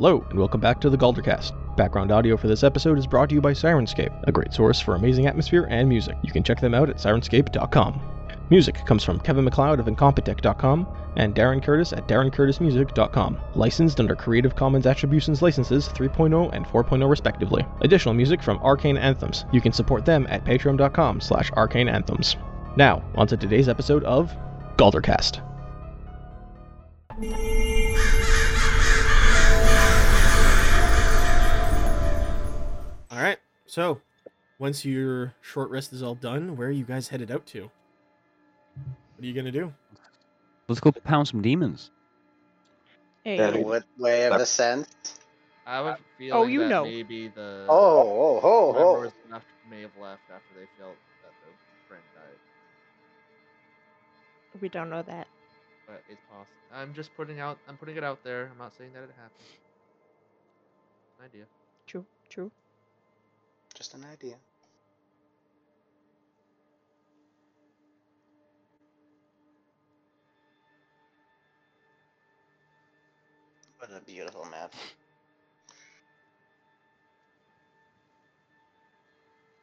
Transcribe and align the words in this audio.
Hello, 0.00 0.24
and 0.30 0.38
welcome 0.38 0.62
back 0.62 0.80
to 0.80 0.88
the 0.88 0.96
Galdercast. 0.96 1.52
Background 1.76 2.10
audio 2.10 2.34
for 2.34 2.48
this 2.48 2.64
episode 2.64 2.96
is 2.96 3.06
brought 3.06 3.28
to 3.28 3.34
you 3.34 3.42
by 3.42 3.52
Syrinscape, 3.52 4.22
a 4.26 4.32
great 4.32 4.54
source 4.54 4.80
for 4.80 4.94
amazing 4.94 5.26
atmosphere 5.26 5.66
and 5.68 5.86
music. 5.86 6.16
You 6.22 6.32
can 6.32 6.42
check 6.42 6.58
them 6.58 6.72
out 6.72 6.88
at 6.88 6.96
syrinscape.com. 6.96 8.00
Music 8.48 8.82
comes 8.86 9.04
from 9.04 9.20
Kevin 9.20 9.44
MacLeod 9.44 9.78
of 9.78 9.84
Incompetech.com 9.84 10.88
and 11.16 11.34
Darren 11.34 11.62
Curtis 11.62 11.92
at 11.92 12.08
DarrenCurtisMusic.com, 12.08 13.38
licensed 13.54 14.00
under 14.00 14.16
Creative 14.16 14.56
Commons 14.56 14.86
Attributions 14.86 15.42
Licenses 15.42 15.90
3.0 15.90 16.48
and 16.54 16.64
4.0 16.64 17.10
respectively. 17.10 17.66
Additional 17.82 18.14
music 18.14 18.42
from 18.42 18.56
Arcane 18.62 18.96
Anthems. 18.96 19.44
You 19.52 19.60
can 19.60 19.74
support 19.74 20.06
them 20.06 20.26
at 20.30 20.46
patreon.com 20.46 21.20
slash 21.20 21.50
arcaneanthems. 21.50 22.36
Now, 22.74 23.04
on 23.16 23.26
to 23.26 23.36
today's 23.36 23.68
episode 23.68 24.04
of 24.04 24.34
Galdercast. 24.78 25.42
So, 33.70 34.00
once 34.58 34.84
your 34.84 35.32
short 35.42 35.70
rest 35.70 35.92
is 35.92 36.02
all 36.02 36.16
done, 36.16 36.56
where 36.56 36.66
are 36.66 36.72
you 36.72 36.82
guys 36.82 37.06
headed 37.06 37.30
out 37.30 37.46
to? 37.54 37.70
What 38.74 39.22
are 39.22 39.26
you 39.26 39.32
gonna 39.32 39.52
do? 39.52 39.72
Let's 40.66 40.80
go 40.80 40.90
pound 40.90 41.28
some 41.28 41.40
demons. 41.40 41.92
Hey, 43.22 43.36
Then 43.36 43.62
what 43.62 43.84
way 43.96 44.24
of 44.24 44.32
That- 44.32 44.40
ascent? 44.40 45.20
I 45.64 45.76
have 45.76 45.86
a 45.86 46.30
Oh, 46.32 46.46
you 46.46 46.58
that 46.60 46.68
know. 46.68 46.82
maybe 46.82 47.28
the 47.28 47.64
Oh, 47.68 47.76
oh, 47.78 48.40
oh, 48.42 48.74
oh. 48.76 48.94
members 48.94 49.12
left 49.30 49.46
may 49.68 49.82
have 49.82 49.96
left 49.98 50.28
after 50.34 50.52
they 50.58 50.66
felt 50.76 50.96
that 51.22 51.32
their 51.40 51.54
friend 51.86 52.02
died. 52.16 52.38
we 54.60 54.68
don't 54.68 54.90
know 54.90 55.02
that. 55.02 55.28
But 55.86 56.02
it's 56.08 56.24
possible. 56.28 56.56
I'm 56.72 56.92
just 56.92 57.14
putting 57.14 57.38
out. 57.38 57.60
I'm 57.68 57.76
putting 57.76 57.96
it 57.96 58.02
out 58.02 58.24
there. 58.24 58.48
I'm 58.50 58.58
not 58.58 58.74
saying 58.74 58.94
that 58.94 59.04
it 59.04 59.12
happened. 59.16 59.46
An 61.20 61.26
idea. 61.26 61.46
True, 61.86 62.04
true. 62.28 62.50
Just 63.80 63.94
an 63.94 64.04
idea. 64.12 64.36
What 73.78 73.90
a 73.96 74.04
beautiful 74.04 74.44
map. 74.50 74.74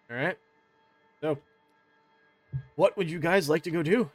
All 0.10 0.18
right. 0.18 0.38
So, 1.22 1.38
what 2.76 2.98
would 2.98 3.12
you 3.12 3.20
guys 3.20 3.48
like 3.48 3.62
to 3.64 3.72
go 3.72 3.84
do? 3.84 4.10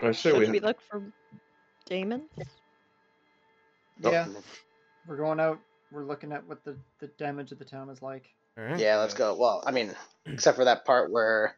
I 0.00 0.12
say 0.12 0.30
Should 0.30 0.38
we. 0.38 0.50
we 0.50 0.60
look 0.60 0.80
for 0.88 1.02
Damon? 1.86 2.28
Oh, 4.04 4.12
Yeah, 4.12 4.28
we're 5.08 5.16
going 5.16 5.40
out. 5.40 5.58
We're 5.90 6.04
looking 6.04 6.32
at 6.32 6.46
what 6.46 6.62
the, 6.64 6.76
the 7.00 7.06
damage 7.08 7.50
of 7.50 7.58
the 7.58 7.64
town 7.64 7.88
is 7.88 8.02
like. 8.02 8.28
All 8.58 8.64
right. 8.64 8.78
Yeah, 8.78 8.98
let's 8.98 9.14
go. 9.14 9.34
Well, 9.34 9.62
I 9.66 9.70
mean, 9.70 9.94
except 10.26 10.56
for 10.58 10.66
that 10.66 10.84
part 10.84 11.10
where 11.10 11.56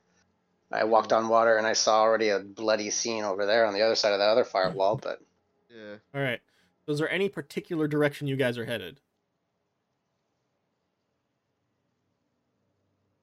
I 0.70 0.84
walked 0.84 1.12
on 1.12 1.29
water 1.29 1.56
and 1.56 1.67
I 1.67 1.73
saw 1.73 2.01
already 2.01 2.28
a 2.28 2.39
bloody 2.39 2.91
scene 2.91 3.25
over 3.25 3.45
there 3.45 3.67
on 3.67 3.75
the 3.75 3.83
other 3.83 3.97
side 3.97 4.12
of 4.12 4.21
that 4.21 4.28
other 4.28 4.45
firewall, 4.45 4.97
but 4.97 5.21
Yeah. 5.69 5.97
All 6.15 6.21
right. 6.23 6.41
So, 6.87 6.93
is 6.93 6.98
there 6.98 7.11
any 7.11 7.28
particular 7.28 7.89
direction 7.89 8.28
you 8.28 8.37
guys 8.37 8.56
are 8.56 8.65
headed? 8.65 9.01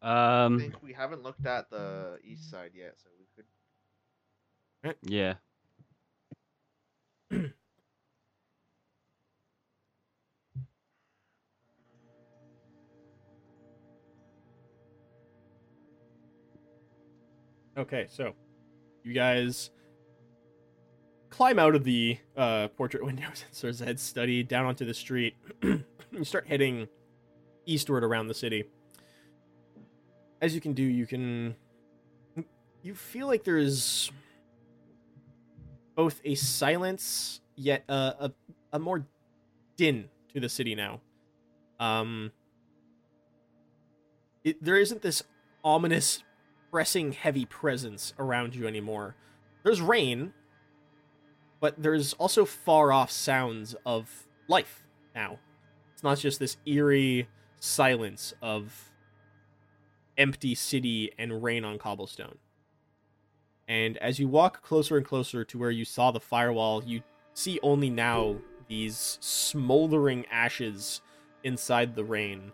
I 0.01 0.45
Um, 0.45 0.59
think 0.59 0.81
we 0.83 0.93
haven't 0.93 1.23
looked 1.23 1.45
at 1.45 1.69
the 1.69 2.19
east 2.23 2.49
side 2.51 2.71
yet, 2.75 2.95
so 3.01 3.09
we 3.19 3.25
could. 3.35 4.95
yeah. 5.03 5.35
Okay, 17.77 18.07
so 18.09 18.33
you 19.03 19.13
guys 19.13 19.69
climb 21.29 21.59
out 21.59 21.75
of 21.75 21.83
the 21.83 22.17
uh, 22.35 22.69
portrait 22.69 23.05
windows 23.05 23.45
of 23.63 23.79
head 23.79 23.99
study 23.99 24.41
down 24.41 24.65
onto 24.65 24.83
the 24.83 24.95
street. 24.95 25.35
you 25.61 25.83
start 26.23 26.47
heading 26.47 26.87
eastward 27.67 28.03
around 28.03 28.29
the 28.29 28.33
city. 28.33 28.63
As 30.41 30.55
you 30.55 30.61
can 30.61 30.73
do, 30.73 30.81
you 30.81 31.05
can 31.05 31.55
you 32.81 32.95
feel 32.95 33.27
like 33.27 33.43
there's 33.43 34.11
both 35.95 36.19
a 36.25 36.33
silence 36.33 37.41
yet 37.55 37.83
a 37.87 37.93
a, 37.93 38.31
a 38.73 38.79
more 38.79 39.05
din 39.75 40.09
to 40.33 40.39
the 40.39 40.49
city 40.49 40.73
now. 40.73 41.01
Um, 41.79 42.31
it, 44.43 44.63
there 44.63 44.77
isn't 44.77 45.03
this 45.03 45.21
ominous 45.63 46.23
pressing 46.71 47.11
heavy 47.13 47.45
presence 47.45 48.13
around 48.19 48.55
you 48.55 48.67
anymore. 48.67 49.15
There's 49.63 49.81
rain, 49.81 50.33
but 51.59 51.81
there's 51.81 52.13
also 52.13 52.45
far 52.45 52.91
off 52.91 53.11
sounds 53.11 53.75
of 53.85 54.27
life 54.47 54.83
now. 55.15 55.39
It's 55.93 56.03
not 56.03 56.19
just 56.19 56.39
this 56.39 56.57
eerie 56.65 57.27
silence 57.59 58.33
of 58.41 58.91
empty 60.17 60.55
city 60.55 61.11
and 61.17 61.43
rain 61.43 61.63
on 61.63 61.77
cobblestone. 61.77 62.37
And 63.67 63.97
as 63.97 64.19
you 64.19 64.27
walk 64.27 64.61
closer 64.61 64.97
and 64.97 65.05
closer 65.05 65.43
to 65.43 65.57
where 65.57 65.71
you 65.71 65.85
saw 65.85 66.11
the 66.11 66.19
firewall, 66.19 66.83
you 66.83 67.01
see 67.33 67.59
only 67.61 67.89
now 67.89 68.37
these 68.67 69.17
smoldering 69.21 70.25
ashes 70.31 71.01
inside 71.43 71.95
the 71.95 72.03
rain, 72.03 72.51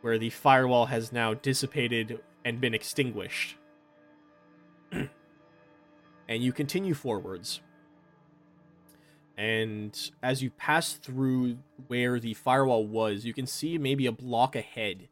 where 0.00 0.18
the 0.18 0.30
firewall 0.30 0.86
has 0.86 1.12
now 1.12 1.34
dissipated 1.34 2.20
and 2.46 2.60
been 2.60 2.74
extinguished. 2.74 3.56
and 4.92 5.08
you 6.28 6.52
continue 6.52 6.94
forwards. 6.94 7.60
And 9.36 10.12
as 10.22 10.42
you 10.42 10.50
pass 10.50 10.92
through 10.92 11.58
where 11.88 12.20
the 12.20 12.34
firewall 12.34 12.86
was, 12.86 13.26
you 13.26 13.34
can 13.34 13.46
see 13.46 13.76
maybe 13.78 14.06
a 14.06 14.12
block 14.12 14.54
ahead 14.54 15.08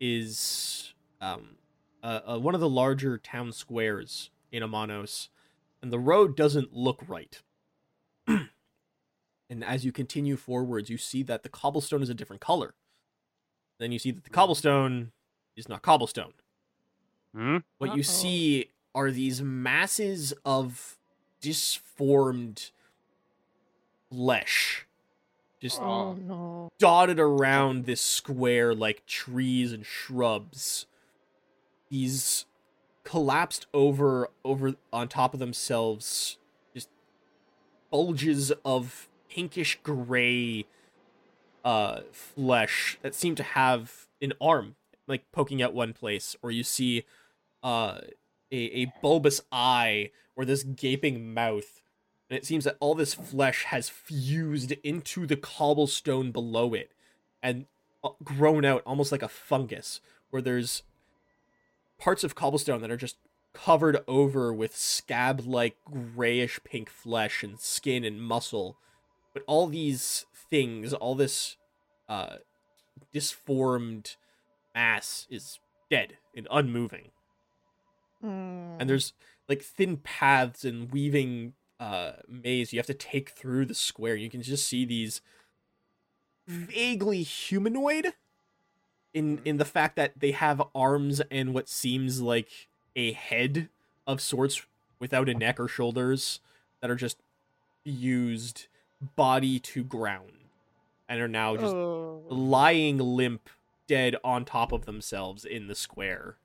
is 0.00 0.94
um, 1.20 1.56
uh, 2.02 2.20
uh, 2.26 2.38
one 2.38 2.54
of 2.54 2.62
the 2.62 2.68
larger 2.68 3.18
town 3.18 3.52
squares 3.52 4.30
in 4.50 4.62
Amanos, 4.62 5.28
and 5.82 5.92
the 5.92 5.98
road 5.98 6.34
doesn't 6.34 6.74
look 6.74 7.04
right. 7.06 7.42
and 8.26 9.62
as 9.62 9.84
you 9.84 9.92
continue 9.92 10.38
forwards, 10.38 10.88
you 10.88 10.96
see 10.96 11.22
that 11.24 11.42
the 11.42 11.50
cobblestone 11.50 12.02
is 12.02 12.08
a 12.08 12.14
different 12.14 12.40
color. 12.40 12.72
Then 13.78 13.92
you 13.92 13.98
see 13.98 14.10
that 14.12 14.24
the 14.24 14.30
cobblestone 14.30 15.12
is 15.56 15.68
not 15.68 15.82
cobblestone. 15.82 16.32
Hmm? 17.34 17.58
What 17.78 17.88
you 17.88 18.00
Uh-oh. 18.00 18.02
see 18.02 18.70
are 18.94 19.10
these 19.10 19.40
masses 19.40 20.32
of 20.44 20.98
disformed 21.40 22.70
flesh 24.10 24.86
just 25.60 25.80
Oh 25.80 26.14
no. 26.14 26.70
dotted 26.78 27.20
around 27.20 27.84
this 27.84 28.00
square 28.00 28.74
like 28.74 29.04
trees 29.06 29.72
and 29.72 29.84
shrubs. 29.86 30.86
These 31.90 32.46
collapsed 33.04 33.66
over 33.72 34.28
over 34.44 34.74
on 34.92 35.08
top 35.08 35.34
of 35.34 35.40
themselves 35.40 36.38
just 36.74 36.88
bulges 37.90 38.52
of 38.64 39.08
pinkish 39.28 39.78
gray 39.82 40.66
uh 41.64 42.00
flesh 42.12 42.98
that 43.02 43.14
seem 43.14 43.34
to 43.34 43.42
have 43.42 44.06
an 44.22 44.32
arm 44.40 44.74
like 45.06 45.30
poking 45.32 45.62
out 45.62 45.72
one 45.74 45.92
place 45.92 46.36
or 46.42 46.50
you 46.50 46.62
see 46.62 47.04
uh 47.62 47.98
a, 48.52 48.82
a 48.82 48.92
bulbous 49.00 49.40
eye 49.52 50.10
or 50.36 50.44
this 50.44 50.62
gaping 50.62 51.32
mouth. 51.32 51.80
And 52.28 52.36
it 52.36 52.46
seems 52.46 52.64
that 52.64 52.76
all 52.80 52.94
this 52.94 53.14
flesh 53.14 53.64
has 53.64 53.88
fused 53.88 54.72
into 54.84 55.26
the 55.26 55.36
cobblestone 55.36 56.30
below 56.30 56.74
it 56.74 56.92
and 57.42 57.66
uh, 58.04 58.10
grown 58.22 58.64
out 58.64 58.82
almost 58.86 59.12
like 59.12 59.22
a 59.22 59.28
fungus 59.28 60.00
where 60.30 60.42
there's 60.42 60.82
parts 61.98 62.24
of 62.24 62.34
cobblestone 62.34 62.80
that 62.82 62.90
are 62.90 62.96
just 62.96 63.16
covered 63.52 63.98
over 64.06 64.52
with 64.52 64.76
scab 64.76 65.42
like 65.44 65.76
grayish 65.84 66.60
pink 66.62 66.88
flesh 66.88 67.42
and 67.42 67.58
skin 67.58 68.04
and 68.04 68.22
muscle. 68.22 68.76
But 69.34 69.42
all 69.46 69.66
these 69.66 70.26
things 70.50 70.92
all 70.92 71.14
this 71.14 71.56
uh 72.08 72.36
disformed 73.12 74.16
mass 74.74 75.26
is 75.30 75.58
dead 75.88 76.18
and 76.36 76.48
unmoving 76.50 77.10
Mm. 78.24 78.76
and 78.78 78.90
there's 78.90 79.12
like 79.48 79.62
thin 79.62 79.96
paths 79.96 80.64
and 80.64 80.90
weaving 80.92 81.54
uh 81.78 82.12
maze 82.28 82.72
you 82.72 82.78
have 82.78 82.86
to 82.86 82.92
take 82.94 83.30
through 83.30 83.64
the 83.64 83.74
square 83.74 84.14
you 84.14 84.28
can 84.28 84.42
just 84.42 84.66
see 84.66 84.84
these 84.84 85.22
vaguely 86.46 87.22
humanoid 87.22 88.12
in 89.14 89.40
in 89.44 89.56
the 89.56 89.64
fact 89.64 89.96
that 89.96 90.12
they 90.18 90.32
have 90.32 90.62
arms 90.74 91.20
and 91.30 91.54
what 91.54 91.68
seems 91.68 92.20
like 92.20 92.68
a 92.96 93.12
head 93.12 93.68
of 94.06 94.20
sorts 94.20 94.66
without 94.98 95.28
a 95.28 95.34
neck 95.34 95.58
or 95.58 95.68
shoulders 95.68 96.40
that 96.80 96.90
are 96.90 96.96
just 96.96 97.18
fused 97.84 98.66
body 99.16 99.58
to 99.58 99.82
ground 99.82 100.32
and 101.08 101.20
are 101.20 101.28
now 101.28 101.56
just 101.56 101.74
Oh. 101.74 102.22
lying 102.28 102.98
limp, 102.98 103.48
dead 103.86 104.14
on 104.22 104.44
top 104.44 104.72
of 104.72 104.84
themselves 104.84 105.44
in 105.44 105.66
the 105.66 105.74
square. 105.74 106.36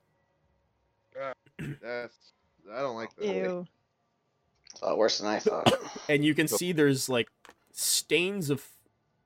That's 1.81 2.15
I 2.71 2.81
don't 2.81 2.95
like 2.95 3.15
that. 3.15 3.25
Ew. 3.25 3.67
It's 4.71 4.81
a 4.81 4.85
lot 4.85 4.97
worse 4.97 5.19
than 5.19 5.27
I 5.27 5.39
thought. 5.39 5.71
And 6.09 6.23
you 6.23 6.35
can 6.35 6.47
see 6.47 6.71
there's 6.71 7.09
like 7.09 7.29
stains 7.71 8.51
of 8.51 8.63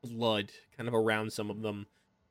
blood 0.02 0.52
kind 0.78 0.88
of 0.88 0.94
around 0.94 1.34
some 1.34 1.50
of 1.50 1.62
them. 1.62 1.88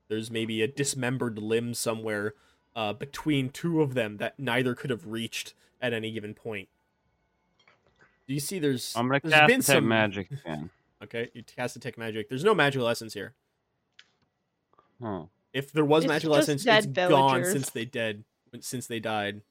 There's 0.08 0.30
maybe 0.30 0.62
a 0.62 0.68
dismembered 0.68 1.38
limb 1.38 1.74
somewhere 1.74 2.34
uh, 2.74 2.94
between 2.94 3.50
two 3.50 3.82
of 3.82 3.92
them 3.92 4.16
that 4.16 4.38
neither 4.38 4.74
could 4.74 4.88
have 4.88 5.06
reached 5.06 5.52
at 5.82 5.92
any 5.92 6.10
given 6.10 6.32
point. 6.32 6.68
Do 8.26 8.34
you 8.34 8.40
see 8.40 8.58
there's 8.58 8.94
I'm 8.96 9.08
gonna 9.08 9.20
there's 9.22 9.34
cast 9.34 9.48
been 9.48 9.62
some 9.62 9.88
magic 9.88 10.30
again. 10.44 10.70
Okay, 11.02 11.30
you 11.34 11.42
cast 11.42 11.74
detect 11.74 11.98
magic. 11.98 12.28
There's 12.28 12.44
no 12.44 12.54
magical 12.54 12.88
essence 12.88 13.14
here. 13.14 13.34
Huh. 15.02 15.24
If 15.52 15.72
there 15.72 15.84
was 15.84 16.04
It's 16.04 16.08
magical 16.08 16.36
essence, 16.36 16.64
dead 16.64 16.84
it's 16.84 17.08
gone 17.08 17.44
since 17.44 17.70
they 17.70 17.84
dead 17.84 18.24
since 18.60 18.86
they 18.86 19.00
died. 19.00 19.42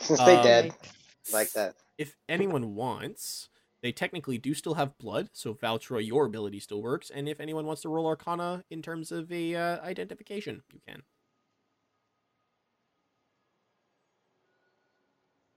Since 0.00 0.20
they 0.20 0.36
Um, 0.36 0.42
dead 0.42 0.74
like 1.32 1.52
that. 1.52 1.74
If 1.96 2.16
anyone 2.28 2.74
wants, 2.74 3.48
they 3.80 3.92
technically 3.92 4.38
do 4.38 4.54
still 4.54 4.74
have 4.74 4.96
blood, 4.98 5.30
so 5.32 5.54
Valtroy, 5.54 6.06
your 6.06 6.26
ability 6.26 6.60
still 6.60 6.82
works. 6.82 7.10
And 7.10 7.28
if 7.28 7.40
anyone 7.40 7.66
wants 7.66 7.82
to 7.82 7.88
roll 7.88 8.06
Arcana 8.06 8.64
in 8.70 8.82
terms 8.82 9.12
of 9.12 9.30
a 9.32 9.54
uh, 9.54 9.80
identification, 9.82 10.62
you 10.72 10.80
can. 10.86 11.02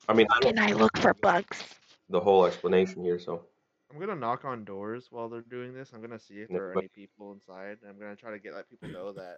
I 0.08 0.14
mean, 0.14 0.28
I 0.32 0.40
Can 0.40 0.60
I 0.60 0.74
look 0.74 0.98
for 0.98 1.14
bugs? 1.14 1.64
the 2.10 2.20
whole 2.20 2.46
explanation 2.46 3.04
here, 3.04 3.20
so 3.20 3.46
I'm 3.92 4.00
gonna 4.00 4.16
knock 4.16 4.46
on 4.46 4.66
doors 4.66 5.08
while 5.10 5.30
they're 5.30 5.42
doing 5.42 5.74
this. 5.74 5.92
I'm 5.94 6.02
gonna 6.02 6.20
see 6.20 6.42
if 6.42 6.50
there 6.50 6.70
are 6.70 6.78
any 6.78 6.90
people 6.90 7.32
inside. 7.32 7.78
I'm 7.88 7.98
gonna 8.00 8.16
try 8.16 8.32
to 8.32 8.40
get 8.40 8.54
let 8.54 8.70
people 8.70 8.90
know 8.90 9.14
that 9.14 9.38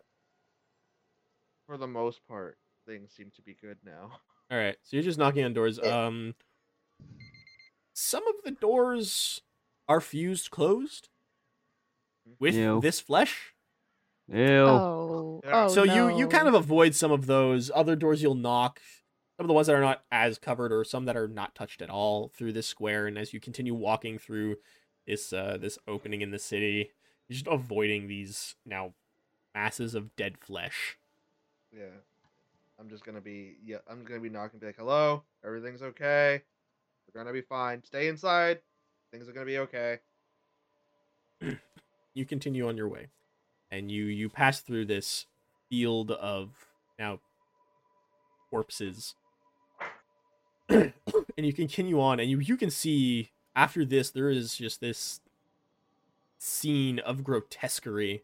for 1.68 1.78
the 1.78 1.88
most 1.88 2.26
part 2.28 2.58
things 2.85 3.12
seem 3.15 3.31
to 3.35 3.41
be 3.41 3.56
good 3.59 3.77
now. 3.85 4.12
All 4.51 4.57
right, 4.57 4.75
so 4.83 4.95
you're 4.97 5.03
just 5.03 5.18
knocking 5.18 5.44
on 5.44 5.53
doors. 5.53 5.80
Um, 5.80 6.35
some 7.94 8.27
of 8.27 8.35
the 8.44 8.51
doors 8.51 9.41
are 9.88 10.01
fused 10.01 10.51
closed 10.51 11.09
with 12.39 12.56
Ew. 12.56 12.80
this 12.81 13.00
flesh. 13.00 13.53
Ew. 14.31 14.39
Oh. 14.39 15.41
Yeah. 15.44 15.65
oh 15.65 15.68
so 15.68 15.83
you 15.83 16.18
you 16.18 16.27
kind 16.27 16.47
of 16.47 16.53
avoid 16.53 16.95
some 16.95 17.12
of 17.12 17.25
those 17.25 17.69
other 17.75 17.95
doors 17.97 18.21
you'll 18.21 18.35
knock 18.35 18.80
some 19.35 19.44
of 19.44 19.47
the 19.50 19.53
ones 19.53 19.68
that 19.68 19.75
are 19.75 19.81
not 19.81 20.03
as 20.12 20.38
covered 20.38 20.71
or 20.71 20.85
some 20.85 21.03
that 21.06 21.18
are 21.18 21.27
not 21.27 21.53
touched 21.56 21.81
at 21.81 21.89
all 21.89 22.30
through 22.30 22.53
this 22.53 22.65
square 22.65 23.06
and 23.06 23.18
as 23.18 23.33
you 23.33 23.41
continue 23.41 23.74
walking 23.74 24.18
through 24.18 24.56
this 25.06 25.33
uh 25.33 25.57
this 25.59 25.77
opening 25.89 26.21
in 26.21 26.31
the 26.31 26.39
city 26.39 26.91
you're 27.27 27.33
just 27.33 27.47
avoiding 27.47 28.07
these 28.07 28.56
now 28.65 28.94
masses 29.53 29.94
of 29.94 30.15
dead 30.15 30.38
flesh 30.38 30.97
Yeah. 31.75 32.00
I'm 32.83 32.89
just 32.89 33.06
gonna 33.06 33.21
be 33.21 33.56
yeah. 33.65 33.77
I'm 33.89 34.03
gonna 34.03 34.19
be 34.19 34.30
knocking, 34.30 34.59
be 34.59 34.65
like, 34.65 34.75
"Hello, 34.77 35.24
everything's 35.45 35.81
okay. 35.81 36.41
We're 37.07 37.24
gonna 37.24 37.31
be 37.31 37.41
fine. 37.41 37.81
Stay 37.85 38.09
inside. 38.09 38.59
Things 39.09 39.30
are 39.30 39.31
gonna 39.31 39.45
be 39.45 39.59
okay." 39.59 40.00
you 42.13 42.25
continue 42.25 42.68
on 42.68 42.75
your 42.75 42.89
way 42.89 43.07
and 43.71 43.89
you 43.89 44.03
you 44.06 44.27
pass 44.27 44.59
through 44.59 44.85
this 44.85 45.27
field 45.69 46.12
of 46.12 46.51
now 47.00 47.19
corpses 48.50 49.15
and 50.69 50.94
you 51.38 51.53
continue 51.53 52.00
on 52.00 52.19
and 52.19 52.30
you 52.30 52.39
you 52.39 52.56
can 52.56 52.69
see 52.69 53.31
after 53.56 53.83
this 53.83 54.12
there 54.12 54.30
is 54.30 54.56
just 54.56 54.80
this 54.80 55.21
scene 56.38 57.00
of 57.00 57.24
grotesquerie 57.24 58.24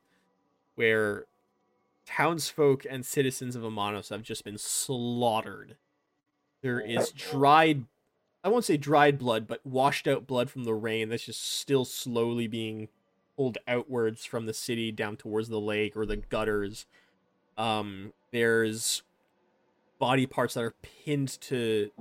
where 0.75 1.25
townsfolk 2.09 2.85
and 2.89 3.05
citizens 3.05 3.55
of 3.55 3.61
Amanos 3.63 4.09
have 4.09 4.23
just 4.23 4.43
been 4.43 4.57
slaughtered. 4.57 5.75
There 6.61 6.79
is 6.79 7.11
dried 7.11 7.85
I 8.43 8.49
won't 8.49 8.65
say 8.65 8.77
dried 8.77 9.19
blood 9.19 9.47
but 9.47 9.65
washed 9.65 10.07
out 10.07 10.25
blood 10.25 10.49
from 10.49 10.63
the 10.63 10.73
rain 10.73 11.09
that's 11.09 11.25
just 11.25 11.59
still 11.59 11.85
slowly 11.85 12.47
being 12.47 12.87
pulled 13.35 13.57
outwards 13.67 14.25
from 14.25 14.45
the 14.45 14.53
city 14.53 14.91
down 14.91 15.17
towards 15.17 15.49
the 15.49 15.59
lake 15.59 15.95
or 15.95 16.05
the 16.05 16.17
gutters. 16.17 16.85
Um, 17.57 18.13
there's 18.31 19.03
body 19.99 20.25
parts 20.25 20.53
that 20.53 20.63
are 20.63 20.75
pinned 20.81 21.39
to 21.41 21.91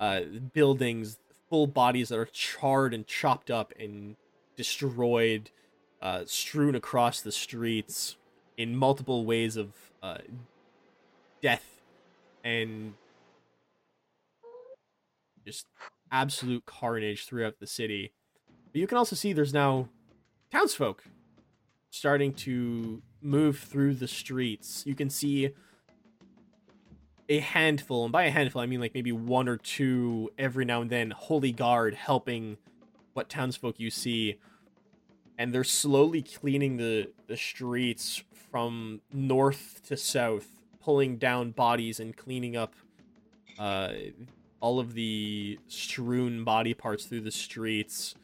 uh, 0.00 0.22
buildings, 0.52 1.18
full 1.48 1.66
bodies 1.66 2.08
that 2.08 2.18
are 2.18 2.26
charred 2.26 2.94
and 2.94 3.06
chopped 3.06 3.50
up 3.50 3.72
and 3.78 4.16
destroyed, 4.56 5.50
uh, 6.00 6.22
strewn 6.26 6.74
across 6.74 7.20
the 7.20 7.32
streets 7.32 8.16
in 8.62 8.76
multiple 8.76 9.24
ways 9.26 9.56
of 9.56 9.72
uh, 10.02 10.18
death 11.42 11.82
and 12.44 12.94
just 15.44 15.66
absolute 16.12 16.64
carnage 16.64 17.26
throughout 17.26 17.58
the 17.58 17.66
city. 17.66 18.12
But 18.72 18.80
you 18.80 18.86
can 18.86 18.96
also 18.96 19.16
see 19.16 19.32
there's 19.32 19.52
now 19.52 19.88
townsfolk 20.52 21.04
starting 21.90 22.32
to 22.32 23.02
move 23.20 23.58
through 23.58 23.94
the 23.94 24.08
streets. 24.08 24.84
You 24.86 24.94
can 24.94 25.10
see 25.10 25.50
a 27.28 27.40
handful, 27.40 28.04
and 28.04 28.12
by 28.12 28.24
a 28.24 28.30
handful, 28.30 28.62
I 28.62 28.66
mean 28.66 28.80
like 28.80 28.94
maybe 28.94 29.12
one 29.12 29.48
or 29.48 29.56
two 29.56 30.30
every 30.38 30.64
now 30.64 30.82
and 30.82 30.90
then, 30.90 31.10
holy 31.10 31.52
guard 31.52 31.94
helping 31.94 32.58
what 33.14 33.28
townsfolk 33.28 33.80
you 33.80 33.90
see. 33.90 34.38
And 35.38 35.52
they're 35.52 35.64
slowly 35.64 36.22
cleaning 36.22 36.76
the, 36.76 37.10
the 37.26 37.36
streets 37.36 38.22
from 38.52 39.00
north 39.12 39.80
to 39.88 39.96
south, 39.96 40.46
pulling 40.80 41.16
down 41.16 41.50
bodies 41.50 41.98
and 41.98 42.16
cleaning 42.16 42.56
up 42.56 42.74
uh, 43.58 43.92
all 44.60 44.78
of 44.78 44.94
the 44.94 45.58
strewn 45.66 46.44
body 46.44 46.74
parts 46.74 47.06
through 47.06 47.22
the 47.22 47.32
streets 47.32 48.14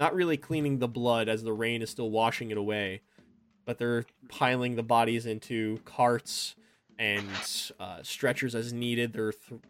not 0.00 0.14
really 0.14 0.36
cleaning 0.36 0.78
the 0.78 0.88
blood 0.88 1.28
as 1.28 1.42
the 1.42 1.52
rain 1.52 1.82
is 1.82 1.90
still 1.90 2.10
washing 2.10 2.50
it 2.50 2.56
away, 2.56 3.00
but 3.64 3.78
they're 3.78 4.04
piling 4.28 4.76
the 4.76 4.82
bodies 4.82 5.26
into 5.26 5.78
carts 5.84 6.54
and 6.98 7.26
uh, 7.80 7.98
stretchers 8.02 8.54
as 8.54 8.72
needed. 8.72 9.12
They're 9.12 9.32
th- 9.32 9.60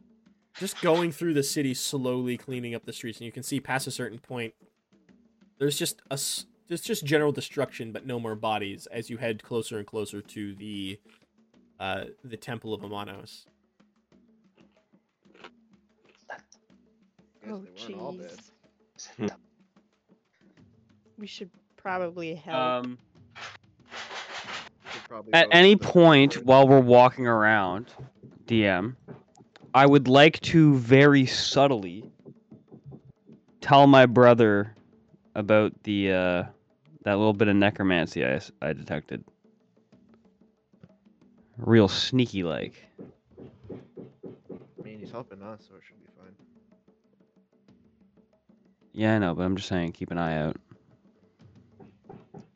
just 0.54 0.80
going 0.80 1.12
through 1.12 1.34
the 1.34 1.42
city 1.42 1.72
slowly, 1.74 2.36
cleaning 2.36 2.74
up 2.74 2.84
the 2.84 2.92
streets, 2.92 3.18
and 3.18 3.26
you 3.26 3.32
can 3.32 3.42
see 3.42 3.60
past 3.60 3.86
a 3.86 3.90
certain 3.90 4.18
point, 4.18 4.54
there's 5.58 5.78
just 5.78 6.02
a 6.10 6.18
s- 6.68 6.70
there's 6.70 6.82
just 6.82 7.04
general 7.04 7.32
destruction, 7.32 7.92
but 7.92 8.06
no 8.06 8.18
more 8.20 8.34
bodies 8.34 8.86
as 8.86 9.08
you 9.10 9.16
head 9.16 9.42
closer 9.42 9.78
and 9.78 9.86
closer 9.86 10.20
to 10.20 10.54
the 10.54 10.98
uh, 11.80 12.04
the 12.24 12.36
temple 12.36 12.74
of 12.74 12.80
Amanos. 12.82 13.44
Guess 16.26 16.40
Oh 17.50 17.62
they 17.62 17.82
weren't 17.94 18.00
all 18.02 18.12
dead. 18.12 18.38
jeez. 18.98 19.30
We 21.18 21.26
should 21.26 21.50
probably 21.76 22.34
help. 22.34 22.84
Um, 22.84 22.98
probably 25.08 25.32
at 25.32 25.48
any 25.52 25.74
point 25.74 26.34
door. 26.34 26.42
while 26.44 26.68
we're 26.68 26.80
walking 26.80 27.26
around, 27.26 27.86
DM, 28.46 28.94
I 29.72 29.86
would 29.86 30.06
like 30.06 30.38
to 30.40 30.74
very 30.76 31.24
subtly 31.26 32.04
tell 33.60 33.86
my 33.86 34.04
brother 34.06 34.74
about 35.34 35.72
the 35.84 36.12
uh, 36.12 36.42
that 37.08 37.16
little 37.16 37.32
bit 37.32 37.48
of 37.48 37.56
necromancy 37.56 38.22
I, 38.22 38.38
I 38.60 38.74
detected. 38.74 39.24
Real 41.56 41.88
sneaky 41.88 42.42
like. 42.42 42.74
I 43.70 44.82
mean, 44.84 44.98
he's 44.98 45.10
helping 45.10 45.42
us, 45.42 45.62
so 45.66 45.76
it 45.76 45.82
should 45.88 45.98
be 46.00 46.06
fine. 46.18 46.34
Yeah, 48.92 49.14
I 49.14 49.18
know, 49.18 49.34
but 49.34 49.44
I'm 49.44 49.56
just 49.56 49.70
saying, 49.70 49.92
keep 49.92 50.10
an 50.10 50.18
eye 50.18 50.36
out. 50.36 50.58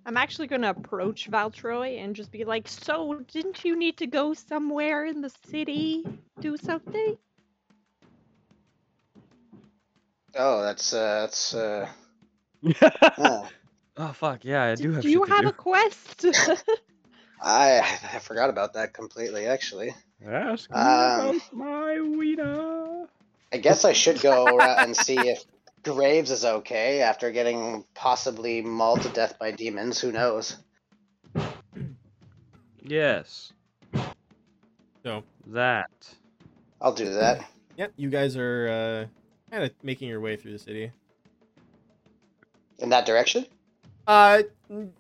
I'm 0.05 0.19
actually 0.19 0.49
gonna 0.49 0.69
approach 0.69 1.31
Valtroy 1.31 2.05
and 2.05 2.15
just 2.15 2.31
be 2.31 2.45
like, 2.45 2.69
"So, 2.69 3.21
didn't 3.33 3.65
you 3.65 3.75
need 3.75 3.97
to 3.99 4.07
go 4.07 4.35
somewhere 4.35 5.07
in 5.07 5.23
the 5.23 5.33
city, 5.47 6.05
do 6.41 6.59
something?" 6.59 7.17
Oh, 10.35 10.63
that's 10.63 10.93
uh, 10.93 11.21
that's 11.23 11.55
uh, 11.55 11.89
oh, 13.19 13.49
oh 13.97 14.13
fuck 14.13 14.45
yeah, 14.45 14.65
I 14.65 14.75
do 14.75 14.93
have 14.93 15.03
do 15.03 15.09
shit 15.09 15.13
you 15.19 15.27
to 15.27 15.33
have 15.33 15.43
do. 15.43 15.49
a 15.49 15.53
quest? 15.53 16.25
I 17.43 17.81
I 18.15 18.19
forgot 18.19 18.51
about 18.51 18.75
that 18.75 18.93
completely. 18.95 19.47
Actually, 19.47 19.95
Ask 20.27 20.71
Um, 20.73 21.41
my 21.53 22.01
wiener. 22.01 23.07
I 23.53 23.57
guess 23.59 23.85
I 23.85 23.93
should 23.93 24.21
go 24.21 24.61
and 24.61 24.97
see 24.97 25.19
if 25.19 25.45
Graves 25.83 26.31
is 26.31 26.45
okay 26.45 27.03
after 27.03 27.31
getting 27.33 27.85
possibly 27.95 28.63
mauled 28.63 29.03
to 29.03 29.09
death 29.11 29.39
by 29.39 29.51
demons. 29.51 30.01
Who 30.01 30.11
knows? 30.13 30.57
Yes. 32.85 33.53
So, 35.05 35.23
That. 35.49 35.91
I'll 36.81 36.93
do 36.95 37.11
that. 37.15 37.45
yep, 37.77 37.93
you 37.97 38.09
guys 38.11 38.37
are 38.37 39.09
uh, 39.11 39.51
kind 39.53 39.65
of 39.65 39.71
making 39.83 40.09
your 40.09 40.21
way 40.21 40.37
through 40.37 40.53
the 40.53 40.59
city. 40.59 40.91
In 42.79 42.89
that 42.91 43.05
direction? 43.07 43.47
Uh, 44.07 44.43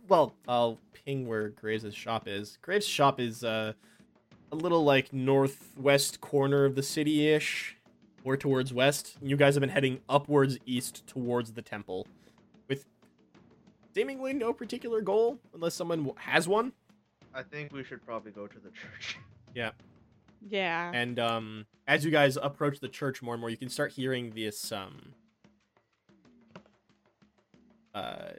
well, 0.09 0.35
I'll 0.47 0.79
ping 0.93 1.27
where 1.27 1.49
Graves' 1.49 1.95
shop 1.95 2.29
is. 2.29 2.59
Graves' 2.63 2.87
shop 2.87 3.19
is 3.21 3.43
uh, 3.43 3.73
a 4.51 4.57
little 4.57 4.85
like 4.85 5.13
northwest 5.13 6.21
corner 6.21 6.65
of 6.65 6.75
the 6.75 6.83
city-ish, 6.83 7.77
or 8.25 8.37
towards 8.37 8.73
west. 8.73 9.17
You 9.21 9.37
guys 9.37 9.55
have 9.55 9.61
been 9.61 9.71
heading 9.71 10.01
upwards 10.09 10.59
east 10.67 11.07
towards 11.07 11.53
the 11.53 11.63
temple, 11.63 12.07
with 12.69 12.85
seemingly 13.95 14.33
no 14.33 14.53
particular 14.53 15.01
goal, 15.01 15.39
unless 15.55 15.75
someone 15.75 16.11
has 16.17 16.47
one. 16.47 16.73
I 17.35 17.43
think 17.43 17.73
we 17.73 17.83
should 17.83 18.05
probably 18.05 18.31
go 18.31 18.47
to 18.47 18.59
the 18.59 18.71
church. 18.71 19.19
Yeah. 19.55 19.73
Yeah. 20.49 20.91
And 20.95 21.19
um, 21.19 21.67
as 21.87 22.07
you 22.07 22.11
guys 22.11 22.39
approach 22.43 22.81
the 22.81 22.89
church 22.89 23.21
more 23.21 23.35
and 23.35 23.41
more, 23.43 23.51
you 23.51 23.59
can 23.59 23.69
start 23.69 23.93
hearing 23.93 24.31
this 24.31 24.73
um, 24.73 25.13
uh, 27.95 28.31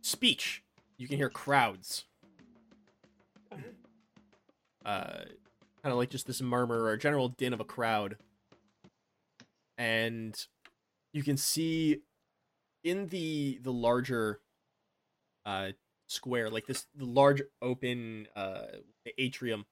speech. 0.00 0.62
You 0.96 1.08
can 1.08 1.16
hear 1.16 1.30
crowds. 1.30 2.04
Uh, 4.84 5.24
kind 5.82 5.92
of 5.92 5.96
like 5.96 6.10
just 6.10 6.26
this 6.26 6.40
murmur 6.40 6.84
or 6.84 6.96
general 6.96 7.28
din 7.28 7.52
of 7.52 7.60
a 7.60 7.64
crowd. 7.64 8.16
And 9.78 10.34
you 11.12 11.22
can 11.22 11.36
see 11.36 12.00
in 12.84 13.08
the 13.08 13.58
the 13.62 13.72
larger 13.72 14.40
uh 15.44 15.70
square, 16.06 16.50
like 16.50 16.66
this 16.66 16.86
the 16.94 17.04
large 17.04 17.42
open 17.62 18.28
uh 18.36 18.66
atrium 19.18 19.66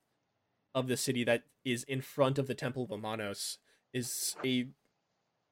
of 0.74 0.88
the 0.88 0.96
city 0.96 1.24
that 1.24 1.44
is 1.64 1.84
in 1.84 2.00
front 2.00 2.38
of 2.38 2.46
the 2.46 2.54
Temple 2.54 2.84
of 2.84 2.90
Amanos 2.90 3.58
is 3.92 4.36
a 4.44 4.68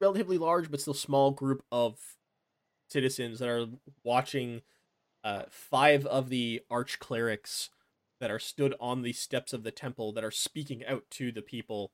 relatively 0.00 0.38
large 0.38 0.70
but 0.70 0.80
still 0.80 0.94
small 0.94 1.30
group 1.30 1.62
of 1.72 1.98
citizens 2.88 3.38
that 3.38 3.48
are 3.48 3.66
watching 4.04 4.62
uh, 5.24 5.42
five 5.50 6.06
of 6.06 6.28
the 6.28 6.62
arch 6.70 6.98
clerics 6.98 7.70
that 8.20 8.30
are 8.30 8.38
stood 8.38 8.74
on 8.80 9.02
the 9.02 9.12
steps 9.12 9.52
of 9.52 9.62
the 9.62 9.70
temple 9.70 10.12
that 10.12 10.24
are 10.24 10.30
speaking 10.30 10.84
out 10.86 11.04
to 11.10 11.32
the 11.32 11.42
people. 11.42 11.92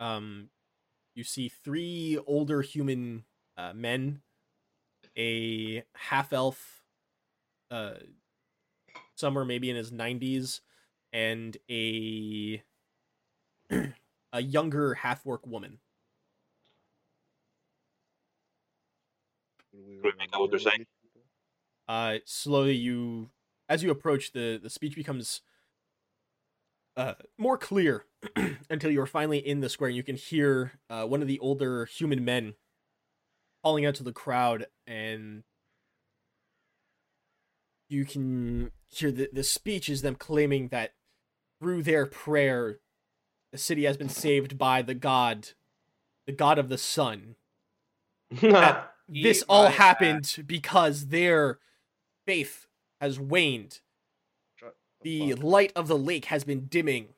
Um, 0.00 0.48
you 1.14 1.24
see 1.24 1.48
three 1.48 2.18
older 2.26 2.62
human 2.62 3.24
uh, 3.56 3.72
men, 3.74 4.22
a 5.16 5.84
half 5.94 6.32
elf, 6.32 6.82
uh, 7.70 7.94
somewhere 9.14 9.44
maybe 9.44 9.70
in 9.70 9.76
his 9.76 9.92
nineties, 9.92 10.62
and 11.12 11.56
a 11.70 12.62
a 14.32 14.42
younger 14.42 14.94
half 14.94 15.26
orc 15.26 15.46
woman. 15.46 15.78
Do 19.72 19.78
we 19.86 20.00
we 20.02 20.12
make 20.18 20.30
out 20.34 20.40
what 20.40 20.50
they're 20.50 20.60
saying? 20.60 20.86
Uh, 21.88 22.18
slowly 22.24 22.74
you, 22.74 23.30
as 23.68 23.82
you 23.82 23.90
approach, 23.90 24.32
the 24.32 24.58
the 24.62 24.70
speech 24.70 24.94
becomes 24.94 25.42
uh 26.96 27.14
more 27.38 27.56
clear 27.56 28.04
until 28.70 28.90
you 28.90 29.00
are 29.00 29.06
finally 29.06 29.38
in 29.38 29.60
the 29.60 29.68
square. 29.68 29.88
and 29.88 29.96
You 29.96 30.02
can 30.02 30.16
hear 30.16 30.72
uh, 30.90 31.04
one 31.04 31.22
of 31.22 31.28
the 31.28 31.38
older 31.38 31.86
human 31.86 32.24
men 32.24 32.54
calling 33.62 33.86
out 33.86 33.94
to 33.96 34.02
the 34.02 34.12
crowd, 34.12 34.66
and 34.86 35.44
you 37.88 38.04
can 38.04 38.70
hear 38.88 39.10
the 39.10 39.28
the 39.32 39.44
speech 39.44 39.88
is 39.88 40.02
them 40.02 40.14
claiming 40.14 40.68
that 40.68 40.94
through 41.60 41.82
their 41.82 42.06
prayer, 42.06 42.80
the 43.52 43.58
city 43.58 43.84
has 43.84 43.96
been 43.96 44.08
saved 44.08 44.58
by 44.58 44.82
the 44.82 44.94
god, 44.94 45.50
the 46.26 46.32
god 46.32 46.58
of 46.58 46.68
the 46.68 46.78
sun. 46.78 47.36
That 48.40 48.91
this 49.08 49.42
all 49.48 49.68
happened 49.68 50.44
because 50.46 51.08
their 51.08 51.58
faith 52.26 52.66
has 53.00 53.18
waned. 53.18 53.80
Shut 54.56 54.76
The 55.02 55.34
light 55.34 55.72
of 55.74 55.88
the 55.88 55.98
lake 55.98 56.26
has 56.26 56.44
been 56.44 56.66
dimming 56.66 57.08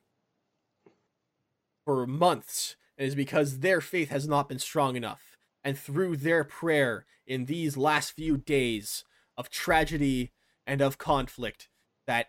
for 1.85 2.07
months. 2.07 2.77
And 2.97 3.07
it's 3.07 3.15
because 3.15 3.59
their 3.59 3.81
faith 3.81 4.11
has 4.11 4.27
not 4.27 4.49
been 4.49 4.59
strong 4.59 4.97
enough. 4.97 5.37
And 5.63 5.79
through 5.79 6.19
their 6.19 6.45
prayer 6.45 7.07
in 7.27 7.47
these 7.47 7.77
last 7.77 8.13
few 8.13 8.37
days 8.37 9.05
of 9.37 9.51
tragedy 9.51 10.33
and 10.67 10.81
of 10.81 10.99
conflict, 10.99 11.69
that 12.07 12.29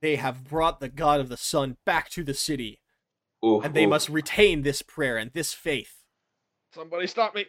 they 0.00 0.16
have 0.16 0.44
brought 0.44 0.80
the 0.80 0.88
God 0.88 1.20
of 1.20 1.28
the 1.28 1.36
Sun 1.36 1.76
back 1.84 2.08
to 2.10 2.24
the 2.24 2.34
city. 2.34 2.80
Oof, 3.44 3.64
And 3.64 3.74
they 3.74 3.84
oof. 3.84 3.90
must 3.90 4.08
retain 4.08 4.62
this 4.62 4.82
prayer 4.82 5.16
and 5.16 5.32
this 5.32 5.52
faith. 5.52 6.04
Somebody 6.74 7.06
stop 7.06 7.34
me. 7.34 7.46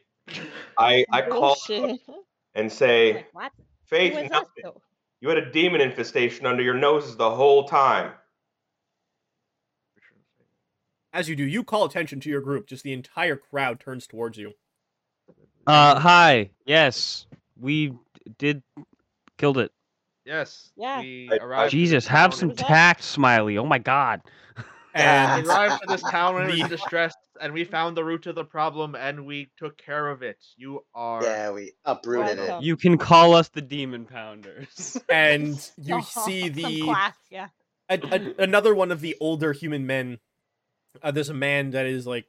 I 0.77 1.05
I 1.11 1.21
call 1.23 1.55
and 2.55 2.71
say, 2.71 3.13
Like, 3.13 3.27
what? 3.33 3.51
Faith, 3.85 4.13
Who 4.13 4.19
is 4.19 4.25
us, 4.25 4.31
nothing. 4.31 4.71
you 5.21 5.29
had 5.29 5.37
a 5.37 5.51
demon 5.51 5.79
infestation 5.81 6.45
under 6.45 6.61
your 6.63 6.73
noses 6.73 7.15
the 7.15 7.29
whole 7.29 7.65
time. 7.67 8.11
As 11.13 11.29
you 11.29 11.35
do, 11.35 11.43
you 11.45 11.63
call 11.63 11.85
attention 11.85 12.19
to 12.21 12.29
your 12.29 12.41
group. 12.41 12.67
Just 12.67 12.83
the 12.83 12.93
entire 12.93 13.35
crowd 13.37 13.79
turns 13.79 14.05
towards 14.07 14.37
you. 14.37 14.53
Uh, 15.65 15.99
hi. 15.99 16.49
Yes, 16.65 17.25
we 17.59 17.93
did 18.37 18.61
killed 19.37 19.57
it. 19.57 19.71
Yes. 20.25 20.69
Yeah. 20.75 20.99
We 20.99 21.29
I- 21.31 21.35
I- 21.35 21.45
arrived. 21.45 21.71
Jesus, 21.71 22.05
have 22.07 22.33
some 22.33 22.49
in- 22.49 22.49
Was 22.49 22.57
that- 22.57 22.67
tact, 22.67 23.03
Smiley. 23.03 23.57
Oh 23.57 23.65
my 23.65 23.79
God. 23.79 24.21
And 24.97 25.43
We 25.43 25.49
arrived 25.49 25.81
to 25.81 25.87
this 25.87 26.01
town 26.03 26.35
when 26.35 26.43
it 26.43 26.51
was 26.51 26.59
in 26.61 26.67
distress, 26.69 27.15
and 27.39 27.53
we 27.53 27.63
found 27.63 27.95
the 27.95 28.03
root 28.03 28.25
of 28.27 28.35
the 28.35 28.43
problem, 28.43 28.95
and 28.95 29.25
we 29.25 29.49
took 29.57 29.77
care 29.77 30.09
of 30.09 30.21
it. 30.23 30.43
You 30.55 30.85
are. 30.93 31.23
Yeah, 31.23 31.51
we 31.51 31.73
uprooted 31.85 32.39
it. 32.39 32.61
You 32.61 32.75
can 32.77 32.97
call 32.97 33.33
us 33.33 33.49
the 33.49 33.61
Demon 33.61 34.05
Pounders. 34.05 34.97
and 35.09 35.47
you 35.77 36.01
see 36.25 36.47
some 36.47 36.53
the 36.53 36.81
class, 36.81 37.13
yeah. 37.29 37.47
a, 37.89 37.99
a- 37.99 38.43
another 38.43 38.73
one 38.73 38.91
of 38.91 39.01
the 39.01 39.15
older 39.19 39.53
human 39.53 39.85
men. 39.85 40.19
Uh, 41.01 41.11
there's 41.11 41.29
a 41.29 41.33
man 41.33 41.71
that 41.71 41.85
is 41.85 42.07
like 42.07 42.25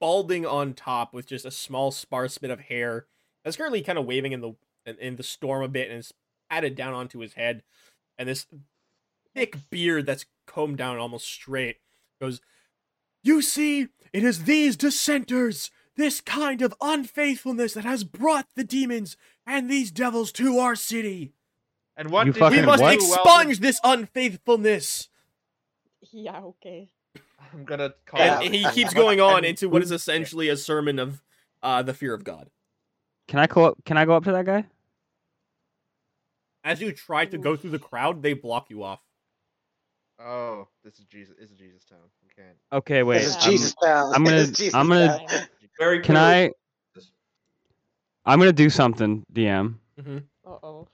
balding 0.00 0.44
on 0.44 0.74
top 0.74 1.14
with 1.14 1.26
just 1.26 1.44
a 1.44 1.50
small 1.50 1.90
sparse 1.90 2.36
bit 2.38 2.50
of 2.50 2.60
hair. 2.60 3.06
That's 3.44 3.56
currently 3.56 3.82
kind 3.82 3.98
of 3.98 4.04
waving 4.06 4.32
in 4.32 4.40
the 4.40 4.54
in, 4.84 4.96
in 4.98 5.16
the 5.16 5.22
storm 5.22 5.62
a 5.62 5.68
bit, 5.68 5.88
and 5.88 5.98
it's 5.98 6.12
added 6.50 6.76
down 6.76 6.92
onto 6.92 7.20
his 7.20 7.34
head, 7.34 7.62
and 8.18 8.28
this 8.28 8.46
thick 9.34 9.56
beard 9.70 10.06
that's 10.06 10.26
combed 10.46 10.76
down 10.78 10.98
almost 10.98 11.26
straight 11.26 11.78
goes. 12.20 12.40
You 13.22 13.40
see, 13.42 13.88
it 14.12 14.22
is 14.24 14.44
these 14.44 14.76
dissenters, 14.76 15.70
this 15.96 16.20
kind 16.20 16.60
of 16.62 16.74
unfaithfulness 16.80 17.74
that 17.74 17.84
has 17.84 18.04
brought 18.04 18.46
the 18.54 18.64
demons 18.64 19.16
and 19.46 19.70
these 19.70 19.90
devils 19.90 20.30
to 20.32 20.58
our 20.58 20.76
city. 20.76 21.32
And 21.96 22.10
what 22.10 22.26
You 22.26 22.32
did 22.32 22.40
fucking 22.40 22.60
We 22.60 22.66
must 22.66 22.82
what? 22.82 22.98
do, 22.98 23.04
Weldon? 23.06 23.20
expunge 23.20 23.58
this 23.60 23.80
unfaithfulness. 23.84 25.08
Yeah, 26.12 26.40
okay. 26.40 26.90
I'm 27.52 27.64
gonna 27.64 27.94
call. 28.04 28.20
Yeah. 28.20 28.40
And 28.40 28.48
out- 28.48 28.52
he 28.52 28.64
keeps 28.82 28.92
going 28.94 29.20
on 29.20 29.44
into 29.44 29.68
what 29.68 29.82
is 29.82 29.92
essentially 29.92 30.48
a 30.48 30.56
sermon 30.56 30.98
of 30.98 31.22
uh, 31.62 31.82
the 31.82 31.94
fear 31.94 32.12
of 32.14 32.24
God. 32.24 32.50
Can 33.28 33.38
I 33.38 33.46
call 33.46 33.66
up? 33.66 33.84
Can 33.84 33.96
I 33.96 34.04
go 34.04 34.14
up 34.16 34.24
to 34.24 34.32
that 34.32 34.44
guy? 34.44 34.66
As 36.64 36.80
you 36.80 36.92
try 36.92 37.26
to 37.26 37.38
go 37.38 37.56
through 37.56 37.70
the 37.70 37.78
crowd, 37.78 38.22
they 38.22 38.32
block 38.32 38.70
you 38.70 38.82
off. 38.82 39.00
Oh, 40.20 40.68
this 40.84 40.98
is 40.98 41.04
Jesus. 41.06 41.34
This 41.38 41.50
is 41.50 41.56
Jesus 41.58 41.84
Town. 41.84 41.98
We 42.22 42.30
can't. 42.42 42.56
Okay, 42.72 43.02
wait. 43.02 43.18
This 43.18 43.28
is 43.28 43.36
I'm- 43.36 43.50
Jesus 43.50 43.74
Town. 43.82 44.12
I'm 44.14 44.24
This 44.24 44.30
gonna- 44.32 44.42
is 44.42 44.50
Jesus 44.52 44.74
I'm 44.74 44.88
gonna- 44.88 45.18
Town. 45.28 45.48
Very 45.78 46.02
Can 46.02 46.14
clearly- 46.14 46.46
I? 46.46 46.50
I'm 48.26 48.38
gonna 48.38 48.52
do 48.52 48.70
something, 48.70 49.24
DM, 49.32 49.80
Uh 49.98 50.12
oh. 50.46 50.88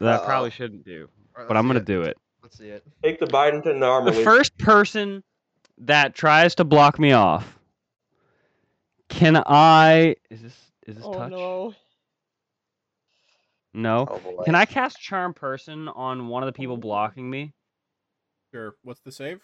that 0.00 0.08
I 0.08 0.16
Uh-oh. 0.18 0.26
probably 0.26 0.50
shouldn't 0.50 0.84
do, 0.84 1.08
Alright, 1.34 1.48
but 1.48 1.56
I'm 1.56 1.66
gonna 1.66 1.80
it. 1.80 1.86
do 1.86 2.02
it. 2.02 2.16
Let's 2.42 2.58
see 2.58 2.68
it. 2.68 2.84
take 3.02 3.18
the 3.18 3.26
Biden 3.26 3.64
arm. 3.82 4.04
The 4.04 4.12
first 4.12 4.56
person 4.58 5.24
that 5.78 6.14
tries 6.14 6.54
to 6.56 6.64
block 6.64 6.98
me 6.98 7.12
off, 7.12 7.58
can 9.08 9.42
I? 9.46 10.14
Is 10.30 10.42
this 10.42 10.70
is 10.86 10.96
this 10.96 11.04
Oh 11.04 11.14
touch? 11.14 11.30
no. 11.30 11.74
No. 13.72 14.06
Oh. 14.08 14.42
Can 14.44 14.54
I 14.54 14.64
cast 14.66 15.00
Charm 15.00 15.34
Person 15.34 15.88
on 15.88 16.28
one 16.28 16.42
of 16.42 16.46
the 16.46 16.52
people 16.52 16.76
blocking 16.76 17.28
me? 17.28 17.54
Sure. 18.52 18.74
What's 18.82 19.00
the 19.00 19.12
save? 19.12 19.40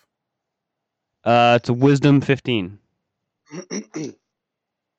Uh, 1.24 1.58
it's 1.60 1.68
a 1.68 1.72
Wisdom 1.72 2.20
15. 2.20 2.78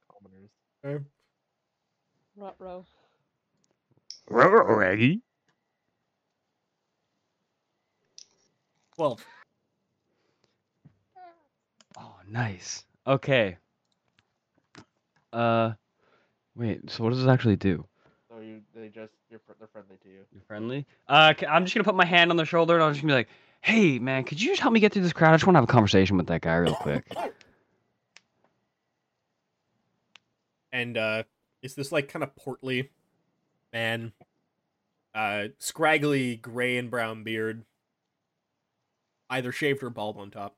Commoners. 0.10 1.06
Rut 4.30 4.52
row. 4.52 4.76
Reggie. 4.76 5.22
Twelve. 8.96 9.26
Oh, 11.98 12.16
nice. 12.28 12.86
Okay. 13.06 13.58
Uh, 15.34 15.74
wait. 16.56 16.90
So 16.90 17.04
what 17.04 17.12
does 17.12 17.20
this 17.20 17.28
actually 17.28 17.56
do? 17.58 17.86
So 18.30 18.40
you, 18.40 18.62
they 18.74 18.88
just, 18.88 19.14
you're, 19.30 19.40
they're 19.60 19.68
friendly 19.68 19.98
to 20.04 20.10
you. 20.10 20.20
You 20.34 20.42
friendly? 20.48 20.86
Uh, 21.08 21.34
c- 21.40 21.46
I'm 21.46 21.66
just 21.66 21.76
gonna 21.76 21.84
put 21.84 21.96
my 21.96 22.06
hand 22.06 22.32
on 22.32 22.38
their 22.38 22.46
shoulder 22.46 22.76
and 22.76 22.84
I'm 22.84 22.94
just 22.94 23.02
gonna 23.02 23.14
be 23.14 23.18
like, 23.18 23.30
"Hey, 23.66 23.98
man, 23.98 24.24
could 24.26 24.40
you 24.40 24.50
just 24.50 24.62
help 24.62 24.74
me 24.74 24.80
get 24.80 24.94
through 24.94 25.02
this 25.02 25.12
crowd? 25.12 25.34
I 25.34 25.38
just 25.38 25.48
want 25.48 25.56
to 25.56 25.62
have 25.62 25.70
a 25.70 25.74
conversation 25.74 26.18
with 26.18 26.28
that 26.28 26.42
guy 26.42 26.56
real 26.56 26.76
quick." 26.76 27.12
And 30.72 30.98
uh, 30.98 31.24
it's 31.64 31.74
this 31.74 31.92
like 31.92 32.08
kind 32.08 32.22
of 32.22 32.36
portly 32.36 32.92
man. 33.74 34.14
Uh, 35.16 35.48
scraggly 35.60 36.36
gray 36.36 36.78
and 36.78 36.92
brown 36.92 37.24
beard, 37.24 37.64
either 39.30 39.52
shaved 39.52 39.82
or 39.82 39.90
bald 39.90 40.18
on 40.18 40.30
top. 40.30 40.58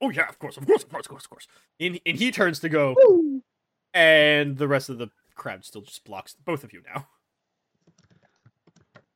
Oh 0.00 0.10
yeah, 0.10 0.28
of 0.28 0.38
course, 0.38 0.56
of 0.56 0.66
course, 0.66 0.84
of 0.84 0.88
course, 0.88 1.06
of 1.06 1.10
course, 1.10 1.24
of 1.24 1.30
course. 1.30 1.48
And 1.80 2.00
and 2.06 2.16
he 2.16 2.30
turns 2.30 2.60
to 2.60 2.68
go, 2.68 2.94
and 3.92 4.56
the 4.56 4.68
rest 4.68 4.88
of 4.88 4.98
the 4.98 5.08
crowd 5.34 5.64
still 5.64 5.82
just 5.82 6.04
blocks 6.04 6.36
both 6.44 6.62
of 6.62 6.72
you 6.72 6.82
now. 6.94 7.08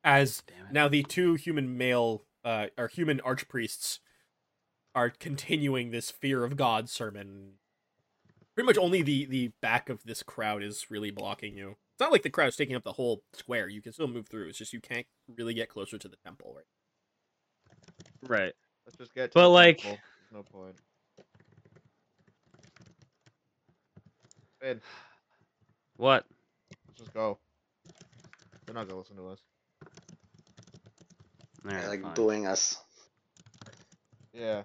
As 0.03 0.43
now 0.73 0.89
the 0.89 1.05
two 1.05 1.35
human 1.35 1.79
male 1.79 2.25
uh 2.49 2.67
or 2.79 2.89
human 2.89 3.19
archpriests 3.21 3.99
are 4.95 5.11
continuing 5.11 5.91
this 5.91 6.11
fear 6.11 6.45
of 6.45 6.57
God 6.57 6.89
sermon. 6.89 7.55
Pretty 8.55 8.67
much 8.67 8.79
only 8.79 9.03
the 9.03 9.27
the 9.27 9.53
back 9.61 9.89
of 9.91 10.03
this 10.05 10.23
crowd 10.23 10.63
is 10.63 10.91
really 10.91 11.11
blocking 11.11 11.57
you. 11.57 11.77
It's 11.93 12.01
not 12.01 12.13
like 12.13 12.23
the 12.23 12.31
crowd's 12.31 12.57
taking 12.57 12.75
up 12.77 12.85
the 12.85 12.93
whole 12.93 13.23
square. 13.35 13.69
You 13.69 13.83
can 13.83 13.93
still 13.93 14.09
move 14.09 14.29
through. 14.29 14.49
It's 14.49 14.59
just 14.59 14.73
you 14.73 14.81
can't 14.81 15.07
really 15.37 15.53
get 15.53 15.69
closer 15.69 15.99
to 15.99 16.09
the 16.09 16.17
temple, 16.25 16.55
right? 16.57 16.65
Right. 18.29 18.53
Let's 18.87 18.97
just 18.97 19.15
get. 19.15 19.33
But, 19.35 19.43
the 19.43 19.49
like- 19.49 19.79
temple. 19.79 19.99
No 20.33 20.43
point. 20.43 20.77
Finn, 24.61 24.81
What? 25.97 26.25
let's 26.89 26.99
just 27.01 27.15
go. 27.15 27.39
They're 28.67 28.75
not 28.75 28.89
gonna 28.89 28.99
listen 28.99 29.17
to 29.17 29.29
us. 29.29 29.41
They're 31.65 31.75
Alright, 31.75 31.89
like 31.89 32.03
fine. 32.03 32.15
booing 32.15 32.47
us. 32.47 32.77
Yeah. 34.33 34.63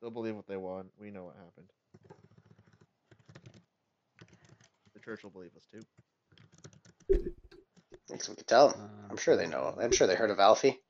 They'll 0.00 0.10
believe 0.10 0.34
what 0.34 0.46
they 0.46 0.56
want. 0.56 0.88
We 0.98 1.10
know 1.10 1.24
what 1.24 1.36
happened. 1.36 1.68
The 4.94 5.00
church 5.00 5.22
will 5.22 5.30
believe 5.30 5.50
us 5.56 5.66
too. 5.70 7.22
Thanks 8.08 8.28
we 8.28 8.34
could 8.34 8.46
tell. 8.46 8.74
I'm 9.08 9.16
sure 9.16 9.36
they 9.36 9.46
know. 9.46 9.76
I'm 9.80 9.92
sure 9.92 10.06
they 10.06 10.14
heard 10.16 10.30
of 10.30 10.38
Alfie. 10.40 10.80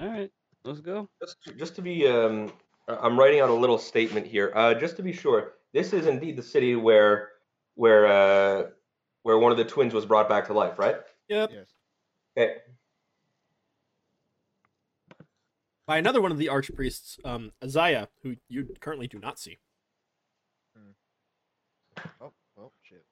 All 0.00 0.08
right, 0.08 0.30
let's 0.64 0.80
go. 0.80 1.08
Just, 1.22 1.36
just 1.56 1.76
to 1.76 1.82
be, 1.82 2.06
um, 2.08 2.52
I- 2.88 2.96
I'm 2.96 3.18
writing 3.18 3.40
out 3.40 3.50
a 3.50 3.54
little 3.54 3.78
statement 3.78 4.26
here. 4.26 4.50
Uh, 4.54 4.74
just 4.74 4.96
to 4.96 5.02
be 5.02 5.12
sure, 5.12 5.52
this 5.72 5.92
is 5.92 6.06
indeed 6.06 6.36
the 6.36 6.42
city 6.42 6.74
where, 6.76 7.28
where, 7.74 8.06
uh, 8.06 8.70
where 9.22 9.38
one 9.38 9.52
of 9.52 9.58
the 9.58 9.64
twins 9.64 9.94
was 9.94 10.06
brought 10.06 10.28
back 10.28 10.46
to 10.46 10.52
life, 10.52 10.78
right? 10.78 10.96
Yep. 11.28 11.50
Yes. 11.52 11.66
Okay. 12.36 12.56
By 15.86 15.98
another 15.98 16.22
one 16.22 16.32
of 16.32 16.38
the 16.38 16.46
archpriests, 16.46 17.18
um, 17.24 17.52
Azaya, 17.62 18.08
who 18.22 18.36
you 18.48 18.74
currently 18.80 19.06
do 19.06 19.18
not 19.18 19.38
see. 19.38 19.58
Oh, 22.20 22.32
oh 22.58 22.72
shit. 22.82 23.04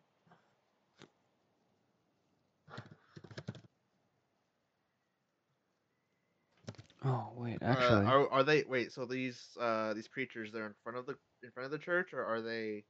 Oh 7.04 7.30
wait, 7.36 7.58
Uh, 7.62 7.66
actually, 7.66 8.06
are 8.06 8.28
are 8.30 8.44
they 8.44 8.62
wait? 8.68 8.92
So 8.92 9.04
these 9.04 9.56
uh 9.60 9.92
these 9.92 10.06
preachers 10.08 10.52
they're 10.52 10.66
in 10.66 10.74
front 10.84 10.98
of 10.98 11.06
the 11.06 11.16
in 11.42 11.50
front 11.50 11.64
of 11.64 11.72
the 11.72 11.78
church, 11.78 12.12
or 12.12 12.24
are 12.24 12.40
they 12.40 12.84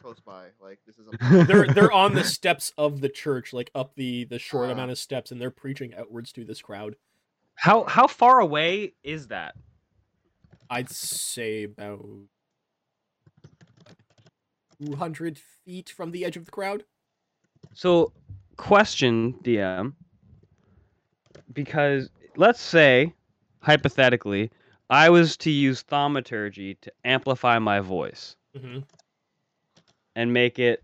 close 0.00 0.20
by? 0.20 0.46
Like 0.60 0.78
this 0.86 0.98
is 0.98 1.06
a 1.08 1.44
They're 1.44 1.66
they're 1.66 1.92
on 1.92 2.14
the 2.14 2.24
steps 2.36 2.72
of 2.78 3.00
the 3.00 3.08
church, 3.08 3.52
like 3.52 3.70
up 3.74 3.94
the 3.94 4.24
the 4.24 4.38
short 4.38 4.68
Ah. 4.68 4.72
amount 4.72 4.90
of 4.90 4.98
steps, 4.98 5.30
and 5.30 5.40
they're 5.40 5.50
preaching 5.50 5.94
outwards 5.94 6.32
to 6.32 6.44
this 6.44 6.60
crowd. 6.62 6.96
how 7.56 7.84
how 7.84 8.06
far 8.06 8.40
away 8.40 8.94
is 9.02 9.28
that? 9.28 9.54
I'd 10.70 10.90
say 10.90 11.64
about 11.64 12.04
two 14.80 14.96
hundred 14.96 15.38
feet 15.64 15.88
from 15.90 16.10
the 16.12 16.24
edge 16.24 16.36
of 16.36 16.44
the 16.44 16.50
crowd. 16.50 16.84
So, 17.74 18.12
question, 18.56 19.34
DM, 19.42 19.94
because 21.52 22.10
let's 22.36 22.60
say, 22.60 23.12
hypothetically, 23.60 24.50
I 24.90 25.10
was 25.10 25.36
to 25.38 25.50
use 25.50 25.82
thaumaturgy 25.82 26.76
to 26.76 26.92
amplify 27.04 27.58
my 27.58 27.80
voice 27.80 28.36
Mm-hmm. 28.56 28.78
And 30.18 30.32
make 30.32 30.58
it 30.58 30.82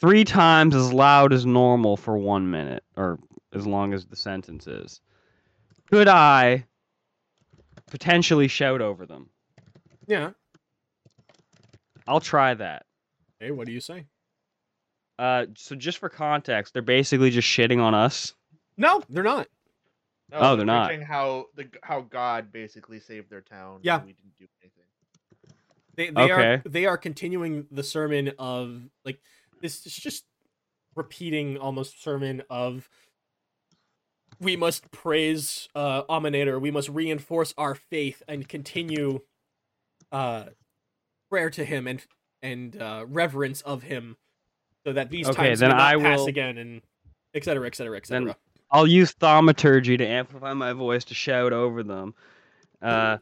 three 0.00 0.24
times 0.24 0.74
as 0.74 0.90
loud 0.90 1.34
as 1.34 1.44
normal 1.44 1.94
for 1.98 2.16
one 2.16 2.50
minute, 2.50 2.82
or 2.96 3.18
as 3.52 3.66
long 3.66 3.92
as 3.92 4.06
the 4.06 4.16
sentence 4.16 4.66
is. 4.66 5.02
Could 5.90 6.08
I 6.08 6.64
potentially 7.90 8.48
shout 8.48 8.80
over 8.80 9.04
them? 9.04 9.28
Yeah. 10.06 10.30
I'll 12.06 12.20
try 12.20 12.54
that. 12.54 12.86
Hey, 13.40 13.50
what 13.50 13.66
do 13.66 13.72
you 13.74 13.80
say? 13.80 14.06
Uh, 15.18 15.46
so 15.54 15.74
just 15.76 15.98
for 15.98 16.08
context, 16.08 16.72
they're 16.72 16.80
basically 16.82 17.28
just 17.28 17.46
shitting 17.46 17.80
on 17.82 17.94
us. 17.94 18.32
No, 18.78 19.02
they're 19.10 19.22
not. 19.22 19.48
No, 20.30 20.38
Oh, 20.38 20.56
they're 20.56 20.64
not. 20.64 20.94
How 21.02 21.46
the 21.56 21.68
how 21.82 22.00
God 22.00 22.52
basically 22.52 23.00
saved 23.00 23.28
their 23.30 23.42
town. 23.42 23.80
Yeah. 23.82 23.96
and 23.98 24.06
we 24.06 24.12
didn't 24.14 24.36
do 24.38 24.46
anything. 24.62 24.75
They 25.96 26.10
they 26.10 26.30
are 26.30 26.62
they 26.64 26.86
are 26.86 26.98
continuing 26.98 27.66
the 27.70 27.82
sermon 27.82 28.32
of 28.38 28.82
like 29.04 29.18
this 29.62 29.86
is 29.86 29.94
just 29.94 30.24
repeating 30.94 31.56
almost 31.58 32.02
sermon 32.02 32.42
of 32.50 32.88
we 34.40 34.56
must 34.56 34.90
praise 34.90 35.68
uh 35.74 36.02
Aminator, 36.04 36.60
we 36.60 36.70
must 36.70 36.88
reinforce 36.90 37.54
our 37.56 37.74
faith 37.74 38.22
and 38.28 38.46
continue 38.48 39.20
uh 40.12 40.44
prayer 41.30 41.50
to 41.50 41.64
him 41.64 41.86
and 41.86 42.04
and 42.42 42.80
uh 42.80 43.04
reverence 43.08 43.62
of 43.62 43.82
him 43.82 44.16
so 44.84 44.92
that 44.92 45.10
these 45.10 45.28
Okay, 45.28 45.48
times 45.48 45.60
then 45.60 45.70
not 45.70 45.80
I 45.80 45.96
pass 45.98 46.20
will- 46.20 46.26
again 46.28 46.58
and 46.58 46.82
et 47.34 47.44
cetera, 47.44 47.66
et 47.66 47.74
cetera, 47.74 47.96
et 47.96 48.04
Then- 48.06 48.22
cetera. 48.24 48.36
I'll 48.70 48.86
use 48.86 49.12
thaumaturgy 49.12 49.96
to 49.96 50.04
amplify 50.06 50.52
my 50.52 50.72
voice 50.72 51.04
to 51.04 51.14
shout 51.14 51.52
over 51.52 51.84
them. 51.84 52.14
Uh, 52.82 53.18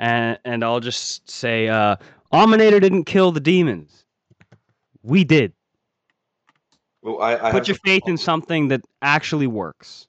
and 0.00 0.38
and 0.44 0.64
I'll 0.64 0.80
just 0.80 1.30
say, 1.30 1.68
uh, 1.68 1.94
Aminator 2.32 2.80
didn't 2.80 3.04
kill 3.04 3.30
the 3.30 3.40
demons. 3.40 4.04
We 5.02 5.22
did. 5.22 5.52
Well, 7.02 7.22
I, 7.22 7.36
I 7.36 7.50
Put 7.50 7.68
your 7.68 7.76
faith 7.76 8.02
in 8.06 8.16
something 8.16 8.68
that 8.68 8.82
actually 9.00 9.46
works. 9.46 10.06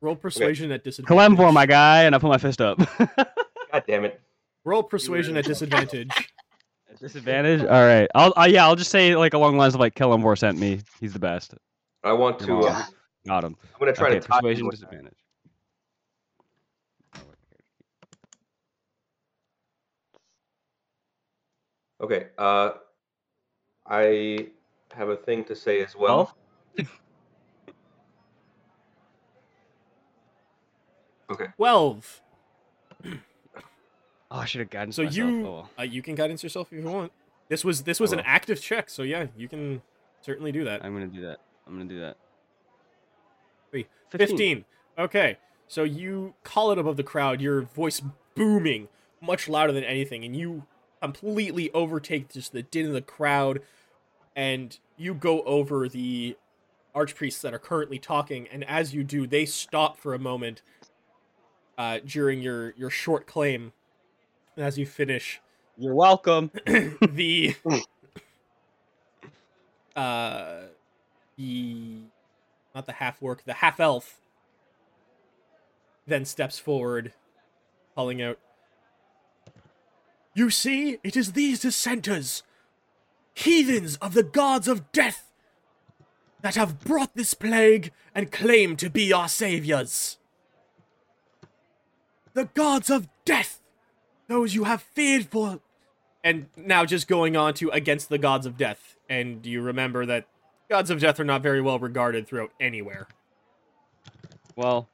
Roll 0.00 0.14
persuasion 0.14 0.70
at 0.72 0.84
disadvantage. 0.84 1.36
Kelemvor, 1.36 1.52
my 1.52 1.66
guy, 1.66 2.02
and 2.02 2.14
I 2.14 2.18
put 2.18 2.28
my 2.28 2.38
fist 2.38 2.60
up. 2.60 2.78
God 2.98 3.84
damn 3.86 4.04
it. 4.04 4.20
Roll 4.64 4.82
persuasion 4.82 5.36
at 5.36 5.44
disadvantage. 5.44 6.10
At 6.90 7.00
disadvantage. 7.00 7.62
All 7.62 7.68
right. 7.68 8.08
I'll 8.14 8.32
uh, 8.36 8.46
yeah. 8.48 8.64
I'll 8.64 8.76
just 8.76 8.90
say 8.90 9.16
like 9.16 9.34
along 9.34 9.52
the 9.52 9.58
lines 9.58 9.74
of 9.74 9.80
like 9.80 9.94
Kelemvor 9.94 10.36
sent 10.36 10.58
me. 10.58 10.80
He's 11.00 11.12
the 11.12 11.18
best. 11.18 11.54
I 12.02 12.12
want 12.12 12.38
to. 12.40 12.58
Uh. 12.58 12.84
Got 13.26 13.44
him. 13.44 13.56
I'm 13.74 13.78
gonna 13.78 13.92
try 13.92 14.08
okay. 14.08 14.18
to 14.18 14.26
tie 14.26 14.40
Persuasion 14.40 14.68
disadvantage. 14.68 15.21
Okay. 22.02 22.28
Uh, 22.36 22.72
I 23.86 24.48
have 24.94 25.08
a 25.08 25.16
thing 25.16 25.44
to 25.44 25.54
say 25.56 25.82
as 25.82 25.94
well. 25.96 26.36
okay. 31.30 31.46
Twelve. 31.56 32.20
Oh, 33.04 34.38
I 34.38 34.44
should 34.46 34.60
have 34.60 34.70
guided 34.70 34.94
So 34.94 35.02
myself. 35.02 35.16
you 35.16 35.46
Oh, 35.46 35.68
uh, 35.78 35.82
you 35.82 36.00
can 36.02 36.14
guidance 36.14 36.42
yourself 36.42 36.72
if 36.72 36.82
you 36.82 36.88
want. 36.90 37.12
This 37.48 37.64
was 37.64 37.82
this 37.82 38.00
was 38.00 38.12
I 38.12 38.16
an 38.16 38.18
will. 38.24 38.24
active 38.28 38.60
check, 38.60 38.88
so 38.88 39.02
yeah, 39.02 39.26
you 39.36 39.48
can 39.48 39.82
certainly 40.20 40.52
do 40.52 40.64
that. 40.64 40.84
I'm 40.84 40.92
gonna 40.94 41.06
do 41.06 41.20
that. 41.22 41.38
I'm 41.66 41.74
gonna 41.74 41.84
do 41.88 42.00
that. 42.00 42.16
Three. 43.70 43.86
15. 44.10 44.64
Okay. 44.98 45.38
So 45.68 45.84
you 45.84 46.34
call 46.44 46.70
it 46.72 46.78
above 46.78 46.96
the 46.96 47.02
crowd, 47.02 47.40
your 47.40 47.62
voice 47.62 48.02
booming 48.34 48.88
much 49.20 49.48
louder 49.48 49.72
than 49.72 49.84
anything, 49.84 50.24
and 50.24 50.36
you 50.36 50.64
completely 51.02 51.70
overtake 51.72 52.32
just 52.32 52.52
the 52.52 52.62
din 52.62 52.86
of 52.86 52.92
the 52.92 53.02
crowd, 53.02 53.60
and 54.36 54.78
you 54.96 55.14
go 55.14 55.42
over 55.42 55.88
the 55.88 56.36
archpriests 56.94 57.40
that 57.40 57.52
are 57.52 57.58
currently 57.58 57.98
talking, 57.98 58.46
and 58.52 58.62
as 58.64 58.94
you 58.94 59.02
do, 59.02 59.26
they 59.26 59.44
stop 59.44 59.96
for 59.98 60.14
a 60.14 60.18
moment 60.18 60.62
uh, 61.76 61.98
during 62.06 62.40
your, 62.40 62.72
your 62.76 62.90
short 62.90 63.26
claim. 63.26 63.72
And 64.56 64.64
as 64.64 64.78
you 64.78 64.86
finish, 64.86 65.40
You're 65.76 65.94
welcome. 65.94 66.50
the 66.66 67.56
uh 69.96 70.60
the 71.36 71.96
not 72.74 72.86
the 72.86 72.92
half 72.92 73.20
work 73.20 73.44
the 73.44 73.52
half 73.52 73.78
elf 73.78 74.20
then 76.06 76.24
steps 76.24 76.58
forward 76.58 77.12
calling 77.94 78.22
out 78.22 78.38
you 80.34 80.50
see 80.50 80.98
it 81.04 81.16
is 81.16 81.32
these 81.32 81.60
dissenters 81.60 82.42
heathens 83.34 83.96
of 83.96 84.14
the 84.14 84.22
gods 84.22 84.68
of 84.68 84.90
death 84.92 85.30
that 86.42 86.54
have 86.54 86.80
brought 86.80 87.14
this 87.14 87.34
plague 87.34 87.90
and 88.14 88.30
claim 88.32 88.76
to 88.76 88.90
be 88.90 89.12
our 89.12 89.28
saviors 89.28 90.18
the 92.34 92.44
gods 92.54 92.90
of 92.90 93.08
death 93.24 93.60
those 94.28 94.54
you 94.54 94.64
have 94.64 94.82
feared 94.82 95.26
for 95.26 95.60
and 96.24 96.46
now 96.56 96.84
just 96.84 97.08
going 97.08 97.36
on 97.36 97.52
to 97.54 97.68
against 97.70 98.08
the 98.08 98.16
gods 98.16 98.46
of 98.46 98.56
death. 98.56 98.96
And 99.08 99.44
you 99.44 99.60
remember 99.60 100.06
that 100.06 100.26
gods 100.70 100.88
of 100.88 101.00
death 101.00 101.18
are 101.18 101.24
not 101.24 101.42
very 101.42 101.60
well 101.60 101.80
regarded 101.80 102.28
throughout 102.28 102.52
anywhere. 102.60 103.08
Well, 104.54 104.88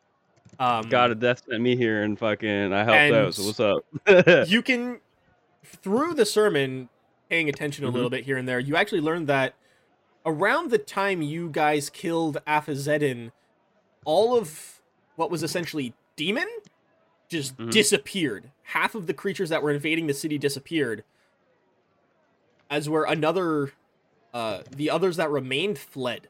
Um, 0.58 0.88
God 0.88 1.10
of 1.10 1.20
Death 1.20 1.42
sent 1.48 1.60
me 1.60 1.76
here 1.76 2.02
and 2.02 2.18
fucking 2.18 2.72
I 2.72 2.78
helped 2.78 2.90
And- 2.96 3.14
out. 3.14 3.34
So 3.34 3.44
what's 3.44 3.60
up? 3.60 4.48
you 4.48 4.62
can 4.62 5.00
through 5.64 6.14
the 6.14 6.26
sermon 6.26 6.88
paying 7.28 7.48
attention 7.48 7.84
a 7.84 7.90
little 7.90 8.10
bit 8.10 8.24
here 8.24 8.36
and 8.36 8.48
there 8.48 8.58
you 8.58 8.74
actually 8.76 9.00
learned 9.00 9.26
that 9.26 9.54
around 10.24 10.70
the 10.70 10.78
time 10.78 11.20
you 11.22 11.48
guys 11.50 11.88
killed 11.90 12.38
Aphazedin, 12.46 13.30
all 14.04 14.36
of 14.36 14.80
what 15.16 15.30
was 15.30 15.42
essentially 15.42 15.94
demon 16.16 16.48
just 17.28 17.56
Mhm. 17.56 17.70
disappeared 17.70 18.50
half 18.62 18.94
of 18.94 19.06
the 19.06 19.14
creatures 19.14 19.48
that 19.50 19.62
were 19.62 19.70
invading 19.70 20.06
the 20.06 20.14
city 20.14 20.38
disappeared 20.38 21.04
as 22.70 22.88
were 22.88 23.04
another 23.04 23.72
uh 24.34 24.62
the 24.70 24.90
others 24.90 25.16
that 25.16 25.30
remained 25.30 25.78
fled 25.78 26.28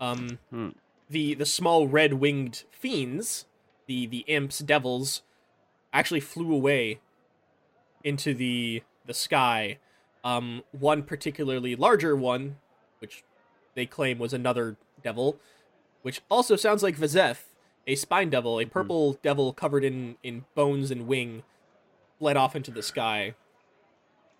um 0.00 0.38
Hmm. 0.50 0.70
the 1.08 1.34
the 1.34 1.46
small 1.46 1.86
red 1.88 2.14
winged 2.14 2.64
fiends 2.70 3.46
the 3.86 4.06
the 4.06 4.24
imps 4.26 4.58
devils 4.60 5.22
actually 5.92 6.20
flew 6.20 6.52
away 6.54 7.00
into 8.04 8.34
the 8.34 8.82
the 9.06 9.14
sky. 9.14 9.78
Um, 10.24 10.62
one 10.70 11.02
particularly 11.02 11.74
larger 11.74 12.14
one, 12.14 12.56
which 13.00 13.24
they 13.74 13.86
claim 13.86 14.18
was 14.18 14.32
another 14.32 14.76
devil, 15.02 15.36
which 16.02 16.20
also 16.30 16.54
sounds 16.54 16.82
like 16.82 16.96
Vazeth, 16.96 17.46
a 17.88 17.96
spine 17.96 18.30
devil, 18.30 18.60
a 18.60 18.64
purple 18.64 19.14
devil 19.22 19.52
covered 19.52 19.84
in 19.84 20.16
in 20.22 20.44
bones 20.54 20.90
and 20.90 21.06
wing, 21.06 21.42
fled 22.18 22.36
off 22.36 22.54
into 22.54 22.70
the 22.70 22.82
sky. 22.82 23.34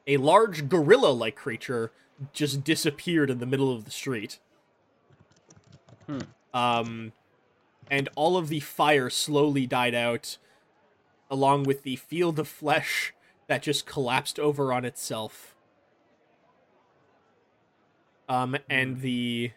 A 0.07 0.17
large 0.17 0.69
gorilla-like 0.69 1.37
creature 1.37 1.93
just 2.33 2.65
disappeared 2.65 3.31
in 3.31 3.39
the 3.39 3.47
middle 3.47 3.73
of 3.73 3.85
the 3.85 3.91
street. 3.91 4.39
Hmm. 6.07 6.19
Um, 6.53 7.13
and 7.91 8.09
all 8.17 8.37
of 8.37 8.49
the 8.49 8.61
fire 8.61 9.11
slowly 9.11 9.67
died 9.67 9.95
out 9.95 10.39
along 11.31 11.65
with 11.65 11.83
the 11.83 11.97
field 11.97 12.39
of 12.39 12.47
flesh 12.47 13.15
that 13.53 13.61
just 13.61 13.85
collapsed 13.85 14.39
over 14.39 14.73
on 14.73 14.87
itself. 14.87 15.55
Um, 18.31 18.57
and 18.71 19.03
the 19.03 19.51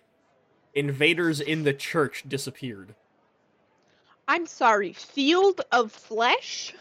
invaders 0.73 1.39
in 1.39 1.63
the 1.63 1.73
church 1.73 2.25
disappeared. 2.27 2.93
I'm 4.27 4.47
sorry, 4.47 4.91
field 4.91 5.61
of 5.71 5.93
flesh? 5.93 6.75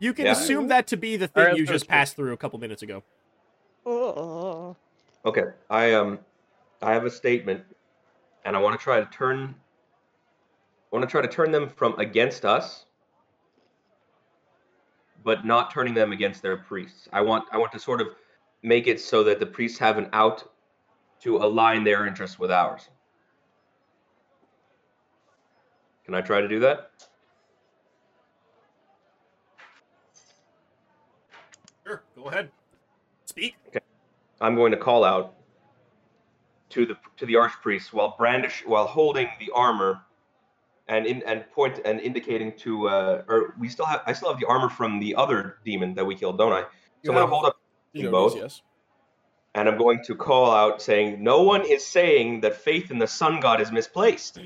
You 0.00 0.12
can 0.12 0.26
Yeah. 0.26 0.32
assume 0.32 0.66
that 0.66 0.88
to 0.88 0.96
be 0.96 1.16
the 1.16 1.28
thing 1.28 1.44
Alright, 1.44 1.58
you 1.58 1.64
just 1.64 1.86
passed 1.86 2.16
through 2.16 2.32
a 2.32 2.36
couple 2.36 2.58
minutes 2.58 2.82
ago. 2.82 3.04
Oh. 3.86 4.74
Okay, 5.24 5.44
I 5.70 5.92
um, 5.92 6.18
I 6.82 6.92
have 6.92 7.04
a 7.04 7.10
statement, 7.10 7.62
and 8.44 8.56
I 8.56 8.58
want 8.58 8.76
to 8.76 8.82
try 8.82 8.98
to 8.98 9.06
turn. 9.06 9.54
I 10.92 10.96
want 10.96 11.08
to 11.08 11.10
try 11.10 11.22
to 11.22 11.28
turn 11.28 11.52
them 11.52 11.68
from 11.68 11.96
against 12.00 12.44
us, 12.44 12.86
but 15.24 15.44
not 15.44 15.70
turning 15.70 15.94
them 15.94 16.12
against 16.12 16.42
their 16.42 16.56
priests. 16.56 17.08
I 17.12 17.20
want 17.20 17.44
I 17.52 17.58
want 17.58 17.72
to 17.72 17.78
sort 17.78 18.00
of 18.00 18.08
make 18.62 18.86
it 18.86 19.00
so 19.00 19.22
that 19.24 19.40
the 19.40 19.46
priests 19.46 19.78
have 19.78 19.98
an 19.98 20.08
out 20.12 20.44
to 21.20 21.38
align 21.38 21.84
their 21.84 22.06
interests 22.06 22.38
with 22.38 22.50
ours. 22.50 22.88
Can 26.04 26.14
I 26.14 26.20
try 26.20 26.40
to 26.40 26.48
do 26.48 26.60
that? 26.60 26.90
Sure, 31.86 32.02
go 32.16 32.24
ahead. 32.24 32.50
Speak. 33.26 33.56
Okay. 33.68 33.80
I'm 34.40 34.54
going 34.54 34.72
to 34.72 34.78
call 34.78 35.04
out 35.04 35.34
to 36.70 36.86
the 36.86 36.96
to 37.16 37.26
the 37.26 37.34
archpriest 37.34 37.92
while 37.92 38.14
brandish 38.16 38.62
while 38.64 38.86
holding 38.86 39.28
the 39.38 39.50
armor 39.54 40.00
and 40.88 41.06
in 41.06 41.22
and 41.24 41.44
point 41.52 41.80
and 41.84 42.00
indicating 42.00 42.52
to 42.58 42.88
uh 42.88 43.22
or 43.28 43.54
we 43.58 43.68
still 43.68 43.86
have 43.86 44.02
I 44.06 44.12
still 44.12 44.30
have 44.30 44.40
the 44.40 44.46
armor 44.46 44.68
from 44.68 45.00
the 45.00 45.14
other 45.16 45.58
demon 45.64 45.94
that 45.94 46.04
we 46.06 46.14
killed, 46.14 46.38
don't 46.38 46.52
I? 46.52 46.62
So 47.04 47.12
I'm 47.12 47.14
gonna 47.14 47.26
hold 47.26 47.44
up 47.46 47.56
You 47.92 48.10
both. 48.10 48.36
yes. 48.36 48.62
and 49.54 49.68
I'm 49.68 49.78
going 49.78 50.02
to 50.04 50.14
call 50.14 50.50
out 50.50 50.80
saying, 50.82 51.22
No 51.22 51.42
one 51.42 51.64
is 51.64 51.84
saying 51.86 52.40
that 52.42 52.56
faith 52.56 52.90
in 52.90 52.98
the 52.98 53.06
sun 53.06 53.40
god 53.40 53.60
is 53.60 53.70
misplaced. 53.72 54.40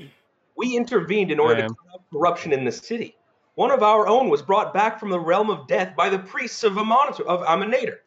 We 0.55 0.75
intervened 0.77 1.31
in 1.31 1.39
order 1.39 1.55
to 1.55 1.63
am. 1.63 1.73
clear 1.75 1.93
up 1.95 2.03
corruption 2.11 2.53
in 2.53 2.63
the 2.63 2.71
city. 2.71 3.15
One 3.55 3.71
of 3.71 3.83
our 3.83 4.07
own 4.07 4.29
was 4.29 4.41
brought 4.41 4.73
back 4.73 4.99
from 4.99 5.09
the 5.09 5.19
realm 5.19 5.49
of 5.49 5.67
death 5.67 5.95
by 5.95 6.09
the 6.09 6.19
priests 6.19 6.63
of 6.63 6.77
Amon- 6.77 7.13
of 7.27 7.41
Aminator. 7.41 7.97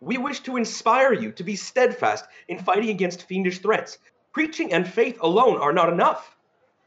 We 0.00 0.16
wish 0.18 0.40
to 0.40 0.56
inspire 0.56 1.12
you 1.12 1.32
to 1.32 1.44
be 1.44 1.56
steadfast 1.56 2.24
in 2.48 2.58
fighting 2.58 2.90
against 2.90 3.24
fiendish 3.24 3.58
threats. 3.58 3.98
Preaching 4.32 4.72
and 4.72 4.86
faith 4.86 5.18
alone 5.20 5.58
are 5.58 5.72
not 5.72 5.92
enough. 5.92 6.36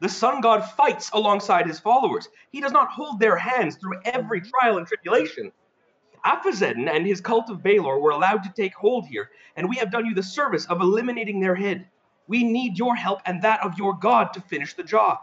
The 0.02 0.08
sun 0.08 0.40
god 0.40 0.68
fights 0.68 1.10
alongside 1.12 1.68
his 1.68 1.78
followers. 1.78 2.28
He 2.50 2.60
does 2.60 2.72
not 2.72 2.90
hold 2.90 3.20
their 3.20 3.36
hands 3.36 3.76
through 3.76 4.00
every 4.04 4.40
mm-hmm. 4.40 4.50
trial 4.50 4.78
and 4.78 4.84
tribulation. 4.84 5.52
Aphazedin 6.24 6.90
and 6.90 7.06
his 7.06 7.20
cult 7.20 7.48
of 7.50 7.62
Balor 7.62 8.00
were 8.00 8.10
allowed 8.10 8.42
to 8.42 8.52
take 8.52 8.74
hold 8.74 9.06
here, 9.06 9.30
and 9.54 9.68
we 9.68 9.76
have 9.76 9.92
done 9.92 10.04
you 10.04 10.12
the 10.12 10.20
service 10.20 10.66
of 10.66 10.80
eliminating 10.80 11.38
their 11.38 11.54
head. 11.54 11.86
We 12.26 12.42
need 12.42 12.80
your 12.80 12.96
help 12.96 13.20
and 13.26 13.42
that 13.42 13.62
of 13.62 13.78
your 13.78 13.94
god 13.94 14.32
to 14.32 14.40
finish 14.40 14.74
the 14.74 14.82
job. 14.82 15.20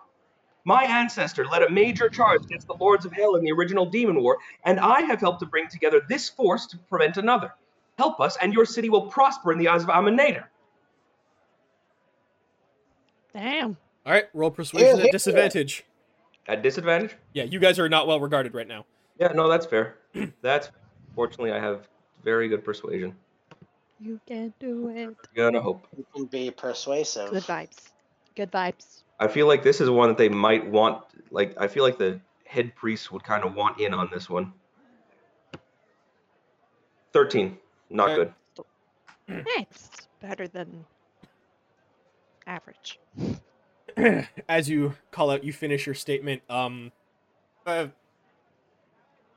My 0.63 0.85
ancestor 0.85 1.45
led 1.45 1.63
a 1.63 1.69
major 1.69 2.07
charge 2.07 2.45
against 2.45 2.67
the 2.67 2.73
lords 2.75 3.05
of 3.05 3.11
hell 3.11 3.35
in 3.35 3.43
the 3.43 3.51
original 3.51 3.85
demon 3.85 4.23
war, 4.23 4.37
and 4.63 4.79
I 4.79 5.01
have 5.01 5.19
helped 5.19 5.41
to 5.41 5.45
bring 5.45 5.67
together 5.67 6.01
this 6.07 6.29
force 6.29 6.65
to 6.67 6.77
prevent 6.77 7.17
another. 7.17 7.53
Help 7.97 8.21
us, 8.21 8.37
and 8.41 8.53
your 8.53 8.65
city 8.65 8.89
will 8.89 9.07
prosper 9.07 9.51
in 9.51 9.57
the 9.57 9.67
eyes 9.67 9.83
of 9.83 9.89
Aminator. 9.89 10.45
Damn. 13.33 13.75
All 14.05 14.13
right, 14.13 14.25
roll 14.33 14.51
persuasion 14.51 14.87
Yeah, 14.97 15.03
at 15.03 15.05
yeah. 15.07 15.11
disadvantage. 15.11 15.85
At 16.47 16.63
disadvantage? 16.63 17.15
Yeah, 17.33 17.43
you 17.43 17.59
guys 17.59 17.77
are 17.79 17.89
not 17.89 18.07
well 18.07 18.19
regarded 18.19 18.53
right 18.53 18.67
now. 18.67 18.85
Yeah, 19.19 19.27
no, 19.33 19.49
that's 19.49 19.65
fair. 19.65 19.97
That's 20.41 20.71
fortunately 21.13 21.51
I 21.51 21.59
have 21.59 21.87
very 22.23 22.47
good 22.47 22.63
persuasion. 22.63 23.15
You 23.99 24.19
can 24.25 24.53
do 24.59 24.87
it. 24.89 25.15
Gonna 25.35 25.61
hope. 25.61 25.85
You 25.95 26.05
can 26.15 26.25
be 26.25 26.49
persuasive. 26.49 27.29
Good 27.29 27.43
vibes. 27.43 27.89
Good 28.35 28.51
vibes. 28.51 29.03
I 29.19 29.27
feel 29.27 29.45
like 29.47 29.61
this 29.61 29.81
is 29.81 29.89
one 29.89 30.07
that 30.09 30.17
they 30.17 30.29
might 30.29 30.65
want. 30.65 31.03
Like, 31.29 31.53
I 31.59 31.67
feel 31.67 31.83
like 31.83 31.97
the 31.97 32.21
head 32.45 32.73
priest 32.75 33.11
would 33.11 33.23
kind 33.23 33.43
of 33.43 33.53
want 33.53 33.79
in 33.79 33.93
on 33.93 34.09
this 34.11 34.29
one. 34.29 34.53
13. 37.13 37.57
Not 37.89 38.11
Okay. 38.11 38.31
good. 39.27 39.45
It's 39.57 40.07
better 40.21 40.47
than 40.47 40.85
average. 42.47 42.99
as 44.49 44.69
you 44.69 44.95
call 45.11 45.29
out, 45.31 45.43
you 45.43 45.53
finish 45.53 45.85
your 45.85 45.95
statement. 45.95 46.41
Um, 46.49 46.91
uh, 47.65 47.87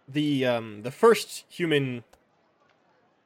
the 0.08 0.44
um 0.44 0.82
the 0.82 0.90
first 0.90 1.44
human 1.48 2.04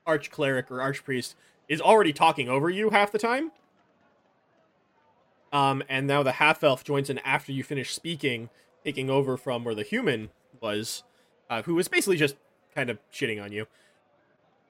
arch 0.07 0.31
cleric 0.31 0.71
or 0.71 0.77
archpriest 0.79 1.35
is 1.69 1.81
already 1.81 2.13
talking 2.13 2.49
over 2.49 2.71
you 2.71 2.91
half 2.91 3.11
the 3.11 3.19
time. 3.19 3.51
Um, 5.53 5.83
and 5.89 6.07
now 6.07 6.23
the 6.23 6.33
half 6.33 6.63
elf 6.63 6.85
joins 6.85 7.09
in 7.09 7.19
after 7.21 7.51
you 7.53 7.63
finish 7.65 7.95
speaking, 7.95 8.51
taking 8.85 9.09
over 9.09 9.37
from 9.37 9.65
where 9.65 9.75
the 9.75 9.83
human 9.83 10.31
was, 10.61 11.03
uh, 11.49 11.63
who 11.63 11.75
was 11.75 11.89
basically 11.89 12.17
just 12.17 12.37
kind 12.75 12.91
of 12.91 12.99
shitting 13.13 13.43
on 13.43 13.53
you 13.53 13.67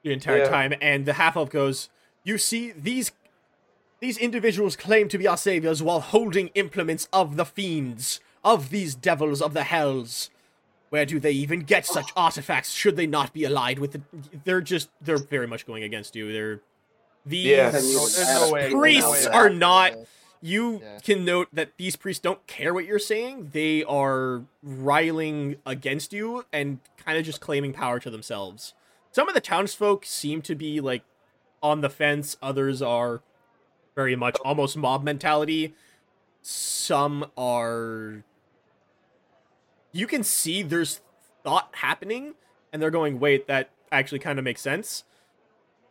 the 0.04 0.12
entire 0.12 0.38
Yeah. 0.38 0.48
time. 0.48 0.74
And 0.80 1.04
the 1.06 1.14
half 1.14 1.36
elf 1.36 1.50
goes, 1.50 1.90
"You 2.24 2.38
see 2.38 2.70
these 2.72 3.12
these 4.00 4.18
individuals 4.18 4.76
claim 4.76 5.08
to 5.08 5.18
be 5.18 5.26
our 5.26 5.36
saviors 5.36 5.82
while 5.82 6.00
holding 6.00 6.48
implements 6.48 7.08
of 7.12 7.36
the 7.36 7.44
fiends, 7.44 8.20
of 8.44 8.70
these 8.70 8.94
devils 8.94 9.40
of 9.40 9.54
the 9.54 9.64
hells. 9.64 10.30
Where 10.90 11.06
do 11.06 11.18
they 11.18 11.32
even 11.32 11.60
get 11.60 11.84
such 11.84 12.10
oh. 12.16 12.22
artifacts? 12.22 12.72
Should 12.72 12.96
they 12.96 13.06
not 13.06 13.32
be 13.32 13.44
allied 13.44 13.78
with 13.78 13.92
the? 13.92 14.00
They're 14.44 14.60
just 14.60 14.88
they're 15.00 15.18
very 15.18 15.46
much 15.46 15.66
going 15.66 15.82
against 15.82 16.14
you. 16.14 16.32
They're 16.32 16.60
these 17.24 17.46
Yeah. 17.46 17.70
There's 17.70 17.92
no, 17.92 18.06
there's 18.06 18.40
no 18.40 18.52
way. 18.52 18.70
priests 18.70 19.24
no 19.24 19.30
way 19.30 19.36
are 19.36 19.50
not. 19.50 19.92
You 20.40 20.80
Yeah. 20.82 20.98
can 21.00 21.24
note 21.24 21.48
that 21.52 21.76
these 21.76 21.96
priests 21.96 22.20
don't 22.20 22.46
care 22.46 22.72
what 22.72 22.84
you're 22.84 23.00
saying. 23.00 23.50
They 23.52 23.82
are 23.84 24.44
riling 24.62 25.56
against 25.66 26.12
you 26.12 26.44
and 26.52 26.78
kind 27.04 27.18
of 27.18 27.24
just 27.24 27.40
claiming 27.40 27.72
power 27.72 27.98
to 27.98 28.10
themselves. 28.10 28.74
Some 29.10 29.28
of 29.28 29.34
the 29.34 29.40
townsfolk 29.40 30.04
seem 30.04 30.42
to 30.42 30.54
be 30.54 30.80
like 30.80 31.02
on 31.62 31.80
the 31.80 31.90
fence. 31.90 32.36
Others 32.42 32.80
are 32.80 33.22
very 33.96 34.14
much 34.14 34.36
almost 34.44 34.76
mob 34.76 35.02
mentality. 35.02 35.74
Some 36.42 37.32
are. 37.36 38.22
You 39.90 40.06
can 40.06 40.22
see 40.22 40.62
there's 40.62 41.00
thought 41.42 41.70
happening, 41.76 42.34
and 42.72 42.80
they're 42.80 42.90
going, 42.90 43.18
"Wait, 43.18 43.48
that 43.48 43.70
actually 43.90 44.18
kind 44.20 44.38
of 44.38 44.44
makes 44.44 44.60
sense." 44.60 45.02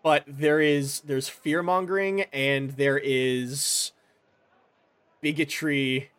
But 0.04 0.24
there 0.28 0.62
is 0.62 1.02
there's 1.02 1.28
fear 1.28 1.62
mongering, 1.64 2.22
and 2.32 2.72
there 2.72 3.00
is 3.04 3.92
bigotry 5.20 6.12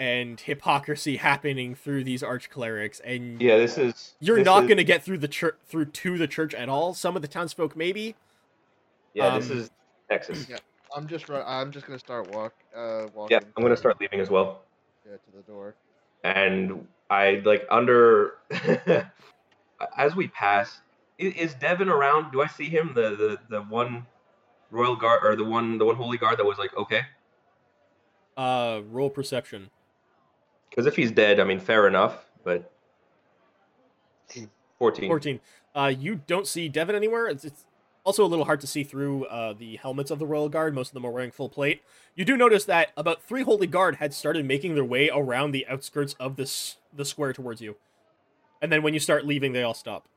and 0.00 0.38
hypocrisy 0.40 1.16
happening 1.16 1.74
through 1.74 2.04
these 2.04 2.22
arch 2.22 2.50
clerics, 2.50 3.00
and 3.00 3.40
Yeah, 3.40 3.56
this 3.56 3.78
is. 3.78 4.14
you're 4.20 4.36
this 4.38 4.44
not 4.44 4.64
is- 4.64 4.68
going 4.68 4.76
to 4.78 4.84
get 4.84 5.02
through 5.04 5.18
the 5.18 5.28
church 5.28 5.56
through 5.64 5.86
to 5.86 6.18
the 6.18 6.26
church 6.28 6.54
at 6.54 6.68
all. 6.68 6.92
Some 6.94 7.14
of 7.16 7.22
the 7.22 7.28
townsfolk 7.28 7.76
maybe. 7.76 8.16
Yeah, 9.14 9.38
this 9.38 9.50
um, 9.50 9.58
is 9.58 9.70
Texas. 10.10 10.48
Yeah. 10.48 10.56
I'm 10.96 11.06
just 11.06 11.28
ru- 11.28 11.42
I'm 11.44 11.70
just 11.70 11.86
gonna 11.86 11.98
start 11.98 12.34
walk 12.34 12.54
uh 12.74 13.06
walking. 13.14 13.36
Yeah, 13.36 13.46
I'm 13.56 13.62
gonna 13.62 13.76
start 13.76 14.00
leaving 14.00 14.20
as 14.20 14.30
well. 14.30 14.62
Yeah, 15.06 15.16
to 15.16 15.36
the 15.36 15.42
door. 15.42 15.74
and 16.24 16.86
I 17.10 17.42
like 17.44 17.66
under 17.70 18.34
as 19.96 20.16
we 20.16 20.28
pass. 20.28 20.80
Is 21.18 21.54
Devin 21.54 21.88
around? 21.88 22.32
Do 22.32 22.40
I 22.40 22.46
see 22.46 22.68
him? 22.68 22.92
The 22.94 23.10
the 23.16 23.38
the 23.50 23.62
one 23.62 24.06
royal 24.70 24.96
guard 24.96 25.24
or 25.24 25.36
the 25.36 25.44
one 25.44 25.76
the 25.78 25.84
one 25.84 25.96
holy 25.96 26.16
guard 26.16 26.38
that 26.38 26.46
was 26.46 26.58
like 26.58 26.74
okay. 26.76 27.02
Uh, 28.36 28.80
roll 28.88 29.10
perception. 29.10 29.68
Because 30.70 30.86
if 30.86 30.94
he's 30.96 31.10
dead, 31.10 31.40
I 31.40 31.44
mean, 31.44 31.58
fair 31.60 31.86
enough. 31.88 32.24
But 32.44 32.70
fourteen. 34.78 35.08
14. 35.08 35.40
Uh, 35.74 35.92
you 35.98 36.20
don't 36.26 36.46
see 36.46 36.68
Devin 36.68 36.94
anywhere. 36.94 37.26
It's, 37.26 37.44
it's 37.44 37.64
also 38.08 38.24
a 38.24 38.26
little 38.26 38.46
hard 38.46 38.58
to 38.58 38.66
see 38.66 38.84
through 38.84 39.26
uh, 39.26 39.52
the 39.52 39.76
helmets 39.76 40.10
of 40.10 40.18
the 40.18 40.24
Royal 40.24 40.48
Guard. 40.48 40.74
Most 40.74 40.88
of 40.88 40.94
them 40.94 41.04
are 41.04 41.10
wearing 41.10 41.30
full 41.30 41.50
plate. 41.50 41.82
You 42.14 42.24
do 42.24 42.38
notice 42.38 42.64
that 42.64 42.90
about 42.96 43.22
three 43.22 43.42
Holy 43.42 43.66
Guard 43.66 43.96
had 43.96 44.14
started 44.14 44.46
making 44.46 44.74
their 44.74 44.84
way 44.84 45.10
around 45.12 45.50
the 45.50 45.66
outskirts 45.66 46.14
of 46.18 46.36
this 46.36 46.76
the 46.90 47.04
square 47.04 47.34
towards 47.34 47.60
you. 47.60 47.76
And 48.62 48.72
then 48.72 48.82
when 48.82 48.94
you 48.94 48.98
start 48.98 49.26
leaving, 49.26 49.52
they 49.52 49.62
all 49.62 49.74
stop. 49.74 50.08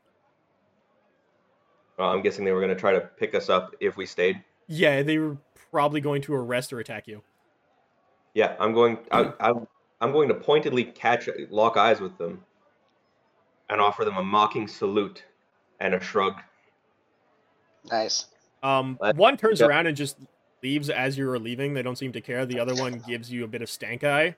Well, 1.99 2.09
I'm 2.09 2.21
guessing 2.21 2.45
they 2.45 2.53
were 2.53 2.61
gonna 2.61 2.75
try 2.75 2.93
to 2.93 3.01
pick 3.01 3.35
us 3.35 3.49
up 3.49 3.75
if 3.81 3.97
we 3.97 4.05
stayed. 4.05 4.41
Yeah, 4.67 5.03
they 5.03 5.17
were 5.17 5.35
probably 5.69 5.99
going 5.99 6.21
to 6.21 6.33
arrest 6.33 6.71
or 6.71 6.79
attack 6.79 7.09
you. 7.09 7.21
Yeah, 8.33 8.55
I'm 8.57 8.73
going. 8.73 8.99
I, 9.11 9.33
I, 9.41 9.51
I'm 9.99 10.13
going 10.13 10.29
to 10.29 10.33
pointedly 10.33 10.85
catch, 10.85 11.27
lock 11.49 11.75
eyes 11.75 11.99
with 11.99 12.17
them, 12.17 12.41
and 13.69 13.81
offer 13.81 14.05
them 14.05 14.15
a 14.15 14.23
mocking 14.23 14.69
salute 14.69 15.25
and 15.81 15.93
a 15.93 15.99
shrug. 15.99 16.35
Nice. 17.89 18.25
Um, 18.63 18.95
What? 18.97 19.15
one 19.15 19.37
turns 19.37 19.59
Yeah. 19.59 19.67
around 19.67 19.87
and 19.87 19.97
just 19.97 20.17
leaves 20.61 20.89
as 20.89 21.17
you 21.17 21.29
are 21.29 21.39
leaving. 21.39 21.73
They 21.73 21.81
don't 21.81 21.97
seem 21.97 22.11
to 22.13 22.21
care. 22.21 22.45
The 22.45 22.59
other 22.59 22.75
one 22.75 22.99
gives 23.07 23.31
you 23.31 23.43
a 23.43 23.47
bit 23.47 23.61
of 23.61 23.69
stank 23.69 24.03
eye. 24.03 24.35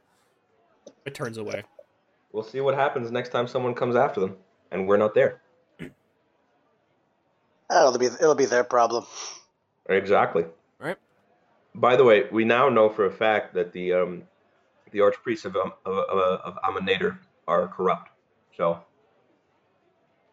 It 1.06 1.14
turns 1.14 1.38
away. 1.38 1.64
We'll 2.32 2.44
see 2.44 2.62
what 2.62 2.76
happens 2.76 3.12
next 3.12 3.30
time 3.30 3.48
someone 3.48 3.74
comes 3.76 3.96
after 3.96 4.20
them, 4.22 4.38
and 4.72 4.88
we're 4.88 4.98
not 4.98 5.14
there. 5.14 5.42
It'll 7.70 7.98
be 7.98 8.06
it'll 8.06 8.36
be 8.36 8.46
their 8.46 8.64
problem. 8.64 9.06
Exactly. 9.88 10.46
Alright. 10.80 10.98
By 11.76 11.96
the 11.96 12.04
way, 12.04 12.28
we 12.32 12.46
now 12.46 12.70
know 12.70 12.90
for 12.90 13.06
a 13.06 13.12
fact 13.12 13.54
that 13.56 13.72
the 13.74 13.94
um, 13.94 14.24
the 14.92 15.00
archpriests 15.00 15.46
of 15.46 15.56
um, 15.56 15.74
of, 15.86 15.98
of, 15.98 16.40
of 16.42 16.56
Aminator 16.64 17.18
are 17.48 17.68
corrupt. 17.68 18.10
So 18.56 18.80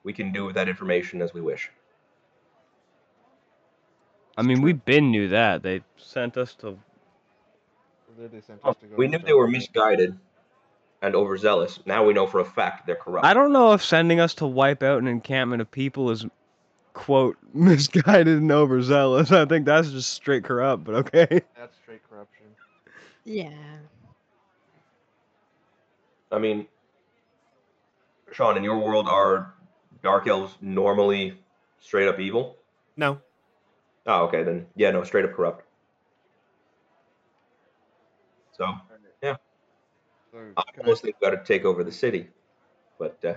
we 0.03 0.13
can 0.13 0.33
do 0.33 0.45
with 0.45 0.55
that 0.55 0.69
information 0.69 1.23
as 1.23 1.33
we 1.33 1.41
wish. 1.41 1.71
I 4.37 4.43
mean, 4.43 4.63
we've 4.63 4.85
been 4.85 5.11
knew 5.11 5.29
that. 5.29 5.63
They 5.63 5.83
sent 5.97 6.37
us 6.37 6.55
to. 6.57 6.79
Literally 8.19 8.43
sent 8.43 8.65
us 8.65 8.77
to 8.77 8.87
go 8.87 8.97
we 8.97 9.07
to 9.07 9.19
knew 9.19 9.25
they 9.25 9.33
were 9.33 9.49
misguided 9.49 10.19
and 11.03 11.15
overzealous. 11.15 11.81
Now 11.87 12.05
we 12.05 12.13
know 12.13 12.27
for 12.27 12.41
a 12.41 12.45
fact 12.45 12.87
they're 12.87 12.97
corrupt. 12.97 13.27
I 13.27 13.35
don't 13.35 13.53
know 13.53 13.73
if 13.73 13.83
sending 13.83 14.21
us 14.21 14.35
to 14.35 14.47
wipe 14.47 14.83
out 14.83 14.99
an 14.99 15.09
encampment 15.09 15.63
of 15.63 15.71
people 15.71 16.11
is, 16.11 16.27
quote, 16.93 17.37
misguided 17.55 18.39
and 18.39 18.53
overzealous. 18.53 19.33
I 19.33 19.45
think 19.47 19.67
that's 19.67 19.91
just 19.91 20.13
straight 20.13 20.45
corrupt, 20.45 20.85
but 20.85 20.95
okay. 20.97 21.43
That's 21.57 21.77
straight 21.83 22.03
corruption. 22.09 22.47
Yeah. 23.25 23.51
I 26.33 26.39
mean, 26.39 26.67
Sean, 28.33 28.57
in 28.57 28.65
your 28.65 28.79
world, 28.79 29.09
are 29.09 29.55
dark 30.03 30.27
elves 30.29 30.55
normally 30.61 31.35
straight 31.81 32.09
up 32.09 32.21
evil? 32.21 32.57
No. 32.97 33.21
Oh, 34.07 34.25
okay, 34.25 34.43
then 34.43 34.67
yeah, 34.77 34.91
no, 34.91 35.05
straight 35.05 35.25
up 35.25 35.35
corrupt. 35.35 35.65
So 38.53 38.67
Yeah. 39.23 39.37
So 40.33 40.39
I 40.57 40.63
can, 40.73 40.83
I, 40.83 40.85
almost 40.85 41.03
think 41.03 41.17
we 41.21 41.31
got 41.31 41.37
to 41.37 41.45
take 41.45 41.65
over 41.65 41.83
the 41.83 41.93
city, 41.93 42.29
but 42.99 43.19
uh, 43.25 43.35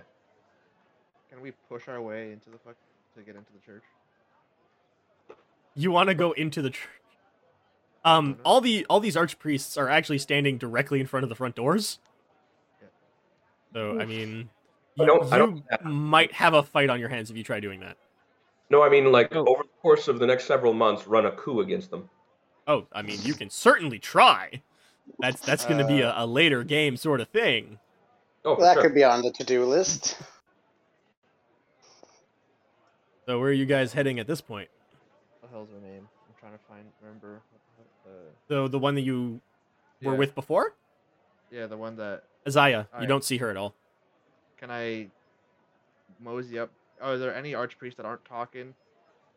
can 1.29 1.41
we 1.41 1.51
push 1.69 1.87
our 1.87 2.01
way 2.01 2.31
into 2.31 2.49
the 2.49 2.57
fuck 2.57 2.75
to 3.15 3.23
get 3.23 3.35
into 3.35 3.51
the 3.53 3.65
church? 3.65 3.83
You 5.75 5.91
want 5.91 6.09
to 6.09 6.15
go 6.15 6.33
into 6.33 6.61
the 6.61 6.69
church. 6.69 6.89
Um, 8.05 8.37
all 8.43 8.59
the 8.61 8.85
all 8.89 8.99
these 8.99 9.15
archpriests 9.15 9.77
are 9.77 9.89
actually 9.89 10.17
standing 10.19 10.57
directly 10.57 10.99
in 10.99 11.07
front 11.07 11.23
of 11.23 11.29
the 11.29 11.35
front 11.35 11.55
doors. 11.55 11.99
Yeah. 12.81 12.87
So 13.73 13.99
I 13.99 14.05
mean, 14.05 14.49
I 14.99 15.03
you, 15.03 15.07
don't- 15.07 15.33
I 15.33 15.37
don't- 15.37 15.57
you 15.57 15.89
might 15.89 16.33
have 16.33 16.53
a 16.53 16.63
fight 16.63 16.89
on 16.89 16.99
your 16.99 17.09
hands 17.09 17.31
if 17.31 17.37
you 17.37 17.43
try 17.43 17.59
doing 17.59 17.79
that. 17.79 17.97
No, 18.69 18.81
I 18.83 18.89
mean 18.89 19.11
like 19.11 19.35
Oh. 19.35 19.45
over 19.45 19.63
the 19.63 19.69
course 19.81 20.07
of 20.07 20.19
the 20.19 20.25
next 20.27 20.45
several 20.45 20.73
months, 20.73 21.07
run 21.07 21.25
a 21.25 21.31
coup 21.31 21.59
against 21.61 21.91
them. 21.91 22.09
Oh, 22.67 22.87
I 22.93 23.01
mean, 23.01 23.19
you 23.23 23.33
can 23.33 23.49
certainly 23.49 23.99
try. 23.99 24.61
That's 25.19 25.41
that's 25.41 25.65
going 25.65 25.79
to 25.79 25.85
be 25.87 26.01
a, 26.01 26.13
a 26.15 26.25
later 26.25 26.63
game 26.63 26.95
sort 26.97 27.19
of 27.21 27.27
thing. 27.27 27.79
Oh, 28.45 28.55
for 28.55 28.61
that 28.61 28.73
sure. 28.75 28.83
could 28.83 28.93
be 28.95 29.03
on 29.03 29.21
the 29.21 29.31
to-do 29.31 29.65
list. 29.65 30.17
So 33.25 33.39
where 33.39 33.49
are 33.49 33.53
you 33.53 33.65
guys 33.65 33.93
heading 33.93 34.19
at 34.19 34.27
this 34.27 34.41
point? 34.41 34.69
What 35.39 35.49
the 35.49 35.55
hell's 35.55 35.69
her 35.69 35.79
name? 35.79 36.07
I'm 36.27 36.35
trying 36.39 36.53
to 36.53 36.59
find 36.69 36.83
remember. 37.01 37.41
The 38.05 38.11
uh, 38.11 38.13
So 38.47 38.67
the 38.67 38.79
one 38.79 38.95
that 38.95 39.01
you 39.01 39.39
were 40.01 40.13
yeah. 40.13 40.17
with 40.17 40.35
before, 40.35 40.75
Yeah, 41.51 41.67
the 41.67 41.77
one 41.77 41.95
that 41.97 42.23
Azaya. 42.45 42.87
You 42.99 43.07
don't 43.07 43.23
see 43.23 43.37
her 43.37 43.49
at 43.49 43.55
all. 43.57 43.73
can 44.57 44.69
I 44.71 45.07
mosey 46.19 46.59
up? 46.59 46.69
Oh, 47.03 47.11
are 47.11 47.17
there 47.17 47.35
any 47.35 47.51
archpriests 47.51 47.97
that 47.97 48.05
aren't 48.05 48.23
talking 48.25 48.73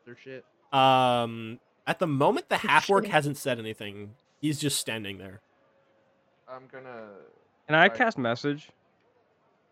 their 0.05 0.17
shit? 0.17 0.45
Um, 0.73 1.59
at 1.87 1.99
the 1.99 2.07
moment, 2.07 2.49
the 2.49 2.57
half 2.59 2.89
orc 2.89 3.07
hasn't 3.07 3.37
said 3.37 3.59
anything. 3.59 4.15
He's 4.41 4.61
just 4.61 4.79
standing 4.79 5.19
there. 5.19 5.41
I'm 6.49 6.63
gonna. 6.71 7.09
Can 7.67 7.75
I 7.75 7.89
cast 7.89 8.19
message? 8.19 8.71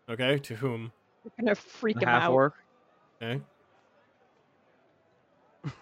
Okay, 0.09 0.37
to 0.39 0.55
whom? 0.55 0.91
We're 1.23 1.31
gonna 1.45 1.55
freak 1.55 1.95
The 1.95 2.03
him 2.03 2.09
half 2.09 2.23
out. 2.23 2.33
orc? 2.33 2.53
Okay. 3.21 3.41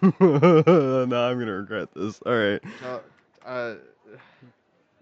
no, 0.00 1.04
I'm 1.04 1.38
gonna 1.38 1.52
regret 1.52 1.88
this. 1.94 2.20
All 2.24 2.32
right. 2.36 2.60
So, 2.80 3.02
uh, 3.44 3.74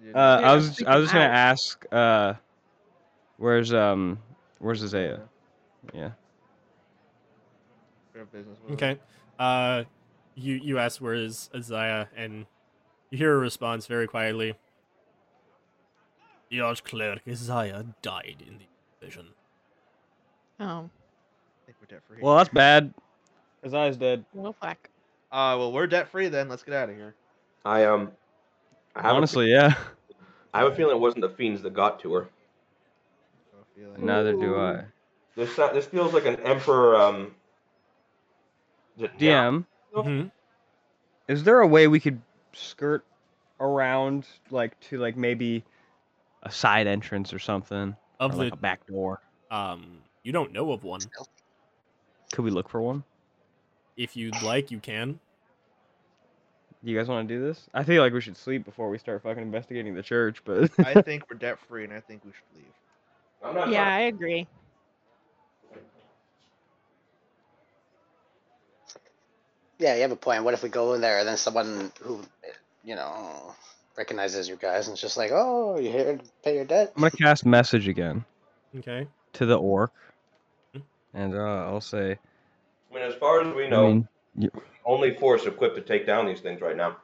you 0.02 0.12
Uh, 0.14 0.40
I 0.42 0.54
was 0.54 0.82
I 0.82 0.94
him 0.96 1.00
was 1.02 1.12
gonna 1.12 1.24
out. 1.26 1.30
ask. 1.30 1.86
Uh, 1.92 2.34
where's 3.36 3.72
um, 3.72 4.18
where's 4.58 4.82
Isaiah? 4.82 5.20
Yeah. 5.94 6.10
We 8.14 8.20
have 8.20 8.32
business 8.32 8.58
with. 8.62 8.74
Okay. 8.74 8.98
Uh, 9.38 9.84
you 10.34 10.54
you 10.54 10.78
ask 10.78 11.00
where 11.00 11.14
is 11.14 11.50
Azaya, 11.54 12.08
and 12.16 12.46
you 13.10 13.18
hear 13.18 13.34
a 13.34 13.38
response 13.38 13.86
very 13.86 14.06
quietly. 14.06 14.54
The 16.50 16.58
archcleric 16.58 17.20
Isaiah 17.26 17.86
died 18.02 18.42
in 18.46 18.58
the 18.58 19.04
vision. 19.06 19.28
Oh, 20.60 20.64
I 20.64 21.66
think 21.66 21.78
we're 21.80 21.86
debt 21.88 22.02
free. 22.06 22.18
Well, 22.20 22.36
that's 22.36 22.50
bad. 22.50 22.92
Isaiah's 23.64 23.96
dead. 23.96 24.24
well, 24.34 24.54
fuck. 24.60 24.90
Uh, 25.30 25.56
well, 25.58 25.72
we're 25.72 25.86
debt 25.86 26.08
free 26.08 26.28
then. 26.28 26.48
Let's 26.48 26.62
get 26.62 26.74
out 26.74 26.90
of 26.90 26.96
here. 26.96 27.14
I 27.64 27.84
um, 27.84 28.10
I 28.94 29.02
have 29.02 29.16
Honestly, 29.16 29.50
yeah. 29.50 29.74
I 30.52 30.60
have 30.60 30.72
a 30.72 30.74
feeling 30.74 30.96
it 30.96 31.00
wasn't 31.00 31.22
the 31.22 31.30
fiends 31.30 31.62
that 31.62 31.72
got 31.72 32.00
to 32.00 32.12
her. 32.12 32.28
I 33.54 33.78
feel 33.80 33.94
Neither 34.04 34.32
do 34.34 34.58
I. 34.58 34.84
This 35.34 35.58
uh, 35.58 35.72
this 35.72 35.86
feels 35.86 36.12
like 36.12 36.26
an 36.26 36.36
emperor 36.40 36.96
um. 36.96 37.34
Is 38.96 39.02
it 39.04 39.18
down? 39.18 39.66
DM, 39.94 40.04
hmm 40.04 40.28
is 41.28 41.44
there 41.44 41.60
a 41.60 41.66
way 41.66 41.86
we 41.88 42.00
could 42.00 42.20
skirt 42.52 43.04
around, 43.60 44.26
like 44.50 44.78
to 44.80 44.98
like 44.98 45.16
maybe 45.16 45.62
a 46.42 46.50
side 46.50 46.86
entrance 46.86 47.32
or 47.32 47.38
something, 47.38 47.96
Of 48.20 48.32
or 48.32 48.36
the 48.36 48.44
like 48.44 48.52
a 48.52 48.56
back 48.56 48.86
door? 48.86 49.20
um, 49.50 49.98
you 50.22 50.32
don't 50.32 50.52
know 50.52 50.72
of 50.72 50.84
one. 50.84 51.00
Could 52.32 52.44
we 52.44 52.50
look 52.50 52.68
for 52.68 52.80
one? 52.80 53.04
If 53.96 54.16
you'd 54.16 54.42
like, 54.42 54.70
you 54.70 54.78
can. 54.78 55.20
You 56.82 56.96
guys 56.98 57.06
want 57.08 57.28
to 57.28 57.34
do 57.34 57.40
this? 57.40 57.68
I 57.72 57.84
feel 57.84 58.02
like 58.02 58.12
we 58.12 58.20
should 58.20 58.36
sleep 58.36 58.64
before 58.64 58.90
we 58.90 58.98
start 58.98 59.22
fucking 59.22 59.42
investigating 59.42 59.94
the 59.94 60.02
church, 60.02 60.42
but 60.44 60.70
I 60.84 61.00
think 61.00 61.24
we're 61.30 61.36
debt 61.36 61.58
free, 61.68 61.84
and 61.84 61.92
I 61.92 62.00
think 62.00 62.24
we 62.24 62.32
should 62.32 62.56
leave. 62.56 62.72
I'm 63.44 63.54
not 63.54 63.68
Yeah, 63.70 63.84
sure. 63.84 63.92
I 63.92 64.00
agree. 64.00 64.46
Yeah, 69.82 69.96
you 69.96 70.02
have 70.02 70.12
a 70.12 70.16
point. 70.16 70.44
What 70.44 70.54
if 70.54 70.62
we 70.62 70.68
go 70.68 70.94
in 70.94 71.00
there 71.00 71.18
and 71.18 71.26
then 71.26 71.36
someone 71.36 71.90
who, 72.00 72.20
you 72.84 72.94
know, 72.94 73.52
recognizes 73.98 74.48
you 74.48 74.54
guys 74.54 74.86
and 74.86 74.94
it's 74.94 75.00
just 75.02 75.16
like, 75.16 75.32
oh, 75.34 75.76
you're 75.76 75.92
here 75.92 76.16
to 76.18 76.24
pay 76.44 76.54
your 76.54 76.64
debt? 76.64 76.92
I'm 76.94 77.02
gonna 77.02 77.10
cast 77.10 77.44
message 77.44 77.88
again 77.88 78.24
Okay. 78.78 79.08
to 79.32 79.44
the 79.44 79.56
orc, 79.58 79.92
Hmm. 80.72 80.82
and 81.14 81.34
uh, 81.34 81.66
I'll 81.66 81.80
say, 81.80 82.12
I 82.12 82.94
mean, 82.94 83.02
as 83.02 83.14
far 83.16 83.40
as 83.40 83.52
we 83.56 83.66
I 83.66 83.70
know, 83.70 83.86
mean, 83.88 84.08
only 84.84 85.16
force 85.16 85.46
equipped 85.46 85.74
to 85.74 85.82
take 85.82 86.06
down 86.06 86.26
these 86.26 86.40
things 86.40 86.60
right 86.60 86.76
now. 86.76 86.98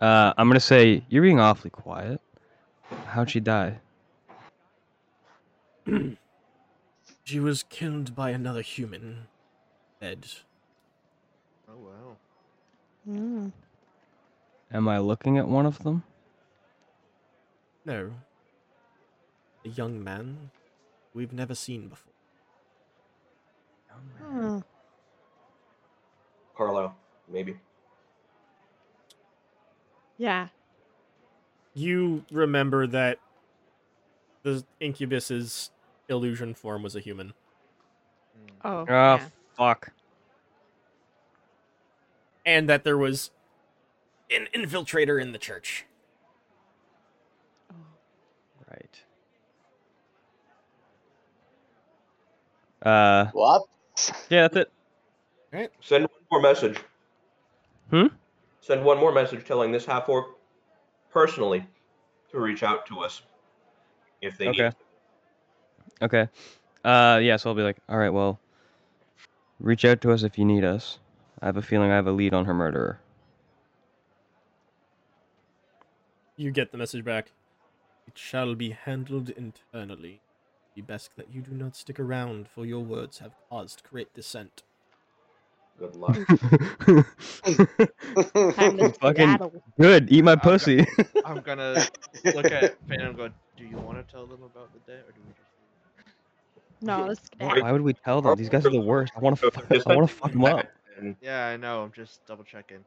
uh, 0.00 0.32
I'm 0.36 0.48
gonna 0.48 0.58
say 0.58 1.04
you're 1.08 1.22
being 1.22 1.38
awfully 1.38 1.70
quiet. 1.70 2.20
how'd 3.06 3.30
she 3.30 3.38
die? 3.38 3.78
She 7.26 7.40
was 7.40 7.62
killed 7.62 8.14
by 8.14 8.30
another 8.30 8.60
human. 8.60 9.28
Dead. 10.00 10.26
Oh 11.68 11.76
wow. 11.76 12.16
Mm. 13.08 13.52
Am 14.72 14.88
I 14.88 14.98
looking 14.98 15.38
at 15.38 15.46
one 15.46 15.66
of 15.66 15.82
them? 15.82 16.02
No. 17.84 18.10
A 19.64 19.68
young 19.68 20.02
man 20.02 20.50
we've 21.14 21.32
never 21.32 21.54
seen 21.54 21.88
before. 21.88 22.12
Hmm. 24.18 24.58
Carlisle, 26.56 26.96
maybe. 27.30 27.56
Yeah. 30.18 30.48
You 31.74 32.24
remember 32.30 32.86
that 32.86 33.18
the 34.42 34.64
incubus's 34.80 35.70
illusion 36.08 36.54
form 36.54 36.82
was 36.82 36.94
a 36.94 37.00
human. 37.00 37.32
Oh. 38.64 38.80
Oh, 38.80 38.84
yeah. 38.88 39.20
fuck. 39.56 39.92
And 42.46 42.68
that 42.68 42.84
there 42.84 42.98
was 42.98 43.30
an 44.30 44.48
infiltrator 44.54 45.20
in 45.20 45.32
the 45.32 45.38
church. 45.38 45.86
Oh. 47.72 47.76
Right. 48.70 49.02
Uh, 52.82 53.30
What? 53.32 53.62
yeah, 54.28 54.42
that's 54.42 54.56
it. 54.56 54.72
All 55.52 55.60
right. 55.60 55.70
Send 55.80 56.02
one 56.04 56.10
more 56.32 56.42
message. 56.42 56.78
Hmm? 57.90 58.06
Send 58.60 58.84
one 58.84 58.98
more 58.98 59.12
message 59.12 59.44
telling 59.46 59.72
this 59.72 59.84
half 59.86 60.08
orc 60.08 60.26
personally 61.10 61.66
to 62.30 62.40
reach 62.40 62.62
out 62.62 62.86
to 62.86 63.00
us 63.00 63.22
if 64.20 64.36
they 64.36 64.48
Okay. 64.48 64.64
need. 64.64 64.74
to. 66.00 66.04
Okay. 66.04 66.28
Uh, 66.84 67.20
yeah, 67.22 67.36
so 67.36 67.48
I'll 67.50 67.56
be 67.56 67.62
like, 67.62 67.78
all 67.88 67.96
right, 67.96 68.10
well, 68.12 68.38
reach 69.60 69.84
out 69.84 70.00
to 70.02 70.12
us 70.12 70.22
if 70.22 70.38
you 70.38 70.44
need 70.44 70.64
us. 70.64 70.98
I 71.44 71.48
have 71.48 71.58
a 71.58 71.62
feeling 71.62 71.90
I 71.90 71.96
have 71.96 72.06
a 72.06 72.10
lead 72.12 72.32
on 72.32 72.46
her 72.46 72.54
murderer. 72.54 73.00
You 76.38 76.50
get 76.50 76.72
the 76.72 76.78
message 76.78 77.04
back. 77.04 77.32
It 78.08 78.16
shall 78.16 78.54
be 78.54 78.70
handled 78.70 79.28
internally. 79.28 80.22
Be 80.74 80.80
best 80.80 81.10
that 81.18 81.30
you 81.34 81.42
do 81.42 81.50
not 81.52 81.76
stick 81.76 82.00
around, 82.00 82.48
for 82.48 82.64
your 82.64 82.80
words 82.82 83.18
have 83.18 83.32
caused 83.50 83.82
great 83.90 84.14
dissent. 84.14 84.62
Good 85.78 85.94
luck. 85.96 86.14
Time 86.26 87.04
to 88.78 88.94
Fucking- 88.98 89.60
Good, 89.78 90.10
eat 90.10 90.24
my 90.24 90.32
I'm 90.32 90.38
go- 90.38 90.42
pussy. 90.44 90.86
I'm 91.26 91.40
gonna 91.44 91.84
look 92.24 92.50
at 92.50 92.78
Phantom 92.88 93.08
and 93.08 93.16
go, 93.18 93.28
do 93.58 93.64
you 93.66 93.76
want 93.76 93.98
to 93.98 94.10
tell 94.10 94.24
them 94.26 94.42
about 94.44 94.70
the 94.72 94.78
day, 94.90 94.98
or 95.00 95.12
do 95.12 95.20
we 95.26 95.34
just 95.34 95.50
No, 96.80 97.04
let's 97.04 97.20
Why 97.38 97.70
would 97.70 97.82
we 97.82 97.92
tell 97.92 98.22
them? 98.22 98.34
These 98.38 98.48
guys 98.48 98.64
are 98.64 98.70
the 98.70 98.80
worst. 98.80 99.12
I 99.14 99.20
want 99.20 99.38
to. 99.40 99.52
I 99.86 99.94
want 99.94 100.08
to 100.08 100.14
fuck 100.16 100.32
them 100.32 100.44
up. 100.46 100.64
And 100.98 101.16
Yeah, 101.20 101.46
I 101.46 101.56
know. 101.56 101.82
I'm 101.82 101.92
just 101.92 102.24
double 102.26 102.44
checking 102.44 102.84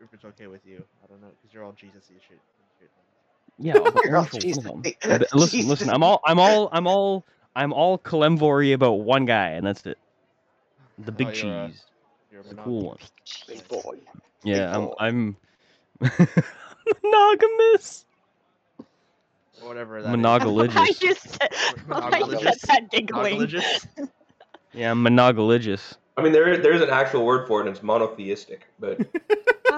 if 0.00 0.12
it's 0.12 0.24
okay 0.24 0.46
with 0.46 0.64
you. 0.66 0.84
I 1.04 1.06
don't 1.08 1.20
know, 1.20 1.28
because 1.40 1.52
you're 1.54 1.64
all 1.64 1.72
Jesus-y 1.72 2.16
shit. 2.28 2.38
shit. 2.78 2.90
Yeah, 3.58 3.74
You're 3.74 4.16
all 4.16 4.22
only 4.22 4.30
for 4.30 4.38
Jesus. 4.40 4.64
of 4.64 4.64
them. 4.64 4.82
Uh, 5.04 5.18
but 5.18 5.28
Listen, 5.34 5.68
listen. 5.68 5.90
I'm 5.90 6.02
all. 6.02 6.20
I'm 6.24 6.38
all. 6.38 6.68
I'm 6.72 6.86
all. 6.86 7.24
I'm 7.54 7.72
all 7.72 7.98
Kelemvory 7.98 8.72
about 8.74 8.92
one 9.00 9.26
guy, 9.26 9.50
and 9.50 9.66
that's 9.66 9.84
it. 9.86 9.98
The 11.04 11.12
big 11.12 11.26
Oh, 11.26 11.30
you're, 11.30 11.42
cheese, 11.68 11.84
You're 12.30 12.40
a 12.40 12.44
the 12.44 12.54
monog- 12.54 12.64
cool 12.64 12.86
one. 12.86 12.98
Big 13.48 13.68
boy. 13.68 13.98
Yeah, 14.44 14.74
I'm. 14.74 14.88
boy. 14.88 14.94
I'm 14.98 15.36
monogamous. 17.02 18.06
or 19.60 19.68
whatever 19.68 20.02
that 20.02 20.12
is. 20.14 20.16
Monogamous. 20.16 20.76
I 20.76 20.92
just 20.92 21.28
said, 21.28 21.50
I 21.52 21.76
Monogamous. 21.88 22.60
said 22.62 22.62
that 22.68 22.90
giggling. 22.90 23.34
Monologist? 23.34 23.88
Yeah, 24.72 24.92
I'm 24.92 25.04
monogaligious. 25.04 25.96
I 26.20 26.22
mean, 26.22 26.32
there 26.32 26.56
there 26.58 26.72
is 26.72 26.82
an 26.82 26.90
actual 26.90 27.24
word 27.24 27.48
for 27.48 27.60
it, 27.60 27.66
and 27.66 27.74
it's 27.74 27.82
monotheistic. 27.82 28.68
But. 28.78 29.00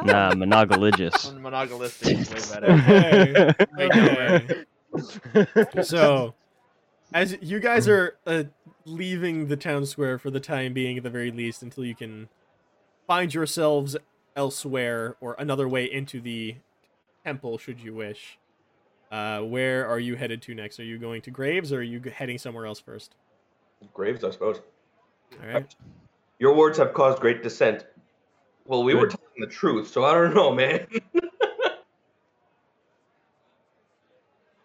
Nah, 0.05 0.33
monogalious. 0.33 1.33
Monogalistic 1.41 2.19
is 2.19 2.51
way 2.51 2.61
better. 2.61 3.65
Okay. 3.79 4.65
Okay. 5.37 5.83
so, 5.85 6.35
as 7.15 7.37
you 7.41 7.61
guys 7.61 7.87
are 7.87 8.17
uh, 8.27 8.45
leaving 8.85 9.47
the 9.47 9.57
town 9.57 9.87
square 9.87 10.19
for 10.19 10.29
the 10.29 10.41
time 10.41 10.73
being, 10.73 10.97
at 10.97 11.05
the 11.05 11.11
very 11.11 11.31
least, 11.31 11.63
until 11.63 11.85
you 11.85 11.95
can 11.95 12.29
find 13.07 13.33
yourselves 13.33 13.97
elsewhere 14.35 15.15
or 15.21 15.37
another 15.39 15.69
way 15.69 15.85
into 15.85 16.21
the 16.21 16.57
temple, 17.25 17.57
should 17.59 17.79
you 17.79 17.95
wish. 17.95 18.39
Uh, 19.13 19.41
where 19.41 19.87
are 19.87 20.01
you 20.01 20.17
headed 20.17 20.43
to 20.43 20.55
next? 20.55 20.81
Are 20.81 20.85
you 20.85 20.99
going 20.99 21.23
to 21.23 21.31
Graves, 21.31 21.73
or 21.73 21.79
are 21.79 21.83
you 21.83 22.01
heading 22.13 22.39
somewhere 22.39 22.67
else 22.67 22.81
first? 22.81 23.15
graves, 23.95 24.25
I 24.25 24.31
suppose. 24.31 24.61
All 25.41 25.49
right. 25.49 25.75
Your 26.43 26.57
words 26.57 26.77
have 26.79 26.93
caused 26.93 27.21
great 27.21 27.45
dissent. 27.45 27.87
Well, 28.67 28.83
we 28.83 28.97
were 28.97 29.07
telling 29.07 29.39
the 29.39 29.47
truth, 29.47 29.87
so 29.87 30.05
I 30.05 30.13
don't 30.13 30.35
know, 30.35 30.53
man. 30.53 30.89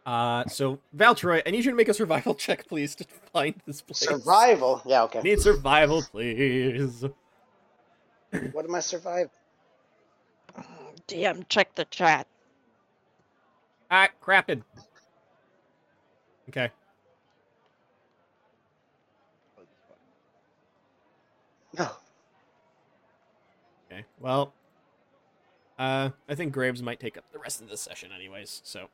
Uh, 0.08 0.46
so 0.48 0.80
Valtroy, 0.96 1.42
I 1.46 1.52
need 1.52 1.66
you 1.66 1.72
to 1.72 1.76
make 1.76 1.90
a 1.90 1.94
survival 1.94 2.34
check, 2.46 2.66
please, 2.70 2.96
to 2.96 3.06
find 3.34 3.56
this 3.66 3.82
place. 3.82 4.00
Survival. 4.00 4.82
Yeah. 4.86 5.04
Okay. 5.04 5.22
Need 5.22 5.42
survival, 5.42 6.02
please. 6.02 7.04
What 8.54 8.64
am 8.64 8.74
I 8.74 8.80
survive? 8.80 9.30
DM, 11.10 11.44
check 11.50 11.76
the 11.76 11.84
chat. 11.84 12.26
Ah, 13.92 14.08
crapped. 14.24 14.64
Okay. 16.48 16.72
No. 21.78 21.90
Okay. 23.90 24.04
Well, 24.20 24.54
uh, 25.80 26.10
I 26.28 26.36
think 26.36 26.52
Graves 26.52 26.84
might 26.84 27.00
take 27.00 27.18
up 27.18 27.24
the 27.32 27.40
rest 27.40 27.62
of 27.62 27.70
the 27.70 27.78
session, 27.78 28.10
anyways. 28.14 28.60
So. 28.66 28.90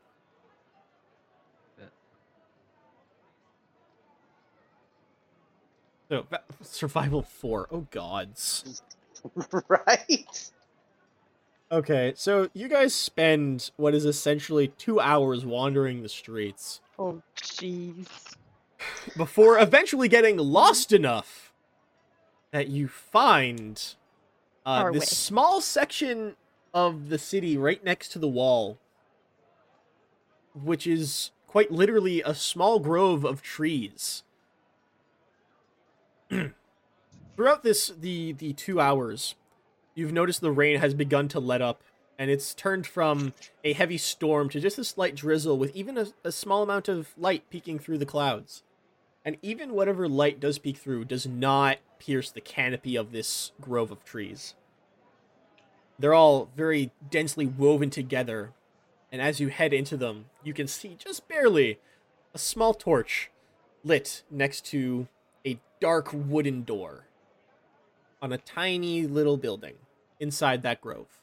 So 6.10 6.28
survival 6.62 7.22
four. 7.22 7.68
Oh 7.72 7.88
gods. 7.92 8.82
right. 9.68 10.52
Okay, 11.72 12.14
so 12.16 12.50
you 12.54 12.68
guys 12.68 12.94
spend 12.94 13.72
what 13.78 13.96
is 13.96 14.06
essentially 14.06 14.68
two 14.68 15.00
hours 15.00 15.44
wandering 15.44 16.04
the 16.04 16.10
streets 16.10 16.82
Oh, 17.00 17.24
jeez. 17.36 18.08
before 19.18 19.58
eventually 19.58 20.08
getting 20.08 20.38
lost 20.38 20.92
enough 20.92 21.53
that 22.54 22.68
you 22.68 22.88
find 22.88 23.96
uh, 24.66 24.92
this 24.92 25.02
way. 25.02 25.06
small 25.06 25.60
section 25.60 26.36
of 26.72 27.10
the 27.10 27.18
city 27.18 27.58
right 27.58 27.84
next 27.84 28.10
to 28.10 28.20
the 28.20 28.28
wall, 28.28 28.78
which 30.54 30.86
is 30.86 31.32
quite 31.48 31.72
literally 31.72 32.22
a 32.22 32.36
small 32.36 32.80
grove 32.80 33.26
of 33.26 33.42
trees. 33.42 34.24
Throughout 37.36 37.64
this 37.64 37.92
the 38.00 38.34
the 38.34 38.54
two 38.54 38.80
hours, 38.80 39.34
you've 39.96 40.14
noticed 40.14 40.40
the 40.40 40.52
rain 40.52 40.80
has 40.80 40.94
begun 40.94 41.28
to 41.30 41.40
let 41.40 41.62
up, 41.64 41.82
and 42.20 42.30
it's 42.30 42.54
turned 42.54 42.86
from 42.86 43.34
a 43.64 43.74
heavy 43.74 43.98
storm 43.98 44.48
to 44.50 44.60
just 44.60 44.78
a 44.78 44.84
slight 44.84 45.16
drizzle, 45.16 45.58
with 45.58 45.76
even 45.76 45.98
a, 45.98 46.06
a 46.24 46.32
small 46.32 46.62
amount 46.62 46.88
of 46.88 47.14
light 47.18 47.50
peeking 47.50 47.80
through 47.80 47.98
the 47.98 48.06
clouds. 48.06 48.62
And 49.26 49.38
even 49.42 49.74
whatever 49.74 50.08
light 50.08 50.40
does 50.40 50.60
peek 50.60 50.78
through 50.78 51.06
does 51.06 51.26
not 51.26 51.78
pierce 52.06 52.32
the 52.32 52.42
canopy 52.42 52.96
of 52.96 53.12
this 53.12 53.52
grove 53.62 53.92
of 53.92 54.04
trees. 54.04 54.56
They're 55.98 56.14
all 56.14 56.50
very 56.56 56.92
densely 57.10 57.46
woven 57.46 57.90
together, 57.90 58.52
and 59.12 59.22
as 59.22 59.40
you 59.40 59.48
head 59.48 59.74
into 59.74 59.96
them, 59.96 60.26
you 60.44 60.54
can 60.54 60.68
see 60.68 60.96
just 60.98 61.28
barely 61.28 61.80
a 62.34 62.38
small 62.38 62.74
torch 62.74 63.30
lit 63.84 64.24
next 64.30 64.66
to 64.66 65.08
a 65.46 65.60
dark 65.80 66.10
wooden 66.12 66.64
door 66.64 67.06
on 68.22 68.34
a 68.34 68.38
tiny 68.38 69.06
little 69.06 69.38
building 69.38 69.76
inside 70.20 70.62
that 70.64 70.82
grove. 70.82 71.20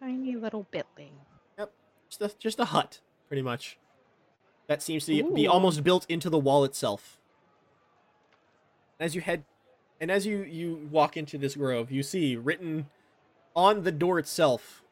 Tiny 0.00 0.34
little 0.34 0.66
building. 0.70 1.12
Just 2.08 2.20
a, 2.20 2.38
just 2.38 2.58
a 2.60 2.66
hut, 2.66 3.00
pretty 3.28 3.42
much. 3.42 3.78
That 4.66 4.82
seems 4.82 5.06
to 5.06 5.30
be 5.32 5.46
almost 5.46 5.84
built 5.84 6.06
into 6.08 6.30
the 6.30 6.38
wall 6.38 6.64
itself. 6.64 7.18
As 9.00 9.14
you 9.14 9.20
head, 9.20 9.44
and 10.00 10.10
as 10.10 10.26
you 10.26 10.42
you 10.42 10.88
walk 10.90 11.16
into 11.16 11.38
this 11.38 11.56
grove, 11.56 11.90
you 11.90 12.02
see 12.02 12.36
written 12.36 12.86
on 13.56 13.82
the 13.82 13.92
door 13.92 14.18
itself, 14.18 14.82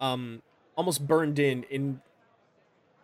um, 0.00 0.42
almost 0.76 1.06
burned 1.06 1.38
in 1.38 1.64
in 1.64 2.00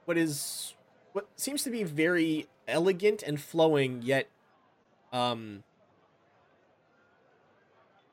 what 0.04 0.16
is 0.16 0.74
what 1.12 1.28
seems 1.36 1.62
to 1.64 1.70
be 1.70 1.82
very 1.82 2.46
elegant 2.68 3.22
and 3.22 3.40
flowing, 3.40 4.02
yet 4.02 4.28
um 5.12 5.62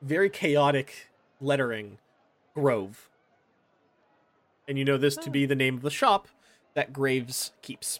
very 0.02 0.30
chaotic 0.30 1.10
lettering, 1.40 1.98
Grove 2.54 3.10
and 4.70 4.78
you 4.78 4.84
know 4.84 4.96
this 4.96 5.16
to 5.16 5.30
be 5.30 5.46
the 5.46 5.56
name 5.56 5.74
of 5.74 5.82
the 5.82 5.90
shop 5.90 6.28
that 6.74 6.92
Graves 6.92 7.50
keeps. 7.60 7.98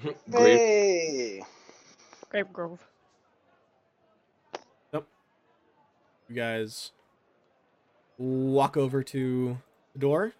Great. 0.30 0.58
Hey. 0.58 1.42
Grape 2.30 2.52
Grove. 2.52 2.80
You 4.92 6.36
guys 6.36 6.92
walk 8.18 8.76
over 8.76 9.02
to 9.02 9.58
the 9.94 9.98
door. 9.98 10.32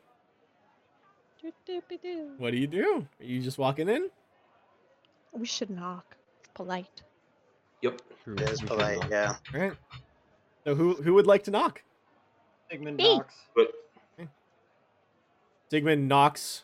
What 2.39 2.53
do 2.53 2.59
you 2.59 2.69
do? 2.69 3.09
Are 3.19 3.25
you 3.25 3.41
just 3.41 3.59
walking 3.59 3.89
in? 3.89 4.09
We 5.33 5.47
should 5.47 5.69
knock. 5.69 6.17
It's 6.39 6.51
polite. 6.55 7.03
Yep. 7.83 8.01
True, 8.23 8.35
It 8.35 8.51
is 8.51 8.61
polite, 8.61 9.01
yeah. 9.11 9.35
All 9.53 9.61
right. 9.61 9.73
So 10.65 10.77
who 10.77 10.95
who 10.95 11.15
would 11.15 11.27
like 11.27 11.43
to 11.45 11.51
knock? 11.51 11.83
Sigmund 12.71 12.99
knocks. 12.99 13.35
But 13.57 13.73
Sigmund 15.71 16.09
knocks. 16.09 16.63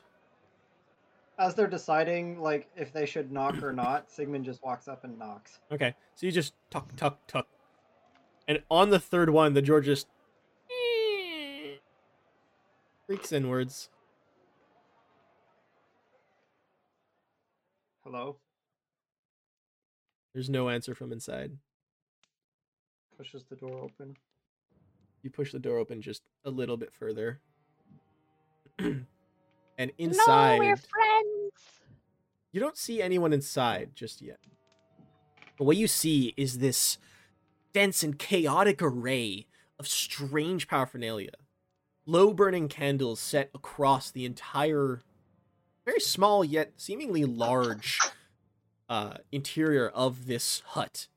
As 1.38 1.54
they're 1.54 1.66
deciding 1.66 2.40
like 2.40 2.68
if 2.76 2.92
they 2.92 3.04
should 3.06 3.30
knock 3.30 3.62
or 3.62 3.72
not, 3.84 4.10
Sigmund 4.10 4.44
just 4.44 4.62
walks 4.62 4.88
up 4.88 5.04
and 5.04 5.18
knocks. 5.18 5.60
Okay, 5.70 5.94
so 6.14 6.26
you 6.26 6.32
just 6.32 6.54
tuck 6.70 6.94
tuck 6.96 7.26
tuck, 7.26 7.46
and 8.48 8.62
on 8.70 8.90
the 8.90 8.98
third 8.98 9.30
one, 9.30 9.54
the 9.54 9.62
door 9.62 9.80
just 9.80 10.06
creaks 13.06 13.32
inwards. 13.32 13.88
Hello? 18.02 18.36
There's 20.32 20.48
no 20.50 20.68
answer 20.68 20.94
from 20.94 21.12
inside. 21.12 21.52
Pushes 23.16 23.44
the 23.44 23.56
door 23.56 23.78
open. 23.82 24.16
You 25.22 25.30
push 25.30 25.50
the 25.50 25.58
door 25.58 25.78
open 25.78 26.02
just 26.02 26.22
a 26.44 26.50
little 26.50 26.76
bit 26.76 26.92
further, 26.92 27.40
and 29.78 29.92
No, 29.98 30.04
inside 30.04 30.58
we're 30.60 30.76
friends. 30.76 31.52
you 32.52 32.60
don't 32.60 32.76
see 32.76 33.02
anyone 33.02 33.32
inside 33.32 33.90
just 33.94 34.22
yet. 34.22 34.38
But 35.58 35.64
what 35.64 35.76
you 35.76 35.88
see 35.88 36.34
is 36.36 36.58
this 36.58 36.98
dense 37.72 38.02
and 38.02 38.18
chaotic 38.18 38.80
array 38.82 39.46
of 39.78 39.86
strange 39.86 40.68
paraphernalia. 40.68 41.32
Low 42.06 42.32
burning 42.32 42.68
candles 42.68 43.20
set 43.20 43.50
across 43.54 44.10
the 44.10 44.24
entire, 44.24 45.02
very 45.84 46.00
small 46.00 46.44
yet 46.44 46.72
seemingly 46.76 47.24
large 47.24 47.98
uh, 48.88 49.14
interior 49.32 49.88
of 49.88 50.26
this 50.26 50.62
hut. 50.68 51.08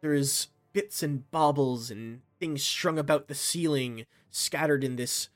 There's 0.00 0.48
bits 0.72 1.02
and 1.02 1.30
baubles 1.30 1.90
and 1.90 2.20
things 2.38 2.62
strung 2.62 2.98
about 2.98 3.28
the 3.28 3.34
ceiling, 3.34 4.06
scattered 4.30 4.84
in 4.84 4.96
this 4.96 5.28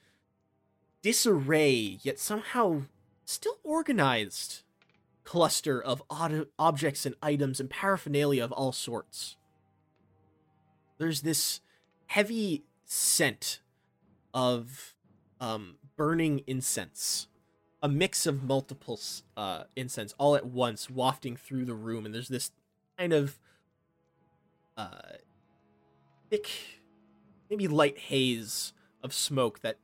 disarray, 1.03 1.99
yet 2.03 2.19
somehow 2.19 2.83
still 3.25 3.59
organized 3.63 4.63
cluster 5.25 5.81
of 5.81 6.03
objects 6.59 7.05
and 7.05 7.15
items 7.23 7.61
and 7.61 7.69
paraphernalia 7.69 8.43
of 8.43 8.53
all 8.53 8.73
sorts. 8.73 9.37
There's 10.99 11.21
this 11.21 11.61
heavy 12.07 12.65
scent 12.87 13.61
of 14.33 14.95
um, 15.41 15.77
burning 15.97 16.43
incense, 16.47 17.29
a 17.83 17.89
mix 17.89 18.25
of 18.25 18.43
multiple 18.43 18.99
uh, 19.37 19.65
incense 19.77 20.15
all 20.19 20.35
at 20.35 20.47
once 20.47 20.89
wafting 20.89 21.37
through 21.37 21.67
the 21.67 21.75
room, 21.75 22.07
and 22.07 22.15
there's 22.15 22.29
this 22.29 22.51
kind 22.99 23.13
of 23.13 23.39
uh, 24.77 25.19
thick, 26.31 26.49
maybe 27.51 27.69
light 27.69 27.99
haze 27.99 28.73
of 29.03 29.13
smoke 29.13 29.61
that 29.61 29.77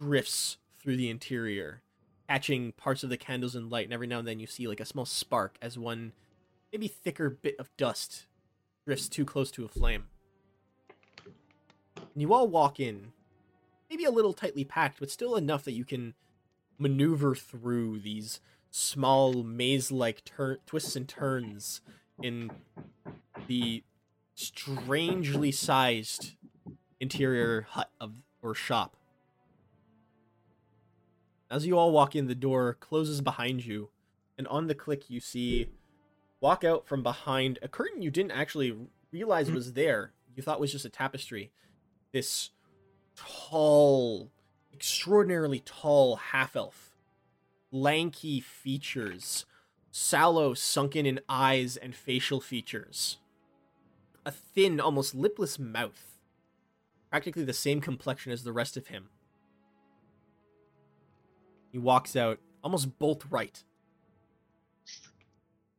drifts 0.00 0.58
through 0.78 0.96
the 0.96 1.10
interior 1.10 1.82
catching 2.28 2.72
parts 2.72 3.02
of 3.02 3.10
the 3.10 3.16
candles 3.16 3.54
in 3.54 3.68
light, 3.68 3.84
and 3.84 3.92
every 3.92 4.06
now 4.06 4.18
and 4.18 4.28
then 4.28 4.40
you 4.40 4.46
see 4.46 4.66
like 4.66 4.80
a 4.80 4.84
small 4.84 5.04
spark 5.04 5.56
as 5.60 5.78
one 5.78 6.12
maybe 6.72 6.88
thicker 6.88 7.30
bit 7.30 7.54
of 7.58 7.74
dust 7.76 8.26
drifts 8.86 9.08
too 9.08 9.24
close 9.24 9.50
to 9.50 9.64
a 9.64 9.68
flame. 9.68 10.04
And 11.96 12.22
you 12.22 12.32
all 12.32 12.48
walk 12.48 12.80
in, 12.80 13.12
maybe 13.90 14.04
a 14.04 14.10
little 14.10 14.32
tightly 14.32 14.64
packed, 14.64 15.00
but 15.00 15.10
still 15.10 15.36
enough 15.36 15.64
that 15.64 15.72
you 15.72 15.84
can 15.84 16.14
maneuver 16.78 17.34
through 17.34 18.00
these 18.00 18.40
small 18.70 19.42
maze-like 19.42 20.24
tur- 20.24 20.58
twists 20.66 20.96
and 20.96 21.08
turns 21.08 21.80
in 22.22 22.50
the 23.46 23.84
strangely 24.34 25.52
sized 25.52 26.32
interior 27.00 27.62
hut 27.70 27.90
of 28.00 28.14
or 28.42 28.54
shop. 28.54 28.96
As 31.54 31.64
you 31.68 31.78
all 31.78 31.92
walk 31.92 32.16
in, 32.16 32.26
the 32.26 32.34
door 32.34 32.76
closes 32.80 33.20
behind 33.20 33.64
you, 33.64 33.90
and 34.36 34.48
on 34.48 34.66
the 34.66 34.74
click, 34.74 35.08
you 35.08 35.20
see 35.20 35.68
walk 36.40 36.64
out 36.64 36.84
from 36.84 37.04
behind 37.04 37.60
a 37.62 37.68
curtain 37.68 38.02
you 38.02 38.10
didn't 38.10 38.32
actually 38.32 38.76
realize 39.12 39.48
mm. 39.48 39.54
was 39.54 39.74
there. 39.74 40.10
You 40.34 40.42
thought 40.42 40.58
was 40.58 40.72
just 40.72 40.84
a 40.84 40.88
tapestry. 40.88 41.52
This 42.10 42.50
tall, 43.14 44.32
extraordinarily 44.72 45.60
tall 45.64 46.16
half 46.16 46.56
elf, 46.56 46.96
lanky 47.70 48.40
features, 48.40 49.46
sallow, 49.92 50.54
sunken 50.54 51.06
in 51.06 51.20
eyes 51.28 51.76
and 51.76 51.94
facial 51.94 52.40
features, 52.40 53.18
a 54.26 54.32
thin, 54.32 54.80
almost 54.80 55.14
lipless 55.14 55.60
mouth, 55.60 56.18
practically 57.10 57.44
the 57.44 57.52
same 57.52 57.80
complexion 57.80 58.32
as 58.32 58.42
the 58.42 58.52
rest 58.52 58.76
of 58.76 58.88
him. 58.88 59.10
He 61.74 61.78
walks 61.78 62.14
out 62.14 62.38
almost 62.62 63.00
bolt 63.00 63.24
right. 63.30 63.64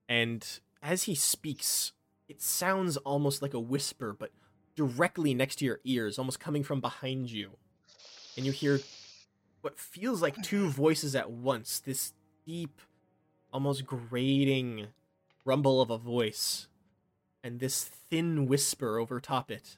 And 0.10 0.46
as 0.84 1.04
he 1.04 1.16
speaks, 1.16 1.94
it 2.28 2.42
sounds 2.42 2.98
almost 2.98 3.42
like 3.42 3.54
a 3.54 3.62
whisper, 3.62 4.12
but 4.12 4.32
directly 4.76 5.34
next 5.34 5.56
to 5.60 5.66
your 5.66 5.80
ears, 5.86 6.20
almost 6.20 6.42
coming 6.42 6.64
from 6.64 6.82
behind 6.82 7.32
you. 7.32 7.52
And 8.36 8.46
you 8.46 8.52
hear 8.52 8.82
what 9.62 9.80
feels 9.80 10.22
like 10.22 10.44
two 10.44 10.68
voices 10.68 11.16
at 11.16 11.32
once 11.32 11.80
this 11.80 12.12
deep, 12.46 12.82
almost 13.54 13.86
grating 13.86 14.88
rumble 15.46 15.80
of 15.80 15.90
a 15.90 15.98
voice, 15.98 16.68
and 17.42 17.62
this 17.62 17.86
thin 17.86 18.48
whisper 18.48 19.00
over 19.00 19.22
top 19.22 19.50
it. 19.50 19.78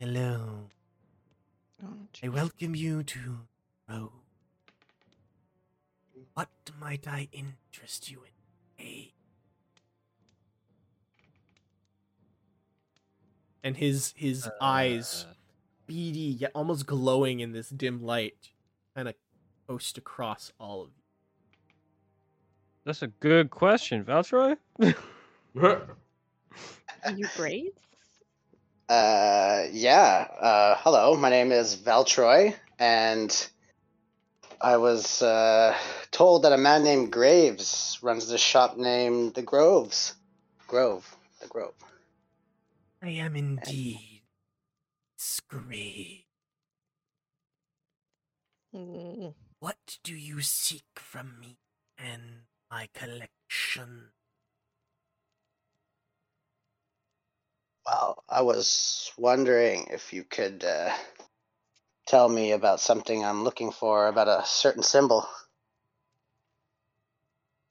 Hello. 0.00 0.70
Oh, 1.84 2.08
I 2.22 2.30
welcome 2.30 2.74
you 2.74 3.02
to 3.02 3.40
Rome. 3.86 4.21
What 6.34 6.48
might 6.80 7.06
I 7.06 7.28
interest 7.32 8.10
you 8.10 8.22
in? 8.78 8.86
Eh? 8.86 9.04
And 13.64 13.76
his 13.76 14.12
his 14.16 14.48
eyes, 14.60 15.26
beady 15.86 16.36
yet 16.40 16.50
almost 16.54 16.86
glowing 16.86 17.40
in 17.40 17.52
this 17.52 17.68
dim 17.68 18.02
light, 18.02 18.50
kind 18.96 19.08
of 19.08 19.14
coast 19.68 19.98
across 19.98 20.52
all 20.58 20.82
of 20.82 20.88
you. 20.88 21.02
That's 22.84 23.02
a 23.02 23.06
good 23.06 23.50
question, 23.50 24.04
Valtroy. 24.04 24.56
Are 25.54 25.86
you 27.14 27.28
Graves? 27.36 27.78
Uh, 28.88 29.64
yeah. 29.70 30.26
Uh, 30.40 30.74
hello, 30.80 31.16
my 31.16 31.30
name 31.30 31.52
is 31.52 31.76
Valtroy, 31.76 32.54
and 32.78 33.48
I 34.62 34.76
was 34.76 35.22
uh, 35.22 35.76
told 36.12 36.44
that 36.44 36.52
a 36.52 36.56
man 36.56 36.84
named 36.84 37.10
Graves 37.10 37.98
runs 38.00 38.28
this 38.28 38.40
shop 38.40 38.76
named 38.76 39.34
The 39.34 39.42
Groves. 39.42 40.14
Grove. 40.68 41.16
The 41.40 41.48
Grove. 41.48 41.74
I 43.02 43.08
am 43.08 43.34
indeed 43.34 44.22
Scree. 45.16 46.26
Mm, 48.72 49.34
What 49.58 49.98
do 50.04 50.14
you 50.14 50.40
seek 50.40 50.84
from 50.94 51.40
me 51.40 51.58
and 51.98 52.42
my 52.70 52.88
collection? 52.94 54.10
Well, 57.84 58.22
I 58.28 58.42
was 58.42 59.10
wondering 59.18 59.88
if 59.90 60.12
you 60.12 60.22
could 60.22 60.64
uh, 60.64 60.94
tell 62.12 62.28
me 62.28 62.52
about 62.52 62.78
something 62.78 63.24
I'm 63.24 63.42
looking 63.42 63.72
for, 63.72 64.06
about 64.06 64.28
a 64.28 64.42
certain 64.44 64.82
symbol. 64.82 65.26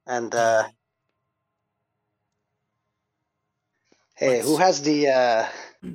And, 0.07 0.33
uh, 0.33 0.63
hey, 4.15 4.41
who 4.41 4.57
has 4.57 4.81
the 4.81 5.09
uh, 5.09 5.45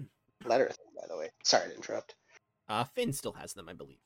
letter 0.45 0.69
thing, 0.69 0.87
by 0.95 1.09
the 1.09 1.19
way? 1.19 1.31
Sorry 1.43 1.71
to 1.71 1.75
interrupt. 1.75 2.15
Uh, 2.69 2.85
Finn 2.85 3.13
still 3.13 3.33
has 3.33 3.53
them, 3.53 3.69
I 3.69 3.73
believe. 3.73 3.99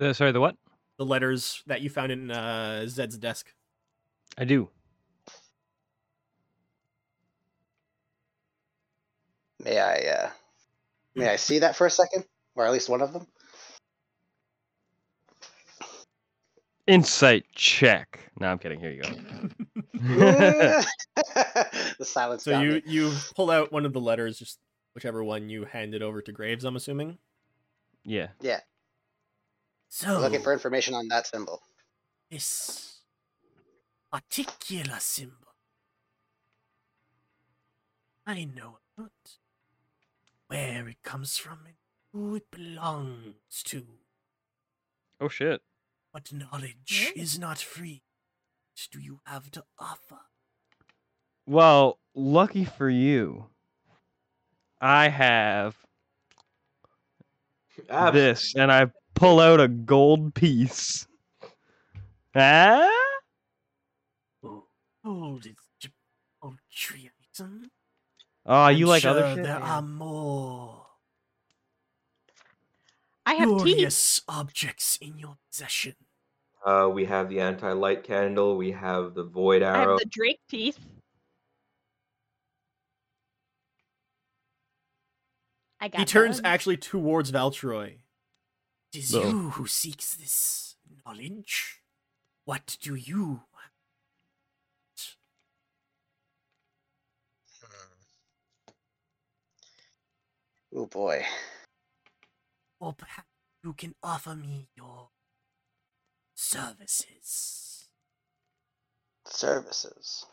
Uh, 0.00 0.12
sorry, 0.12 0.30
the 0.30 0.40
what? 0.40 0.54
The 0.98 1.04
letters 1.04 1.64
that 1.66 1.80
you 1.80 1.90
found 1.90 2.12
in 2.12 2.30
uh, 2.30 2.86
Zed's 2.86 3.18
desk. 3.18 3.52
I 4.38 4.44
do. 4.44 4.68
May 9.64 9.80
I, 9.80 9.96
uh, 9.96 10.30
may 11.16 11.28
I 11.28 11.36
see 11.36 11.58
that 11.58 11.74
for 11.74 11.88
a 11.88 11.90
second? 11.90 12.24
Or 12.54 12.66
at 12.66 12.72
least 12.72 12.88
one 12.88 13.02
of 13.02 13.12
them. 13.12 13.26
Insight 16.86 17.44
check. 17.54 18.18
No, 18.40 18.48
I'm 18.48 18.58
kidding. 18.58 18.80
Here 18.80 18.90
you 18.90 19.02
go. 19.02 19.08
the 21.98 22.04
silence. 22.04 22.42
So 22.44 22.50
got 22.52 22.60
you 22.64 22.70
me. 22.72 22.82
you 22.86 23.12
pull 23.36 23.50
out 23.50 23.70
one 23.72 23.86
of 23.86 23.92
the 23.92 24.00
letters, 24.00 24.38
just 24.38 24.58
whichever 24.94 25.22
one 25.22 25.48
you 25.48 25.64
handed 25.64 26.02
over 26.02 26.20
to 26.22 26.32
Graves. 26.32 26.64
I'm 26.64 26.74
assuming. 26.76 27.18
yeah. 28.04 28.28
yeah, 28.40 28.58
So 29.88 30.18
looking 30.18 30.42
for 30.42 30.52
information 30.52 30.94
on 30.94 31.06
that 31.08 31.26
symbol. 31.28 31.62
this 32.30 33.00
particular 34.12 34.96
symbol. 34.98 35.36
I 38.26 38.44
know 38.44 38.78
about 38.98 39.10
where 40.48 40.88
it 40.88 41.02
comes 41.04 41.38
from 41.38 41.60
and 41.64 41.74
who 42.12 42.36
it 42.36 42.50
belongs 42.50 43.62
to. 43.64 43.86
Oh 45.20 45.28
shit. 45.28 45.62
What 46.10 46.32
knowledge 46.32 47.12
Yeah. 47.16 47.22
is 47.22 47.38
not 47.38 47.58
free? 47.58 48.02
What 48.74 48.88
do 48.92 49.00
you 49.00 49.20
have 49.24 49.50
to 49.52 49.64
offer? 49.78 50.20
Well, 51.46 51.98
lucky 52.14 52.64
for 52.64 52.88
you, 52.88 53.46
I 54.80 55.08
have 55.08 55.76
Abs- 57.88 58.12
this, 58.14 58.54
and 58.56 58.70
I 58.70 58.86
pull 59.14 59.40
out 59.40 59.60
a 59.60 59.68
gold 59.68 60.34
piece. 60.34 61.06
Ah? 62.34 62.88
Oh, 64.44 64.64
gold 65.04 65.46
is 65.46 65.54
j- 65.80 65.90
poultry 66.40 67.10
item. 67.38 67.70
Oh, 68.46 68.68
you 68.68 68.86
I'm 68.86 68.90
like 68.90 69.02
sure 69.02 69.10
other 69.12 69.34
shit? 69.34 69.44
There 69.44 69.58
Yeah. 69.58 69.76
are 69.76 69.82
more 69.82 70.81
I 73.32 73.34
have 73.36 73.64
teeth. 73.64 74.20
objects 74.28 74.98
in 75.00 75.18
your 75.18 75.38
possession. 75.50 75.94
Uh, 76.66 76.90
we 76.92 77.06
have 77.06 77.28
the 77.30 77.40
anti-light 77.40 78.04
candle. 78.04 78.56
We 78.58 78.72
have 78.72 79.14
the 79.14 79.24
void 79.24 79.62
arrow. 79.62 79.74
I 79.74 79.82
arrow. 79.82 79.90
have 79.92 79.98
the 80.00 80.04
Drake 80.06 80.40
teeth. 80.50 80.78
I 85.80 85.88
got 85.88 86.00
He 86.00 86.04
turns 86.04 86.36
those. 86.36 86.44
actually 86.44 86.76
towards 86.76 87.32
Valtroy. 87.32 87.96
It 88.92 88.98
is 88.98 89.12
No. 89.14 89.22
you 89.22 89.50
who 89.50 89.66
seeks 89.66 90.14
this 90.14 90.76
knowledge. 91.06 91.80
What 92.44 92.76
do 92.82 92.94
you 92.94 93.42
want? 93.54 95.16
Oh 100.74 100.86
boy. 100.86 101.24
Or 102.82 102.92
perhaps 102.92 103.28
you 103.62 103.74
can 103.74 103.94
offer 104.02 104.34
me 104.34 104.66
your 104.76 105.10
services. 106.34 107.86
Services. 109.24 110.26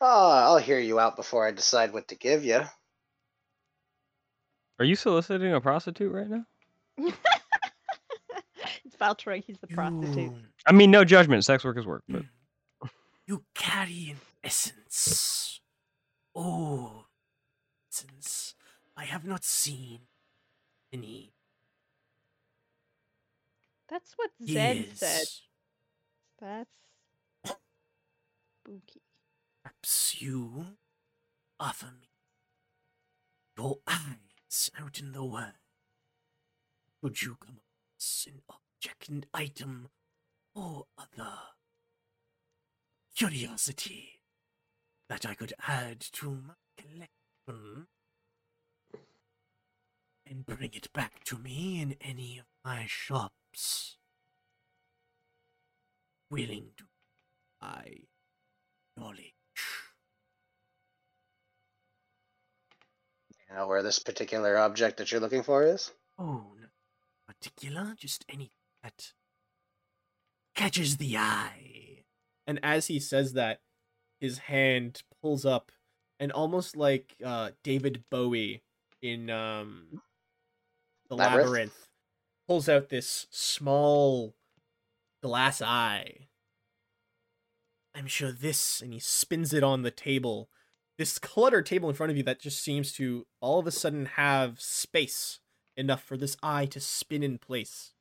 Oh, 0.00 0.30
I'll 0.30 0.58
hear 0.58 0.78
you 0.78 1.00
out 1.00 1.16
before 1.16 1.44
I 1.44 1.50
decide 1.50 1.92
what 1.92 2.06
to 2.08 2.14
give 2.14 2.44
you. 2.44 2.60
Are 4.78 4.84
you 4.84 4.94
soliciting 4.94 5.52
a 5.52 5.60
prostitute 5.60 6.12
right 6.12 6.30
now? 6.30 6.44
it's 8.84 8.96
Valtroy, 9.00 9.42
he's 9.44 9.58
the 9.58 9.66
prostitute. 9.66 10.32
I 10.68 10.72
mean, 10.72 10.92
no 10.92 11.04
judgment. 11.04 11.44
Sex 11.44 11.64
work 11.64 11.78
is 11.78 11.84
work, 11.84 12.04
but 12.08 12.22
you 13.26 13.42
carry 13.56 14.10
an 14.10 14.20
essence. 14.44 15.60
Oh, 16.32 17.06
essence. 17.90 18.54
I 18.96 19.04
have 19.04 19.24
not 19.24 19.42
seen 19.42 20.02
any 20.92 21.32
That's 23.90 24.14
what 24.16 24.30
Zed 24.40 24.86
said. 24.94 25.26
That's 26.40 26.70
spooky. 27.44 29.02
Perhaps 29.64 30.22
you 30.22 30.76
offer 31.58 31.86
me 32.00 32.08
your 33.58 33.78
eyes 33.88 34.70
out 34.80 35.00
in 35.00 35.10
the 35.10 35.24
world. 35.24 35.58
Could 37.02 37.20
you 37.20 37.36
come 37.44 37.56
across 37.58 38.26
an 38.28 38.42
object, 38.48 39.08
an 39.08 39.24
item, 39.34 39.88
or 40.54 40.86
other 40.96 41.32
curiosity 43.16 44.22
that 45.08 45.26
I 45.26 45.34
could 45.34 45.52
add 45.66 46.00
to 46.00 46.30
my 46.30 46.54
collection 46.78 47.88
and 50.24 50.46
bring 50.46 50.70
it 50.74 50.92
back 50.92 51.24
to 51.24 51.36
me 51.36 51.80
in 51.82 51.96
any 52.00 52.38
of 52.38 52.46
my 52.64 52.86
shops? 52.86 53.34
Willing 56.30 56.68
to 56.76 56.84
buy 57.60 57.92
knowledge. 58.96 59.34
You 63.48 63.56
know 63.56 63.66
where 63.66 63.82
this 63.82 63.98
particular 63.98 64.56
object 64.56 64.98
that 64.98 65.10
you're 65.10 65.20
looking 65.20 65.42
for 65.42 65.64
is? 65.64 65.90
Oh, 66.18 66.52
no 66.60 66.66
particular, 67.30 67.94
just 67.96 68.24
anything 68.28 68.50
that 68.82 69.12
catches 70.54 70.96
the 70.96 71.16
eye. 71.16 72.04
And 72.46 72.58
as 72.62 72.88
he 72.88 72.98
says 72.98 73.34
that, 73.34 73.60
his 74.20 74.38
hand 74.38 75.02
pulls 75.22 75.44
up, 75.44 75.72
and 76.18 76.32
almost 76.32 76.76
like 76.76 77.14
uh, 77.24 77.50
David 77.62 78.04
Bowie 78.10 78.62
in 79.00 79.30
um, 79.30 80.02
the 81.08 81.16
Labyrinth? 81.16 81.46
labyrinth, 81.46 81.88
pulls 82.50 82.68
out 82.68 82.88
this 82.88 83.28
small 83.30 84.34
glass 85.22 85.62
eye. 85.62 86.26
I'm 87.94 88.08
sure 88.08 88.32
this, 88.32 88.82
and 88.82 88.92
he 88.92 88.98
spins 88.98 89.54
it 89.54 89.62
on 89.62 89.82
the 89.82 89.92
table. 89.92 90.48
This 90.98 91.20
cluttered 91.20 91.64
table 91.64 91.88
in 91.88 91.94
front 91.94 92.10
of 92.10 92.16
you 92.16 92.24
that 92.24 92.40
just 92.40 92.60
seems 92.60 92.92
to 92.94 93.24
all 93.40 93.60
of 93.60 93.68
a 93.68 93.70
sudden 93.70 94.06
have 94.16 94.60
space 94.60 95.38
enough 95.76 96.02
for 96.02 96.16
this 96.16 96.36
eye 96.42 96.66
to 96.66 96.80
spin 96.80 97.22
in 97.22 97.38
place. 97.38 97.92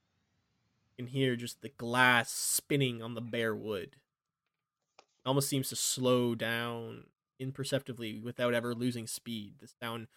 You 0.97 1.05
can 1.05 1.13
hear 1.13 1.35
just 1.35 1.61
the 1.61 1.69
glass 1.69 2.31
spinning 2.31 3.03
on 3.03 3.13
the 3.13 3.21
bare 3.21 3.53
wood. 3.53 3.97
It 4.97 5.27
Almost 5.27 5.47
seems 5.47 5.69
to 5.69 5.75
slow 5.75 6.33
down 6.33 7.03
imperceptibly 7.37 8.19
without 8.19 8.55
ever 8.55 8.73
losing 8.73 9.05
speed. 9.05 9.59
The 9.59 9.67
sound 9.79 10.07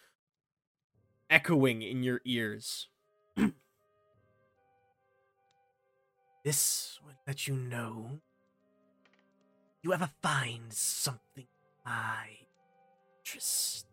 echoing 1.28 1.82
in 1.82 2.02
your 2.02 2.22
ears. 2.24 2.88
This 6.44 6.98
would 7.04 7.16
let 7.26 7.46
you 7.46 7.54
know. 7.54 8.20
You 9.82 9.92
ever 9.92 10.10
find 10.22 10.72
something 10.72 11.46
my 11.84 12.26
interest? 13.20 13.86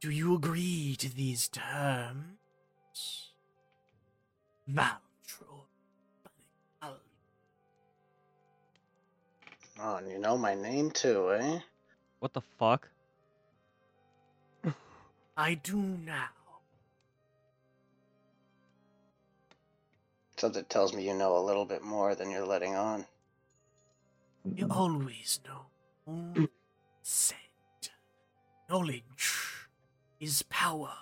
Do 0.00 0.10
you 0.10 0.34
agree 0.34 0.96
to 0.98 1.14
these 1.14 1.48
terms? 1.48 3.32
Valtro. 4.70 5.66
Oh, 9.82 9.96
and 9.96 10.10
you 10.10 10.18
know 10.18 10.36
my 10.36 10.54
name 10.54 10.90
too, 10.90 11.32
eh? 11.32 11.60
what 12.18 12.34
the 12.34 12.42
fuck? 12.58 12.88
I 15.36 15.54
do 15.54 15.76
now. 15.76 16.28
Something 20.40 20.64
tells 20.64 20.94
me 20.94 21.06
you 21.06 21.12
know 21.12 21.36
a 21.36 21.44
little 21.44 21.66
bit 21.66 21.82
more 21.82 22.14
than 22.14 22.30
you're 22.30 22.46
letting 22.46 22.74
on. 22.74 23.04
You 24.54 24.68
always 24.70 25.38
know. 25.46 26.46
Said. 27.02 27.36
Knowledge 28.70 29.68
is 30.18 30.42
power. 30.44 30.94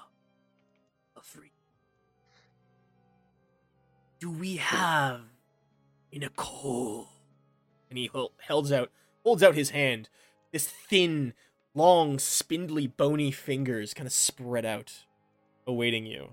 Free. 1.22 1.52
Do 4.18 4.28
we 4.28 4.56
have 4.56 5.20
in 6.10 6.24
a 6.24 6.30
core? 6.30 7.06
And 7.90 7.96
he 7.96 8.10
holds 8.48 8.72
out, 8.72 8.90
holds 9.22 9.44
out 9.44 9.54
his 9.54 9.70
hand. 9.70 10.08
This 10.50 10.66
thin, 10.66 11.32
long, 11.76 12.18
spindly, 12.18 12.88
bony 12.88 13.30
fingers 13.30 13.94
kind 13.94 14.08
of 14.08 14.12
spread 14.12 14.66
out, 14.66 15.04
awaiting 15.64 16.06
you. 16.06 16.30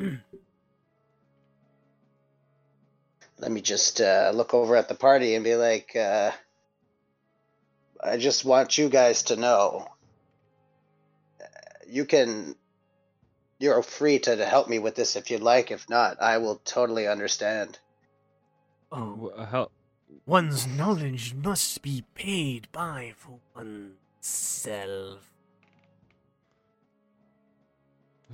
Let 3.40 3.50
me 3.50 3.60
just 3.62 4.00
uh, 4.00 4.32
look 4.34 4.52
over 4.54 4.76
at 4.76 4.88
the 4.88 4.94
party 4.94 5.34
and 5.34 5.42
be 5.44 5.54
like, 5.56 5.96
uh, 5.96 6.30
I 8.02 8.18
just 8.18 8.44
want 8.44 8.76
you 8.78 8.88
guys 8.90 9.22
to 9.24 9.36
know. 9.36 9.88
uh, 11.40 11.44
You 11.88 12.04
can. 12.04 12.54
You're 13.58 13.82
free 13.82 14.18
to 14.20 14.44
help 14.44 14.68
me 14.68 14.78
with 14.78 14.94
this 14.94 15.16
if 15.16 15.30
you'd 15.30 15.42
like. 15.42 15.70
If 15.70 15.88
not, 15.88 16.20
I 16.20 16.38
will 16.38 16.56
totally 16.64 17.06
understand. 17.08 17.78
Oh, 18.92 19.32
Wh- 19.36 19.44
How? 19.46 19.70
One's 20.26 20.66
knowledge 20.66 21.34
must 21.34 21.80
be 21.82 22.04
paid 22.14 22.68
by 22.72 23.14
for 23.16 23.38
oneself. 23.54 25.20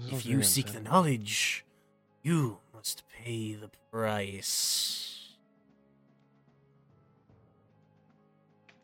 If 0.09 0.25
you 0.27 0.43
seek 0.43 0.73
the 0.73 0.81
knowledge, 0.81 1.65
you 2.27 2.59
must 2.75 3.05
pay 3.09 3.55
the 3.55 3.71
price. 3.93 5.29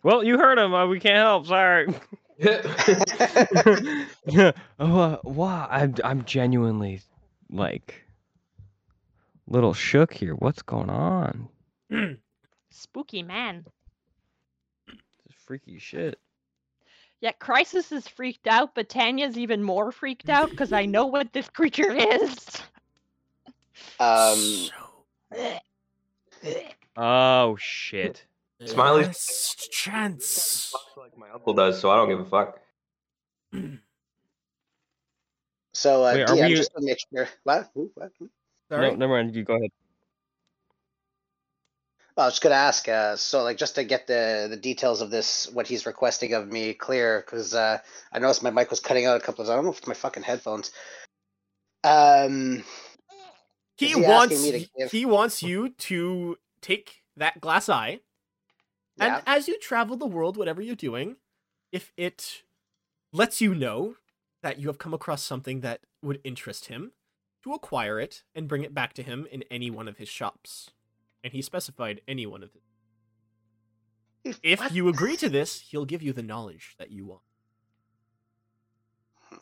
Well, 0.04 0.22
you 0.22 0.38
heard 0.38 0.58
him. 0.58 0.72
Uh, 0.72 0.86
we 0.86 1.00
can't 1.00 1.16
help. 1.16 1.48
Sorry. 1.48 1.88
yeah. 4.26 4.52
Oh, 4.78 5.00
uh, 5.00 5.18
wow. 5.24 5.66
I'm 5.68 5.96
I'm 6.04 6.24
genuinely 6.24 7.00
like 7.50 8.04
little 9.48 9.74
shook 9.74 10.12
here. 10.12 10.34
What's 10.34 10.62
going 10.62 10.90
on? 10.90 11.48
Spooky 12.70 13.24
man. 13.24 13.66
This 14.86 14.96
is 15.30 15.34
freaky 15.44 15.80
shit. 15.80 16.16
Yeah, 17.20 17.32
Crisis 17.32 17.90
is 17.90 18.06
freaked 18.06 18.46
out, 18.46 18.76
but 18.76 18.88
Tanya's 18.88 19.36
even 19.36 19.64
more 19.64 19.90
freaked 19.90 20.28
out 20.28 20.50
because 20.50 20.72
I 20.72 20.86
know 20.86 21.06
what 21.06 21.32
this 21.32 21.48
creature 21.48 21.92
is. 21.92 22.62
um, 24.00 24.68
so, 25.32 25.60
Oh 26.96 27.56
shit. 27.58 28.24
Smiley's- 28.64 29.06
last 29.08 29.70
chance. 29.72 30.72
like 30.96 31.16
my 31.16 31.30
uncle 31.30 31.54
does, 31.54 31.80
so 31.80 31.90
I 31.90 31.96
don't 31.96 32.08
give 32.08 32.20
a 32.20 32.24
fuck. 32.24 32.60
so 35.72 36.04
uh, 36.04 36.14
Wait, 36.14 36.26
DM, 36.28 36.48
we- 36.48 36.54
just 36.54 36.72
to 36.74 36.80
make 36.82 36.98
sure. 37.12 37.28
What? 37.44 37.70
Who? 37.74 37.90
What? 37.94 38.12
Sorry. 38.70 38.90
No, 38.90 38.96
never 38.96 39.12
mind. 39.14 39.34
You 39.34 39.44
go 39.44 39.54
ahead. 39.56 39.70
I 42.16 42.26
was 42.26 42.34
just 42.34 42.42
gonna 42.42 42.54
ask. 42.56 42.86
Uh, 42.88 43.16
so 43.16 43.42
like 43.42 43.56
just 43.56 43.74
to 43.76 43.84
get 43.84 44.06
the 44.06 44.46
the 44.50 44.56
details 44.56 45.00
of 45.00 45.10
this, 45.10 45.50
what 45.50 45.66
he's 45.66 45.86
requesting 45.86 46.34
of 46.34 46.46
me 46.46 46.74
clear, 46.74 47.20
because 47.24 47.54
uh, 47.54 47.78
I 48.12 48.18
noticed 48.18 48.42
my 48.42 48.50
mic 48.50 48.68
was 48.70 48.80
cutting 48.80 49.06
out 49.06 49.16
a 49.16 49.20
couple 49.20 49.42
of. 49.44 49.50
I 49.50 49.54
don't 49.54 49.64
know 49.64 49.70
if 49.72 49.78
it's 49.78 49.86
my 49.86 49.94
fucking 49.94 50.22
headphones. 50.22 50.72
Um, 51.84 52.64
he 53.86 53.92
Is 53.92 53.94
he 53.94 54.04
asking 54.04 54.68
wants 54.78 54.92
he 54.92 55.06
wants 55.06 55.42
you 55.42 55.70
to 55.70 56.38
take 56.60 57.02
that 57.16 57.40
glass 57.40 57.68
eye 57.68 58.00
yeah. 58.96 59.16
and 59.16 59.22
as 59.26 59.48
you 59.48 59.58
travel 59.58 59.96
the 59.96 60.06
world 60.06 60.36
whatever 60.36 60.62
you're 60.62 60.74
doing 60.76 61.16
if 61.72 61.92
it 61.96 62.42
lets 63.12 63.40
you 63.40 63.54
know 63.54 63.96
that 64.42 64.58
you 64.58 64.68
have 64.68 64.78
come 64.78 64.94
across 64.94 65.22
something 65.22 65.60
that 65.60 65.80
would 66.02 66.20
interest 66.24 66.66
him 66.66 66.92
to 67.42 67.52
acquire 67.52 67.98
it 68.00 68.22
and 68.34 68.48
bring 68.48 68.62
it 68.62 68.74
back 68.74 68.92
to 68.94 69.02
him 69.02 69.26
in 69.30 69.42
any 69.50 69.70
one 69.70 69.88
of 69.88 69.98
his 69.98 70.08
shops 70.08 70.70
and 71.24 71.32
he 71.32 71.42
specified 71.42 72.00
any 72.08 72.26
one 72.26 72.42
of 72.42 72.52
them 72.52 72.62
if 74.42 74.60
What? 74.60 74.72
you 74.72 74.88
agree 74.88 75.16
to 75.16 75.28
this 75.28 75.60
he'll 75.60 75.84
give 75.84 76.02
you 76.02 76.12
the 76.12 76.22
knowledge 76.22 76.74
that 76.78 76.90
you 76.90 77.04
want 77.06 77.22
hmm. 79.30 79.36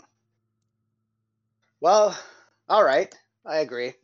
Well, 1.80 2.18
all 2.68 2.84
right. 2.84 3.14
I 3.44 3.58
agree. 3.58 3.94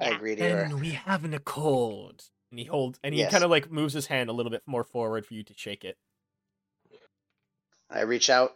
I 0.00 0.10
agree 0.10 0.36
to 0.36 0.42
then 0.42 0.78
we 0.80 0.90
have 0.92 1.24
an 1.24 1.34
accord 1.34 2.22
and 2.50 2.58
he 2.58 2.64
holds 2.66 2.98
and 3.02 3.14
he 3.14 3.20
Yes. 3.20 3.30
kind 3.32 3.44
of 3.44 3.50
like 3.50 3.70
moves 3.70 3.94
his 3.94 4.06
hand 4.06 4.30
a 4.30 4.32
little 4.32 4.50
bit 4.50 4.62
more 4.66 4.84
forward 4.84 5.26
for 5.26 5.34
you 5.34 5.42
to 5.44 5.54
shake 5.56 5.84
it 5.84 5.98
I 7.90 8.00
reach 8.02 8.30
out 8.30 8.52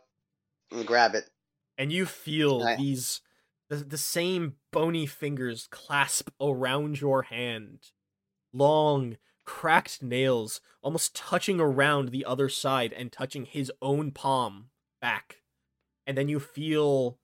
and 0.70 0.86
grab 0.86 1.14
it. 1.14 1.30
and 1.78 1.92
you 1.92 2.06
feel 2.06 2.62
I- 2.62 2.76
these 2.76 3.20
the, 3.68 3.76
the 3.76 3.98
same 3.98 4.56
bony 4.72 5.06
fingers 5.06 5.66
clasp 5.70 6.30
around 6.40 7.00
your 7.00 7.22
hand 7.24 7.90
long 8.52 9.18
cracked 9.44 10.02
nails 10.02 10.60
almost 10.82 11.14
touching 11.14 11.60
around 11.60 12.08
the 12.10 12.24
other 12.24 12.48
side 12.48 12.92
and 12.92 13.12
touching 13.12 13.44
his 13.44 13.70
own 13.82 14.10
palm 14.10 14.70
back 15.00 15.42
and 16.06 16.16
then 16.16 16.28
you 16.28 16.40
feel 16.40 17.18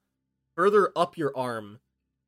further 0.56 0.92
up 0.96 1.16
your 1.16 1.36
arm 1.36 1.80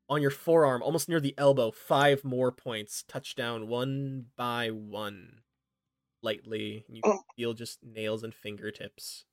on 0.09 0.21
your 0.21 0.31
forearm 0.31 0.83
almost 0.83 1.09
near 1.09 1.19
the 1.19 1.35
elbow 1.37 1.71
five 1.71 2.23
more 2.23 2.51
points 2.51 3.03
touch 3.07 3.35
down 3.35 3.67
one 3.67 4.25
by 4.37 4.69
one 4.69 5.41
lightly 6.21 6.85
you 6.87 7.01
Oh. 7.03 7.19
feel 7.35 7.53
just 7.53 7.79
nails 7.83 8.23
and 8.23 8.33
fingertips 8.33 9.25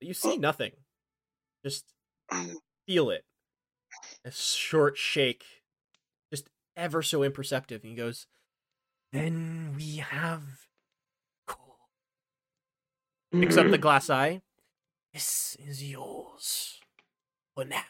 but 0.00 0.08
you 0.08 0.14
see 0.14 0.36
nothing 0.36 0.72
just 1.64 1.86
mm. 2.30 2.54
feel 2.86 3.10
it. 3.10 3.24
A 4.24 4.30
short 4.30 4.98
shake, 4.98 5.44
just 6.30 6.48
ever 6.76 7.02
so 7.02 7.22
imperceptive. 7.22 7.82
And 7.82 7.90
he 7.90 7.96
goes, 7.96 8.26
Then 9.12 9.74
we 9.76 9.96
have 9.96 10.42
call. 11.46 11.78
Picks 13.32 13.56
up 13.56 13.70
the 13.70 13.78
mm. 13.78 13.82
glass 13.82 14.10
eye. 14.10 14.42
This 15.12 15.56
is 15.64 15.82
yours 15.82 16.80
for 17.54 17.64
now. 17.64 17.82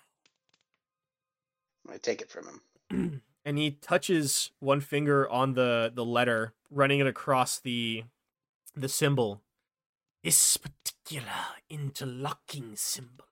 I 1.91 1.99
take 1.99 2.21
it 2.21 2.31
from 2.31 2.61
him. 2.91 3.23
and 3.45 3.59
he 3.59 3.73
touches 3.73 4.51
one 4.61 4.81
finger 4.81 5.29
on 5.29 5.55
the 5.55 5.93
the 5.95 6.05
letter, 6.05 6.55
running 6.71 7.01
it 7.01 7.07
across 7.07 7.59
the 7.59 8.05
the 8.75 8.89
symbol. 8.89 9.43
This 10.23 10.57
particular 10.57 11.27
interlocking 11.69 12.77
symbol. 12.77 13.27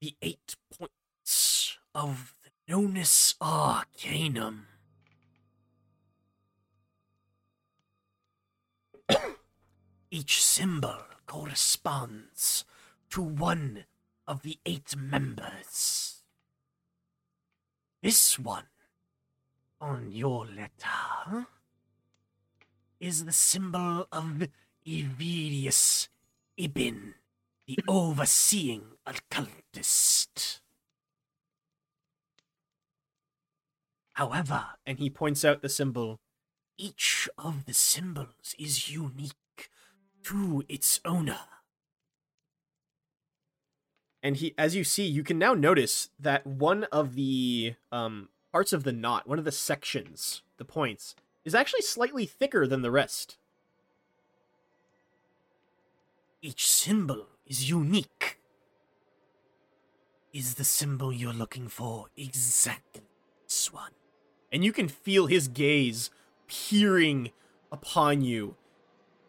The 0.00 0.14
eight 0.22 0.54
points 0.78 1.78
of 1.94 2.34
the 2.44 2.50
Nonus 2.72 3.34
Arcanum. 3.40 4.66
Each 10.10 10.44
symbol 10.44 10.98
corresponds 11.26 12.64
to 13.10 13.22
one 13.22 13.84
of 14.26 14.42
the 14.42 14.58
eight 14.66 14.94
members. 14.94 16.17
This 18.00 18.38
one 18.38 18.68
on 19.80 20.12
your 20.12 20.46
letter 20.46 21.48
is 23.00 23.24
the 23.24 23.32
symbol 23.32 24.06
of 24.12 24.48
Ivirius 24.86 26.08
Ibn, 26.56 27.14
the 27.66 27.78
overseeing 27.88 28.82
occultist. 29.04 30.60
However, 34.14 34.66
and 34.86 35.00
he 35.00 35.10
points 35.10 35.44
out 35.44 35.62
the 35.62 35.68
symbol, 35.68 36.20
each 36.76 37.28
of 37.36 37.66
the 37.66 37.74
symbols 37.74 38.54
is 38.58 38.92
unique 38.92 39.70
to 40.22 40.64
its 40.68 41.00
owner. 41.04 41.57
And 44.22 44.36
he 44.36 44.54
as 44.58 44.74
you 44.74 44.84
see, 44.84 45.06
you 45.06 45.22
can 45.22 45.38
now 45.38 45.54
notice 45.54 46.10
that 46.18 46.46
one 46.46 46.84
of 46.84 47.14
the 47.14 47.74
um 47.92 48.28
parts 48.52 48.72
of 48.72 48.84
the 48.84 48.92
knot, 48.92 49.28
one 49.28 49.38
of 49.38 49.44
the 49.44 49.52
sections, 49.52 50.42
the 50.56 50.64
points, 50.64 51.14
is 51.44 51.54
actually 51.54 51.82
slightly 51.82 52.26
thicker 52.26 52.66
than 52.66 52.82
the 52.82 52.90
rest. 52.90 53.36
Each 56.40 56.68
symbol 56.68 57.26
is 57.46 57.68
unique. 57.68 58.38
Is 60.32 60.54
the 60.54 60.64
symbol 60.64 61.12
you're 61.12 61.32
looking 61.32 61.68
for 61.68 62.06
exactly 62.16 63.02
this 63.44 63.72
one? 63.72 63.92
And 64.52 64.64
you 64.64 64.72
can 64.72 64.88
feel 64.88 65.26
his 65.26 65.48
gaze 65.48 66.10
peering 66.46 67.30
upon 67.72 68.22
you, 68.22 68.56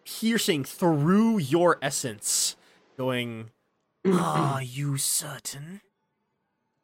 piercing 0.05 0.63
through 0.63 1.39
your 1.39 1.77
essence, 1.81 2.55
going, 2.97 3.49
Are 4.13 4.61
you 4.61 4.97
certain? 4.97 5.81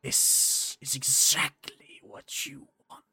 This 0.03 0.77
is 0.81 0.95
exactly 0.95 1.99
what 2.03 2.45
you 2.45 2.67
want. 2.89 3.03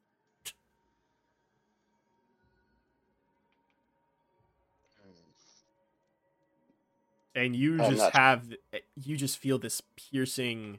And 7.35 7.57
you 7.57 7.75
I'm 7.83 7.91
just 7.91 8.03
not- 8.03 8.13
have, 8.13 8.55
you 8.97 9.17
just 9.17 9.39
feel 9.39 9.59
this 9.59 9.81
piercing. 9.97 10.79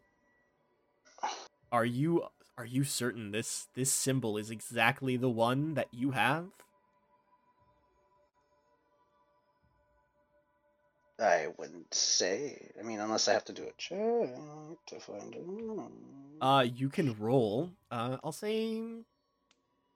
Are 1.71 1.85
you 1.85 2.27
are 2.57 2.65
you 2.65 2.83
certain 2.83 3.31
this 3.31 3.67
this 3.73 3.91
symbol 3.91 4.37
is 4.37 4.51
exactly 4.51 5.17
the 5.17 5.29
one 5.29 5.73
that 5.73 5.87
you 5.91 6.11
have? 6.11 6.45
I 11.23 11.47
wouldn't 11.57 11.93
say. 11.93 12.71
I 12.79 12.83
mean, 12.83 12.99
unless 12.99 13.27
I 13.27 13.33
have 13.33 13.45
to 13.45 13.53
do 13.53 13.63
a 13.63 13.71
check 13.77 13.97
to 14.87 14.99
find 14.99 15.35
out. 15.35 15.91
Uh, 16.41 16.61
you 16.63 16.89
can 16.89 17.15
roll. 17.17 17.71
Uh, 17.89 18.17
I'll 18.23 18.31
say 18.31 18.81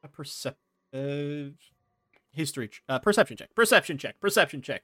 a 0.04 0.08
percep 0.08 0.56
uh, 0.94 1.52
history, 2.32 2.70
ch- 2.70 2.82
uh, 2.88 3.00
perception 3.00 3.36
check, 3.38 3.54
perception 3.56 3.98
check, 3.98 4.20
perception 4.22 4.62
check. 4.62 4.84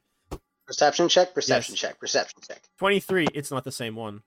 perception 0.67 1.07
check, 1.09 1.33
perception 1.33 1.73
Yes. 1.73 1.79
check, 1.81 1.99
perception 1.99 2.41
check. 2.47 2.61
Twenty 2.77 2.99
three. 2.99 3.27
It's 3.33 3.49
not 3.51 3.63
the 3.63 3.71
same 3.71 3.95
one. 3.95 4.23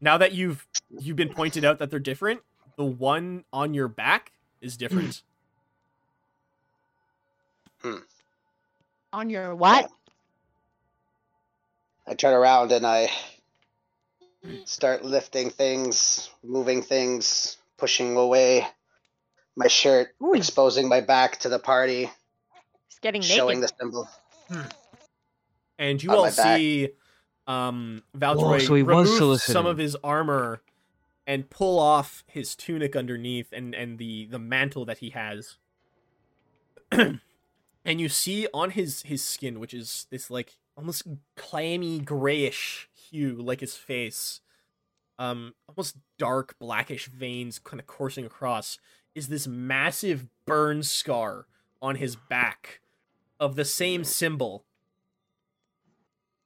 Now 0.00 0.16
that 0.18 0.32
you've 0.32 0.66
you've 0.98 1.16
been 1.16 1.28
pointed 1.34 1.64
out 1.64 1.78
that 1.78 1.90
they're 1.90 1.98
different, 1.98 2.40
the 2.76 2.84
one 2.84 3.44
on 3.52 3.74
your 3.74 3.88
back 3.88 4.32
is 4.62 4.76
different. 4.78 5.22
Hmm. 7.82 7.96
On 9.12 9.28
your 9.30 9.54
what? 9.54 9.90
I 12.10 12.14
turn 12.14 12.34
around 12.34 12.72
and 12.72 12.84
I 12.84 13.08
start 14.64 15.04
lifting 15.04 15.48
things, 15.48 16.28
moving 16.42 16.82
things, 16.82 17.56
pushing 17.78 18.16
away 18.16 18.66
my 19.56 19.68
shirt, 19.68 20.08
Ooh. 20.20 20.34
exposing 20.34 20.88
my 20.88 21.02
back 21.02 21.38
to 21.38 21.48
the 21.48 21.60
party, 21.60 22.10
He's 22.88 22.98
getting 23.00 23.22
showing 23.22 23.60
naked. 23.60 23.70
the 23.78 23.84
symbol. 23.84 24.08
and 25.78 26.02
you 26.02 26.10
On 26.10 26.16
all 26.18 26.30
see 26.32 26.88
um 27.46 28.02
Valtroy 28.16 28.66
so 28.66 28.74
remove 28.74 29.40
some 29.40 29.66
of 29.66 29.78
his 29.78 29.96
armor 30.02 30.62
and 31.28 31.48
pull 31.48 31.78
off 31.78 32.24
his 32.26 32.56
tunic 32.56 32.96
underneath 32.96 33.52
and 33.52 33.72
and 33.72 33.98
the 33.98 34.26
the 34.26 34.38
mantle 34.40 34.84
that 34.84 34.98
he 34.98 35.10
has. 35.10 35.58
and 36.90 37.20
you 37.84 38.08
see 38.08 38.48
on 38.52 38.70
his 38.70 39.02
his 39.02 39.22
skin 39.22 39.60
which 39.60 39.72
is 39.72 40.08
this 40.10 40.28
like 40.28 40.56
almost 40.80 41.06
clammy 41.36 42.00
grayish 42.00 42.88
hue 42.92 43.36
like 43.40 43.60
his 43.60 43.76
face. 43.76 44.40
Um 45.18 45.54
almost 45.68 45.96
dark 46.18 46.58
blackish 46.58 47.06
veins 47.06 47.58
kind 47.58 47.80
of 47.80 47.86
coursing 47.86 48.24
across. 48.24 48.78
Is 49.14 49.28
this 49.28 49.46
massive 49.46 50.26
burn 50.46 50.82
scar 50.82 51.46
on 51.82 51.96
his 51.96 52.16
back 52.16 52.80
of 53.38 53.56
the 53.56 53.64
same 53.64 54.04
symbol. 54.04 54.66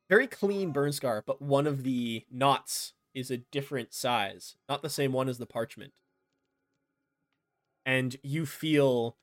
Very 0.09 0.27
clean 0.27 0.71
burn 0.71 0.93
scar, 0.93 1.25
but 1.27 1.43
one 1.43 1.67
of 1.67 1.83
the 1.83 2.25
knots 2.31 2.93
is 3.15 3.31
a 3.31 3.39
different 3.39 3.93
size, 3.93 4.57
not 4.69 4.83
the 4.83 4.91
same 4.91 5.13
one 5.13 5.29
as 5.29 5.39
the 5.39 5.47
parchment. 5.47 5.93
And 7.85 8.17
you 8.23 8.47
feel, 8.47 9.17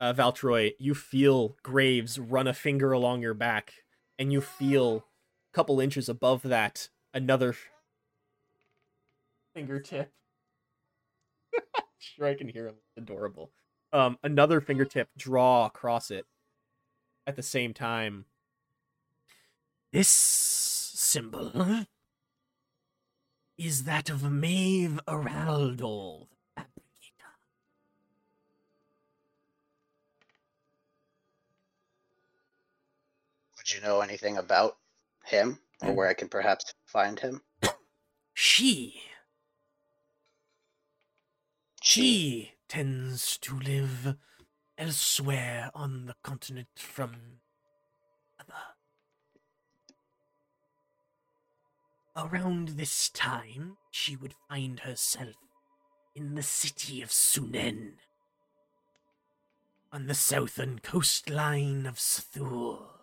uh, 0.00 0.12
Valtroy, 0.12 0.74
you 0.78 0.94
feel 0.94 1.56
Graves 1.62 2.18
run 2.18 2.46
a 2.46 2.54
finger 2.54 2.92
along 2.92 3.22
your 3.22 3.34
back, 3.34 3.74
and 4.20 4.30
you 4.32 4.42
feel 4.42 5.06
a 5.50 5.56
couple 5.56 5.80
inches 5.80 6.08
above 6.08 6.42
that 6.42 6.90
another 7.14 7.56
fingertip. 9.54 10.12
sure, 11.98 12.26
I 12.26 12.34
can 12.34 12.48
hear 12.48 12.68
him. 12.68 12.74
Adorable. 12.98 13.50
Um, 13.92 14.18
another 14.22 14.60
fingertip 14.60 15.08
draw 15.16 15.66
across 15.66 16.10
it 16.10 16.26
at 17.26 17.34
the 17.34 17.42
same 17.42 17.72
time. 17.72 18.26
This 19.90 20.08
symbol 20.08 21.86
is 23.58 23.84
that 23.84 24.10
of 24.10 24.30
Maeve 24.30 25.00
Araldor, 25.08 26.26
You 33.72 33.80
know 33.80 34.00
anything 34.00 34.36
about 34.36 34.78
him 35.24 35.60
or 35.80 35.92
where 35.92 36.08
I 36.08 36.14
can 36.14 36.28
perhaps 36.28 36.74
find 36.86 37.20
him? 37.20 37.42
She, 38.34 39.02
she 41.80 42.52
tends 42.68 43.38
to 43.38 43.58
live 43.58 44.16
elsewhere 44.76 45.70
on 45.74 46.06
the 46.06 46.14
continent 46.22 46.68
from 46.74 47.16
other. 48.40 48.54
Around 52.16 52.70
this 52.70 53.08
time, 53.10 53.76
she 53.90 54.16
would 54.16 54.34
find 54.48 54.80
herself 54.80 55.36
in 56.14 56.34
the 56.34 56.42
city 56.42 57.02
of 57.02 57.10
Sunen, 57.10 57.92
on 59.92 60.06
the 60.06 60.14
southern 60.14 60.80
coastline 60.80 61.86
of 61.86 62.00
Sathur. 62.00 62.99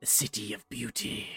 The 0.00 0.06
city 0.06 0.54
of 0.54 0.68
beauty. 0.68 1.28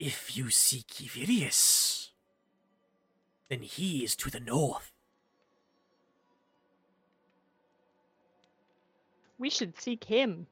If 0.00 0.36
you 0.36 0.50
seek 0.50 0.88
Ivirius, 0.88 2.08
then 3.48 3.62
he 3.62 4.02
is 4.02 4.16
to 4.16 4.30
the 4.30 4.40
north. 4.40 4.90
We 9.38 9.48
should 9.48 9.80
seek 9.80 10.02
him. 10.02 10.48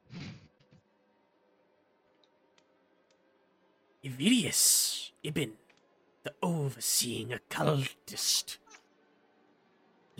Ivirius 4.04 5.10
Ibn, 5.24 5.52
the 6.22 6.32
overseeing 6.42 7.32
occultist, 7.32 8.58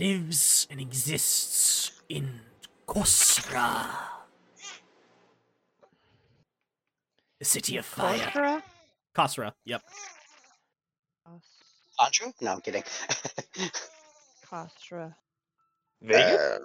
lives 0.01 0.66
and 0.70 0.80
exists 0.80 1.92
in 2.09 2.40
Kosra, 2.88 3.86
the 7.38 7.44
city 7.44 7.76
of 7.76 7.84
fire. 7.84 8.18
Kostra? 8.18 8.62
Kosra, 9.14 9.53
yep. 9.66 9.82
Kos- 11.26 11.42
Andrew? 12.03 12.32
No, 12.40 12.53
I'm 12.55 12.61
kidding. 12.62 12.82
Kostra. 14.51 15.14
Vegas? 16.03 16.40
Uh, 16.40 16.59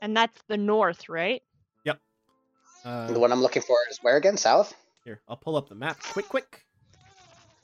And 0.00 0.16
that's 0.16 0.40
the 0.48 0.56
north, 0.56 1.08
right? 1.08 1.42
Uh, 2.86 3.10
the 3.10 3.18
one 3.18 3.32
I'm 3.32 3.40
looking 3.40 3.62
for 3.62 3.78
is 3.90 3.98
where 4.02 4.18
again? 4.18 4.36
South? 4.36 4.74
here, 5.06 5.18
I'll 5.26 5.38
pull 5.38 5.56
up 5.56 5.70
the 5.70 5.74
map 5.74 5.98
quick, 6.12 6.28
quick. 6.28 6.62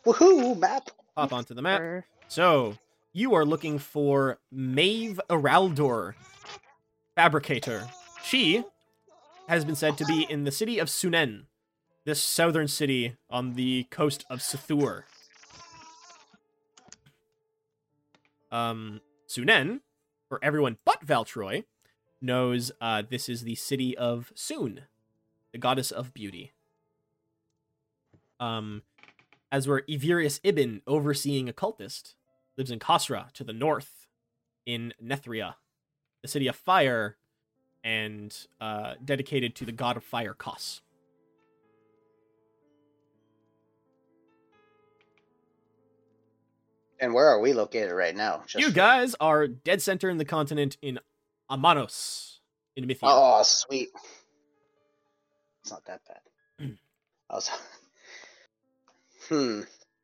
Woohoo! 0.07 0.59
Map. 0.59 0.89
Hop 1.15 1.35
onto 1.35 1.53
the 1.53 1.61
map. 1.61 1.79
Or- 1.79 2.07
So, 2.29 2.79
you 3.13 3.35
are 3.35 3.45
looking 3.45 3.79
for 3.79 4.39
Maeve 4.53 5.21
Araldor, 5.29 6.15
fabricator. 7.15 7.89
She 8.23 8.65
has 9.49 9.65
been 9.65 9.75
said 9.75 9.99
to 9.99 10.05
be 10.05 10.27
in 10.31 10.45
the 10.45 10.53
city 10.53 10.79
of 10.79 10.89
Sunen, 10.89 11.47
this 12.05 12.23
southern 12.23 12.69
city 12.69 13.17
on 13.29 13.55
the 13.55 13.85
coast 13.91 14.25
of 14.31 14.41
Sathur. 14.41 15.07
Um, 18.53 19.01
Sunen, 19.29 19.81
for 20.29 20.39
everyone 20.43 20.79
but 20.85 21.05
Valtroy, 21.05 21.65
knows 22.23 22.71
uh, 22.81 23.03
this 23.09 23.29
is 23.29 23.43
the 23.43 23.55
city 23.57 23.97
of 23.97 24.33
Sun, 24.35 24.83
the 25.53 25.59
goddess 25.59 25.91
of 25.91 26.15
beauty. 26.15 26.53
Um, 28.39 28.83
as 29.51 29.67
were 29.67 29.83
Ivirius 29.89 30.39
Ibn, 30.45 30.83
overseeing 30.87 31.49
occultist, 31.49 32.15
lives 32.61 32.71
in 32.71 32.79
Kosra 32.79 33.33
to 33.33 33.43
the 33.43 33.55
north 33.55 34.07
in 34.67 34.93
Nethria, 35.03 35.55
the 36.21 36.29
city 36.29 36.47
of 36.47 36.55
fire, 36.55 37.17
and 37.83 38.37
uh, 38.61 38.95
dedicated 39.03 39.57
to 39.57 39.65
the 39.65 39.73
god 39.73 39.97
of 39.97 40.05
fire, 40.05 40.35
Kos. 40.35 40.83
And 47.01 47.15
where 47.15 47.29
are 47.29 47.41
we 47.41 47.55
located 47.55 47.93
right 47.93 48.15
now? 48.15 48.43
Just 48.47 48.63
You 48.63 48.71
guys 48.71 49.17
are 49.21 49.49
dead 49.49 49.81
center 49.81 50.11
in 50.11 50.19
the 50.19 50.27
continent 50.27 50.77
in 50.83 51.01
Amanos, 51.51 52.41
in 52.77 52.87
Mythia. 52.87 53.09
Oh, 53.11 53.41
sweet. 53.43 53.89
It's 55.63 55.71
not 55.71 55.87
that 55.87 56.03
bad. 56.07 56.77
I 57.31 57.35
was. 57.35 57.51
Hmm. 59.29 59.61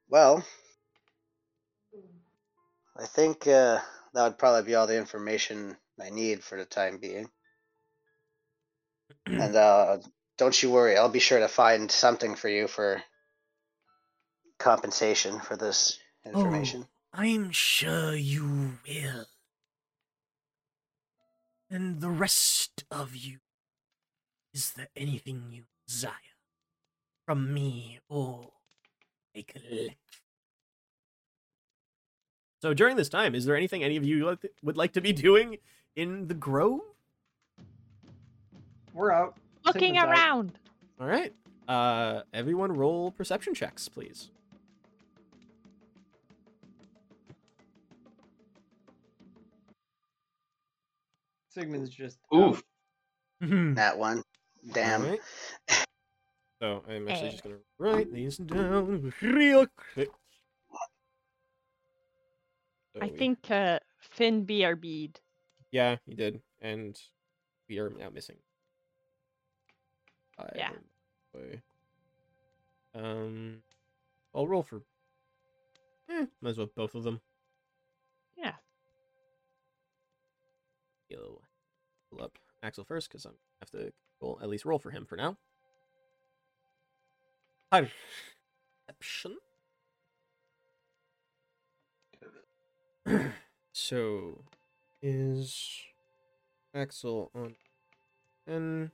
Well, 0.09 0.45
I 2.99 3.07
think 3.07 3.47
uh, 3.47 3.81
that 4.15 4.25
would 4.25 4.39
probably 4.39 4.63
be 4.63 4.75
all 4.75 4.87
the 4.87 4.97
information 4.97 5.77
I 6.01 6.11
need 6.11 6.43
for 6.43 6.57
the 6.57 6.65
time 6.65 6.99
being. 6.99 7.29
and 9.27 9.55
uh, 9.55 9.99
don't 10.39 10.63
you 10.63 10.71
worry, 10.71 10.97
I'll 10.97 11.09
be 11.09 11.19
sure 11.19 11.41
to 11.41 11.49
find 11.49 11.91
something 11.91 12.35
for 12.35 12.49
you 12.49 12.69
for 12.69 13.03
compensation 14.59 15.41
for 15.41 15.57
this 15.57 15.99
information. 16.25 16.87
Oh, 17.15 17.21
I'm 17.21 17.51
sure 17.51 18.15
you 18.15 18.79
will. 18.89 19.27
And 21.69 22.01
the 22.01 22.11
rest 22.11 22.85
of 22.91 23.17
you, 23.17 23.39
is 24.55 24.73
there 24.73 24.89
anything 24.97 25.51
you 25.51 25.65
desire 25.87 26.13
from 27.27 27.53
me 27.53 27.99
or 28.09 28.53
a 29.35 29.43
collect? 29.43 30.21
So 32.63 32.73
during 32.75 32.97
this 32.97 33.09
time, 33.09 33.35
is 33.35 33.45
there 33.45 33.57
anything 33.57 33.85
any 33.85 33.97
of 33.97 34.05
you 34.05 34.37
would 34.63 34.77
like 34.77 34.93
to 34.95 35.01
be 35.01 35.13
doing 35.13 35.59
in 35.95 36.27
the 36.29 36.35
grove? 36.35 36.81
We're 38.95 39.13
out. 39.13 39.37
Looking 39.65 39.95
Sigmund's 39.95 39.99
out. 40.05 40.09
around. 40.29 40.53
All 41.01 41.07
right. 41.07 41.33
Uh, 41.69 42.23
everyone 42.33 42.73
roll 42.73 43.11
perception 43.11 43.55
checks, 43.55 43.89
please. 43.89 44.31
Sigmund's 51.51 51.91
just. 51.91 52.19
Oof. 52.35 52.63
That 53.41 53.99
one. 53.99 54.23
Damn. 54.73 55.03
Alright. 55.03 55.21
So 56.63 56.83
I'm 56.89 57.07
actually 57.07 57.29
Eh. 57.29 57.31
just 57.33 57.43
gonna 57.43 57.57
write 57.79 58.11
these 58.11 58.39
down 58.39 59.13
real 59.21 59.67
quick. 59.93 60.09
So 62.97 63.03
I 63.03 63.11
we- 63.11 63.17
think 63.19 63.51
uh, 63.51 63.79
Finn 64.01 64.47
BRB'd. 64.47 65.21
Yeah, 65.73 65.97
he 66.07 66.15
did, 66.15 66.41
and 66.61 66.99
we 67.69 67.79
are 67.79 67.91
now 67.91 68.09
missing. 68.11 68.37
Five 70.37 70.53
Yeah. 70.57 70.71
boy. 71.35 71.61
Um, 72.95 73.63
I'll 74.35 74.47
roll 74.49 74.63
for. 74.63 74.83
Eh, 76.09 76.27
might 76.41 76.51
as 76.51 76.59
well 76.59 76.71
both 76.75 76.95
of 76.95 77.03
them. 77.03 77.21
Yeah. 78.37 78.55
You'll 81.11 81.43
pull 82.11 82.23
up 82.23 82.39
Axel 82.63 82.85
first 82.85 83.09
because 83.11 83.25
I'm 83.27 83.35
have 83.61 83.71
to 83.71 83.93
roll 84.21 84.39
at 84.41 84.49
least 84.49 84.65
roll 84.65 84.79
for 84.79 84.91
him 84.91 85.05
for 85.05 85.17
now. 85.17 85.37
Perception. 87.71 89.37
so 93.73 94.43
is 95.01 95.83
Axel 96.75 97.31
on 97.35 97.55
ten, 98.47 98.91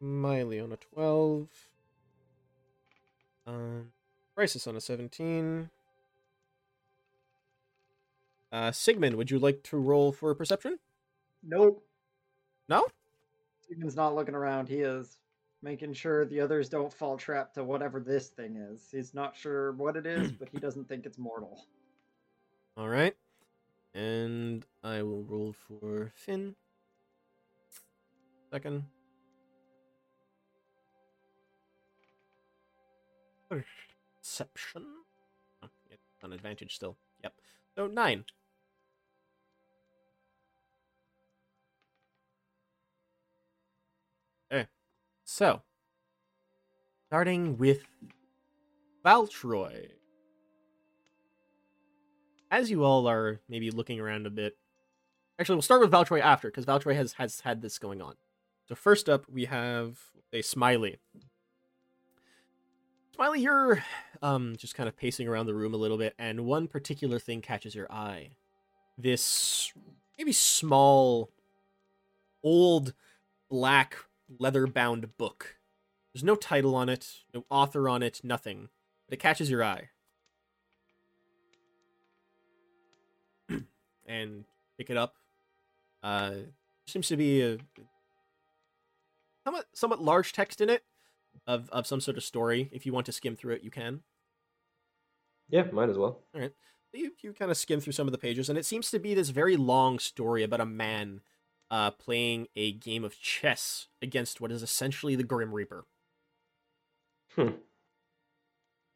Miley 0.00 0.58
on 0.60 0.72
a 0.72 0.76
twelve, 0.76 1.48
um, 3.46 3.92
Crisis 4.34 4.66
on 4.66 4.76
a 4.76 4.80
seventeen. 4.80 5.70
Uh, 8.50 8.72
Sigmund, 8.72 9.16
would 9.16 9.30
you 9.30 9.38
like 9.38 9.62
to 9.64 9.76
roll 9.76 10.10
for 10.10 10.34
perception? 10.34 10.78
Nope. 11.42 11.84
No. 12.68 12.86
Sigmund's 13.68 13.94
not 13.94 14.14
looking 14.14 14.34
around. 14.34 14.68
He 14.68 14.76
is 14.80 15.18
making 15.62 15.92
sure 15.92 16.24
the 16.24 16.40
others 16.40 16.68
don't 16.68 16.92
fall 16.92 17.18
trap 17.18 17.52
to 17.52 17.62
whatever 17.62 18.00
this 18.00 18.28
thing 18.28 18.56
is. 18.56 18.88
He's 18.90 19.12
not 19.12 19.36
sure 19.36 19.72
what 19.72 19.96
it 19.96 20.06
is, 20.06 20.32
but 20.38 20.48
he 20.50 20.58
doesn't 20.58 20.88
think 20.88 21.04
it's 21.04 21.18
mortal. 21.18 21.66
All 22.78 22.88
right. 22.88 23.16
And 23.92 24.64
I 24.84 25.02
will 25.02 25.24
roll 25.24 25.52
for 25.66 26.12
Finn. 26.14 26.54
Second. 28.52 28.84
Perception. 33.50 34.84
Oh, 35.60 35.68
yeah, 35.90 35.96
advantage 36.32 36.76
still. 36.76 36.96
Yep. 37.24 37.32
So 37.74 37.88
nine. 37.88 38.24
Okay. 44.52 44.68
So, 45.24 45.62
starting 47.08 47.58
with 47.58 47.82
Valtroy 49.04 49.97
as 52.50 52.70
you 52.70 52.84
all 52.84 53.08
are 53.08 53.40
maybe 53.48 53.70
looking 53.70 54.00
around 54.00 54.26
a 54.26 54.30
bit, 54.30 54.56
actually, 55.38 55.56
we'll 55.56 55.62
start 55.62 55.80
with 55.80 55.90
Valtroy 55.90 56.20
after 56.20 56.48
because 56.48 56.64
Valtroy 56.64 56.94
has 56.94 57.14
has 57.14 57.40
had 57.40 57.62
this 57.62 57.78
going 57.78 58.02
on. 58.02 58.14
So 58.68 58.74
first 58.74 59.08
up, 59.08 59.24
we 59.30 59.46
have 59.46 59.98
a 60.32 60.42
Smiley. 60.42 60.98
Smiley, 63.14 63.40
you're 63.40 63.82
um 64.22 64.56
just 64.56 64.74
kind 64.74 64.88
of 64.88 64.96
pacing 64.96 65.28
around 65.28 65.46
the 65.46 65.54
room 65.54 65.74
a 65.74 65.78
little 65.78 65.98
bit, 65.98 66.14
and 66.18 66.46
one 66.46 66.68
particular 66.68 67.18
thing 67.18 67.40
catches 67.40 67.74
your 67.74 67.90
eye. 67.90 68.30
This 68.96 69.72
maybe 70.16 70.32
small, 70.32 71.30
old, 72.42 72.94
black 73.48 73.96
leather-bound 74.38 75.16
book. 75.16 75.56
There's 76.12 76.24
no 76.24 76.34
title 76.34 76.74
on 76.74 76.88
it, 76.88 77.08
no 77.32 77.44
author 77.48 77.88
on 77.88 78.02
it, 78.02 78.20
nothing, 78.24 78.68
but 79.06 79.14
it 79.14 79.20
catches 79.20 79.50
your 79.50 79.62
eye. 79.62 79.90
And 84.08 84.44
pick 84.76 84.90
it 84.90 84.96
up. 84.96 85.14
Uh, 86.02 86.32
seems 86.86 87.08
to 87.08 87.16
be 87.16 87.42
a 87.42 87.58
somewhat 89.44 89.66
somewhat 89.74 90.02
large 90.02 90.32
text 90.32 90.60
in 90.60 90.70
it 90.70 90.82
of 91.46 91.68
of 91.70 91.86
some 91.86 92.00
sort 92.00 92.16
of 92.16 92.24
story. 92.24 92.68
If 92.72 92.86
you 92.86 92.92
want 92.92 93.06
to 93.06 93.12
skim 93.12 93.36
through 93.36 93.54
it, 93.54 93.62
you 93.62 93.70
can. 93.70 94.00
Yeah, 95.48 95.64
might 95.72 95.88
as 95.88 95.98
well. 95.98 96.20
All 96.34 96.40
right. 96.40 96.52
You 96.92 97.12
you 97.20 97.32
kind 97.32 97.50
of 97.50 97.56
skim 97.56 97.80
through 97.80 97.92
some 97.92 98.08
of 98.08 98.12
the 98.12 98.18
pages, 98.18 98.48
and 98.48 98.58
it 98.58 98.64
seems 98.64 98.90
to 98.90 98.98
be 98.98 99.14
this 99.14 99.28
very 99.28 99.56
long 99.56 99.98
story 99.98 100.42
about 100.42 100.60
a 100.60 100.66
man 100.66 101.20
uh, 101.70 101.90
playing 101.90 102.48
a 102.56 102.72
game 102.72 103.04
of 103.04 103.20
chess 103.20 103.88
against 104.00 104.40
what 104.40 104.50
is 104.52 104.62
essentially 104.62 105.14
the 105.14 105.22
Grim 105.22 105.54
Reaper. 105.54 105.84
Hmm. 107.34 107.48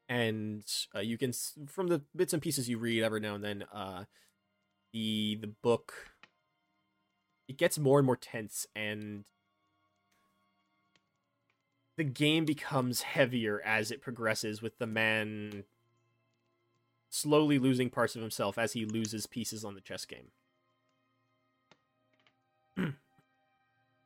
And 0.08 0.64
uh, 0.94 1.00
you 1.00 1.16
can 1.16 1.32
from 1.66 1.88
the 1.88 2.02
bits 2.14 2.32
and 2.32 2.42
pieces 2.42 2.68
you 2.68 2.78
read 2.78 3.02
every 3.02 3.20
now 3.20 3.34
and 3.34 3.44
then, 3.44 3.64
uh, 3.72 4.04
the 4.92 5.38
the 5.40 5.46
book 5.46 6.10
it 7.48 7.56
gets 7.56 7.78
more 7.78 7.98
and 7.98 8.06
more 8.06 8.16
tense 8.16 8.66
and 8.76 9.24
the 11.96 12.04
game 12.04 12.44
becomes 12.44 13.02
heavier 13.02 13.60
as 13.64 13.90
it 13.90 14.00
progresses 14.00 14.62
with 14.62 14.78
the 14.78 14.86
man 14.86 15.64
slowly 17.10 17.58
losing 17.58 17.90
parts 17.90 18.16
of 18.16 18.22
himself 18.22 18.56
as 18.56 18.72
he 18.72 18.84
loses 18.86 19.26
pieces 19.26 19.64
on 19.64 19.74
the 19.74 19.80
chess 19.82 20.04
game. 20.06 20.30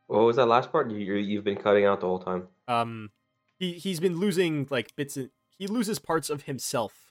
What 0.08 0.20
was 0.22 0.36
that 0.36 0.46
last 0.46 0.70
part? 0.70 0.88
You 0.90 0.98
you- 0.98 1.14
you've 1.16 1.44
been 1.44 1.56
cutting 1.56 1.84
out 1.84 2.00
the 2.00 2.06
whole 2.06 2.20
time. 2.20 2.48
Um 2.68 3.10
he 3.58 3.72
he's 3.72 3.98
been 4.00 4.18
losing 4.20 4.66
like 4.70 4.94
bits 4.96 5.16
and 5.16 5.30
he 5.58 5.66
loses 5.66 5.98
parts 5.98 6.30
of 6.30 6.42
himself. 6.42 7.05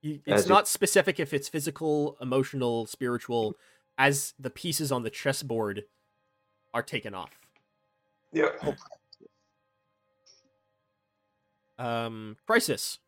He, 0.00 0.22
it's 0.26 0.42
As 0.42 0.46
you- 0.46 0.54
not 0.54 0.68
specific 0.68 1.18
if 1.20 1.32
it's 1.34 1.48
physical, 1.48 2.16
emotional, 2.20 2.86
spiritual 2.86 3.54
as 3.98 4.34
the 4.38 4.50
pieces 4.50 4.92
on 4.92 5.02
the 5.02 5.10
chessboard 5.10 5.84
are 6.72 6.82
taken 6.82 7.14
off. 7.14 7.32
Yeah. 8.32 8.50
Um 11.78 12.36
Crisis. 12.46 12.98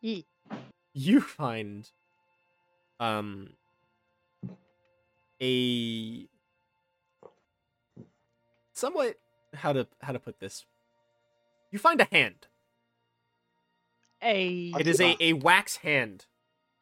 Ye. 0.00 0.26
you 0.94 1.20
find 1.20 1.90
um 3.00 3.50
a 5.42 6.28
somewhat 8.72 9.16
how 9.54 9.72
to 9.72 9.86
how 10.02 10.12
to 10.12 10.18
put 10.18 10.38
this 10.40 10.64
you 11.70 11.78
find 11.78 12.00
a 12.00 12.08
hand 12.12 12.46
A. 14.22 14.72
it 14.78 14.86
is 14.86 15.00
a, 15.00 15.16
a 15.20 15.32
wax 15.34 15.76
hand 15.78 16.26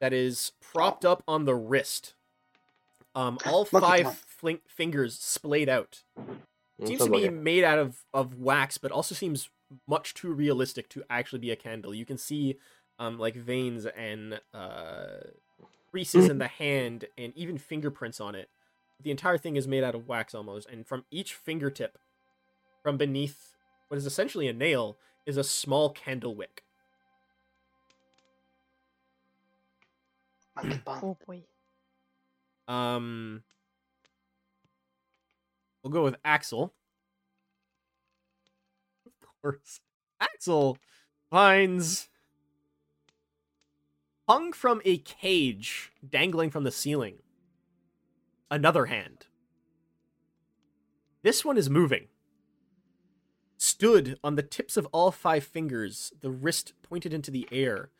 that 0.01 0.13
is 0.13 0.53
propped 0.61 1.05
up 1.05 1.23
on 1.29 1.45
the 1.45 1.55
wrist 1.55 2.15
um 3.15 3.39
all 3.47 3.65
five 3.65 4.05
paw. 4.05 4.15
fling- 4.27 4.61
fingers 4.67 5.19
splayed 5.19 5.69
out 5.69 6.03
Mm, 6.81 6.87
seems 6.89 7.05
to 7.05 7.11
be 7.11 7.29
made 7.29 7.63
out 7.65 7.79
of, 7.79 8.05
of 8.15 8.39
wax, 8.39 8.79
but 8.79 8.91
also 8.91 9.15
seems 9.15 9.51
much 9.87 10.15
too 10.15 10.33
realistic 10.33 10.89
to 10.91 11.03
actually 11.11 11.39
be 11.39 11.51
a 11.51 11.57
candle. 11.57 11.95
You 11.95 12.07
can 12.07 12.17
see 12.17 12.57
um 12.99 13.19
like 13.19 13.35
veins 13.37 13.85
and 13.87 14.41
uh 14.55 15.19
creases 15.91 16.29
in 16.29 16.39
the 16.45 16.49
hand 16.49 17.05
and 17.19 17.33
even 17.37 17.59
fingerprints 17.59 18.21
on 18.21 18.35
it. 18.35 18.49
The 19.03 19.11
entire 19.11 19.37
thing 19.39 19.57
is 19.57 19.69
made 19.69 19.85
out 19.85 19.95
of 19.95 20.09
wax 20.09 20.35
almost, 20.35 20.69
and 20.69 20.87
from 20.87 21.05
each 21.11 21.35
fingertip, 21.35 21.99
from 22.83 22.97
beneath 22.97 23.57
what 23.89 23.99
is 23.99 24.07
essentially 24.07 24.49
a 24.49 24.53
nail, 24.53 24.97
is 25.27 25.37
a 25.37 25.45
small 25.45 25.91
candle 25.91 26.35
wick. 26.35 26.63
Oh 30.87 31.17
boy. 31.27 31.43
Um 32.69 33.43
We'll 35.83 35.93
go 35.93 36.05
with 36.05 36.17
Axel. 36.25 36.75
Of 39.07 39.13
course. 39.43 39.81
Axel 40.21 40.77
finds 41.31 42.09
hung 44.29 44.53
from 44.53 44.83
a 44.85 44.99
cage 44.99 45.91
dangling 46.07 46.51
from 46.51 46.65
the 46.65 46.71
ceiling. 46.71 47.19
Another 48.51 48.87
hand. 48.87 49.27
This 51.23 51.45
one 51.45 51.57
is 51.57 51.71
moving. 51.71 52.09
Stood 53.57 54.19
on 54.25 54.37
the 54.37 54.43
tips 54.43 54.77
of 54.77 54.87
all 54.93 55.11
five 55.11 55.45
fingers, 55.45 56.13
the 56.21 56.31
wrist 56.31 56.73
pointed 56.83 57.13
into 57.13 57.31
the 57.31 57.47
air, 57.53 57.91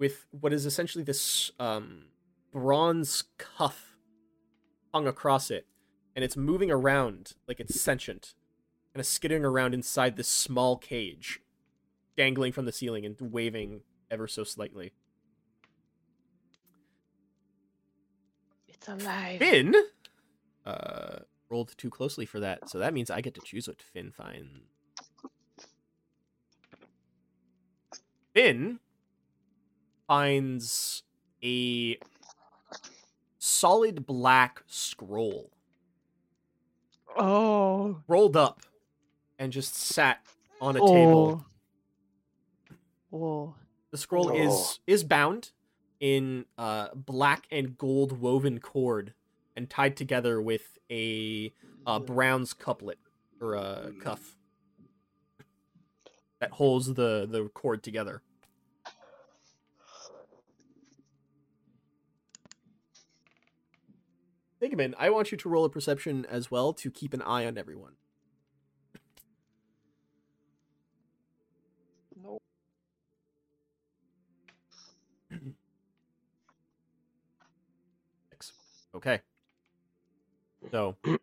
with 0.00 0.26
what 0.30 0.52
is 0.52 0.64
essentially 0.66 1.04
this 1.04 1.52
um, 1.60 2.06
bronze 2.50 3.22
cuff 3.38 3.96
hung 4.92 5.06
across 5.06 5.50
it, 5.50 5.66
and 6.16 6.24
it's 6.24 6.36
moving 6.36 6.70
around 6.70 7.34
like 7.46 7.60
it's 7.60 7.80
sentient, 7.80 8.34
kind 8.92 9.00
of 9.00 9.06
skidding 9.06 9.44
around 9.44 9.74
inside 9.74 10.16
this 10.16 10.26
small 10.26 10.76
cage, 10.76 11.40
dangling 12.16 12.50
from 12.50 12.64
the 12.64 12.72
ceiling 12.72 13.04
and 13.04 13.14
waving 13.20 13.82
ever 14.10 14.26
so 14.26 14.42
slightly. 14.42 14.92
It's 18.66 18.88
alive. 18.88 19.38
Finn 19.38 19.74
uh, 20.64 21.18
rolled 21.50 21.76
too 21.76 21.90
closely 21.90 22.24
for 22.24 22.40
that, 22.40 22.70
so 22.70 22.78
that 22.78 22.94
means 22.94 23.10
I 23.10 23.20
get 23.20 23.34
to 23.34 23.42
choose 23.42 23.68
what 23.68 23.82
Finn 23.82 24.10
finds. 24.10 24.60
Finn 28.32 28.78
finds 30.10 31.04
a 31.44 31.96
solid 33.38 34.04
black 34.06 34.60
scroll 34.66 35.52
Oh. 37.16 38.02
rolled 38.08 38.36
up 38.36 38.60
and 39.38 39.52
just 39.52 39.72
sat 39.76 40.18
on 40.60 40.76
a 40.76 40.80
table. 40.80 41.46
Oh. 43.12 43.54
The 43.92 43.98
scroll 43.98 44.30
Oh. 44.32 44.34
is 44.34 44.80
is 44.88 45.04
bound 45.04 45.52
in 46.00 46.44
uh, 46.58 46.88
black 46.96 47.46
and 47.52 47.78
gold 47.78 48.20
woven 48.20 48.58
cord 48.58 49.14
and 49.54 49.70
tied 49.70 49.96
together 49.96 50.42
with 50.42 50.76
a 50.90 51.52
uh, 51.86 52.00
bronze 52.00 52.52
couplet 52.52 52.98
or 53.40 53.54
a 53.54 53.92
cuff 54.02 54.36
that 56.40 56.50
holds 56.50 56.94
the 56.94 57.28
the 57.30 57.48
cord 57.54 57.84
together. 57.84 58.22
Figment, 64.60 64.94
I 64.98 65.08
want 65.08 65.32
you 65.32 65.38
to 65.38 65.48
roll 65.48 65.64
a 65.64 65.70
perception 65.70 66.26
as 66.28 66.50
well 66.50 66.74
to 66.74 66.90
keep 66.90 67.14
an 67.14 67.22
eye 67.22 67.46
on 67.46 67.56
everyone. 67.56 67.94
No. 72.22 72.38
Six. 78.30 78.52
Okay. 78.92 79.20
So, 80.72 80.96
I 81.04 81.18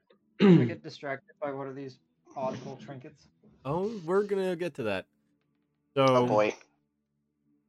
get 0.64 0.82
distracted 0.82 1.34
by 1.42 1.52
one 1.52 1.68
of 1.68 1.76
these 1.76 2.00
oddball 2.36 2.80
trinkets. 2.80 3.28
oh, 3.66 3.92
we're 4.06 4.24
gonna 4.24 4.56
get 4.56 4.74
to 4.76 4.84
that. 4.84 5.06
So, 5.94 6.06
Oh 6.08 6.26
boy. 6.26 6.56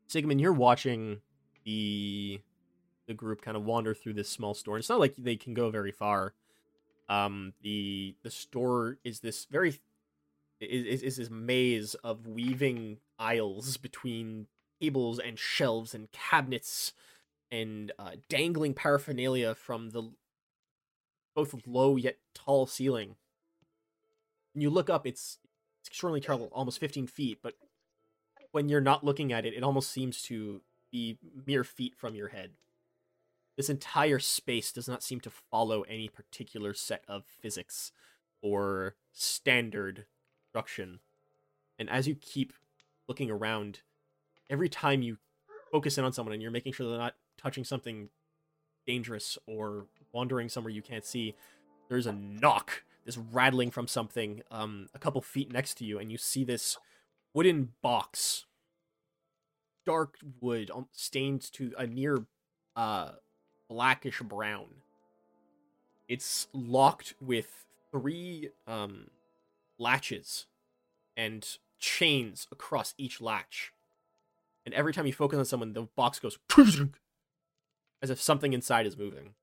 Sigmund, 0.06 0.40
you're 0.40 0.52
watching 0.52 1.20
the 1.64 2.40
the 3.08 3.14
group 3.14 3.42
kind 3.42 3.56
of 3.56 3.64
wander 3.64 3.94
through 3.94 4.12
this 4.12 4.28
small 4.28 4.54
store. 4.54 4.78
It's 4.78 4.88
not 4.88 5.00
like 5.00 5.14
they 5.18 5.34
can 5.34 5.54
go 5.54 5.70
very 5.70 5.90
far. 5.90 6.34
Um, 7.08 7.54
the 7.62 8.14
the 8.22 8.30
store 8.30 8.98
is 9.02 9.20
this 9.20 9.46
very 9.50 9.70
is 10.60 11.00
is, 11.00 11.02
is 11.02 11.16
this 11.16 11.30
maze 11.30 11.94
of 12.04 12.26
weaving 12.26 12.98
aisles 13.18 13.76
between 13.78 14.46
tables 14.80 15.18
and 15.18 15.38
shelves 15.38 15.94
and 15.94 16.12
cabinets 16.12 16.92
and 17.50 17.90
uh, 17.98 18.12
dangling 18.28 18.74
paraphernalia 18.74 19.54
from 19.54 19.90
the 19.90 20.12
both 21.34 21.54
low 21.66 21.96
yet 21.96 22.18
tall 22.34 22.66
ceiling. 22.66 23.16
When 24.52 24.62
you 24.62 24.70
look 24.70 24.90
up, 24.90 25.06
it's, 25.06 25.38
it's 25.80 25.88
extraordinarily 25.88 26.20
tall, 26.20 26.48
almost 26.52 26.80
15 26.80 27.06
feet, 27.06 27.38
but 27.42 27.54
when 28.50 28.68
you're 28.68 28.80
not 28.80 29.04
looking 29.04 29.32
at 29.32 29.46
it, 29.46 29.54
it 29.54 29.62
almost 29.62 29.90
seems 29.90 30.22
to 30.22 30.62
be 30.90 31.18
mere 31.46 31.64
feet 31.64 31.94
from 31.96 32.14
your 32.14 32.28
head. 32.28 32.50
This 33.58 33.68
entire 33.68 34.20
space 34.20 34.70
does 34.70 34.86
not 34.86 35.02
seem 35.02 35.18
to 35.20 35.30
follow 35.30 35.82
any 35.82 36.08
particular 36.08 36.72
set 36.72 37.02
of 37.08 37.24
physics 37.26 37.90
or 38.40 38.94
standard 39.12 40.06
construction. 40.46 41.00
And 41.76 41.90
as 41.90 42.06
you 42.06 42.14
keep 42.14 42.52
looking 43.08 43.32
around, 43.32 43.80
every 44.48 44.68
time 44.68 45.02
you 45.02 45.18
focus 45.72 45.98
in 45.98 46.04
on 46.04 46.12
someone 46.12 46.32
and 46.32 46.40
you're 46.40 46.52
making 46.52 46.72
sure 46.72 46.88
they're 46.88 46.98
not 46.98 47.16
touching 47.36 47.64
something 47.64 48.10
dangerous 48.86 49.36
or 49.48 49.86
wandering 50.12 50.48
somewhere 50.48 50.72
you 50.72 50.80
can't 50.80 51.04
see, 51.04 51.34
there's 51.88 52.06
a 52.06 52.12
knock, 52.12 52.84
this 53.04 53.18
rattling 53.18 53.72
from 53.72 53.88
something 53.88 54.40
um, 54.52 54.88
a 54.94 55.00
couple 55.00 55.20
feet 55.20 55.52
next 55.52 55.74
to 55.78 55.84
you, 55.84 55.98
and 55.98 56.12
you 56.12 56.16
see 56.16 56.44
this 56.44 56.78
wooden 57.34 57.70
box, 57.82 58.46
dark 59.84 60.14
wood, 60.40 60.70
um, 60.72 60.86
stained 60.92 61.42
to 61.54 61.72
a 61.76 61.88
near 61.88 62.24
uh, 62.76 63.10
blackish 63.68 64.20
brown. 64.20 64.66
It's 66.08 66.48
locked 66.52 67.14
with 67.20 67.66
three 67.92 68.50
um, 68.66 69.08
latches 69.78 70.46
and 71.16 71.46
chains 71.78 72.46
across 72.50 72.94
each 72.96 73.20
latch. 73.20 73.72
And 74.64 74.74
every 74.74 74.92
time 74.92 75.06
you 75.06 75.12
focus 75.12 75.38
on 75.38 75.44
someone, 75.44 75.72
the 75.72 75.88
box 75.96 76.18
goes 76.18 76.38
as 78.02 78.10
if 78.10 78.20
something 78.20 78.52
inside 78.52 78.86
is 78.86 78.96
moving. 78.96 79.34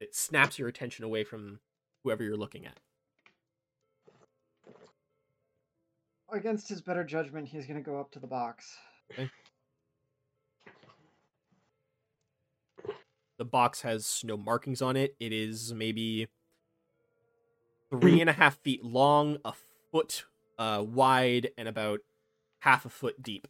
It 0.00 0.14
snaps 0.14 0.58
your 0.58 0.68
attention 0.68 1.04
away 1.04 1.24
from 1.24 1.60
whoever 2.02 2.22
you're 2.22 2.36
looking 2.36 2.66
at. 2.66 2.78
Against 6.30 6.68
his 6.68 6.82
better 6.82 7.04
judgment, 7.04 7.48
he's 7.48 7.66
gonna 7.66 7.80
go 7.80 7.98
up 7.98 8.10
to 8.12 8.18
the 8.18 8.26
box. 8.26 8.76
The 13.38 13.44
box 13.44 13.82
has 13.82 14.22
no 14.24 14.36
markings 14.36 14.82
on 14.82 14.96
it. 14.96 15.14
It 15.20 15.32
is 15.32 15.72
maybe 15.72 16.26
three 17.90 18.20
and 18.20 18.28
a 18.28 18.32
half 18.32 18.58
feet 18.58 18.84
long, 18.84 19.38
a 19.44 19.52
foot 19.92 20.24
uh, 20.58 20.84
wide, 20.86 21.50
and 21.56 21.68
about 21.68 22.00
half 22.60 22.84
a 22.84 22.88
foot 22.88 23.22
deep. 23.22 23.46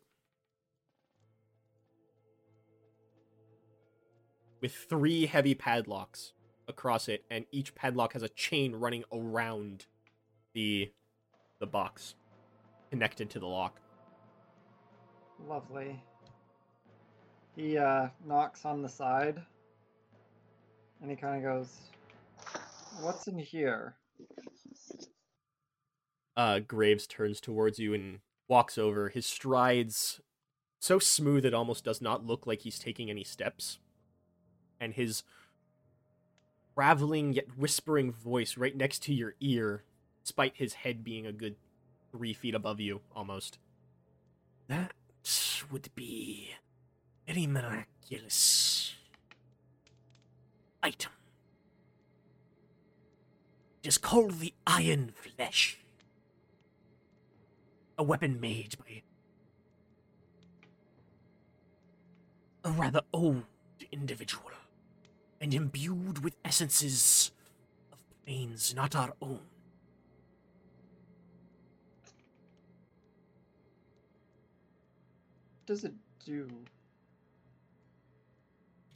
With 4.61 4.75
three 4.75 5.27
heavy 5.27 5.55
padlocks 5.55 6.35
across 6.67 7.09
it, 7.09 7.25
and 7.31 7.47
each 7.51 7.75
padlock 7.75 8.13
has 8.13 8.23
a 8.23 8.29
chain 8.29 8.75
running 8.75 9.05
around 9.13 9.87
the 10.53 10.93
the 11.61 11.67
box, 11.67 12.15
connected 12.91 13.31
to 13.31 13.39
the 13.41 13.47
lock. 13.47 13.81
Lovely. 15.49 16.03
He 17.57 17.79
uh, 17.79 18.09
knocks 18.25 18.65
on 18.65 18.83
the 18.83 18.89
side, 18.89 19.41
and 21.01 21.11
he 21.11 21.17
kind 21.17 21.37
of 21.37 21.43
goes, 21.43 21.77
"What's 23.01 23.27
in 23.27 23.39
here?" 23.39 23.97
uh, 26.39 26.61
Graves 26.61 27.09
turns 27.09 27.41
towards 27.41 27.81
you 27.81 27.93
and 27.93 28.21
walks 28.47 28.79
over. 28.79 29.09
His 29.09 29.27
strides 29.27 30.21
so 30.79 31.01
smooth 31.01 31.45
it 31.45 31.53
almost 31.53 31.85
does 31.85 32.01
not 32.01 32.25
look 32.25 32.47
like 32.47 32.61
he's 32.61 32.79
taking 32.79 33.11
any 33.11 33.25
steps. 33.25 33.81
And 34.81 34.95
his 34.95 35.25
raveling 36.77 37.33
yet 37.33 37.59
whispering 37.59 38.13
voice 38.13 38.57
right 38.57 38.77
next 38.77 39.03
to 39.03 39.13
your 39.13 39.35
ear, 39.41 39.83
despite 40.23 40.57
his 40.57 40.75
head 40.75 41.03
being 41.03 41.27
a 41.27 41.33
good 41.33 41.57
three 42.13 42.33
feet 42.33 42.55
above 42.55 42.79
you 42.79 43.01
almost. 43.15 43.59
That 44.69 44.93
would 45.73 45.91
be 45.97 46.53
very 47.27 47.49
miraculous 47.49 48.78
item. 50.83 51.13
It 53.83 53.89
is 53.89 53.99
called 53.99 54.41
the 54.41 54.53
Iron 54.67 55.13
Flesh 55.15 55.79
a 57.99 58.03
weapon 58.03 58.41
made 58.41 58.77
by 58.79 59.03
a 62.65 62.71
rather 62.71 63.01
old 63.13 63.43
individual 63.91 64.53
and 65.41 65.53
imbued 65.53 66.23
with 66.23 66.37
essences 66.45 67.33
of 67.93 67.99
planes 68.25 68.75
not 68.75 68.95
our 68.95 69.15
own. 69.21 69.41
What 75.57 75.67
does 75.67 75.85
it 75.85 75.95
do? 76.25 76.49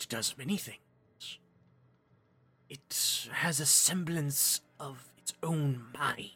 It 0.00 0.08
does 0.08 0.34
many 0.38 0.56
things. 0.56 0.78
It 2.72 3.28
has 3.32 3.60
a 3.60 3.66
semblance 3.66 4.62
of 4.80 5.10
its 5.18 5.34
own 5.42 5.88
mind. 5.92 6.30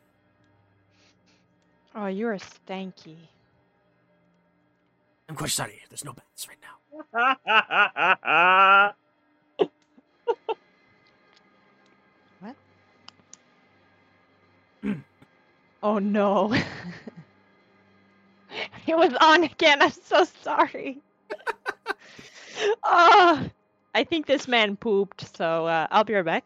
Oh, 1.94 2.08
you're 2.08 2.34
a 2.34 2.38
stanky. 2.38 3.16
I'm 5.30 5.34
quite 5.34 5.48
sorry, 5.48 5.80
there's 5.88 6.04
no 6.04 6.12
bats 6.12 6.46
right 6.46 6.58
now. 6.60 6.74
What? 12.40 12.56
oh 15.82 15.98
no. 15.98 16.52
it 18.86 18.94
was 18.94 19.14
on 19.22 19.44
again. 19.44 19.80
I'm 19.80 19.90
so 19.90 20.26
sorry. 20.42 20.98
oh, 22.84 23.48
I 23.96 24.04
think 24.04 24.26
this 24.26 24.46
man 24.46 24.76
pooped, 24.76 25.34
so 25.38 25.66
uh, 25.66 25.86
I'll 25.90 26.04
be 26.04 26.12
right 26.12 26.22
back. 26.22 26.44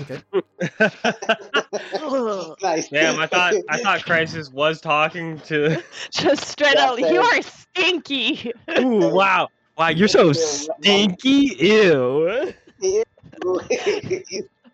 Okay. 0.00 0.20
nice. 2.62 2.90
Damn, 2.90 3.18
I 3.18 3.26
thought 3.26 3.54
I 3.70 3.78
thought 3.78 4.04
Crisis 4.04 4.50
was 4.50 4.82
talking 4.82 5.40
to. 5.46 5.82
Just 6.12 6.44
straight 6.44 6.74
Yeah, 6.74 6.90
out, 6.90 7.00
you 7.00 7.22
are 7.22 7.40
stinky. 7.40 8.52
Ooh, 8.78 9.14
wow, 9.14 9.48
wow, 9.78 9.88
you're 9.88 10.08
so 10.08 10.34
stinky. 10.34 11.56
Ew. 11.58 12.52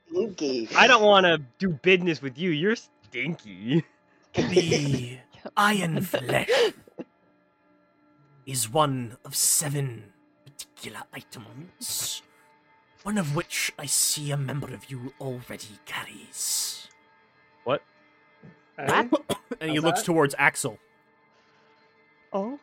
Stinky. 0.08 0.68
I 0.74 0.88
don't 0.88 1.04
want 1.04 1.26
to 1.26 1.40
do 1.60 1.68
business 1.68 2.20
with 2.20 2.36
you. 2.36 2.50
You're 2.50 2.74
stinky. 2.74 3.84
The 4.34 5.18
Iron 5.56 6.00
Flesh 6.00 6.50
is 8.44 8.68
one 8.68 9.16
of 9.24 9.36
seven 9.36 10.12
particular 10.87 11.07
items 11.12 12.22
One 13.03 13.18
of 13.18 13.34
which 13.37 13.72
I 13.78 13.87
see 13.87 14.30
a 14.30 14.37
member 14.37 14.72
of 14.74 14.91
you 14.91 15.12
already 15.20 15.78
carries. 15.84 16.89
What? 17.64 17.82
Hey? 18.78 19.09
And 19.61 19.70
he 19.70 19.78
looks 19.80 20.01
that? 20.01 20.07
towards 20.07 20.34
Axel. 20.39 20.78
Oh. 22.32 22.59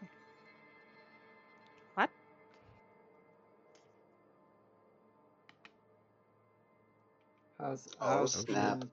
What? 1.95 2.09
How's, 7.59 7.87
Oh, 8.01 8.05
how's 8.07 8.33
snap. 8.33 8.79
Finn? 8.79 8.89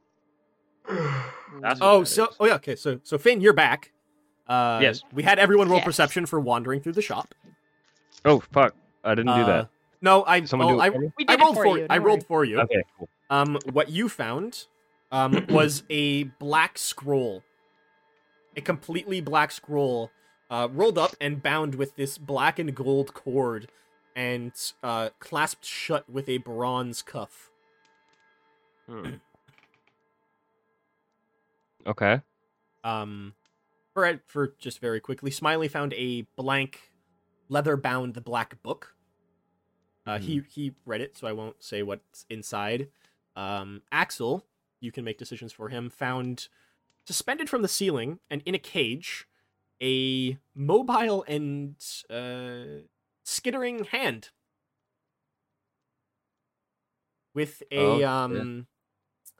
Mm, 0.97 1.79
Oh, 1.81 2.05
so 2.05 2.29
is. 2.29 2.37
oh 2.41 2.47
yeah, 2.47 2.55
okay. 2.55 2.77
So 2.77 3.01
so 3.03 3.19
Finn, 3.19 3.41
you're 3.41 3.53
back. 3.53 3.93
Uh, 4.49 4.79
Yes. 4.83 5.03
We 5.13 5.23
had 5.23 5.39
everyone 5.39 5.69
roll 5.69 5.79
Yes. 5.79 5.85
perception 5.85 6.27
for 6.27 6.41
wandering 6.41 6.81
through 6.81 6.93
the 6.93 7.03
shop. 7.03 7.35
Oh 8.25 8.41
fuck! 8.41 8.75
I 9.05 9.15
didn't 9.15 9.35
do 9.35 9.43
Uh, 9.43 9.47
that. 9.47 9.69
No, 10.03 10.25
I 10.25 10.45
Someone 10.45 10.69
well, 10.69 10.77
do 10.77 10.83
I, 10.83 10.87
it 10.87 10.93
for 10.93 10.99
me? 11.01 11.13
We 11.19 11.25
I 11.29 11.37
did 11.37 11.43
rolled 11.43 11.53
it 11.53 11.57
for, 11.57 11.65
for 11.65 11.79
you. 11.79 11.87
I 11.91 11.99
rolled 11.99 12.27
for 12.27 12.45
you. 12.45 12.61
Okay, 12.61 12.83
cool. 12.99 13.09
Um, 13.29 13.59
what 13.73 13.91
you 13.91 14.09
found 14.09 14.67
um, 15.13 15.47
was 15.51 15.83
a 15.91 16.25
black 16.25 16.79
scroll, 16.79 17.43
a 18.57 18.61
completely 18.61 19.21
black 19.21 19.53
scroll, 19.53 20.11
uh, 20.51 20.69
rolled 20.73 20.99
up 20.99 21.15
and 21.21 21.43
bound 21.43 21.75
with 21.75 21.97
this 21.97 22.19
black 22.19 22.59
and 22.59 22.75
gold 22.75 23.13
cord, 23.15 23.69
and 24.17 24.53
uh, 24.83 25.11
clasped 25.19 25.65
shut 25.65 26.09
with 26.09 26.29
a 26.29 26.39
bronze 26.39 27.03
cuff. 27.03 27.51
Hmm. 28.89 29.05
Okay. 31.87 32.21
Um, 32.85 33.33
for 33.95 34.21
for 34.27 34.55
just 34.59 34.81
very 34.81 35.01
quickly, 35.01 35.31
Smiley 35.31 35.67
found 35.67 35.95
a 35.95 36.27
blank, 36.37 36.90
leather-bound 37.51 38.15
the 38.15 38.21
black 38.23 38.63
book. 38.63 38.95
Uh, 40.07 40.19
he 40.19 40.43
he 40.49 40.73
read 40.87 41.03
it, 41.03 41.19
so 41.19 41.27
I 41.27 41.33
won't 41.33 41.63
say 41.63 41.83
what's 41.83 42.25
inside. 42.31 42.89
Um, 43.37 43.83
Axel, 43.93 44.47
you 44.81 44.91
can 44.91 45.05
make 45.05 45.19
decisions 45.19 45.53
for 45.53 45.69
him. 45.69 45.91
Found 45.91 46.49
suspended 47.05 47.51
from 47.51 47.61
the 47.63 47.69
ceiling 47.69 48.19
and 48.31 48.43
in 48.47 48.55
a 48.55 48.59
cage, 48.59 49.27
a 49.83 50.39
mobile 50.55 51.25
and 51.29 51.77
uh, 52.09 52.87
skittering 53.25 53.85
hand 53.85 54.31
with 57.35 57.63
a 57.71 57.77
Oh, 57.79 57.99
yeah. 57.99 58.23
um 58.23 58.67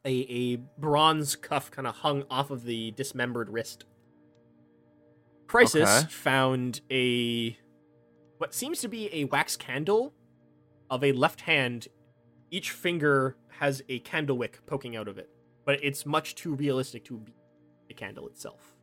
a 0.05 0.11
a 0.11 0.57
bronze 0.79 1.37
cuff 1.37 1.71
kind 1.71 1.87
of 1.87 1.97
hung 1.97 2.25
off 2.31 2.51
of 2.51 2.65
the 2.65 2.91
dismembered 2.93 3.49
wrist. 3.49 3.85
Crisis 5.47 6.03
Okay. 6.03 6.13
found 6.13 6.81
a 6.91 7.57
what 8.41 8.55
seems 8.55 8.81
to 8.81 8.89
be 8.89 9.11
a 9.13 9.25
wax 9.25 9.55
candle 9.55 10.15
of 10.89 11.05
a 11.05 11.13
left 11.13 11.43
hand. 11.43 11.89
Each 12.51 12.71
finger 12.71 13.37
has 13.59 13.83
a 13.91 13.99
candle 13.99 14.39
wick 14.39 14.61
poking 14.67 14.97
out 14.97 15.09
of 15.09 15.19
it, 15.19 15.29
but 15.67 15.79
it's 15.85 16.07
much 16.07 16.35
too 16.37 16.55
realistic 16.55 17.05
to 17.05 17.19
be 17.19 17.35
a 17.91 17.95
candle 17.95 18.27
itself. 18.29 18.79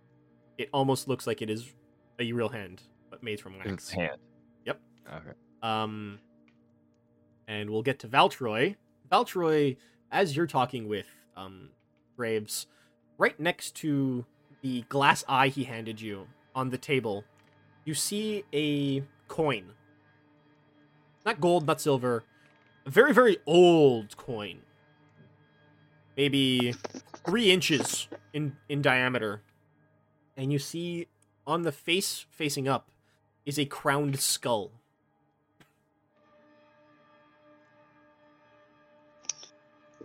It 0.60 0.70
almost 0.72 1.08
looks 1.08 1.26
like 1.26 1.42
it 1.42 1.50
is 1.50 1.74
a 2.20 2.32
real 2.32 2.50
hand, 2.50 2.84
but 3.10 3.24
made 3.24 3.42
from 3.42 3.58
wax. 3.58 3.72
It's 3.72 3.90
hand. 3.90 4.18
Yep. 4.66 4.80
Okay. 5.08 5.36
Um, 5.64 6.20
and 7.48 7.72
we'll 7.72 7.82
get 7.82 7.98
to 8.00 8.08
Valtroy. 8.08 8.76
Valtroy, 9.12 9.76
as 10.12 10.36
you're 10.36 10.46
talking 10.46 10.88
with 10.88 11.08
um, 11.36 11.70
Graves, 12.16 12.68
right 13.18 13.40
next 13.40 13.76
to 13.78 14.24
the 14.62 14.84
glass 14.84 15.24
eye 15.28 15.48
he 15.48 15.64
handed 15.64 16.00
you 16.00 16.28
on 16.54 16.70
the 16.70 16.78
table, 16.78 17.24
you 17.86 17.96
see 17.96 18.44
a 18.54 19.02
coin. 19.38 19.66
Not 21.24 21.40
gold, 21.40 21.68
not 21.68 21.80
silver. 21.80 22.24
A 22.88 22.90
very, 22.90 23.14
very 23.14 23.38
old 23.46 24.18
coin. 24.18 24.62
Maybe 26.16 26.74
three 27.24 27.52
inches 27.52 28.08
in, 28.34 28.58
in 28.68 28.82
diameter. 28.82 29.44
And 30.36 30.52
you 30.52 30.58
see 30.58 31.08
on 31.46 31.62
the 31.62 31.72
face 31.72 32.26
facing 32.32 32.68
up 32.68 32.90
is 33.46 33.60
a 33.60 33.66
crowned 33.66 34.20
skull. 34.20 34.72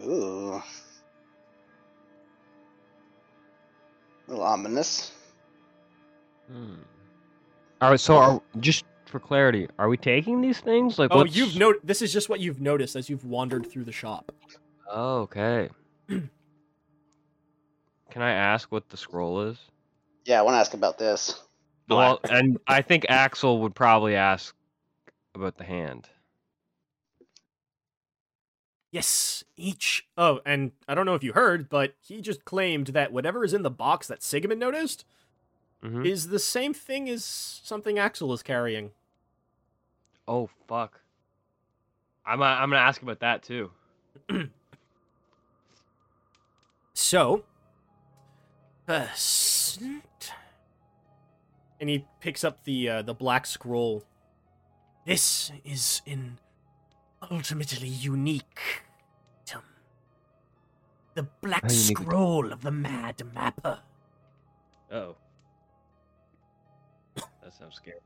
Ooh. 0.05 0.61
A 4.27 4.31
little 4.31 4.45
ominous. 4.45 5.13
Hmm. 6.51 6.75
All 7.81 7.91
right. 7.91 8.01
So, 8.01 8.17
are, 8.19 8.43
just 8.61 8.85
for 9.13 9.21
clarity, 9.21 9.69
are 9.79 9.89
we 9.89 9.97
taking 9.97 10.41
these 10.41 10.59
things? 10.59 10.99
Like, 10.99 11.11
Oh, 11.13 11.19
what's... 11.19 11.37
you've 11.37 11.55
no. 11.57 11.75
This 11.85 12.03
is 12.03 12.13
just 12.13 12.29
what 12.29 12.41
you've 12.41 12.61
noticed 12.61 12.97
as 12.97 13.09
you've 13.09 13.25
wandered 13.25 13.71
through 13.71 13.85
the 13.85 13.93
shop. 13.93 14.33
Oh, 14.91 15.21
okay. 15.21 15.69
Can 16.09 16.31
I 18.17 18.33
ask 18.33 18.73
what 18.73 18.89
the 18.89 18.97
scroll 18.97 19.43
is? 19.43 19.59
Yeah, 20.25 20.41
I 20.41 20.43
want 20.43 20.55
to 20.55 20.59
ask 20.59 20.75
about 20.75 20.99
this. 20.99 21.41
Well, 21.89 22.21
and 22.29 22.59
I 22.67 22.83
think 22.83 23.07
Axel 23.09 23.61
would 23.61 23.75
probably 23.75 24.17
ask 24.17 24.55
about 25.35 25.59
the 25.59 25.65
hand. 25.65 26.09
Yes, 28.91 29.45
each. 29.57 30.07
Oh, 30.17 30.41
and 30.45 30.73
I 30.87 30.95
don't 30.95 31.07
know 31.07 31.15
if 31.15 31.25
you 31.25 31.33
heard, 31.33 31.69
but 31.69 31.95
he 32.01 32.21
just 32.21 32.45
claimed 32.45 32.89
that 32.89 33.13
whatever 33.13 33.45
is 33.45 33.55
in 33.55 33.63
the 33.63 33.71
box 33.71 34.07
that 34.09 34.23
Sigmund 34.23 34.61
noticed 34.61 35.05
hmm 35.83 36.07
is 36.07 36.29
the 36.29 36.39
same 36.39 36.73
thing 36.73 37.09
as 37.09 37.25
something 37.25 37.99
Axel 37.99 38.33
is 38.33 38.43
carrying. 38.43 38.93
Oh 40.33 40.49
fuck. 40.67 40.99
I'm 42.25 42.41
uh, 42.41 42.47
I'm 42.47 42.71
gonna 42.71 42.81
ask 42.81 43.03
about 43.03 43.21
that 43.21 43.43
too. 43.43 43.71
So, 46.95 47.45
first, 48.87 49.83
and 51.81 51.91
he 51.91 52.07
picks 52.21 52.45
up 52.45 52.65
the 52.65 52.89
uh, 52.89 53.03
the 53.03 53.13
black 53.13 53.45
scroll. 53.45 54.05
This 55.05 55.53
is 55.65 56.01
an 56.07 56.39
ultimately 57.31 57.89
unique 57.89 58.61
item. 59.43 59.63
The 61.15 61.25
black 61.43 61.65
How 61.65 61.69
unique? 61.69 61.99
scroll 61.99 62.53
of 62.53 62.63
the 62.63 62.71
Mad 62.71 63.21
Mapper. 63.35 63.81
Oh. 64.91 65.17
That 67.17 67.53
sounds 67.59 67.75
scary. 67.75 67.99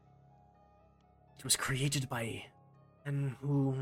It 1.39 1.45
was 1.45 1.57
created 1.57 2.09
by 2.09 2.47
and 3.05 3.37
who 3.41 3.77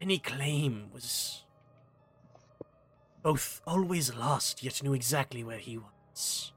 any 0.00 0.18
claim 0.18 0.90
was 0.92 1.42
both 3.22 3.60
always 3.66 4.14
lost 4.14 4.62
yet 4.62 4.82
knew 4.82 4.94
exactly 4.94 5.44
where 5.44 5.58
he 5.58 5.78
was. 5.78 6.52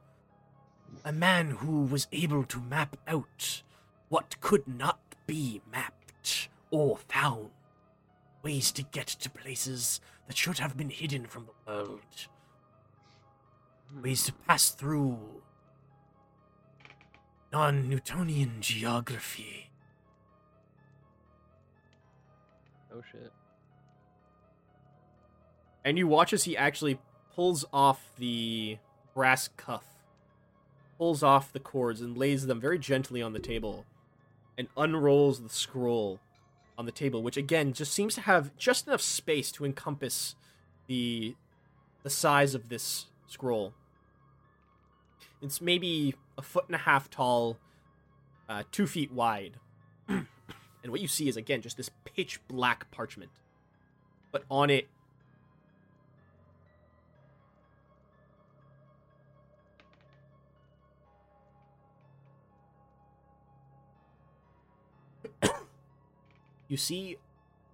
A 1.03 1.11
man 1.11 1.51
who 1.51 1.83
was 1.83 2.07
able 2.11 2.43
to 2.45 2.61
map 2.61 2.95
out 3.07 3.63
what 4.09 4.39
could 4.39 4.67
not 4.67 4.99
be 5.27 5.61
mapped 5.71 6.49
or 6.71 6.97
found. 6.97 7.49
Ways 8.43 8.71
to 8.73 8.83
get 8.83 9.07
to 9.07 9.29
places 9.29 9.99
that 10.27 10.37
should 10.37 10.59
have 10.59 10.77
been 10.77 10.89
hidden 10.89 11.25
from 11.25 11.45
the 11.45 11.71
world. 11.71 12.27
Hmm. 13.91 14.03
Ways 14.03 14.25
to 14.25 14.33
pass 14.33 14.69
through 14.69 15.17
non 17.53 17.87
Newtonian 17.87 18.55
geography. 18.61 19.69
Oh 22.91 23.03
shit. 23.11 23.31
And 25.85 25.97
you 25.97 26.07
watch 26.07 26.33
as 26.33 26.45
he 26.45 26.57
actually 26.57 26.97
pulls 27.35 27.63
off 27.71 28.11
the 28.17 28.79
brass 29.13 29.49
cuff, 29.55 29.85
pulls 30.97 31.21
off 31.21 31.53
the 31.53 31.59
cords, 31.59 32.01
and 32.01 32.17
lays 32.17 32.47
them 32.47 32.59
very 32.59 32.79
gently 32.79 33.21
on 33.21 33.33
the 33.33 33.39
table, 33.39 33.85
and 34.57 34.67
unrolls 34.75 35.41
the 35.41 35.49
scroll 35.49 36.19
on 36.75 36.87
the 36.87 36.91
table, 36.91 37.21
which 37.21 37.37
again 37.37 37.71
just 37.71 37.93
seems 37.93 38.15
to 38.15 38.21
have 38.21 38.57
just 38.57 38.87
enough 38.87 39.01
space 39.01 39.51
to 39.51 39.63
encompass 39.65 40.35
the 40.87 41.35
the 42.01 42.09
size 42.09 42.55
of 42.55 42.69
this 42.69 43.05
scroll. 43.27 43.73
It's 45.41 45.61
maybe 45.61 46.15
a 46.37 46.41
foot 46.41 46.65
and 46.67 46.75
a 46.75 46.79
half 46.79 47.09
tall, 47.09 47.57
uh, 48.49 48.63
two 48.71 48.87
feet 48.87 49.11
wide. 49.11 49.57
and 50.07 50.27
what 50.87 51.01
you 51.01 51.07
see 51.07 51.27
is 51.27 51.37
again 51.37 51.61
just 51.61 51.77
this 51.77 51.89
pitch 52.05 52.39
black 52.47 52.89
parchment. 52.91 53.31
But 54.31 54.43
on 54.49 54.69
it 54.69 54.87
you 66.67 66.77
see 66.77 67.17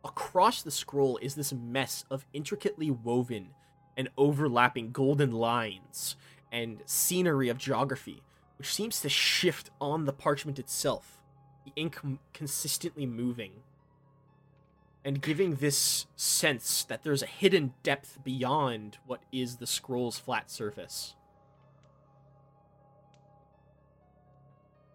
across 0.04 0.62
the 0.62 0.72
scroll 0.72 1.18
is 1.22 1.36
this 1.36 1.54
mess 1.54 2.06
of 2.10 2.26
intricately 2.34 2.92
woven 2.92 3.50
and 3.98 4.10
overlapping 4.18 4.92
golden 4.92 5.32
lines 5.32 6.16
and 6.52 6.82
scenery 6.86 7.50
of 7.50 7.58
geography, 7.58 8.22
which 8.60 8.74
seems 8.74 9.02
to 9.02 9.10
shift 9.10 9.72
on 9.82 10.06
the 10.06 10.14
parchment 10.14 10.60
itself, 10.60 11.24
the 11.66 11.72
ink 11.76 11.98
consistently 12.34 13.06
moving. 13.08 13.64
and 15.06 15.22
giving 15.22 15.56
this 15.56 16.06
sense 16.18 16.84
that 16.84 17.04
there's 17.04 17.24
a 17.24 17.26
hidden 17.26 17.74
depth 17.84 18.20
beyond 18.24 18.98
what 19.06 19.22
is 19.32 19.56
the 19.56 19.66
scroll's 19.66 20.20
flat 20.20 20.52
surface. 20.52 21.16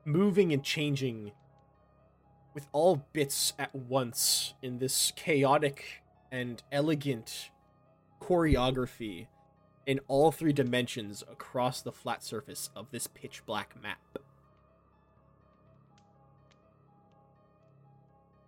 Moving 0.04 0.52
and 0.52 0.62
changing 0.62 1.32
with 2.52 2.66
all 2.72 3.06
bits 3.14 3.54
at 3.58 3.74
once 3.74 4.52
in 4.60 4.78
this 4.78 5.10
chaotic 5.16 6.02
and 6.30 6.62
elegant 6.70 7.50
choreography 8.20 9.26
in 9.86 10.00
all 10.08 10.32
three 10.32 10.52
dimensions 10.52 11.22
across 11.30 11.82
the 11.82 11.92
flat 11.92 12.22
surface 12.22 12.70
of 12.74 12.90
this 12.90 13.06
pitch 13.06 13.42
black 13.46 13.74
map. 13.82 13.98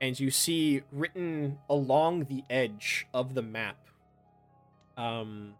And 0.01 0.19
you 0.19 0.31
see 0.31 0.83
written 0.93 1.59
along 1.69 2.25
the 2.25 2.45
edge 2.51 3.07
of 3.15 3.35
the 3.35 3.43
map, 3.43 3.77
um, 4.97 5.55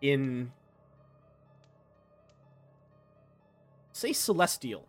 in 0.00 0.52
say 3.92 4.12
celestial, 4.12 4.88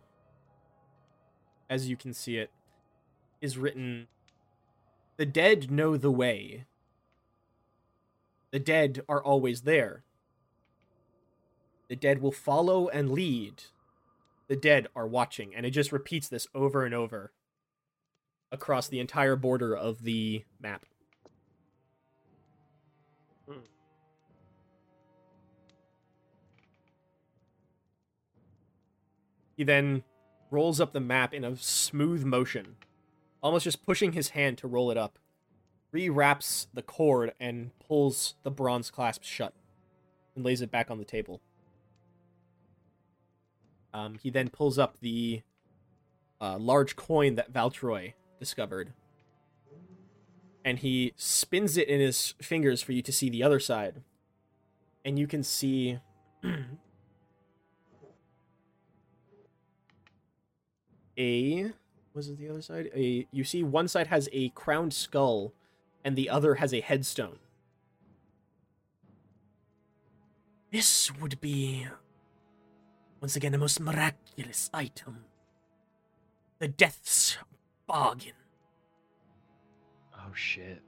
as 1.70 1.88
you 1.88 1.96
can 1.96 2.12
see 2.12 2.36
it, 2.36 2.50
is 3.40 3.56
written 3.56 4.08
The 5.16 5.26
dead 5.26 5.70
know 5.70 5.96
the 5.96 6.10
way. 6.10 6.64
The 8.54 8.60
dead 8.60 9.02
are 9.08 9.20
always 9.20 9.62
there. 9.62 10.04
The 11.88 11.96
dead 11.96 12.22
will 12.22 12.30
follow 12.30 12.86
and 12.86 13.10
lead. 13.10 13.64
The 14.46 14.54
dead 14.54 14.86
are 14.94 15.08
watching. 15.08 15.52
And 15.52 15.66
it 15.66 15.70
just 15.70 15.90
repeats 15.90 16.28
this 16.28 16.46
over 16.54 16.84
and 16.84 16.94
over 16.94 17.32
across 18.52 18.86
the 18.86 19.00
entire 19.00 19.34
border 19.34 19.76
of 19.76 20.04
the 20.04 20.44
map. 20.62 20.86
He 29.56 29.64
then 29.64 30.04
rolls 30.52 30.80
up 30.80 30.92
the 30.92 31.00
map 31.00 31.34
in 31.34 31.42
a 31.42 31.56
smooth 31.56 32.22
motion, 32.22 32.76
almost 33.42 33.64
just 33.64 33.84
pushing 33.84 34.12
his 34.12 34.28
hand 34.28 34.58
to 34.58 34.68
roll 34.68 34.92
it 34.92 34.96
up. 34.96 35.18
Rewraps 35.94 36.66
the 36.74 36.82
cord 36.82 37.32
and 37.38 37.70
pulls 37.78 38.34
the 38.42 38.50
bronze 38.50 38.90
clasp 38.90 39.22
shut 39.22 39.54
and 40.34 40.44
lays 40.44 40.60
it 40.60 40.70
back 40.70 40.90
on 40.90 40.98
the 40.98 41.04
table. 41.04 41.40
Um, 43.92 44.18
he 44.20 44.28
then 44.28 44.48
pulls 44.48 44.76
up 44.76 44.98
the 45.00 45.42
uh, 46.40 46.58
large 46.58 46.96
coin 46.96 47.36
that 47.36 47.52
Valtroy 47.52 48.14
discovered. 48.40 48.92
And 50.64 50.80
he 50.80 51.12
spins 51.16 51.76
it 51.76 51.86
in 51.86 52.00
his 52.00 52.34
fingers 52.42 52.82
for 52.82 52.90
you 52.90 53.02
to 53.02 53.12
see 53.12 53.30
the 53.30 53.44
other 53.44 53.60
side. 53.60 54.02
And 55.04 55.16
you 55.16 55.28
can 55.28 55.44
see 55.44 56.00
a 61.18 61.70
was 62.14 62.28
it 62.28 62.38
the 62.38 62.48
other 62.48 62.62
side? 62.62 62.90
A 62.94 63.28
you 63.30 63.44
see 63.44 63.62
one 63.62 63.86
side 63.86 64.08
has 64.08 64.28
a 64.32 64.48
crowned 64.50 64.94
skull 64.94 65.52
and 66.04 66.14
the 66.16 66.28
other 66.28 66.56
has 66.56 66.72
a 66.74 66.80
headstone. 66.80 67.38
This 70.70 71.10
would 71.20 71.40
be 71.40 71.86
once 73.20 73.36
again 73.36 73.54
a 73.54 73.58
most 73.58 73.80
miraculous 73.80 74.68
item. 74.74 75.24
The 76.58 76.68
death's 76.68 77.38
bargain. 77.86 78.32
Oh 80.14 80.34
shit. 80.34 80.82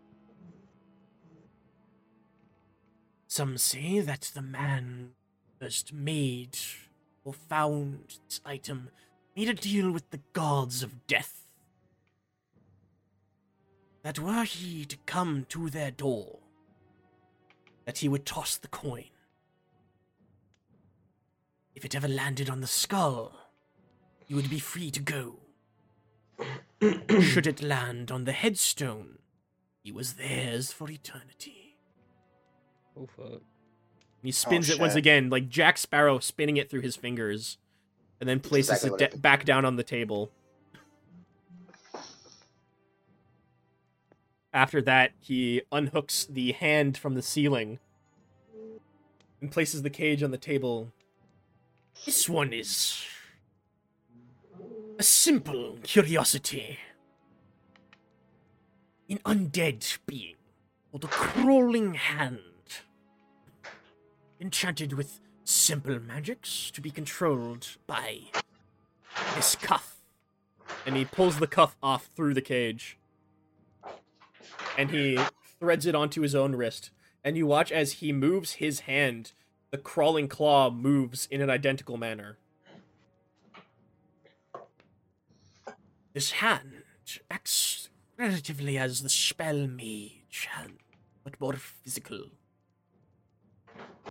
Some 3.27 3.59
say 3.59 4.01
that 4.01 4.33
the 4.35 4.43
man 4.43 5.11
first 5.61 5.93
made 5.93 6.59
or 7.25 7.33
found 7.33 8.19
this 8.27 8.41
item 8.45 8.91
made 9.37 9.49
a 9.49 9.55
deal 9.55 9.91
with 9.91 10.11
the 10.11 10.21
gods 10.33 10.83
of 10.83 11.07
death. 11.07 11.46
That 14.07 14.21
were 14.21 14.45
he 14.45 14.85
to 14.85 14.97
come 14.99 15.47
to 15.49 15.69
their 15.69 15.91
door, 15.91 16.39
that 17.87 17.99
he 17.99 18.09
would 18.09 18.25
toss 18.25 18.57
the 18.57 18.69
coin. 18.69 19.11
If 21.75 21.85
it 21.85 21.97
ever 21.97 22.07
landed 22.07 22.49
on 22.49 22.61
the 22.61 22.69
skull, 22.69 23.33
you 24.29 24.37
would 24.37 24.49
be 24.49 24.61
free 24.61 24.93
to 24.93 25.01
go. 25.01 25.41
Should 26.81 27.49
it 27.49 27.65
land 27.65 28.13
on 28.13 28.27
the 28.27 28.31
headstone, 28.31 29.19
he 29.83 29.91
was 29.91 30.13
theirs 30.13 30.71
for 30.71 30.89
eternity. 30.89 31.77
Oh 32.97 33.09
uh, 33.19 33.31
fuck. 33.31 33.43
He 34.23 34.31
spins 34.31 34.71
Oh, 34.71 34.75
it 34.75 34.79
once 34.79 34.95
again, 34.95 35.31
like 35.31 35.49
Jack 35.49 35.79
Sparrow 35.79 36.21
spinning 36.21 36.59
it 36.59 36.71
through 36.71 36.83
his 36.83 36.95
fingers, 36.95 37.59
and 38.21 38.29
then 38.29 38.39
places 38.39 38.71
exactly 38.71 39.05
it 39.05 39.11
what 39.11 39.15
I 39.15 39.17
back 39.17 39.45
down 39.45 39.65
on 39.65 39.75
the 39.75 39.83
table. 39.83 40.31
After 44.53 44.81
that, 44.83 45.13
he 45.21 45.63
unhooks 45.71 46.27
the 46.27 46.53
hand 46.53 46.97
from 46.97 47.15
the 47.15 47.23
ceiling 47.23 47.79
and 49.41 49.53
places 49.53 49.83
the 49.83 49.91
cage 49.91 50.23
on 50.23 50.31
the 50.31 50.39
table. 50.39 50.93
This 52.05 52.29
one 52.29 52.53
is 52.53 53.03
a 54.99 55.03
simple 55.03 55.79
curiosity. 55.83 56.79
An 59.09 59.19
undead 59.19 59.99
being 60.07 60.37
called 60.91 61.05
a 61.05 61.09
crawling 61.09 61.95
hand 61.95 62.41
enchanted 64.41 64.93
with 64.93 65.21
simple 65.45 66.01
magics 66.01 66.71
to 66.73 66.81
be 66.81 66.91
controlled 66.91 67.77
by 67.87 68.21
this 69.35 69.55
cuff. 69.57 69.97
And 70.85 70.97
he 70.97 71.05
pulls 71.05 71.39
the 71.39 71.47
cuff 71.47 71.77
off 71.83 72.11
through 72.17 72.35
the 72.35 72.41
cage. 72.41 72.99
And 74.79 74.91
he 74.91 75.19
threads 75.59 75.87
it 75.87 75.95
onto 75.95 76.23
his 76.23 76.35
own 76.35 76.55
wrist. 76.55 76.91
And 77.25 77.37
you 77.37 77.47
watch 77.47 77.73
as 77.73 77.95
he 77.95 78.13
moves 78.13 78.55
his 78.55 78.81
hand, 78.81 79.33
the 79.71 79.79
crawling 79.79 80.29
claw 80.29 80.71
moves 80.71 81.27
in 81.31 81.41
an 81.41 81.51
identical 81.51 81.97
manner. 81.97 82.39
This 86.13 86.33
hand 86.33 86.83
acts 87.31 87.89
relatively 88.17 88.79
as 88.79 89.03
the 89.03 89.09
spell 89.09 89.67
mage 89.67 90.49
hand, 90.51 90.79
but 91.25 91.41
more 91.41 91.55
physical 91.55 92.31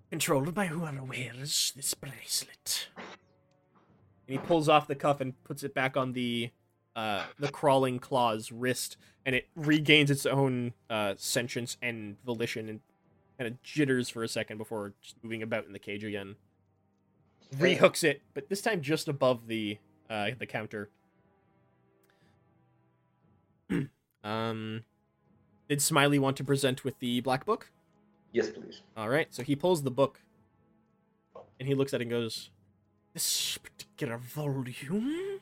controlled 0.10 0.54
by 0.54 0.68
whoever 0.68 1.04
wears 1.04 1.74
this 1.76 1.94
bracelet. 1.94 2.88
And 2.96 3.06
he 4.28 4.38
pulls 4.38 4.70
off 4.70 4.88
the 4.88 4.96
cuff 4.96 5.22
and 5.22 5.42
puts 5.44 5.64
it 5.64 5.74
back 5.74 5.98
on 5.98 6.14
the 6.14 6.52
uh, 6.96 7.24
the 7.40 7.50
crawling 7.50 8.00
claw's 8.00 8.52
wrist, 8.52 8.98
and 9.26 9.36
it 9.36 9.48
regains 9.56 10.10
its 10.10 10.26
own 10.26 10.74
uh, 10.90 11.14
sentience 11.18 11.78
and 11.82 12.18
volition, 12.26 12.70
and 12.70 12.80
kind 13.38 13.52
of 13.52 13.62
jitters 13.64 14.10
for 14.10 14.24
a 14.24 14.28
second 14.28 14.58
before 14.58 14.94
just 15.02 15.16
moving 15.24 15.44
about 15.44 15.66
in 15.66 15.74
the 15.74 15.80
cage 15.80 16.04
again. 16.04 16.36
Rehooks 17.58 18.04
it, 18.04 18.22
but 18.34 18.50
this 18.50 18.62
time 18.62 18.82
just 18.82 19.08
above 19.08 19.48
the 19.48 19.78
uh, 20.10 20.32
the 20.38 20.46
counter. 20.46 20.90
um, 24.24 24.84
did 25.70 25.82
Smiley 25.82 26.20
want 26.20 26.38
to 26.38 26.44
present 26.44 26.84
with 26.84 27.00
the 27.00 27.22
black 27.22 27.46
book? 27.46 27.72
Yes, 28.32 28.50
please. 28.50 28.82
All 28.98 29.10
right, 29.10 29.28
so 29.34 29.44
he 29.44 29.56
pulls 29.56 29.84
the 29.84 29.92
book 29.92 30.22
and 31.60 31.68
he 31.68 31.76
looks 31.76 31.94
at 31.94 32.02
it 32.02 32.06
and 32.06 32.12
goes, 32.12 32.50
This 33.14 33.58
particular 33.58 34.18
volume 34.18 35.35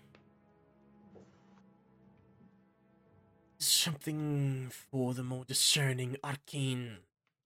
something 3.84 4.72
for 4.72 5.14
the 5.14 5.23
more 5.23 5.43
discerning 5.43 6.15
arcane 6.23 6.99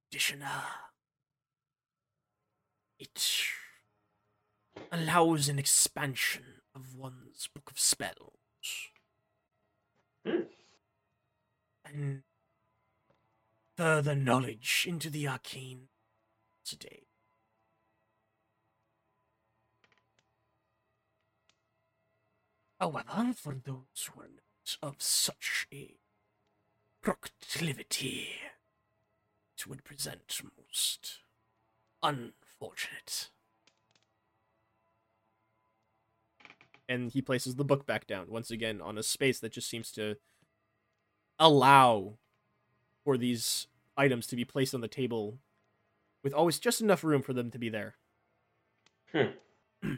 practitioner. 0.03 0.61
It 2.99 3.19
allows 4.91 5.49
an 5.49 5.57
expansion 5.57 6.61
of 6.75 6.95
one's 6.95 7.49
book 7.51 7.71
of 7.71 7.79
spells. 7.79 8.91
Hmm. 10.23 10.41
And 11.83 12.21
further 13.75 14.13
knowledge 14.13 14.85
into 14.87 15.09
the 15.09 15.27
arcane 15.27 15.87
today. 16.63 17.07
However, 22.79 23.33
for 23.35 23.55
those 23.55 24.11
who 24.13 24.21
are 24.21 24.27
not 24.27 24.77
of 24.83 25.01
such 25.01 25.65
a 25.73 25.95
proclivity, 27.07 28.27
it 29.57 29.65
would 29.65 29.85
present 29.85 30.41
most 30.57 31.19
unfortunate. 32.03 33.29
and 36.89 37.11
he 37.11 37.21
places 37.21 37.55
the 37.55 37.65
book 37.65 37.85
back 37.85 38.07
down 38.07 38.27
once 38.29 38.49
again 38.49 38.79
on 38.81 38.97
a 38.97 39.03
space 39.03 39.39
that 39.39 39.51
just 39.51 39.69
seems 39.69 39.91
to 39.91 40.15
allow 41.37 42.13
for 43.03 43.17
these 43.17 43.67
items 43.97 44.25
to 44.25 44.37
be 44.37 44.45
placed 44.45 44.73
on 44.73 44.79
the 44.79 44.87
table 44.87 45.37
with 46.23 46.33
always 46.33 46.59
just 46.59 46.79
enough 46.79 47.03
room 47.03 47.21
for 47.21 47.33
them 47.33 47.51
to 47.51 47.59
be 47.59 47.67
there. 47.67 47.95
Hmm. 49.11 49.31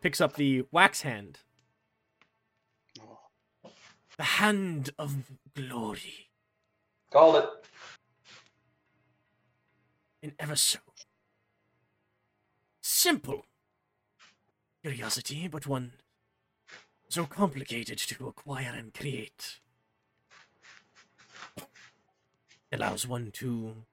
Picks 0.00 0.20
up 0.20 0.36
the 0.36 0.64
wax 0.70 1.00
hand. 1.00 1.40
The 4.16 4.22
hand 4.22 4.90
of 4.98 5.16
glory. 5.54 6.28
Called 7.10 7.36
it. 7.36 7.48
and 10.24 10.32
ever 10.38 10.56
so 10.56 10.78
simple 12.80 13.44
curiosity, 14.82 15.46
but 15.48 15.66
one 15.66 15.92
so 17.10 17.26
complicated 17.26 17.98
to 17.98 18.26
acquire 18.26 18.72
and 18.74 18.94
create. 18.94 19.60
Allows 22.72 23.06
one 23.06 23.30
to 23.32 23.84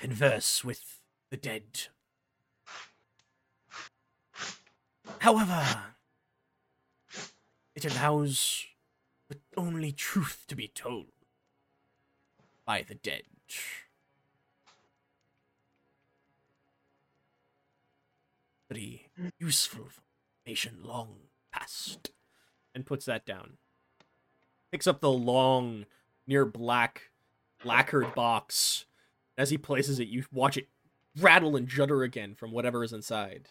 converse 0.00 0.64
with 0.64 1.00
the 1.30 1.36
dead. 1.36 1.86
However, 5.20 5.94
it 7.76 7.84
allows 7.84 8.66
but 9.32 9.62
only 9.62 9.92
truth 9.92 10.44
to 10.46 10.54
be 10.54 10.68
told 10.68 11.06
by 12.66 12.84
the 12.86 12.94
dead. 12.94 13.22
Very 18.68 19.08
useful 19.38 19.88
information 20.44 20.80
long 20.84 21.14
past. 21.50 22.10
And 22.74 22.86
puts 22.86 23.04
that 23.06 23.26
down. 23.26 23.58
Picks 24.70 24.86
up 24.86 25.00
the 25.00 25.10
long, 25.10 25.84
near 26.26 26.44
black, 26.46 27.10
lacquered 27.64 28.14
box. 28.14 28.86
As 29.36 29.50
he 29.50 29.58
places 29.58 29.98
it, 29.98 30.08
you 30.08 30.24
watch 30.32 30.56
it 30.56 30.68
rattle 31.18 31.56
and 31.56 31.68
judder 31.68 32.02
again 32.02 32.34
from 32.34 32.50
whatever 32.50 32.82
is 32.82 32.92
inside. 32.92 33.48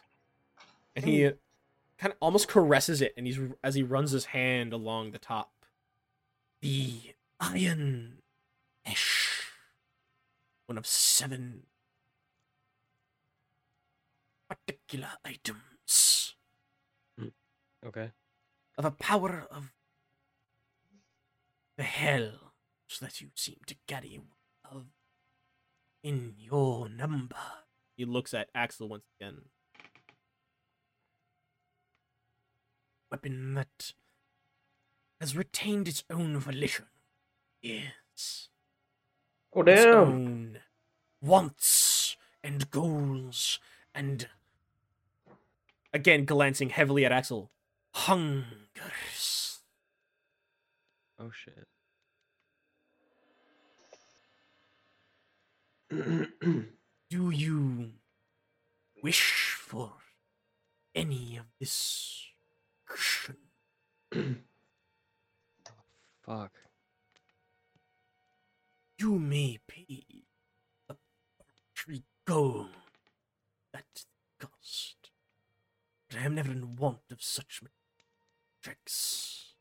And 0.96 1.06
he 1.06 1.26
uh, 1.26 1.32
kind 2.00 2.12
of 2.12 2.18
almost 2.20 2.48
caresses 2.48 3.02
it, 3.02 3.14
and 3.16 3.28
he's 3.28 3.40
as 3.64 3.76
he 3.76 3.84
runs 3.84 4.12
his 4.12 4.26
hand 4.26 4.74
along 4.74 5.12
the 5.12 5.20
top. 5.20 5.52
The 6.62 7.16
Iron 7.40 8.20
Flesh, 8.86 9.48
one 10.68 10.78
of 10.78 10.86
seven 10.86 11.64
particular 14.48 15.10
items 15.26 16.36
hmm. 17.18 17.30
Okay. 17.86 18.12
of 18.78 18.86
a 18.86 18.92
power 18.92 19.48
of 19.50 19.72
the 21.78 21.84
hell 21.84 22.52
that 23.00 23.22
you 23.22 23.30
seem 23.34 23.58
to 23.66 23.76
carry 23.88 24.22
of 24.70 24.86
in 26.04 26.36
your 26.38 26.90
number. 26.90 27.36
He 27.96 28.06
looks 28.06 28.34
at 28.34 28.50
Axel 28.54 28.90
once 28.90 29.06
again. 29.20 29.42
Weapon 33.10 33.56
that 33.56 33.94
has 35.22 35.38
retained 35.38 35.88
its 35.88 36.04
own 36.10 36.40
volition. 36.40 36.86
Yes. 37.62 38.50
Oh 39.54 39.62
its 39.62 39.84
damn. 39.84 39.96
own 39.96 40.58
wants 41.22 42.18
and 42.44 42.72
goals 42.72 43.60
and 43.94 44.28
again 45.94 46.26
glancing 46.26 46.72
heavily 46.72 47.06
at 47.06 47.12
Axel. 47.12 47.52
Hungers. 47.94 49.60
Oh 51.20 51.30
shit. 51.30 51.68
Do 57.12 57.30
you 57.30 57.92
wish 59.04 59.54
for 59.60 59.92
any 60.96 61.38
of 61.38 61.46
this 61.60 62.26
action? 62.90 63.38
Fuck. 66.26 66.52
You 69.00 69.18
may 69.18 69.58
pay 69.68 70.04
the 70.88 70.96
paltry 71.40 72.04
gold 72.26 72.68
that 73.74 73.86
it 73.96 74.06
cost. 74.40 75.10
But 76.10 76.20
I 76.20 76.26
am 76.26 76.36
never 76.36 76.52
in 76.52 76.76
want 76.76 77.12
of 77.12 77.24
such 77.24 77.62
tricks. 78.62 79.56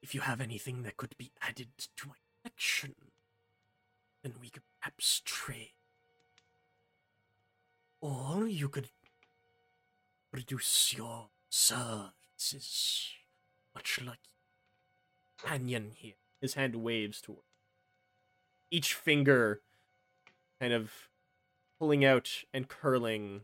If 0.00 0.14
you 0.14 0.20
have 0.20 0.40
anything 0.40 0.82
that 0.84 0.96
could 0.96 1.16
be 1.18 1.32
added 1.42 1.70
to 1.96 2.08
my 2.08 2.14
collection, 2.42 2.94
then 4.22 4.34
we 4.40 4.50
could 4.50 4.62
perhaps 4.80 5.20
trade. 5.24 5.72
Or 8.00 8.46
you 8.46 8.68
could 8.68 8.90
produce 10.30 10.94
your 10.96 11.30
services, 11.48 13.08
much 13.74 14.00
like 14.06 14.20
Canyon 15.42 15.92
here. 15.94 16.14
His 16.40 16.54
hand 16.54 16.76
waves 16.76 17.20
toward 17.20 17.40
each 18.70 18.94
finger 18.94 19.60
kind 20.60 20.72
of 20.72 21.08
pulling 21.78 22.04
out 22.04 22.44
and 22.52 22.68
curling 22.68 23.42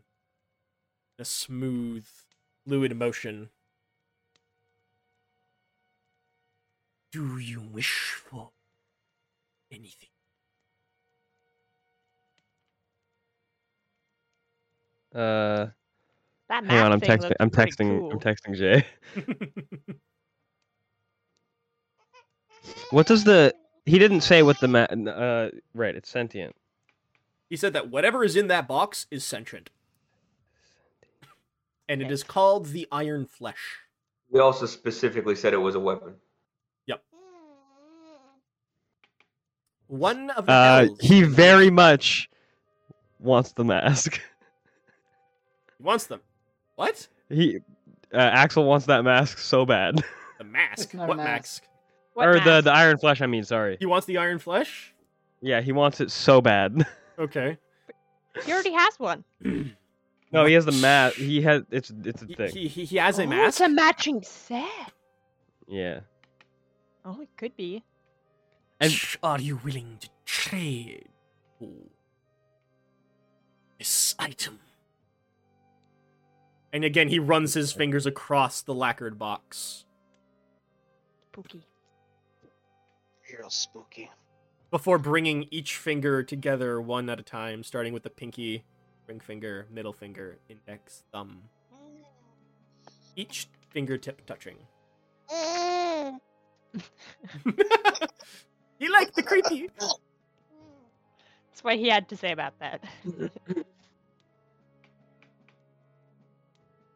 in 1.17 1.21
a 1.21 1.25
smooth, 1.25 2.05
fluid 2.65 2.95
motion. 2.95 3.49
Do 7.11 7.37
you 7.37 7.61
wish 7.61 8.11
for 8.11 8.51
anything? 9.71 10.09
Uh, 15.13 15.67
That 16.49 16.65
hang 16.65 16.79
on. 16.79 16.91
I'm 16.91 17.01
texting. 17.01 17.33
I'm 17.39 17.49
texting. 17.51 17.99
cool. 17.99 18.11
I'm 18.11 18.19
texting 18.19 18.55
Jay. 18.55 18.85
What 22.91 23.07
does 23.07 23.23
the? 23.23 23.53
He 23.85 23.99
didn't 23.99 24.21
say 24.21 24.43
what 24.43 24.59
the 24.59 24.67
ma- 24.67 25.11
Uh, 25.11 25.49
right. 25.73 25.95
It's 25.95 26.09
sentient. 26.09 26.55
he 27.49 27.57
said 27.57 27.73
that 27.73 27.89
whatever 27.89 28.23
is 28.23 28.35
in 28.35 28.47
that 28.47 28.67
box 28.67 29.05
is 29.11 29.23
sentient. 29.25 29.69
And 31.89 32.01
it 32.01 32.09
is 32.11 32.23
called 32.23 32.67
the 32.67 32.87
Iron 32.91 33.25
Flesh. 33.25 33.79
We 34.31 34.39
also 34.39 34.65
specifically 34.65 35.35
said 35.35 35.53
it 35.53 35.57
was 35.57 35.75
a 35.75 35.79
weapon. 35.79 36.15
Yep. 36.87 37.03
One 39.87 40.29
of 40.31 40.45
the 40.45 40.51
Uh, 40.51 40.85
hells 40.85 40.99
he 41.01 41.23
very 41.23 41.69
much 41.69 42.29
wants 43.19 43.51
the 43.51 43.63
mask. 43.65 44.13
he 45.77 45.83
wants 45.83 46.07
them. 46.07 46.21
What? 46.75 47.07
He, 47.29 47.57
uh, 48.13 48.17
Axel 48.17 48.63
wants 48.63 48.85
that 48.87 49.03
mask 49.03 49.37
so 49.37 49.65
bad. 49.65 50.03
The 50.39 50.43
mask. 50.45 50.85
It's 50.85 50.93
not 50.93 51.05
a 51.05 51.07
what 51.09 51.17
mask. 51.17 51.63
mask? 51.63 51.63
What 52.13 52.27
or 52.27 52.33
the 52.33 52.45
mask? 52.45 52.63
the 52.65 52.71
Iron 52.71 52.97
Flesh. 52.97 53.21
I 53.21 53.27
mean, 53.27 53.43
sorry. 53.43 53.77
He 53.79 53.85
wants 53.85 54.05
the 54.05 54.17
Iron 54.17 54.39
Flesh? 54.39 54.93
Yeah, 55.41 55.61
he 55.61 55.71
wants 55.71 55.99
it 55.99 56.11
so 56.11 56.41
bad. 56.41 56.85
Okay. 57.19 57.59
He 58.43 58.51
already 58.51 58.73
has 58.73 58.95
one. 58.97 59.23
no, 60.31 60.45
he 60.45 60.53
has 60.53 60.65
the 60.65 60.71
mask. 60.71 61.15
He 61.15 61.43
has. 61.43 61.61
It's 61.69 61.93
it's 62.03 62.23
a 62.23 62.25
thing. 62.25 62.49
he, 62.51 62.67
he, 62.67 62.85
he 62.85 62.97
has 62.97 63.19
a 63.19 63.25
oh, 63.25 63.27
mask. 63.27 63.47
It's 63.49 63.61
a 63.61 63.69
matching 63.69 64.23
set. 64.23 64.91
Yeah. 65.67 65.99
Oh, 67.05 67.21
it 67.21 67.29
could 67.37 67.55
be. 67.55 67.83
And- 68.79 68.99
are 69.21 69.39
you 69.39 69.59
willing 69.63 69.97
to 69.99 70.09
trade 70.25 71.07
for 71.59 71.69
this 73.77 74.15
item? 74.17 74.59
And 76.73 76.83
again, 76.83 77.09
he 77.09 77.19
runs 77.19 77.53
his 77.53 77.71
fingers 77.71 78.07
across 78.07 78.63
the 78.63 78.73
lacquered 78.73 79.19
box 79.19 79.85
Spooky. 81.33 81.65
Real 83.43 83.49
spooky. 83.49 84.09
before 84.71 84.97
bringing 84.97 85.49
each 85.51 85.75
finger 85.75 86.23
together 86.23 86.79
one 86.79 87.09
at 87.09 87.19
a 87.19 87.23
time, 87.23 87.61
starting 87.61 87.91
with 87.91 88.03
the 88.03 88.09
pinky, 88.09 88.63
ring 89.05 89.19
finger, 89.19 89.67
middle 89.69 89.91
finger, 89.91 90.37
index, 90.47 91.03
thumb. 91.11 91.41
Each 93.17 93.49
fingertip 93.69 94.25
touching. 94.25 94.55
you 98.79 98.93
like 98.93 99.13
the 99.13 99.23
creepy? 99.23 99.69
That's 99.77 101.63
what 101.63 101.75
he 101.75 101.89
had 101.89 102.07
to 102.07 102.15
say 102.15 102.31
about 102.31 102.57
that. 102.59 102.81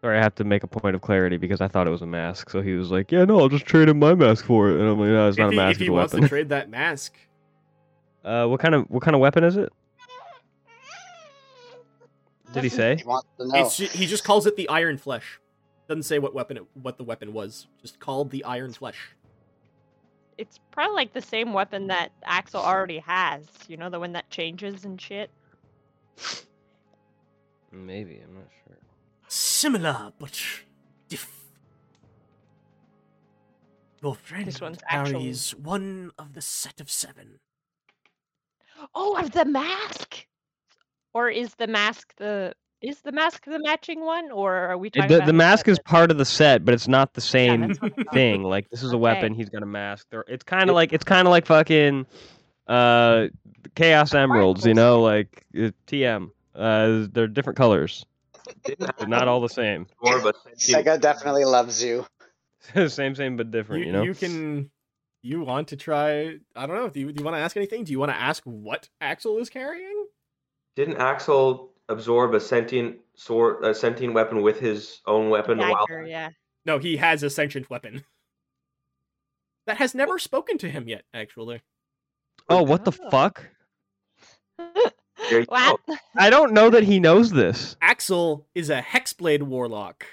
Sorry, 0.08 0.20
I 0.20 0.22
have 0.22 0.36
to 0.36 0.46
make 0.46 0.64
a 0.64 0.68
point 0.68 0.96
of 0.96 1.02
clarity 1.02 1.36
because 1.36 1.60
I 1.60 1.68
thought 1.68 1.86
it 1.86 1.90
was 1.90 2.02
a 2.02 2.06
mask. 2.06 2.50
So 2.50 2.62
he 2.62 2.76
was 2.76 2.92
like, 2.92 3.12
"Yeah, 3.12 3.26
no, 3.26 3.42
I'll 3.42 3.50
just 3.50 3.66
trade 3.66 3.90
him 3.90 4.00
my 4.00 4.16
mask 4.16 4.46
for 4.46 4.70
it." 4.70 4.80
And 4.80 4.88
I'm 4.88 4.98
like, 4.98 5.10
"No, 5.10 5.28
it's 5.28 5.38
not 5.38 5.48
if 5.48 5.50
a 5.50 5.52
he, 5.52 5.58
mask. 5.58 5.72
if 5.72 5.78
he 5.80 5.84
it's 5.84 5.90
a 5.90 5.92
wants 5.92 6.14
weapon." 6.14 6.24
to 6.24 6.30
trade 6.30 6.50
that 6.50 6.70
mask, 6.70 7.14
Uh, 8.24 8.48
what 8.48 8.62
kind 8.62 8.74
of 8.74 8.90
what 8.90 9.04
kind 9.04 9.16
of 9.16 9.20
weapon 9.20 9.44
is 9.44 9.58
it? 9.58 9.74
Did 12.54 12.64
he 12.64 12.70
say? 12.70 12.96
He 12.96 13.04
wants 13.04 13.28
it's 13.38 13.78
he 13.78 14.06
just 14.06 14.24
calls 14.24 14.46
it 14.46 14.56
the 14.56 14.70
Iron 14.70 14.98
Flesh. 14.98 15.42
Doesn't 15.90 16.04
say 16.04 16.20
what 16.20 16.34
weapon 16.34 16.56
it, 16.56 16.64
what 16.82 16.98
the 16.98 17.04
weapon 17.04 17.34
was. 17.34 17.68
Just 17.82 18.00
called 18.00 18.32
the 18.32 18.46
Iron 18.46 18.72
Flesh. 18.72 19.10
It's 20.38 20.58
probably 20.72 20.96
like 20.96 21.12
the 21.12 21.22
same 21.22 21.52
weapon 21.52 21.88
that 21.88 22.14
Axel 22.24 22.62
already 22.62 23.00
has. 23.00 23.46
You 23.68 23.76
know, 23.76 23.90
the 23.90 24.00
one 24.00 24.14
that 24.14 24.30
changes 24.30 24.86
and 24.86 25.02
shit. 25.02 25.30
Maybe 27.74 28.22
I'm 28.26 28.34
not 28.36 28.48
sure. 28.66 28.78
Similar, 29.28 30.14
but 30.20 30.40
diff. 31.10 31.30
Your 34.02 34.16
friend 34.16 34.58
one's 34.62 34.80
actual- 34.88 35.20
carries 35.20 35.56
one 35.56 36.12
of 36.18 36.34
the 36.34 36.42
set 36.42 36.80
of 36.80 36.90
seven. 36.90 37.40
Oh, 38.94 39.18
of 39.18 39.32
the 39.32 39.46
mask. 39.46 40.28
Or 41.14 41.30
is 41.30 41.56
the 41.56 41.68
mask 41.68 42.14
the 42.18 42.54
is 42.80 43.02
the 43.02 43.12
mask 43.12 43.46
the 43.46 43.58
matching 43.60 44.02
one, 44.02 44.30
or 44.30 44.54
are 44.54 44.78
we 44.78 44.92
talking 44.92 45.10
the, 45.10 45.16
about 45.16 45.26
the 45.26 45.32
his 45.34 45.38
mask 45.38 45.68
is 45.68 45.78
weapon? 45.80 45.90
part 45.90 46.12
of 46.12 46.18
the 46.20 46.26
set, 46.26 46.64
but 46.64 46.76
it's 46.76 46.88
not 46.88 47.14
the 47.14 47.22
same 47.22 47.62
that's 47.68 47.82
what 47.82 47.94
I 47.98 48.04
thought. 48.04 48.14
thing. 48.14 48.44
Like 48.44 48.70
this 48.70 48.84
is 48.84 48.94
a 48.94 48.98
weapon, 48.98 49.34
he's 49.34 49.50
got 49.50 49.64
a 49.64 49.68
mask. 49.68 50.06
They're, 50.12 50.26
it's 50.28 50.44
kind 50.44 50.70
of 50.70 50.76
like 50.76 50.94
it's 50.94 51.04
kind 51.04 51.28
of 51.28 51.32
like 51.32 51.48
fucking 51.48 52.06
uh 52.68 53.28
Chaos 53.76 54.14
Emeralds, 54.14 54.66
you 54.66 54.76
know, 54.76 55.02
like 55.02 55.44
uh, 55.56 55.72
TM. 55.88 56.30
Uh, 56.54 57.08
they're 57.12 57.28
different 57.28 57.58
colors. 57.58 58.06
Didn't 58.64 58.98
They're 58.98 59.08
not 59.08 59.28
all 59.28 59.42
the 59.42 59.50
same. 59.50 59.88
more 60.02 60.18
of 60.18 60.26
a 60.26 60.34
sentient- 60.44 60.86
Sega 60.86 61.00
definitely 61.02 61.46
loves 61.46 61.84
you. 61.84 62.06
same, 62.88 63.16
same, 63.16 63.38
but 63.38 63.52
different. 63.52 63.82
You, 63.82 63.88
You, 63.88 63.92
know. 63.94 64.04
you 64.04 64.14
can. 64.16 64.72
You 65.24 65.42
want 65.42 65.70
to 65.70 65.76
try? 65.78 66.38
I 66.56 66.66
don't 66.68 66.76
know. 66.76 66.90
Do 66.90 67.00
you, 67.00 67.12
do 67.12 67.20
you 67.20 67.26
want 67.26 67.36
to 67.36 67.42
ask 67.42 67.58
anything? 67.58 67.84
Do 67.84 67.92
you 67.92 68.00
want 68.00 68.12
to 68.12 68.18
ask 68.18 68.44
what 68.44 68.88
Axel 69.02 69.38
is 69.40 69.50
carrying? 69.50 70.06
Didn't 70.76 70.98
Axel 70.98 71.74
absorb 71.90 72.34
a 72.34 72.40
sentient 72.40 72.98
sword, 73.16 73.64
a 73.66 73.74
sentient 73.74 74.14
weapon 74.14 74.42
with 74.42 74.60
his 74.60 75.02
own 75.06 75.30
weapon? 75.30 75.60
a 75.60 75.70
while 75.70 75.86
yeah. 76.06 76.30
No, 76.66 76.78
he 76.80 76.98
has 76.98 77.24
a 77.24 77.30
sentient 77.30 77.70
weapon 77.70 78.04
that 79.66 79.78
has 79.78 79.96
never 79.96 80.20
spoken 80.20 80.58
to 80.60 80.70
him 80.70 80.88
yet. 80.88 81.04
Actually, 81.14 81.62
oh, 82.50 82.64
what 82.64 82.86
the 82.86 82.92
Oh. 83.04 83.10
fuck? 83.10 83.44
There 85.30 85.40
you 85.42 85.46
What? 85.48 85.80
I 86.18 86.30
don't 86.30 86.54
know 86.54 86.70
that 86.70 86.84
he 86.84 87.00
knows 87.00 87.32
this. 87.32 87.76
Axel 87.82 88.46
is 88.56 88.70
a 88.70 88.82
hexblade 88.82 89.44
warlock. 89.44 90.06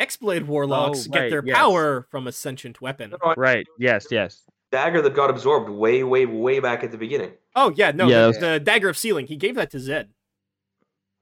Hexblade 0.00 0.46
warlocks 0.46 1.06
Oh, 1.08 1.12
get 1.12 1.30
their 1.30 1.44
yes. 1.44 1.56
power 1.56 2.06
from 2.10 2.26
a 2.26 2.32
sentient 2.32 2.80
weapon. 2.80 3.10
No, 3.10 3.18
no, 3.22 3.30
I- 3.30 3.34
Right? 3.36 3.66
Yes, 3.78 4.06
yes. 4.10 4.44
Dagger 4.72 5.02
that 5.02 5.14
got 5.14 5.30
absorbed 5.30 5.68
way, 5.68 6.02
way, 6.04 6.26
way 6.26 6.60
back 6.60 6.84
at 6.84 6.90
the 6.92 6.98
beginning. 6.98 7.32
Oh 7.56 7.72
yeah, 7.76 7.90
no, 7.90 8.06
Yeah, 8.08 8.26
the, 8.26 8.32
that's- 8.32 8.40
the 8.40 8.60
dagger 8.60 8.88
of 8.88 8.96
sealing. 8.96 9.26
He 9.26 9.36
gave 9.36 9.56
that 9.56 9.70
to 9.72 9.78
Zed. 9.80 10.10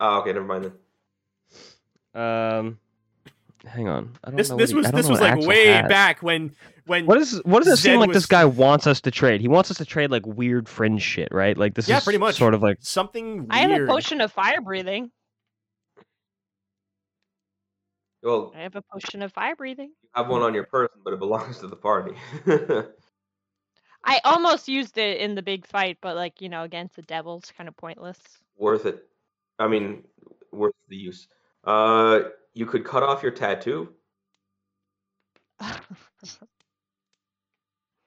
Oh, 0.00 0.20
okay, 0.20 0.32
never 0.32 0.44
mind 0.46 0.72
then. 2.14 2.22
Um, 2.22 2.78
hang 3.68 3.88
on. 3.88 4.16
I 4.24 4.30
don't 4.30 4.36
This 4.36 4.50
know 4.50 4.56
this 4.56 4.70
he- 4.70 4.76
was 4.76 4.86
I 4.86 4.90
don't 4.90 4.96
this 4.98 5.08
was 5.08 5.20
like 5.20 5.32
Axel 5.32 5.48
way 5.48 5.66
has. 5.66 5.88
back 5.88 6.22
when 6.22 6.54
when 6.86 7.06
What 7.06 7.18
is 7.18 7.40
what 7.44 7.62
does 7.62 7.72
it 7.72 7.76
Zed 7.76 7.90
seem 7.92 8.00
like 8.00 8.08
was- 8.08 8.16
this 8.16 8.26
guy 8.26 8.44
wants 8.44 8.86
us 8.86 9.00
to 9.02 9.10
trade? 9.10 9.40
He 9.40 9.48
wants 9.48 9.70
us 9.70 9.76
to 9.78 9.84
trade 9.84 10.10
like 10.10 10.26
weird 10.26 10.68
fringe 10.68 11.02
shit, 11.02 11.28
right? 11.32 11.56
Like 11.56 11.74
this 11.74 11.88
Yeah, 11.88 11.98
is 11.98 12.04
pretty 12.04 12.18
much. 12.18 12.36
sort 12.36 12.54
of 12.54 12.62
like 12.62 12.78
something 12.80 13.38
weird. 13.38 13.52
I 13.52 13.58
have 13.58 13.80
a 13.82 13.86
potion 13.86 14.20
of 14.20 14.32
fire 14.32 14.60
breathing. 14.60 15.10
Well, 18.22 18.52
I 18.56 18.60
have 18.62 18.74
a 18.76 18.82
potion 18.82 19.22
of 19.22 19.32
fire 19.32 19.54
breathing. 19.54 19.88
you 20.02 20.08
have 20.14 20.28
one 20.28 20.42
on 20.42 20.52
your 20.54 20.64
person, 20.64 20.98
but 21.04 21.12
it 21.12 21.18
belongs 21.20 21.58
to 21.60 21.68
the 21.68 21.76
party. 21.76 22.12
I 24.04 24.20
almost 24.24 24.68
used 24.68 24.98
it 24.98 25.18
in 25.20 25.34
the 25.34 25.42
big 25.42 25.66
fight, 25.66 25.98
but 26.00 26.16
like 26.16 26.40
you 26.40 26.48
know, 26.48 26.62
against 26.64 26.96
the 26.96 27.02
devils, 27.02 27.52
kind 27.56 27.68
of 27.68 27.76
pointless. 27.76 28.18
worth 28.56 28.86
it. 28.86 29.04
I 29.60 29.68
mean, 29.68 30.02
worth 30.52 30.74
the 30.88 30.96
use. 30.96 31.28
Uh, 31.64 32.20
you 32.58 32.66
could 32.66 32.84
cut 32.84 33.04
off 33.04 33.22
your 33.22 33.30
tattoo. 33.30 33.94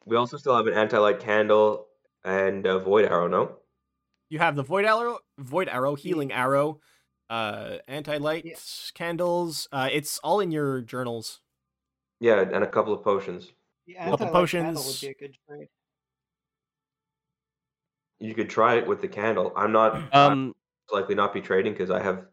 We 0.05 0.17
also 0.17 0.37
still 0.37 0.55
have 0.55 0.67
an 0.67 0.73
anti-light 0.73 1.19
candle 1.19 1.87
and 2.23 2.65
a 2.65 2.79
void 2.79 3.05
arrow. 3.05 3.27
No. 3.27 3.57
You 4.29 4.39
have 4.39 4.55
the 4.55 4.63
void 4.63 4.85
arrow, 4.85 5.19
void 5.37 5.69
arrow, 5.69 5.95
healing 5.95 6.31
arrow, 6.31 6.81
uh, 7.29 7.77
anti 7.87 8.17
light 8.17 8.45
Yeah. 8.45 8.55
candles. 8.93 9.67
Uh, 9.71 9.89
it's 9.91 10.17
all 10.19 10.39
in 10.39 10.51
your 10.51 10.81
journals. 10.81 11.41
Yeah, 12.19 12.41
and 12.41 12.63
a 12.63 12.67
couple 12.67 12.93
of 12.93 13.03
potions. 13.03 13.53
The 13.87 13.95
Couple 13.95 14.27
anti-light 14.27 14.49
candle 14.51 14.83
potions. 14.83 14.87
would 14.87 14.99
be 15.01 15.07
a 15.07 15.13
good 15.27 15.37
trade. 15.47 15.67
You 18.19 18.35
could 18.35 18.49
try 18.49 18.75
it 18.75 18.87
with 18.87 19.01
the 19.01 19.07
candle. 19.07 19.51
I'm 19.55 19.71
not 19.71 19.95
I'm 20.13 20.31
um. 20.31 20.53
likely 20.91 21.15
not 21.15 21.33
be 21.33 21.41
trading 21.41 21.73
because 21.73 21.89
I 21.89 22.01
have. 22.01 22.27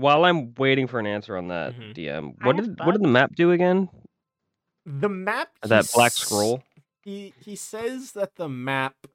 While 0.00 0.24
I'm 0.24 0.54
waiting 0.54 0.86
for 0.86 0.98
an 0.98 1.06
answer 1.06 1.36
on 1.36 1.48
that, 1.48 1.74
Mhm. 1.74 1.94
DM, 1.94 2.34
what 2.44 2.56
have 2.56 2.64
did 2.76 2.78
what 2.86 2.92
did 2.92 3.02
the 3.02 3.08
map 3.08 3.34
do 3.34 3.52
again? 3.52 3.88
The 4.86 5.08
map. 5.08 5.50
That 5.62 5.90
black 5.94 6.12
scroll. 6.12 6.62
He 7.04 7.34
he 7.38 7.54
says 7.54 8.12
that 8.12 8.36
the 8.36 8.48
map 8.48 9.06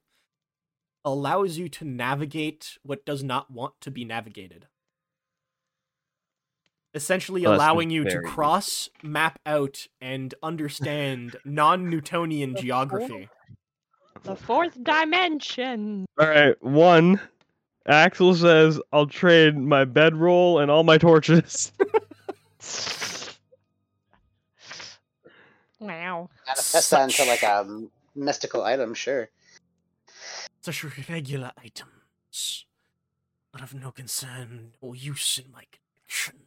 allows 1.04 1.56
you 1.58 1.68
to 1.68 1.84
navigate 1.84 2.78
what 2.82 3.04
does 3.04 3.22
not 3.22 3.50
want 3.50 3.74
to 3.80 3.90
be 3.90 4.04
navigated. 4.04 4.66
Essentially 6.94 7.44
Oh, 7.46 7.54
allowing 7.54 7.90
you 7.90 8.04
to 8.04 8.10
very 8.10 8.24
cross, 8.24 8.88
map 9.02 9.38
out, 9.44 9.86
and 10.00 10.34
understand 10.42 11.36
non-Newtonian 11.44 12.56
geography. 12.56 13.28
the 14.22 14.34
fourth 14.34 14.82
dimension. 14.82 16.06
All 16.18 16.26
right, 16.28 16.60
one. 16.62 17.20
Axel 17.86 18.34
says, 18.34 18.80
"I'll 18.92 19.06
trade 19.06 19.56
my 19.56 19.84
bedroll 19.84 20.58
and 20.58 20.70
all 20.70 20.82
my 20.84 20.98
torches." 20.98 21.72
wow. 25.78 26.28
Manifest 26.46 26.90
that 26.90 27.02
into 27.04 27.14
Such- 27.16 27.28
like 27.28 27.42
a 27.42 27.58
m- 27.60 27.90
mystical 28.14 28.62
item, 28.64 28.94
sure. 28.94 29.28
Such 30.62 30.82
regular 31.08 31.52
items 31.62 32.66
are 33.54 33.62
of 33.62 33.72
no 33.74 33.92
concern 33.92 34.72
or 34.80 34.96
use 34.96 35.38
in 35.44 35.52
my 35.52 35.62
collection. 35.70 36.40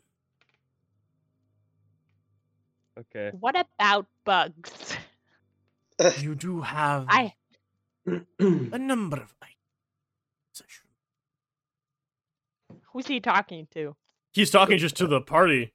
okay. 3.00 3.32
What 3.40 3.56
about 3.56 4.08
bugs? 4.26 4.98
You 6.20 6.36
do 6.36 6.62
have 6.62 7.06
I 7.10 7.34
a 8.40 8.78
number 8.78 9.18
of 9.18 9.34
items. 9.42 9.49
Who's 12.94 13.08
he 13.08 13.20
talking 13.20 13.68
to? 13.74 13.96
He's 14.32 14.52
talking 14.52 14.78
just 14.78 14.96
to 14.98 15.08
the 15.08 15.22
party. 15.22 15.74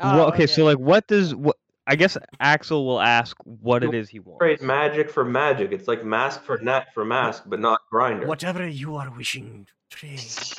well, 0.00 0.26
Oh, 0.26 0.28
okay, 0.28 0.46
so 0.46 0.64
like, 0.64 0.78
what 0.78 1.06
does 1.06 1.34
what? 1.34 1.56
I 1.86 1.96
guess 1.96 2.18
Axel 2.38 2.84
will 2.86 3.00
ask 3.00 3.34
what 3.44 3.82
it 3.82 3.94
is 3.94 4.10
he 4.10 4.20
wants. 4.20 4.40
Trade 4.40 4.60
magic 4.60 5.10
for 5.10 5.24
magic. 5.24 5.72
It's 5.72 5.88
like 5.88 6.04
mask 6.04 6.42
for 6.44 6.58
net 6.58 6.88
for 6.92 7.04
mask, 7.04 7.44
but 7.46 7.60
not 7.60 7.80
grinder. 7.90 8.26
Whatever 8.26 8.68
you 8.68 8.96
are 8.96 9.10
wishing 9.10 9.66
to 9.90 9.96
trade. 9.96 10.20
So 10.20 10.54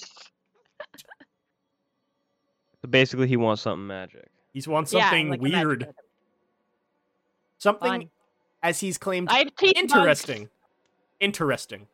basically, 2.89 3.27
he 3.27 3.37
wants 3.37 3.61
something 3.61 3.85
magic. 3.85 4.27
He 4.53 4.63
wants 4.67 4.91
Yeah, 4.91 5.03
something 5.09 5.29
like 5.29 5.39
a 5.39 5.43
magic 5.43 5.67
weird. 5.67 5.93
Something, 7.59 7.89
Fun. 7.89 8.09
as 8.63 8.79
he's 8.79 8.97
claimed, 8.97 9.29
interesting. 9.75 10.41
have 10.43 10.49
interesting. 11.19 11.87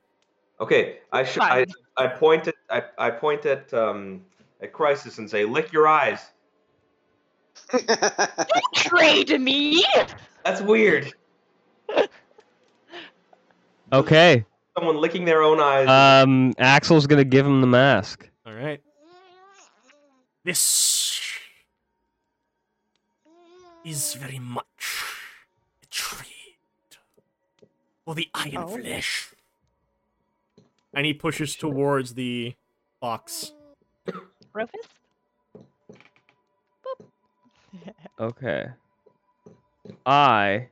Interesting. 0.60 0.86
Okay, 0.86 0.98
I 1.12 1.24
should 1.24 1.42
I, 1.44 1.66
I 1.98 2.08
point 2.08 2.48
at 2.48 2.56
I, 2.70 2.84
I 2.98 3.12
point 3.12 3.46
at 3.46 3.74
um 3.74 4.22
at 4.62 4.72
Crisis 4.74 5.18
and 5.18 5.30
say, 5.30 5.46
lick 5.46 5.72
your 5.74 5.88
eyes. 5.88 6.20
Trade 8.76 9.40
me. 9.42 9.84
That's 10.44 10.62
weird. 10.62 11.14
Okay. 13.92 14.46
Someone 14.78 14.98
licking 14.98 15.26
their 15.26 15.42
own 15.42 15.60
eyes. 15.60 15.88
Um, 15.88 16.54
Axel's 16.58 17.08
gonna 17.08 17.24
give 17.24 17.46
him 17.46 17.62
the 17.62 17.68
mask. 17.68 18.30
All 18.46 18.54
right. 18.54 18.82
This 20.44 21.22
is 23.84 24.14
very 24.16 24.40
much 24.40 24.66
a 25.84 25.86
trade 25.88 26.98
for 28.04 28.16
the 28.16 28.30
iron 28.34 28.58
Oh. 28.58 28.78
flesh. 28.78 29.30
And 30.96 31.06
he 31.06 31.14
pushes 31.14 31.56
towards 31.56 32.14
the 32.14 32.56
box. 33.02 33.54
Rufus? 34.54 34.72
Okay. 38.18 38.68
I 40.06 40.70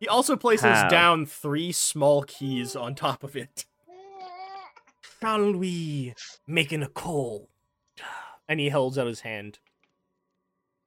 He 0.00 0.08
also 0.08 0.34
places 0.36 0.64
Have. 0.64 0.90
down 0.90 1.24
three 1.26 1.70
small 1.70 2.24
keys 2.24 2.74
on 2.74 2.96
top 2.96 3.22
of 3.22 3.36
it. 3.36 3.66
Shall 5.20 5.52
we 5.52 6.14
make 6.46 6.72
an 6.72 6.86
call? 6.86 7.48
And 8.48 8.58
he 8.58 8.68
holds 8.70 8.98
out 8.98 9.06
his 9.06 9.20
hand. 9.20 9.60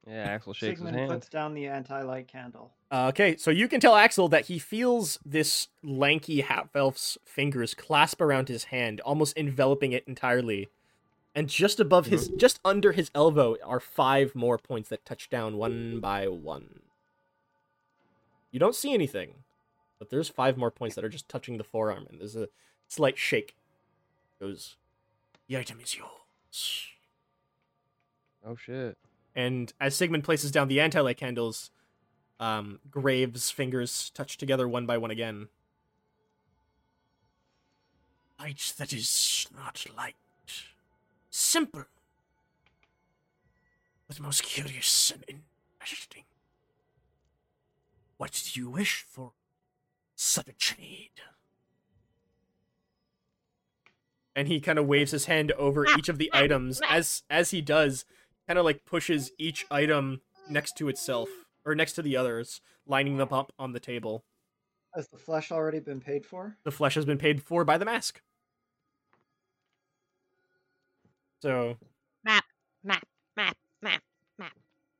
yeah, 0.06 0.24
Axel 0.24 0.52
shakes 0.52 0.78
Sigmund 0.80 0.96
his 0.96 1.08
hand. 1.08 1.12
puts 1.20 1.28
down 1.30 1.54
the 1.54 1.66
anti-light 1.66 2.28
candle. 2.28 2.72
Uh, 2.92 3.06
okay, 3.08 3.36
so 3.36 3.52
you 3.52 3.68
can 3.68 3.78
tell 3.80 3.94
Axel 3.94 4.28
that 4.28 4.46
he 4.46 4.58
feels 4.58 5.20
this 5.24 5.68
lanky 5.82 6.40
half 6.40 6.74
elf's 6.74 7.16
fingers 7.24 7.72
clasp 7.72 8.20
around 8.20 8.48
his 8.48 8.64
hand, 8.64 9.00
almost 9.02 9.36
enveloping 9.36 9.92
it 9.92 10.02
entirely. 10.08 10.68
And 11.32 11.48
just 11.48 11.78
above 11.78 12.06
his, 12.06 12.28
just 12.30 12.58
under 12.64 12.90
his 12.90 13.08
elbow, 13.14 13.56
are 13.64 13.78
five 13.78 14.34
more 14.34 14.58
points 14.58 14.88
that 14.88 15.04
touch 15.04 15.30
down 15.30 15.56
one 15.56 16.00
by 16.00 16.26
one. 16.26 16.80
You 18.50 18.58
don't 18.58 18.74
see 18.74 18.92
anything, 18.92 19.34
but 20.00 20.10
there's 20.10 20.28
five 20.28 20.56
more 20.56 20.72
points 20.72 20.96
that 20.96 21.04
are 21.04 21.08
just 21.08 21.28
touching 21.28 21.56
the 21.56 21.62
forearm, 21.62 22.08
and 22.10 22.18
there's 22.18 22.34
a 22.34 22.48
slight 22.88 23.16
shake. 23.16 23.54
Goes, 24.40 24.74
the 25.46 25.56
item 25.56 25.78
is 25.80 25.96
yours. 25.96 26.86
Oh 28.44 28.56
shit. 28.56 28.98
And 29.36 29.72
as 29.80 29.94
Sigmund 29.94 30.24
places 30.24 30.50
down 30.50 30.66
the 30.66 30.80
anti-light 30.80 31.18
candles, 31.18 31.70
um, 32.40 32.80
Graves' 32.90 33.50
fingers 33.50 34.10
touch 34.10 34.38
together 34.38 34.66
one 34.66 34.86
by 34.86 34.96
one 34.96 35.10
again. 35.10 35.48
Light 38.40 38.72
that 38.78 38.94
is 38.94 39.46
not 39.54 39.84
light. 39.96 40.14
Simple. 41.28 41.84
But 44.08 44.18
most 44.18 44.42
curious 44.42 45.12
and 45.12 45.42
interesting. 45.78 46.24
What 48.16 48.32
do 48.32 48.58
you 48.58 48.70
wish 48.70 49.04
for 49.08 49.32
such 50.16 50.48
a 50.48 50.52
trade? 50.52 51.10
And 54.34 54.48
he 54.48 54.60
kind 54.60 54.78
of 54.78 54.86
waves 54.86 55.10
his 55.10 55.26
hand 55.26 55.52
over 55.52 55.86
each 55.86 56.08
of 56.08 56.16
the 56.16 56.30
items 56.32 56.80
as 56.88 57.22
as 57.28 57.50
he 57.50 57.60
does, 57.60 58.06
kind 58.46 58.58
of 58.58 58.64
like 58.64 58.86
pushes 58.86 59.32
each 59.38 59.66
item 59.70 60.22
next 60.48 60.78
to 60.78 60.88
itself 60.88 61.28
or 61.70 61.74
next 61.74 61.92
to 61.94 62.02
the 62.02 62.16
others, 62.16 62.60
lining 62.86 63.16
them 63.16 63.32
up 63.32 63.52
on 63.58 63.72
the 63.72 63.80
table. 63.80 64.24
Has 64.94 65.08
the 65.08 65.18
flesh 65.18 65.52
already 65.52 65.78
been 65.78 66.00
paid 66.00 66.26
for? 66.26 66.56
The 66.64 66.70
flesh 66.72 66.94
has 66.96 67.04
been 67.04 67.18
paid 67.18 67.42
for 67.42 67.64
by 67.64 67.78
the 67.78 67.84
mask. 67.84 68.20
So 71.42 71.76
Map, 72.24 72.44
map, 72.84 73.02
map, 73.36 73.56
map. 73.82 74.02
Map. 74.38 74.52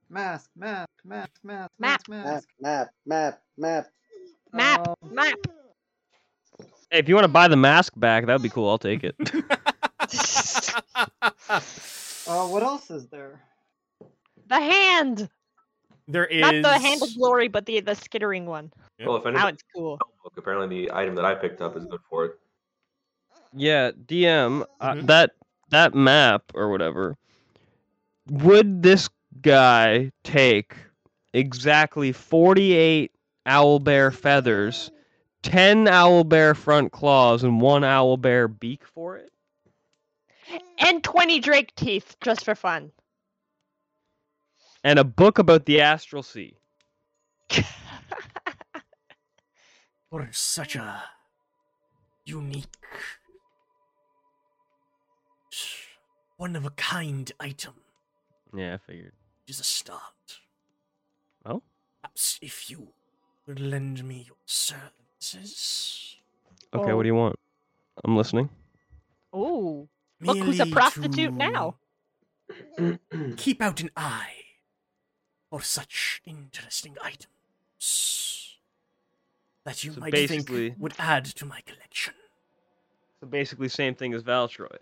Mask, 0.09 0.51
mask, 0.57 0.89
mask, 1.05 1.31
mask, 1.45 1.71
Map. 1.79 2.01
mask, 2.09 2.09
Map, 2.09 2.25
mask. 2.25 2.49
map, 2.61 2.89
map, 3.07 3.43
map. 3.59 3.87
Map, 4.53 4.89
Um, 4.89 5.15
map. 5.15 5.39
Hey, 6.91 6.99
if 6.99 7.09
you 7.09 7.15
want 7.15 7.25
to 7.25 7.29
buy 7.29 7.47
the 7.49 7.57
mask 7.57 7.93
back, 7.97 8.27
that'd 8.27 8.43
be 8.43 8.49
cool. 8.49 8.69
I'll 8.69 8.79
take 8.79 9.05
it. 9.05 9.17
Uh, 12.27 12.47
what 12.47 12.63
else 12.63 12.91
is 12.91 13.09
there? 13.09 13.41
The 14.49 14.61
hand. 14.61 15.29
There 16.11 16.27
is 16.27 16.41
Not 16.41 16.63
the 16.63 16.79
hand 16.79 17.03
of 17.03 17.09
glory, 17.17 17.49
but 17.49 17.67
the 17.67 17.81
the 17.81 17.95
skittering 17.95 18.47
one. 18.47 18.73
Well, 19.05 19.17
if 19.17 19.25
Now 19.25 19.31
anything, 19.31 19.55
it's 19.55 19.65
cool. 19.75 19.99
apparently 20.37 20.87
the 20.87 20.93
item 20.93 21.15
that 21.15 21.25
I 21.25 21.35
picked 21.35 21.61
up 21.61 21.77
is 21.77 21.85
good 21.87 22.01
for 22.09 22.25
it. 22.27 22.33
yeah, 23.53 23.91
DM 23.93 24.65
uh, 24.81 24.93
Mhm. 24.95 25.07
that 25.07 25.31
that 25.71 25.95
map 25.95 26.43
or 26.55 26.69
whatever. 26.71 27.17
Would 28.29 28.83
this 28.83 29.09
guy 29.43 30.13
take 30.25 30.75
exactly 31.33 32.13
48 32.13 33.13
owl 33.47 33.79
bear 33.79 34.11
feathers, 34.11 34.91
10 35.43 35.89
owl 35.89 36.25
bear 36.25 36.55
front 36.55 36.93
claws 36.93 37.43
and 37.43 37.61
one 37.61 37.83
owl 37.85 38.17
bear 38.17 38.47
beak 38.49 38.85
for 38.85 39.17
it? 39.17 39.33
And 40.79 41.03
20 41.05 41.39
drake 41.41 41.75
teeth 41.77 42.17
just 42.21 42.45
for 42.45 42.55
fun. 42.55 42.91
And 44.83 44.99
a 44.99 45.05
book 45.05 45.39
about 45.39 45.67
the 45.67 45.81
astral 45.81 46.23
sea. 46.23 46.57
for 50.11 50.29
such 50.33 50.77
a 50.77 51.03
unique, 52.25 52.67
one 56.37 56.57
of 56.57 56.65
a 56.65 56.71
kind 56.71 57.31
item 57.41 57.75
Yeah, 58.55 58.75
I 58.75 58.79
figured. 58.79 59.13
Just 59.47 59.61
a 59.61 59.65
start. 59.65 60.41
Oh? 61.45 61.63
Perhaps 62.03 62.39
if 62.41 62.71
you 62.71 62.89
would 63.47 63.61
lend 63.61 64.05
me 64.05 64.25
your 64.27 64.37
services. 64.47 66.17
Okay, 66.73 66.93
Oh. 66.93 66.97
what 66.97 67.03
do 67.03 67.09
you 67.09 67.15
want? 67.15 67.37
I'm 68.05 68.17
listening. 68.17 68.49
Oh, 69.33 69.89
Look 70.21 70.39
who's 70.39 70.61
a 70.61 70.67
prostitute 70.67 71.31
to 71.31 71.37
now. 71.37 71.77
Keep 73.37 73.63
out 73.63 73.81
an 73.81 73.91
eye 73.97 74.40
for 75.51 75.61
such 75.61 76.23
interesting 76.25 76.97
items 77.03 78.59
that 79.65 79.85
you 79.85 79.93
So 79.93 80.01
might 80.01 80.15
think 80.29 80.49
would 80.79 80.95
add 80.99 81.25
to 81.27 81.45
my 81.45 81.61
collection. 81.67 82.15
So 83.21 83.27
basically, 83.27 83.69
same 83.69 83.95
thing 83.95 84.15
as 84.15 84.23
Valtroy. 84.23 84.79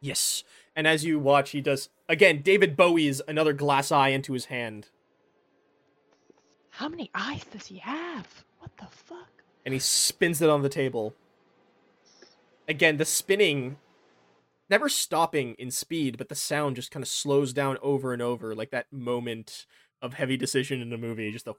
Yes. 0.00 0.44
And 0.76 0.86
as 0.86 1.04
you 1.04 1.18
watch, 1.18 1.50
he 1.50 1.60
does 1.60 1.88
again. 2.08 2.42
David 2.42 2.76
Bowie's 2.76 3.20
another 3.26 3.52
glass 3.52 3.90
eye 3.90 4.08
into 4.10 4.34
his 4.34 4.44
hand, 4.46 4.88
How 6.70 6.88
many 6.88 7.10
eyes 7.14 7.44
does 7.50 7.66
he 7.66 7.78
have? 7.78 8.44
What 8.58 8.76
the 8.76 8.86
fuck? 8.86 9.28
and 9.64 9.72
he 9.72 9.80
spins 9.80 10.40
it 10.40 10.48
on 10.48 10.62
the 10.62 10.68
table. 10.68 11.12
Again, 12.68 12.98
the 12.98 13.04
spinning, 13.04 13.78
never 14.68 14.88
stopping 14.88 15.54
in 15.54 15.70
speed, 15.70 16.18
but 16.18 16.28
the 16.28 16.34
sound 16.34 16.76
just 16.76 16.90
kind 16.90 17.02
of 17.02 17.08
slows 17.08 17.52
down 17.52 17.78
over 17.82 18.12
and 18.12 18.22
over, 18.22 18.54
like 18.54 18.70
that 18.70 18.92
moment 18.92 19.66
of 20.02 20.14
heavy 20.14 20.36
decision 20.36 20.80
in 20.82 20.92
a 20.92 20.98
movie. 20.98 21.30
Just 21.32 21.46
a. 21.46 21.54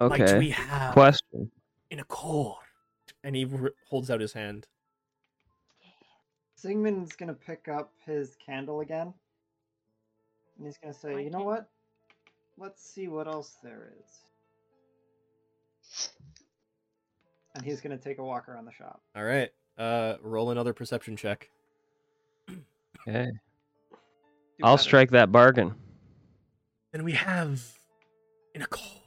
Might 0.00 0.20
Okay. 0.20 0.38
we 0.38 0.50
have 0.50 0.92
Question. 0.94 1.50
in 1.90 2.00
a 2.00 2.04
core, 2.04 2.58
And 3.24 3.36
he 3.36 3.44
r- 3.44 3.72
holds 3.88 4.10
out 4.10 4.20
his 4.20 4.32
hand. 4.32 4.66
Sigmund's 6.56 7.14
gonna 7.14 7.34
pick 7.34 7.68
up 7.68 7.92
his 8.04 8.36
candle 8.36 8.80
again. 8.80 9.14
And 10.56 10.66
he's 10.66 10.78
gonna 10.78 10.94
say, 10.94 11.22
you 11.22 11.30
know 11.30 11.44
what? 11.44 11.70
Let's 12.56 12.82
see 12.82 13.06
what 13.08 13.28
else 13.28 13.58
there 13.62 13.92
is. 14.00 14.20
And 17.54 17.64
he's 17.64 17.80
gonna 17.80 17.98
take 17.98 18.18
a 18.18 18.24
walk 18.24 18.48
around 18.48 18.64
the 18.64 18.72
shop. 18.72 19.02
All 19.14 19.24
right. 19.24 19.50
Uh, 19.76 20.16
roll 20.22 20.50
another 20.50 20.72
perception 20.72 21.16
check. 21.16 21.48
Okay. 23.08 23.30
Do 23.30 23.98
I'll 24.62 24.76
better. 24.76 24.82
strike 24.82 25.10
that 25.10 25.32
bargain. 25.32 25.74
Then 26.92 27.04
we 27.04 27.12
have 27.12 27.62
in 28.54 28.62
a 28.62 28.66
court. 28.66 29.00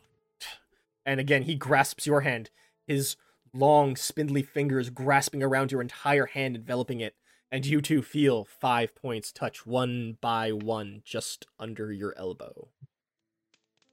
And 1.05 1.19
again, 1.19 1.43
he 1.43 1.55
grasps 1.55 2.07
your 2.07 2.22
hand, 2.22 2.49
his 2.88 3.15
long, 3.53 3.95
spindly 3.95 4.41
fingers 4.41 4.89
grasping 4.89 5.43
around 5.43 5.72
your 5.72 5.81
entire 5.81 6.26
hand, 6.26 6.55
enveloping 6.55 6.99
it. 6.99 7.15
And 7.51 7.65
you 7.65 7.80
two 7.80 8.01
feel 8.01 8.43
five 8.43 8.95
points 8.95 9.31
touch 9.31 9.65
one 9.65 10.17
by 10.19 10.51
one 10.51 11.01
just 11.05 11.45
under 11.59 11.91
your 11.91 12.13
elbow. 12.17 12.69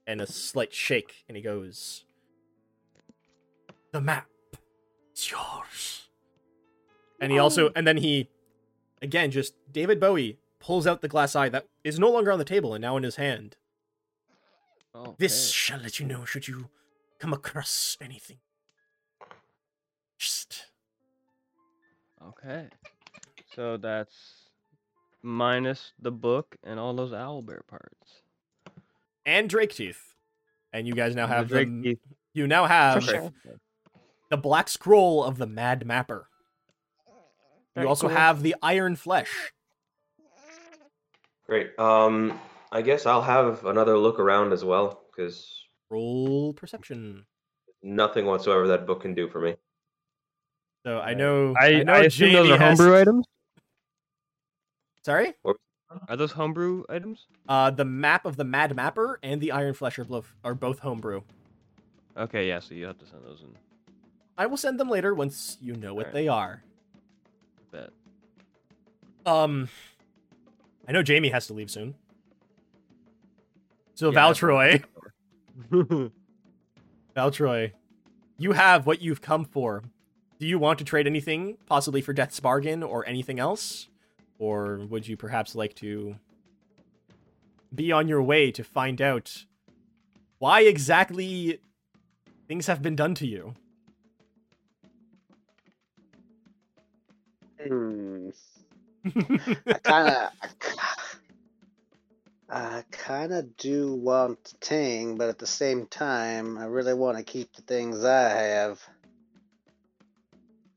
And 0.05 0.19
a 0.19 0.27
slight 0.27 0.73
shake, 0.73 1.23
and 1.29 1.37
he 1.37 1.43
goes, 1.43 2.03
The 3.93 4.01
map 4.01 4.27
is 5.15 5.31
yours. 5.31 6.07
And 7.19 7.31
he 7.31 7.37
also, 7.39 7.67
um, 7.67 7.73
and 7.75 7.87
then 7.87 7.97
he, 7.97 8.29
again, 9.01 9.31
just 9.31 9.53
David 9.71 9.99
Bowie 9.99 10.37
pulls 10.59 10.85
out 10.87 11.01
the 11.01 11.07
glass 11.07 11.35
eye 11.35 11.49
that 11.49 11.67
is 11.83 11.99
no 11.99 12.09
longer 12.11 12.31
on 12.31 12.39
the 12.39 12.45
table 12.45 12.73
and 12.73 12.81
now 12.81 12.97
in 12.97 13.03
his 13.03 13.15
hand. 13.17 13.55
This 15.17 15.49
shall 15.49 15.79
let 15.79 15.99
you 15.99 16.05
know 16.05 16.23
should 16.23 16.47
you 16.47 16.69
come 17.19 17.33
across 17.33 17.97
anything. 18.01 18.37
Just 20.17 20.67
Okay. 22.25 22.67
So 23.55 23.77
that's 23.77 24.49
minus 25.21 25.93
the 25.99 26.11
book 26.11 26.55
and 26.63 26.79
all 26.79 26.93
those 26.93 27.11
owlbear 27.11 27.65
parts. 27.67 28.21
and 29.25 29.49
Drake 29.49 29.73
teeth, 29.73 30.15
and 30.71 30.87
you 30.87 30.93
guys 30.93 31.15
now 31.15 31.27
The 31.27 31.33
have 31.33 31.47
Drake 31.47 31.67
them- 31.67 31.83
teeth. 31.83 31.99
You 32.33 32.47
now 32.47 32.65
have 32.65 32.95
For 33.03 33.11
sure. 33.11 33.31
The 34.33 34.37
black 34.37 34.67
scroll 34.67 35.23
of 35.23 35.37
the 35.37 35.45
Mad 35.45 35.85
Mapper. 35.85 36.27
Very 37.75 37.85
you 37.85 37.87
also 37.89 38.07
cool. 38.07 38.17
have 38.17 38.41
the 38.41 38.55
Iron 38.63 38.95
Flesh. 38.95 39.29
Great. 41.45 41.77
Um, 41.77 42.39
I 42.71 42.81
guess 42.81 43.05
I'll 43.05 43.21
have 43.21 43.63
another 43.65 43.95
look 43.95 44.19
around 44.19 44.51
as 44.51 44.65
well 44.65 45.03
because 45.11 45.47
Roll 45.91 46.51
perception. 46.53 47.27
nothing 47.83 48.25
whatsoever 48.25 48.65
that 48.69 48.87
book 48.87 49.03
can 49.03 49.13
do 49.13 49.29
for 49.29 49.39
me. 49.39 49.53
So 50.83 50.99
I 50.99 51.13
know. 51.13 51.53
I, 51.55 51.83
know 51.83 51.93
I 51.93 51.99
assume 52.05 52.31
Jamie 52.31 52.33
those 52.49 52.49
are 52.49 52.57
has- 52.57 52.79
homebrew 52.79 52.99
items. 52.99 53.25
Sorry. 55.05 55.33
Are 56.09 56.17
those 56.17 56.31
homebrew 56.31 56.85
items? 56.89 57.27
Uh, 57.47 57.69
the 57.69 57.85
map 57.85 58.25
of 58.25 58.35
the 58.35 58.43
Mad 58.43 58.75
Mapper 58.75 59.19
and 59.21 59.39
the 59.39 59.51
Iron 59.51 59.75
Flesh 59.75 59.99
are 59.99 60.05
both 60.05 60.33
are 60.43 60.55
both 60.55 60.79
homebrew. 60.79 61.21
Okay, 62.17 62.47
yeah. 62.47 62.59
So 62.61 62.73
you 62.73 62.87
have 62.87 62.97
to 62.97 63.05
send 63.05 63.23
those 63.23 63.43
in. 63.43 63.55
I 64.37 64.45
will 64.47 64.57
send 64.57 64.79
them 64.79 64.89
later 64.89 65.13
once 65.13 65.57
you 65.61 65.75
know 65.75 65.93
what 65.93 66.07
Alright. 66.07 66.13
they 66.13 66.27
are. 66.27 66.63
Bet. 67.71 67.89
Um, 69.25 69.69
I 70.87 70.91
know 70.91 71.03
Jamie 71.03 71.29
has 71.29 71.47
to 71.47 71.53
leave 71.53 71.69
soon. 71.69 71.95
So 73.95 74.11
Yeah, 74.11 74.19
Valtroy, 74.19 74.83
Valtroy, 77.15 77.71
you 78.37 78.53
have 78.53 78.87
what 78.87 79.01
you've 79.01 79.21
come 79.21 79.45
for. 79.45 79.83
Do 80.39 80.47
you 80.47 80.57
want 80.57 80.79
to 80.79 80.85
trade 80.85 81.05
anything, 81.07 81.57
possibly 81.67 82.01
for 82.01 82.11
Death's 82.11 82.39
Bargain 82.39 82.81
or 82.81 83.07
anything 83.07 83.39
else? 83.39 83.87
Or 84.39 84.79
would 84.89 85.07
you 85.07 85.15
perhaps 85.15 85.53
like 85.55 85.75
to 85.75 86.15
be 87.73 87.91
on 87.91 88.07
your 88.07 88.21
way 88.21 88.51
to 88.51 88.63
find 88.63 89.01
out 89.01 89.45
why 90.39 90.61
exactly 90.61 91.59
things 92.47 92.67
have 92.67 92.81
been 92.81 92.95
done 92.95 93.15
to 93.15 93.27
you? 93.27 93.53
Hmm. 97.67 98.29
I 99.05 99.79
kind 99.83 100.07
of, 100.07 100.29
I 102.49 102.83
kind 102.91 103.33
of 103.33 103.57
do 103.57 103.93
want 103.93 104.53
Ting, 104.61 105.17
but 105.17 105.29
at 105.29 105.39
the 105.39 105.47
same 105.47 105.87
time, 105.87 106.57
I 106.57 106.65
really 106.65 106.93
want 106.93 107.17
to 107.17 107.23
keep 107.23 107.53
the 107.53 107.61
things 107.61 108.03
I 108.03 108.29
have. 108.29 108.81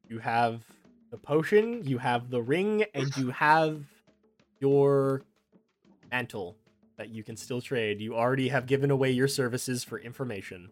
You 0.08 0.18
have 0.20 0.62
the 1.10 1.16
potion, 1.16 1.82
you 1.84 1.98
have 1.98 2.30
the 2.30 2.42
ring, 2.42 2.84
and 2.94 3.16
you 3.16 3.30
have 3.30 3.82
your 4.60 5.22
mantle 6.10 6.56
that 6.96 7.10
you 7.10 7.22
can 7.22 7.36
still 7.36 7.60
trade. 7.60 8.00
You 8.00 8.14
already 8.14 8.48
have 8.48 8.66
given 8.66 8.90
away 8.90 9.10
your 9.10 9.28
services 9.28 9.84
for 9.84 9.98
information. 9.98 10.70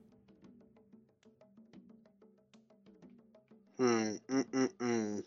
Hmm. 3.76 4.14
Mm. 4.28 5.24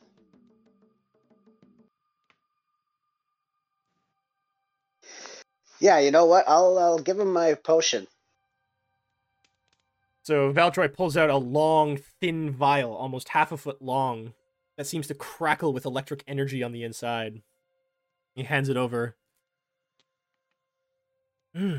Yeah, 5.80 6.00
you 6.00 6.12
know 6.12 6.26
what? 6.26 6.46
I'll 6.48 6.78
I'll 6.78 7.00
give 7.00 7.20
him 7.20 7.32
my 7.34 7.54
potion. 7.54 8.08
So 10.24 10.52
Valtroy 10.52 10.94
pulls 10.94 11.16
out 11.16 11.30
a 11.30 11.38
long, 11.38 11.98
thin 12.20 12.52
vial, 12.52 12.94
almost 12.94 13.30
half 13.30 13.54
a 13.54 13.58
foot 13.58 13.82
long, 13.82 14.34
that 14.76 14.86
seems 14.86 15.08
to 15.08 15.14
crackle 15.14 15.72
with 15.72 15.86
electric 15.86 16.24
energy 16.28 16.62
on 16.62 16.74
the 16.74 16.84
inside. 16.84 17.42
He 18.36 18.44
hands 18.44 18.68
it 18.68 18.76
over. 18.76 19.16
Hmm, 21.56 21.78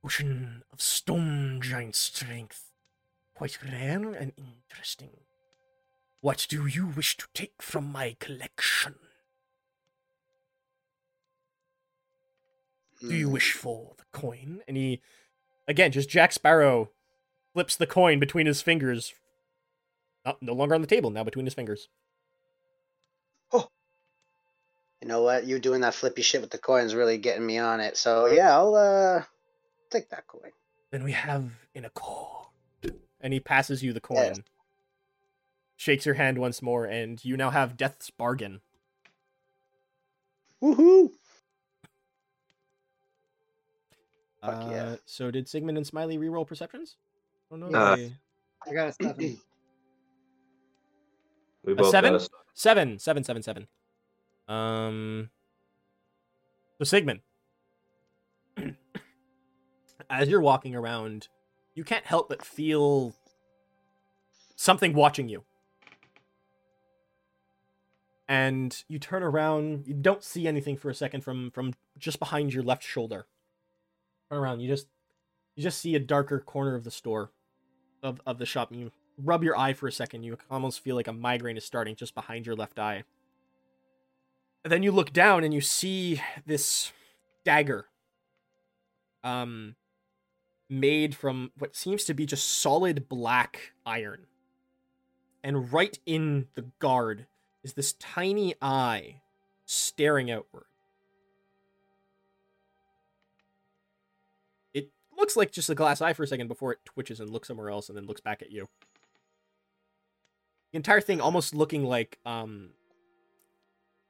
potion 0.00 0.62
of 0.72 0.80
stone 0.80 1.60
giant 1.60 1.96
strength. 1.96 2.70
Quite 3.34 3.62
rare 3.64 4.12
and 4.12 4.32
interesting. 4.36 5.10
What 6.20 6.46
do 6.48 6.66
you 6.66 6.86
wish 6.86 7.16
to 7.16 7.26
take 7.34 7.60
from 7.60 7.90
my 7.90 8.16
collection? 8.20 8.94
Do 13.00 13.14
you 13.14 13.26
Hmm. 13.26 13.32
wish 13.32 13.52
for 13.52 13.94
the 13.96 14.04
coin? 14.12 14.62
And 14.66 14.76
he, 14.76 15.00
again, 15.66 15.92
just 15.92 16.08
Jack 16.08 16.32
Sparrow 16.32 16.90
flips 17.52 17.76
the 17.76 17.86
coin 17.86 18.18
between 18.18 18.46
his 18.46 18.60
fingers. 18.62 19.14
Not, 20.24 20.42
no 20.42 20.52
longer 20.52 20.74
on 20.74 20.80
the 20.80 20.86
table, 20.86 21.10
now 21.10 21.24
between 21.24 21.46
his 21.46 21.54
fingers. 21.54 21.88
Oh 23.52 23.68
you 25.00 25.08
know 25.08 25.22
what? 25.22 25.46
You 25.46 25.58
doing 25.58 25.80
that 25.82 25.94
flippy 25.94 26.22
shit 26.22 26.40
with 26.40 26.50
the 26.50 26.58
coins 26.58 26.94
really 26.94 27.18
getting 27.18 27.46
me 27.46 27.58
on 27.58 27.80
it. 27.80 27.96
So 27.96 28.26
yeah, 28.26 28.54
I'll 28.56 28.74
uh 28.74 29.22
take 29.90 30.10
that 30.10 30.26
coin. 30.26 30.50
Then 30.90 31.04
we 31.04 31.12
have 31.12 31.50
an 31.74 31.84
accord. 31.84 32.46
And 33.20 33.32
he 33.32 33.40
passes 33.40 33.82
you 33.82 33.92
the 33.92 34.00
coin. 34.00 34.16
Yes. 34.16 34.40
Shakes 35.76 36.06
your 36.06 36.16
hand 36.16 36.38
once 36.38 36.60
more, 36.62 36.84
and 36.84 37.24
you 37.24 37.36
now 37.36 37.50
have 37.50 37.76
Death's 37.76 38.10
Bargain. 38.10 38.60
Woohoo! 40.62 41.10
Fuck 44.40 44.54
Uh. 44.54 44.96
So 45.06 45.30
did 45.30 45.48
Sigmund 45.48 45.76
and 45.78 45.86
Smiley 45.86 46.18
reroll 46.18 46.46
perceptions? 46.46 46.96
Oh 47.50 47.56
no. 47.56 47.66
Uh, 47.68 47.96
they- 47.96 48.12
I 48.68 48.72
got 48.72 48.88
a 48.88 48.92
seven. 48.92 49.38
We 51.64 51.72
A 51.72 51.76
both 51.76 51.90
seven? 51.90 52.12
got 52.14 52.22
a- 52.22 52.28
Seven, 52.54 52.98
seven, 52.98 53.24
seven, 53.24 53.42
seven. 53.42 53.66
Um. 54.48 55.30
So 56.78 56.84
Sigmund, 56.84 57.20
as 60.10 60.28
you're 60.28 60.40
walking 60.40 60.74
around, 60.76 61.28
you 61.74 61.84
can't 61.84 62.04
help 62.06 62.28
but 62.28 62.44
feel 62.44 63.14
something 64.56 64.92
watching 64.94 65.28
you. 65.28 65.44
And 68.28 68.82
you 68.88 68.98
turn 68.98 69.22
around, 69.22 69.86
you 69.86 69.94
don't 69.94 70.22
see 70.22 70.46
anything 70.46 70.76
for 70.76 70.90
a 70.90 70.94
second 70.94 71.22
from 71.22 71.50
from 71.50 71.74
just 71.98 72.18
behind 72.18 72.52
your 72.54 72.62
left 72.62 72.82
shoulder. 72.84 73.26
Turn 74.30 74.38
around, 74.38 74.60
you 74.60 74.68
just 74.68 74.86
you 75.56 75.62
just 75.62 75.80
see 75.80 75.94
a 75.94 76.00
darker 76.00 76.38
corner 76.38 76.74
of 76.74 76.84
the 76.84 76.90
store, 76.90 77.30
of 78.02 78.20
of 78.26 78.38
the 78.38 78.46
shop. 78.46 78.70
And 78.70 78.80
you 78.80 78.92
rub 79.22 79.42
your 79.42 79.58
eye 79.58 79.72
for 79.72 79.88
a 79.88 79.92
second. 79.92 80.22
You 80.22 80.38
almost 80.50 80.80
feel 80.80 80.96
like 80.96 81.08
a 81.08 81.12
migraine 81.12 81.56
is 81.56 81.64
starting 81.64 81.96
just 81.96 82.14
behind 82.14 82.46
your 82.46 82.56
left 82.56 82.78
eye. 82.78 83.04
And 84.64 84.72
then 84.72 84.82
you 84.82 84.92
look 84.92 85.12
down 85.12 85.44
and 85.44 85.54
you 85.54 85.60
see 85.60 86.20
this 86.46 86.92
dagger 87.44 87.86
um 89.24 89.74
made 90.70 91.14
from 91.14 91.50
what 91.58 91.74
seems 91.74 92.04
to 92.04 92.14
be 92.14 92.26
just 92.26 92.60
solid 92.60 93.08
black 93.08 93.72
iron. 93.86 94.26
And 95.42 95.72
right 95.72 95.98
in 96.04 96.48
the 96.54 96.66
guard 96.78 97.26
is 97.62 97.72
this 97.72 97.94
tiny 97.94 98.54
eye 98.60 99.22
staring 99.64 100.30
outward. 100.30 100.67
Looks 105.18 105.36
like 105.36 105.52
just 105.52 105.70
a 105.70 105.74
glass 105.74 106.00
eye 106.00 106.12
for 106.12 106.22
a 106.22 106.26
second 106.26 106.48
before 106.48 106.72
it 106.72 106.84
twitches 106.84 107.20
and 107.20 107.30
looks 107.30 107.48
somewhere 107.48 107.70
else 107.70 107.88
and 107.88 107.96
then 107.96 108.06
looks 108.06 108.20
back 108.20 108.42
at 108.42 108.50
you. 108.50 108.68
The 110.72 110.76
entire 110.76 111.00
thing 111.00 111.20
almost 111.20 111.54
looking 111.54 111.84
like 111.84 112.18
um 112.24 112.70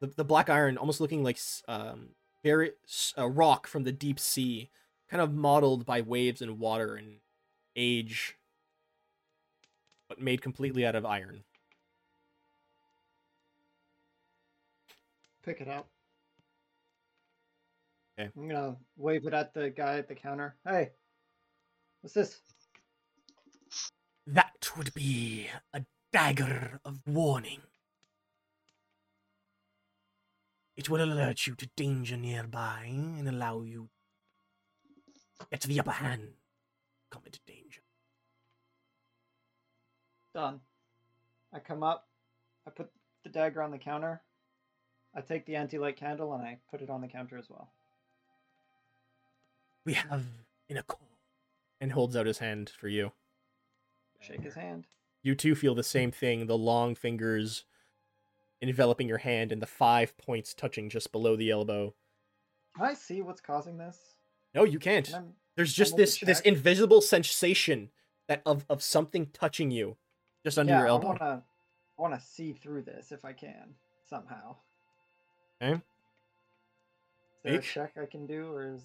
the, 0.00 0.08
the 0.08 0.24
black 0.24 0.48
iron 0.50 0.76
almost 0.76 1.00
looking 1.00 1.22
like 1.22 1.38
um 1.66 2.10
very 2.44 2.72
a 3.16 3.28
rock 3.28 3.66
from 3.66 3.84
the 3.84 3.92
deep 3.92 4.20
sea 4.20 4.70
kind 5.10 5.20
of 5.20 5.32
modeled 5.32 5.86
by 5.86 6.00
waves 6.00 6.42
and 6.42 6.58
water 6.58 6.94
and 6.94 7.16
age 7.74 8.36
but 10.08 10.20
made 10.20 10.42
completely 10.42 10.86
out 10.86 10.94
of 10.94 11.04
iron 11.04 11.44
Pick 15.48 15.62
it 15.62 15.68
up. 15.68 15.88
Okay. 18.20 18.30
I'm 18.36 18.48
gonna 18.48 18.76
wave 18.98 19.26
it 19.26 19.32
at 19.32 19.54
the 19.54 19.70
guy 19.70 19.96
at 19.96 20.06
the 20.06 20.14
counter. 20.14 20.56
Hey, 20.62 20.90
what's 22.00 22.14
this? 22.14 22.40
that 24.26 24.70
would 24.76 24.92
be 24.94 25.48
a 25.72 25.84
dagger 26.12 26.80
of 26.84 27.00
warning 27.06 27.60
it 30.76 30.88
will 30.88 31.02
alert 31.02 31.46
you 31.46 31.54
to 31.54 31.68
danger 31.76 32.16
nearby 32.16 32.84
and 32.86 33.28
allow 33.28 33.62
you 33.62 33.88
to 35.40 35.46
get 35.50 35.62
the 35.62 35.80
upper 35.80 35.90
hand 35.90 36.34
come 37.10 37.22
into 37.24 37.40
danger 37.46 37.82
Done. 40.34 40.60
I 41.52 41.58
come 41.58 41.82
up. 41.82 42.06
I 42.66 42.70
put 42.70 42.90
the 43.24 43.30
dagger 43.30 43.62
on 43.62 43.70
the 43.70 43.78
counter. 43.78 44.20
I 45.14 45.20
take 45.20 45.46
the 45.46 45.56
anti-light 45.56 45.96
candle 45.96 46.32
and 46.34 46.42
I 46.44 46.58
put 46.70 46.82
it 46.82 46.90
on 46.90 47.00
the 47.00 47.08
counter 47.08 47.38
as 47.38 47.48
well. 47.50 47.72
we 49.84 49.94
have 49.94 50.26
in 50.68 50.76
a 50.76 50.82
call 50.82 51.00
and 51.80 51.92
holds 51.92 52.16
out 52.16 52.26
his 52.26 52.38
hand 52.38 52.70
for 52.78 52.88
you 52.88 53.12
Shake 54.20 54.40
his 54.42 54.54
hand. 54.54 54.86
you 55.22 55.34
too 55.34 55.54
feel 55.54 55.74
the 55.74 55.82
same 55.82 56.10
thing 56.10 56.46
the 56.46 56.58
long 56.58 56.94
fingers 56.94 57.64
enveloping 58.60 59.08
your 59.08 59.18
hand 59.18 59.52
and 59.52 59.62
the 59.62 59.66
five 59.66 60.16
points 60.18 60.52
touching 60.54 60.90
just 60.90 61.12
below 61.12 61.36
the 61.36 61.50
elbow 61.50 61.94
Can 62.76 62.84
I 62.86 62.94
see 62.94 63.22
what's 63.22 63.40
causing 63.40 63.78
this? 63.78 63.98
no 64.54 64.64
you 64.64 64.78
can't 64.78 65.06
Can 65.08 65.34
there's 65.56 65.72
just 65.72 65.92
make 65.92 65.98
a 65.98 66.02
this 66.02 66.18
this 66.20 66.40
invisible 66.40 67.00
sensation 67.00 67.90
that 68.28 68.42
of 68.44 68.64
of 68.68 68.82
something 68.82 69.26
touching 69.32 69.70
you 69.70 69.96
just 70.44 70.58
under 70.58 70.72
yeah, 70.72 70.78
your 70.80 70.88
elbow 70.88 71.08
I 71.08 71.10
wanna, 71.10 71.42
I 71.98 72.02
wanna 72.02 72.20
see 72.20 72.52
through 72.52 72.82
this 72.82 73.10
if 73.12 73.24
I 73.24 73.32
can 73.32 73.74
somehow. 74.08 74.56
Okay. 75.60 75.74
Is 75.74 75.80
there 77.42 77.52
Make- 77.54 77.60
a 77.62 77.64
check 77.64 77.92
I 78.00 78.06
can 78.06 78.26
do, 78.26 78.50
or 78.52 78.72
is 78.74 78.82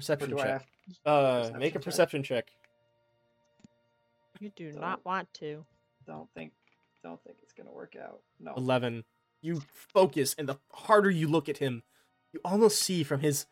perception 0.00 0.36
check 0.36 0.46
have? 0.46 0.64
uh 1.06 1.50
make 1.58 1.74
a 1.74 1.80
perception 1.80 2.22
check? 2.22 2.46
perception 2.46 2.52
check 2.54 4.40
You 4.40 4.50
do 4.56 4.72
So- 4.72 4.80
not 4.80 5.04
want 5.04 5.32
to. 5.34 5.64
Don't 6.06 6.28
think, 6.34 6.52
don't 7.04 7.22
think 7.22 7.36
it's 7.42 7.52
gonna 7.52 7.70
work 7.72 7.94
out. 7.96 8.20
No. 8.38 8.54
11 8.56 9.04
you 9.42 9.62
focus 9.92 10.34
and 10.38 10.48
the 10.48 10.58
harder 10.72 11.10
you 11.10 11.26
look 11.28 11.48
at 11.48 11.58
him 11.58 11.82
you 12.32 12.40
almost 12.44 12.80
see 12.80 13.02
from 13.02 13.20
his 13.20 13.46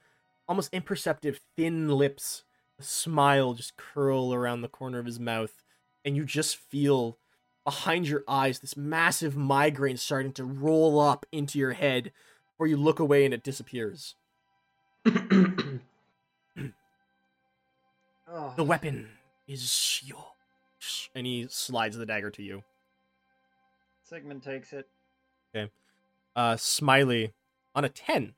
almost 0.46 0.72
imperceptive 0.72 1.40
thin 1.56 1.88
lips 1.88 2.44
a 2.78 2.82
smile 2.82 3.54
just 3.54 3.76
curl 3.76 4.32
around 4.34 4.60
the 4.62 4.68
corner 4.68 4.98
of 4.98 5.06
his 5.06 5.18
mouth 5.18 5.62
and 6.04 6.14
you 6.16 6.24
just 6.26 6.56
feel 6.56 7.18
behind 7.64 8.06
your 8.06 8.22
eyes 8.28 8.58
this 8.60 8.76
massive 8.76 9.34
migraine 9.36 9.96
starting 9.96 10.32
to 10.32 10.44
roll 10.44 11.00
up 11.00 11.24
into 11.32 11.58
your 11.58 11.72
head 11.72 12.12
where 12.58 12.68
you 12.68 12.76
look 12.76 12.98
away 13.00 13.24
and 13.24 13.32
it 13.32 13.42
disappears 13.42 14.14
Oh, 18.30 18.52
the 18.56 18.64
weapon 18.64 19.08
is 19.46 20.02
yours 20.04 21.08
and 21.14 21.26
he 21.26 21.46
slides 21.48 21.96
the 21.96 22.04
dagger 22.06 22.30
to 22.30 22.42
you. 22.42 22.62
Sigmund 24.04 24.42
takes 24.42 24.72
it. 24.72 24.88
Okay. 25.54 25.70
Uh, 26.36 26.56
Smiley 26.56 27.32
on 27.74 27.84
a 27.84 27.88
10. 27.88 28.34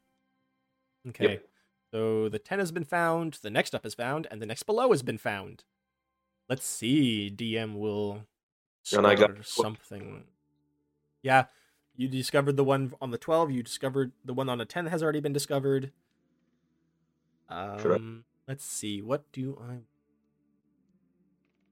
Okay. 1.09 1.25
Yep. 1.33 1.45
So 1.93 2.29
the 2.29 2.39
10 2.39 2.59
has 2.61 2.71
been 2.73 2.85
found, 2.85 3.39
the 3.43 3.51
next 3.51 3.75
up 3.75 3.85
is 3.85 3.95
found, 3.95 4.29
and 4.31 4.41
the 4.41 4.47
next 4.47 4.63
below 4.65 4.91
has 4.91 5.03
been 5.03 5.19
found. 5.19 5.65
Let's 6.49 6.65
see. 6.67 7.31
DM 7.35 7.75
will 7.77 8.25
And 8.93 9.07
I 9.07 9.15
got 9.17 9.45
something. 9.45 10.25
Yeah, 11.23 11.47
you 11.97 12.09
discovered 12.09 12.57
the 12.57 12.65
one 12.65 12.95
on 13.01 13.11
the 13.11 13.19
12, 13.19 13.51
you 13.51 13.63
discovered 13.63 14.13
the 14.25 14.33
one 14.35 14.49
on 14.49 14.59
the 14.59 14.65
10 14.65 14.87
has 14.87 15.03
already 15.03 15.21
been 15.21 15.33
discovered. 15.33 15.93
Should 17.51 17.93
I- 17.93 17.95
Um, 17.97 18.25
let's 18.51 18.65
see. 18.65 19.01
What 19.01 19.31
do 19.31 19.57
I 19.63 19.75
You 19.75 19.79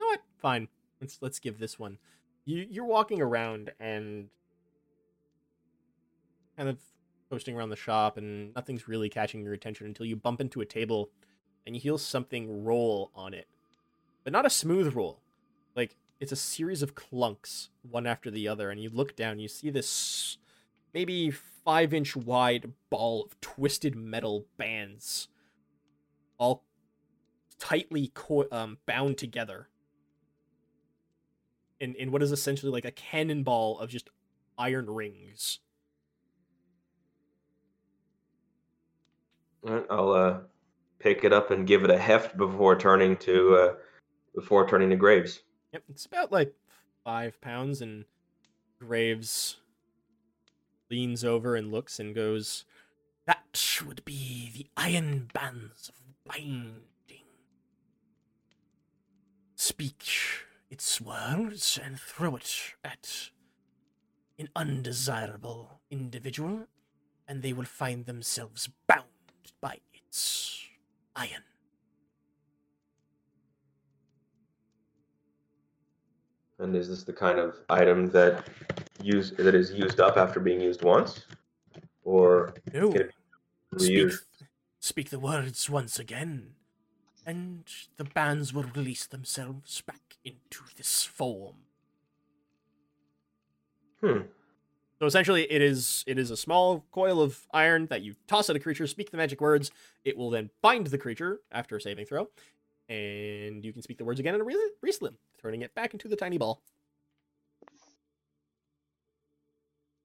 know 0.01 0.07
what? 0.07 0.21
Fine. 0.37 0.69
Let's 1.01 1.19
let's 1.21 1.41
give 1.41 1.59
this 1.59 1.77
one. 1.77 1.99
You 2.45 2.65
you're 2.71 2.85
walking 2.85 3.21
around 3.21 3.73
and 3.81 4.29
kind 6.57 6.69
of 6.69 6.79
posting 7.29 7.57
around 7.57 7.71
the 7.71 7.77
shop 7.77 8.17
and 8.17 8.55
nothing's 8.55 8.87
really 8.87 9.09
catching 9.09 9.43
your 9.43 9.55
attention 9.55 9.89
until 9.89 10.07
you 10.07 10.15
bump 10.15 10.41
into 10.41 10.61
a 10.61 10.65
table 10.65 11.11
and 11.67 11.75
you 11.75 11.81
feel 11.81 11.99
something 11.99 12.65
roll 12.65 13.11
on 13.13 13.35
it. 13.35 13.49
But 14.23 14.33
not 14.33 14.47
a 14.47 14.51
smooth 14.51 14.95
roll. 14.95 15.21
Like 15.75 15.97
it's 16.21 16.33
a 16.33 16.37
series 16.37 16.81
of 16.81 16.95
clunks 16.95 17.71
one 17.83 18.07
after 18.07 18.31
the 18.31 18.47
other 18.47 18.71
and 18.71 18.81
you 18.81 18.89
look 18.89 19.17
down 19.17 19.41
you 19.41 19.49
see 19.49 19.71
this 19.71 20.39
maybe 20.95 21.33
5 21.33 21.93
inch 21.93 22.15
wide 22.15 22.73
ball 22.89 23.25
of 23.25 23.41
twisted 23.41 23.97
metal 23.97 24.47
bands 24.57 25.27
all 26.39 26.68
tightly 27.59 28.11
co- 28.15 28.49
um, 28.53 28.79
bound 28.87 29.19
together 29.19 29.69
in, 31.81 31.95
in 31.95 32.11
what 32.11 32.23
is 32.23 32.33
essentially 32.33 32.73
like 32.73 32.85
a 32.85 32.91
cannonball 32.91 33.79
of 33.79 33.91
just 33.91 34.11
iron 34.57 34.89
rings. 34.91 35.61
I'll 39.91 40.13
uh, 40.13 40.39
pick 40.99 41.25
it 41.25 41.33
up 41.33 41.51
and 41.51 41.67
give 41.67 41.85
it 41.85 41.91
a 41.91 41.99
heft 41.99 42.37
before 42.37 42.79
turning 42.79 43.17
to 43.19 43.55
uh, 43.55 43.75
before 44.35 44.69
turning 44.69 44.91
to 44.91 44.97
Graves. 44.97 45.41
Yep, 45.73 45.83
it's 45.91 46.07
about 46.07 46.33
like 46.33 46.55
five 47.05 47.41
pounds, 47.41 47.83
and 47.83 48.05
Graves 48.79 49.57
leans 50.91 51.25
over 51.25 51.57
and 51.57 51.71
looks 51.71 51.99
and 52.01 52.15
goes, 52.15 52.65
That 53.27 53.83
would 53.87 54.05
be 54.05 54.51
the 54.55 54.67
iron 54.77 55.29
bands 55.33 55.91
of 55.91 55.95
binding. 56.25 56.83
Speak 59.69 60.03
its 60.71 60.99
words 60.99 61.79
and 61.85 62.01
throw 62.01 62.37
it 62.37 62.75
at 62.83 63.29
an 64.39 64.49
undesirable 64.57 65.83
individual, 65.91 66.67
and 67.29 67.43
they 67.43 67.53
will 67.53 67.67
find 67.67 68.07
themselves 68.07 68.71
bound 68.87 69.05
by 69.61 69.77
its 69.93 70.59
iron. 71.15 71.45
And 76.59 76.75
is 76.75 76.89
this 76.89 77.05
the 77.05 77.13
kind 77.13 77.39
of 77.39 77.57
item 77.69 78.09
that 78.13 78.49
use 79.03 79.33
that 79.33 79.55
is 79.55 79.71
used 79.71 80.01
up 80.01 80.17
after 80.17 80.41
being 80.41 80.63
used 80.63 80.83
once, 80.83 81.27
or 82.05 82.55
No. 82.73 82.91
Speak, 82.91 83.11
reused? 83.75 84.23
speak 84.81 85.11
the 85.11 85.19
words 85.21 85.69
once 85.69 85.99
again, 85.99 86.55
and 87.29 87.65
the 87.99 88.05
bands 88.05 88.55
will 88.55 88.65
release 88.75 89.05
themselves 89.07 89.83
back 89.83 90.17
into 90.25 90.61
this 90.79 91.05
form. 91.05 91.57
Hmm. 94.01 94.21
So 94.99 95.07
essentially, 95.07 95.43
it 95.53 95.61
is 95.61 96.05
it 96.07 96.19
is 96.19 96.31
a 96.31 96.37
small 96.37 96.87
coil 96.91 97.21
of 97.21 97.47
iron 97.53 97.87
that 97.87 98.01
you 98.01 98.15
toss 98.27 98.49
at 98.49 98.57
a 98.57 98.59
creature. 98.59 98.87
Speak 98.87 99.11
the 99.11 99.19
magic 99.19 99.43
words. 99.43 99.71
It 100.05 100.17
will 100.17 100.31
then 100.31 100.49
bind 100.63 100.87
the 100.87 100.97
creature 100.99 101.41
after 101.53 101.77
a 101.77 101.81
saving 101.81 102.07
throw, 102.07 102.31
and 102.89 103.63
you 103.63 103.75
can 103.75 103.83
speak 103.83 103.99
the 103.99 104.05
words 104.05 104.19
again 104.19 104.35
and 104.35 104.45
re- 104.47 104.71
release 104.81 104.99
them, 104.99 105.19
turning 105.41 105.61
it 105.61 105.75
back 105.75 105.93
into 105.93 106.09
the 106.09 106.17
tiny 106.17 106.39
ball. 106.39 106.63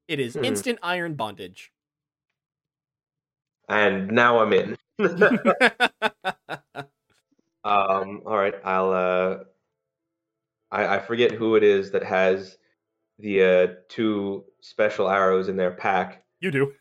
It 0.09 0.19
is 0.19 0.35
Hmm. 0.35 0.43
instant 0.43 0.79
iron 0.83 1.15
bondage. 1.15 1.71
And 3.69 4.11
now 4.11 4.39
I'm 4.39 4.51
in. 4.51 4.77
Um, 7.63 8.21
all 8.25 8.37
right, 8.37 8.55
I'll. 8.63 8.91
Uh, 8.91 9.37
I, 10.71 10.95
I 10.97 10.99
forget 10.99 11.31
who 11.31 11.55
it 11.55 11.63
is 11.63 11.91
that 11.91 12.03
has 12.03 12.57
the 13.19 13.43
uh, 13.43 13.67
two 13.89 14.43
special 14.61 15.09
arrows 15.09 15.47
in 15.47 15.55
their 15.55 15.71
pack. 15.71 16.23
you 16.39 16.51
do. 16.51 16.73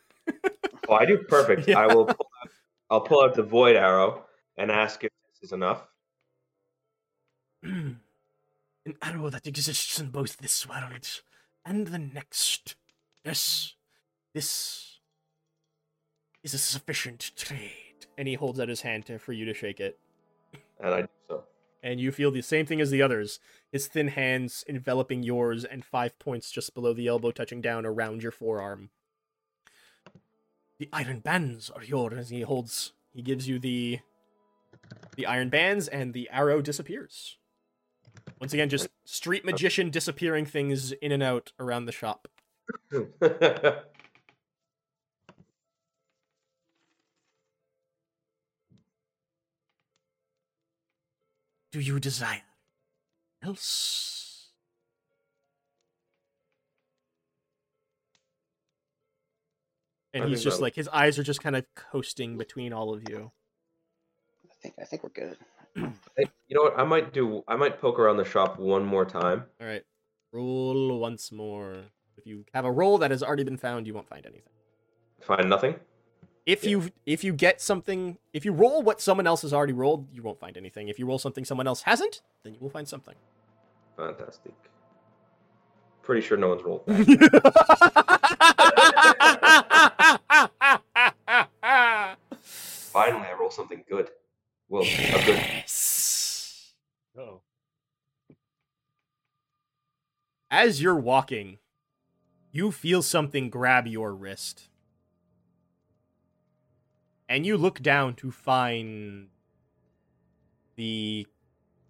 Oh, 0.89 0.95
I 0.95 1.05
do 1.05 1.19
perfect. 1.19 1.69
Yeah. 1.69 1.79
I 1.79 1.87
will. 1.87 2.07
Pull 2.07 2.27
out, 2.43 2.51
I'll 2.91 3.01
pull 3.01 3.23
out 3.23 3.35
the 3.35 3.43
void 3.43 3.77
arrow 3.77 4.25
and 4.57 4.71
ask 4.71 5.05
if 5.05 5.11
this 5.29 5.49
is 5.49 5.53
enough. 5.53 5.87
An 7.63 8.01
arrow 9.01 9.31
that 9.31 9.47
exists 9.47 10.01
in 10.01 10.11
both 10.11 10.39
this 10.39 10.69
world 10.69 11.23
and 11.65 11.87
the 11.87 11.99
next. 11.99 12.75
Yes, 13.25 13.75
this 14.35 14.99
is 16.43 16.55
a 16.55 16.59
sufficient 16.59 17.31
trade. 17.37 18.07
And 18.19 18.27
he 18.27 18.35
holds 18.35 18.59
out 18.59 18.69
his 18.69 18.81
hand 18.81 19.07
to, 19.07 19.19
for 19.19 19.33
you 19.33 19.45
to 19.45 19.55
shake 19.55 19.81
it. 19.81 19.99
And 20.81 20.95
I 20.95 21.03
do 21.03 21.09
so. 21.29 21.45
And 21.83 22.01
you 22.01 22.13
feel 22.13 22.31
the 22.31 22.43
same 22.43 22.67
thing 22.67 22.81
as 22.81 22.91
the 22.91 23.03
others. 23.03 23.41
His 23.71 23.87
thin 23.87 24.09
hands 24.09 24.65
enveloping 24.69 25.23
yours 25.23 25.65
and 25.65 25.85
five 25.85 26.19
points 26.19 26.51
just 26.51 26.75
below 26.75 26.93
the 26.93 27.09
elbow 27.09 27.31
touching 27.31 27.61
down 27.61 27.85
around 27.85 28.23
your 28.23 28.33
forearm. 28.33 28.91
The 30.79 30.89
iron 30.93 31.21
bands 31.21 31.71
are 31.71 31.83
yours. 31.83 32.15
As 32.17 32.31
he 32.31 32.43
holds 32.43 32.93
he 33.13 33.23
gives 33.23 33.49
you 33.49 33.59
the 33.59 34.01
the 35.17 35.27
iron 35.27 35.49
bands 35.49 35.89
and 35.89 36.13
the 36.13 36.29
arrow 36.31 36.61
disappears. 36.61 37.37
Once 38.41 38.53
again, 38.53 38.69
just 38.69 38.89
street 39.05 39.45
magician 39.45 39.91
disappearing 39.91 40.47
things 40.47 40.93
in 40.93 41.13
and 41.13 41.23
out 41.23 41.53
around 41.59 41.87
the 41.87 41.93
shop. 41.93 42.29
Do 51.73 51.81
you 51.81 51.99
desire 51.99 52.43
else? 53.43 54.51
And 60.15 60.25
I 60.25 60.29
he's 60.29 60.43
just 60.43 60.59
that- 60.59 60.63
like 60.63 60.75
his 60.75 60.89
eyes 60.89 61.19
are 61.19 61.23
just 61.23 61.43
kind 61.43 61.57
of 61.57 61.65
coasting 61.75 62.37
between 62.37 62.73
all 62.73 62.93
of 62.95 63.09
you. 63.09 63.33
I 64.51 64.55
think 64.63 64.75
I 64.81 64.85
think 64.85 65.03
we're 65.03 65.09
good. 65.11 65.37
Hey, 66.15 66.25
you 66.49 66.55
know 66.55 66.65
what? 66.65 66.79
I 66.79 66.85
might 66.85 67.15
do. 67.15 67.43
I 67.49 67.57
might 67.57 67.81
poke 67.81 67.99
around 67.99 68.19
the 68.19 68.27
shop 68.27 68.59
one 68.59 68.85
more 68.85 69.07
time. 69.07 69.45
All 69.59 69.67
right, 69.67 69.83
roll 70.31 70.99
once 71.01 71.33
more. 71.33 71.85
If 72.19 72.27
you 72.27 72.45
have 72.53 72.67
a 72.67 72.71
roll 72.71 72.99
that 72.99 73.11
has 73.11 73.23
already 73.23 73.45
been 73.45 73.57
found, 73.57 73.87
you 73.87 73.95
won't 73.95 74.07
find 74.11 74.27
anything. 74.27 74.53
Find 75.23 75.49
nothing. 75.49 75.77
If 76.45 76.65
Yeah. 76.65 76.71
you 76.71 76.91
if 77.07 77.23
you 77.25 77.33
get 77.33 77.61
something, 77.61 78.19
if 78.33 78.45
you 78.45 78.53
roll 78.53 78.83
what 78.83 79.01
someone 79.01 79.27
else 79.27 79.43
has 79.43 79.53
already 79.53 79.73
rolled, 79.73 80.09
you 80.13 80.23
won't 80.23 80.41
find 80.41 80.57
anything. 80.57 80.89
If 80.89 80.99
you 80.99 81.07
roll 81.07 81.19
something 81.19 81.45
someone 81.45 81.67
else 81.69 81.83
hasn't, 81.83 82.21
then 82.43 82.55
you 82.55 82.61
will 82.61 82.71
find 82.71 82.89
something. 82.89 83.15
Fantastic. 83.97 84.55
Pretty 86.03 86.21
sure 86.21 86.37
no 86.37 86.49
one's 86.49 86.65
rolled. 86.65 86.85
that. 86.87 88.03
Finally, 92.43 93.27
I 93.27 93.35
roll 93.39 93.51
something 93.51 93.85
good. 93.89 94.11
Well, 94.69 94.83
a 94.83 95.25
good. 95.25 95.37
yes. 95.39 96.73
Oh. 97.19 97.41
As 100.51 100.83
you're 100.83 100.97
walking, 100.97 101.59
you 102.51 102.73
feel 102.73 103.03
something 103.03 103.49
grab 103.49 103.87
your 103.87 104.15
wrist. 104.15 104.69
And 107.33 107.47
you 107.47 107.57
look 107.57 107.81
down 107.81 108.13
to 108.17 108.31
find 108.31 109.29
the 110.77 111.27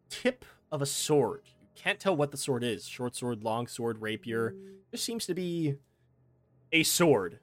tip 0.09 0.45
of 0.71 0.81
a 0.81 0.87
sword. 0.87 1.43
You 1.61 1.67
can't 1.75 1.99
tell 1.99 2.15
what 2.15 2.31
the 2.31 2.37
sword 2.37 2.63
is 2.63 2.87
short 2.87 3.17
sword, 3.17 3.43
long 3.43 3.67
sword, 3.67 4.01
rapier. 4.01 4.55
Just 4.93 5.05
seems 5.05 5.27
to 5.27 5.35
be 5.35 5.75
a 6.71 6.85
sword. 6.85 7.41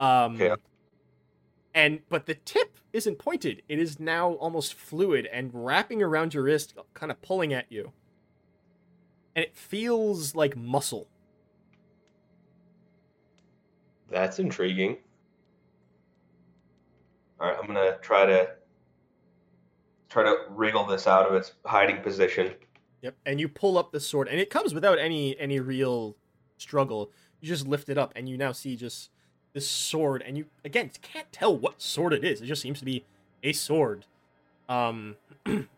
Um, 0.00 0.36
Okay. 0.40 0.54
and 1.74 2.00
but 2.08 2.24
the 2.24 2.34
tip 2.34 2.78
isn't 2.94 3.18
pointed. 3.18 3.60
It 3.68 3.78
is 3.78 4.00
now 4.00 4.32
almost 4.36 4.72
fluid 4.72 5.26
and 5.26 5.50
wrapping 5.52 6.02
around 6.02 6.32
your 6.32 6.44
wrist, 6.44 6.72
kind 6.94 7.12
of 7.12 7.20
pulling 7.20 7.52
at 7.52 7.70
you. 7.70 7.92
And 9.36 9.44
it 9.44 9.54
feels 9.54 10.34
like 10.34 10.56
muscle. 10.56 11.08
That's 14.10 14.38
intriguing. 14.38 14.98
All 17.40 17.48
right, 17.48 17.56
I'm 17.60 17.66
gonna 17.66 17.98
try 18.00 18.26
to 18.26 18.50
try 20.08 20.24
to 20.24 20.36
wriggle 20.50 20.86
this 20.86 21.06
out 21.06 21.28
of 21.28 21.34
its 21.34 21.52
hiding 21.64 22.02
position. 22.02 22.54
Yep. 23.02 23.16
And 23.26 23.38
you 23.38 23.48
pull 23.48 23.78
up 23.78 23.92
the 23.92 24.00
sword, 24.00 24.28
and 24.28 24.40
it 24.40 24.50
comes 24.50 24.74
without 24.74 24.98
any 24.98 25.38
any 25.38 25.60
real 25.60 26.16
struggle. 26.56 27.10
You 27.40 27.48
just 27.48 27.66
lift 27.66 27.88
it 27.88 27.98
up, 27.98 28.12
and 28.16 28.28
you 28.28 28.36
now 28.36 28.52
see 28.52 28.76
just 28.76 29.10
this 29.52 29.68
sword, 29.68 30.22
and 30.26 30.36
you 30.36 30.46
again 30.64 30.90
can't 31.02 31.30
tell 31.32 31.56
what 31.56 31.80
sword 31.80 32.12
it 32.12 32.24
is. 32.24 32.40
It 32.40 32.46
just 32.46 32.62
seems 32.62 32.78
to 32.80 32.84
be 32.84 33.04
a 33.42 33.52
sword. 33.52 34.06
Um, 34.68 35.16
and 35.46 35.68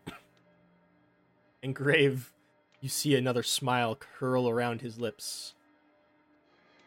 Grave, 1.75 2.33
you 2.79 2.89
see 2.89 3.15
another 3.15 3.43
smile 3.43 3.95
curl 3.95 4.49
around 4.49 4.81
his 4.81 4.99
lips. 4.99 5.53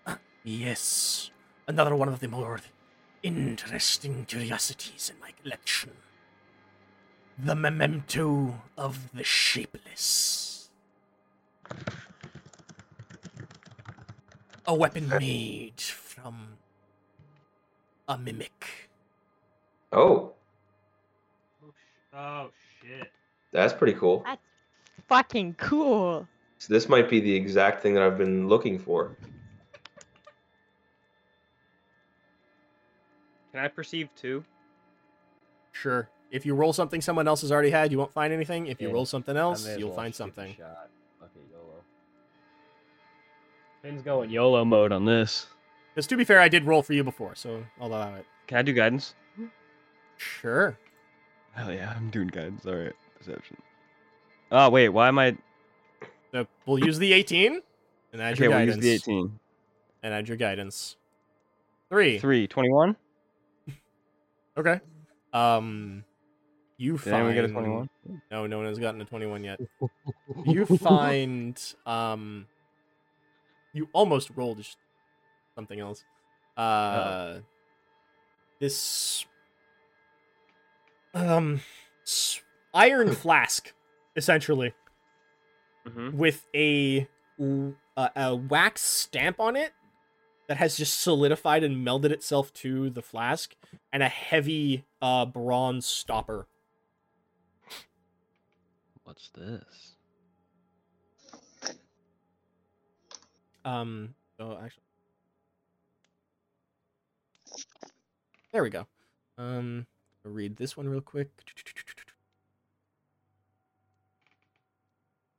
"Ah, 0.06 0.18
Yes, 0.42 1.30
another 1.66 1.94
one 1.94 2.08
of 2.08 2.20
the 2.20 2.28
more 2.28 2.60
interesting 3.22 4.24
curiosities 4.26 5.10
in 5.12 5.20
my 5.20 5.30
collection. 5.42 5.90
The 7.38 7.54
memento 7.54 8.60
of 8.78 9.10
the 9.12 9.24
shapeless. 9.24 10.68
A 14.66 14.74
weapon 14.74 15.08
made 15.08 15.80
from 15.80 16.56
a 18.08 18.16
mimic. 18.16 18.88
Oh, 19.92 20.32
Oh 22.16 22.50
shit. 22.80 23.10
that's 23.52 23.72
pretty 23.72 23.94
cool. 23.94 24.22
That's 24.24 24.40
fucking 25.08 25.54
cool. 25.54 26.28
So 26.58 26.72
this 26.72 26.88
might 26.88 27.10
be 27.10 27.18
the 27.20 27.34
exact 27.34 27.82
thing 27.82 27.94
that 27.94 28.02
I've 28.04 28.16
been 28.16 28.48
looking 28.48 28.78
for. 28.78 29.16
Can 33.54 33.64
I 33.64 33.68
perceive 33.68 34.08
two? 34.16 34.42
Sure. 35.70 36.08
If 36.32 36.44
you 36.44 36.56
roll 36.56 36.72
something 36.72 37.00
someone 37.00 37.28
else 37.28 37.42
has 37.42 37.52
already 37.52 37.70
had, 37.70 37.92
you 37.92 37.98
won't 37.98 38.12
find 38.12 38.32
anything. 38.32 38.66
If 38.66 38.80
you 38.80 38.88
Yeah, 38.88 38.94
roll 38.94 39.06
something 39.06 39.36
else, 39.36 39.64
you'll 39.78 39.90
well 39.90 39.96
find 39.96 40.12
something. 40.12 40.56
shot. 40.56 40.90
Okay, 41.22 41.46
YOLO. 41.52 41.84
Finn's 43.80 44.02
going 44.02 44.30
YOLO 44.30 44.64
mode 44.64 44.90
on 44.90 45.04
this. 45.04 45.46
Because 45.94 46.08
to 46.08 46.16
be 46.16 46.24
fair, 46.24 46.40
I 46.40 46.48
did 46.48 46.64
roll 46.64 46.82
for 46.82 46.94
you 46.94 47.04
before, 47.04 47.36
so 47.36 47.64
I'll 47.80 47.86
allow 47.86 48.16
it. 48.16 48.26
Can 48.48 48.58
I 48.58 48.62
do 48.62 48.72
guidance? 48.72 49.14
Sure. 50.16 50.76
Hell 51.52 51.72
yeah, 51.72 51.94
I'm 51.96 52.10
doing 52.10 52.26
guidance. 52.26 52.66
All 52.66 52.74
right, 52.74 52.92
perception. 53.16 53.56
Oh 54.50 54.68
wait, 54.68 54.88
why 54.88 55.06
am 55.06 55.20
I? 55.20 55.36
So 56.32 56.44
we'll 56.66 56.84
use 56.84 56.98
the 56.98 57.12
18 57.12 57.60
and 58.12 58.20
add 58.20 58.32
Okay, 58.32 58.44
your 58.46 58.50
we'll 58.50 58.64
use 58.66 58.74
guidance. 58.74 59.04
the 59.04 59.12
18. 59.12 59.38
And 60.02 60.12
add 60.12 60.26
your 60.26 60.36
guidance. 60.36 60.96
Three. 61.88 62.18
Three, 62.18 62.48
21. 62.48 62.96
Okay. 64.56 64.80
Um, 65.32 66.04
you 66.76 66.92
Did 66.92 67.00
find. 67.02 67.14
anyone 67.14 67.34
get 67.34 67.44
a 67.44 67.48
21? 67.48 67.90
No, 68.30 68.46
no 68.46 68.58
one 68.58 68.66
has 68.66 68.78
gotten 68.78 69.00
a 69.00 69.04
21 69.04 69.44
yet. 69.44 69.60
you 70.46 70.64
find. 70.66 71.60
Um, 71.86 72.46
you 73.72 73.88
almost 73.92 74.30
rolled 74.36 74.64
sh- 74.64 74.74
something 75.54 75.80
else. 75.80 76.04
Uh, 76.56 77.38
this. 78.60 79.26
Um, 81.14 81.60
iron 82.72 83.12
flask, 83.14 83.72
essentially. 84.16 84.72
Mm-hmm. 85.86 86.16
with 86.16 86.46
a, 86.54 87.06
w- 87.38 87.74
a 87.98 88.10
a 88.16 88.34
wax 88.34 88.80
stamp 88.80 89.38
on 89.38 89.54
it 89.54 89.74
that 90.46 90.56
has 90.58 90.76
just 90.76 91.00
solidified 91.00 91.64
and 91.64 91.86
melded 91.86 92.10
itself 92.10 92.52
to 92.54 92.90
the 92.90 93.02
flask, 93.02 93.54
and 93.92 94.02
a 94.02 94.08
heavy 94.08 94.84
uh, 95.00 95.24
bronze 95.26 95.86
stopper. 95.86 96.46
What's 99.04 99.30
this? 99.30 99.96
Um. 103.64 104.14
Oh, 104.38 104.58
actually, 104.62 104.82
there 108.52 108.62
we 108.62 108.70
go. 108.70 108.86
Um, 109.38 109.86
I'll 110.24 110.32
read 110.32 110.56
this 110.56 110.76
one 110.76 110.88
real 110.88 111.00
quick. 111.00 111.30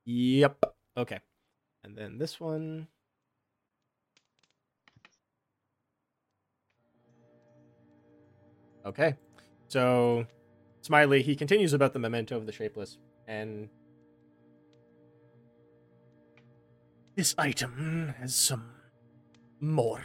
Yep. 0.06 0.65
Okay. 0.98 1.19
And 1.84 1.98
then 1.98 2.18
this 2.18 2.40
one. 2.40 2.88
Okay. 8.85 9.15
So, 9.67 10.25
Smiley, 10.81 11.23
he 11.23 11.35
continues 11.35 11.73
about 11.73 11.93
the 11.93 11.99
memento 11.99 12.37
of 12.37 12.45
the 12.45 12.51
shapeless, 12.51 12.97
and 13.27 13.69
this 17.15 17.33
item 17.37 18.13
has 18.19 18.35
some 18.35 18.71
more 19.59 20.01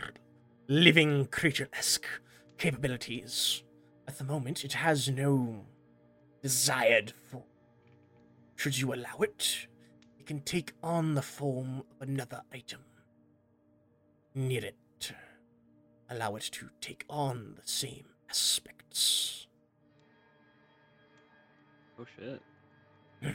living 0.66 1.26
creature 1.26 1.68
esque 1.74 2.06
capabilities. 2.56 3.62
At 4.08 4.16
the 4.18 4.24
moment, 4.24 4.64
it 4.64 4.72
has 4.72 5.08
no 5.08 5.66
desired 6.42 7.12
form. 7.30 7.44
Should 8.56 8.78
you 8.78 8.94
allow 8.94 9.18
it, 9.20 9.66
it 10.18 10.26
can 10.26 10.40
take 10.40 10.72
on 10.82 11.14
the 11.14 11.22
form 11.22 11.82
of 11.90 12.08
another 12.08 12.42
item 12.52 12.80
near 14.34 14.64
it. 14.64 15.12
Allow 16.08 16.36
it 16.36 16.48
to 16.52 16.70
take 16.80 17.04
on 17.08 17.54
the 17.56 17.66
same 17.68 18.06
aspects. 18.30 19.46
Oh 21.98 22.06
shit. 22.16 22.40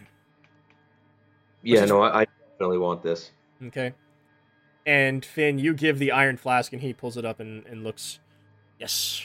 Yeah, 1.68 1.82
is- 1.82 1.90
no, 1.90 2.04
I, 2.04 2.22
I 2.22 2.26
definitely 2.52 2.78
want 2.78 3.02
this. 3.02 3.32
Okay. 3.66 3.92
And 4.86 5.26
Finn, 5.26 5.58
you 5.58 5.74
give 5.74 5.98
the 5.98 6.12
iron 6.12 6.38
flask, 6.38 6.72
and 6.74 6.82
he 6.84 6.94
pulls 6.94 7.18
it 7.18 7.26
up 7.26 7.40
and, 7.40 7.66
and 7.66 7.84
looks. 7.84 8.20
Yes, 8.80 9.24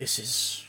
this 0.00 0.18
is 0.18 0.64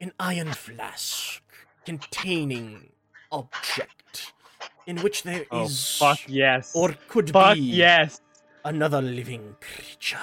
an 0.00 0.12
iron 0.20 0.52
flask 0.52 1.42
containing 1.84 2.92
object 3.32 4.32
in 4.86 4.98
which 4.98 5.24
there 5.24 5.44
oh, 5.50 5.64
is 5.64 5.98
Oh 6.00 6.06
fuck 6.06 6.20
yes. 6.28 6.70
or 6.74 6.94
could 7.08 7.30
fuck 7.30 7.54
be 7.54 7.62
yes. 7.62 8.20
another 8.64 9.02
living 9.02 9.56
creature. 9.60 10.18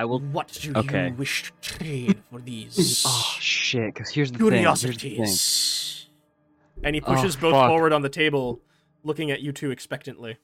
I 0.00 0.04
will. 0.06 0.20
What 0.20 0.48
do 0.48 0.72
okay. 0.76 1.08
you 1.08 1.14
wish 1.14 1.52
to 1.60 1.76
trade 1.76 2.22
for 2.32 2.40
these 2.40 3.04
Oh 3.06 3.36
shit! 3.38 3.92
Because 3.92 4.08
here's 4.08 4.32
the 4.32 4.38
thing. 4.38 4.50
Here's 4.50 4.80
the 4.80 4.92
thing. 4.92 5.10
curiosities? 5.10 6.06
And 6.82 6.94
he 6.94 7.02
Oh, 7.02 7.04
pushes 7.04 7.36
both 7.36 7.52
fuck. 7.52 7.68
forward 7.68 7.92
on 7.92 8.00
the 8.00 8.08
table, 8.08 8.62
looking 9.04 9.30
at 9.30 9.42
you 9.42 9.52
two 9.52 9.70
expectantly. 9.70 10.38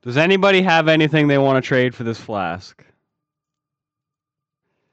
Does 0.00 0.16
anybody 0.16 0.62
have 0.62 0.88
anything 0.88 1.28
they 1.28 1.36
want 1.36 1.62
to 1.62 1.68
trade 1.68 1.94
for 1.94 2.04
this 2.04 2.18
flask? 2.18 2.82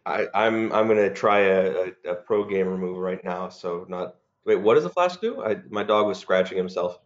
I, 0.06 0.28
I'm 0.34 0.70
I'm 0.74 0.90
gonna 0.90 1.14
try 1.14 1.40
a, 1.40 1.94
a, 2.06 2.11
a 2.11 2.16
pro 2.16 2.44
gamer 2.44 2.78
move 2.78 2.98
right 2.98 3.24
now. 3.24 3.48
So 3.48 3.86
not 3.88 4.16
wait. 4.44 4.57
What 4.57 4.74
does 4.74 4.84
the 4.84 4.90
flask 4.90 5.22
do? 5.22 5.41
I, 5.41 5.61
my 5.70 5.84
dog 5.84 6.07
was 6.07 6.20
scratching 6.20 6.57
himself. 6.57 6.99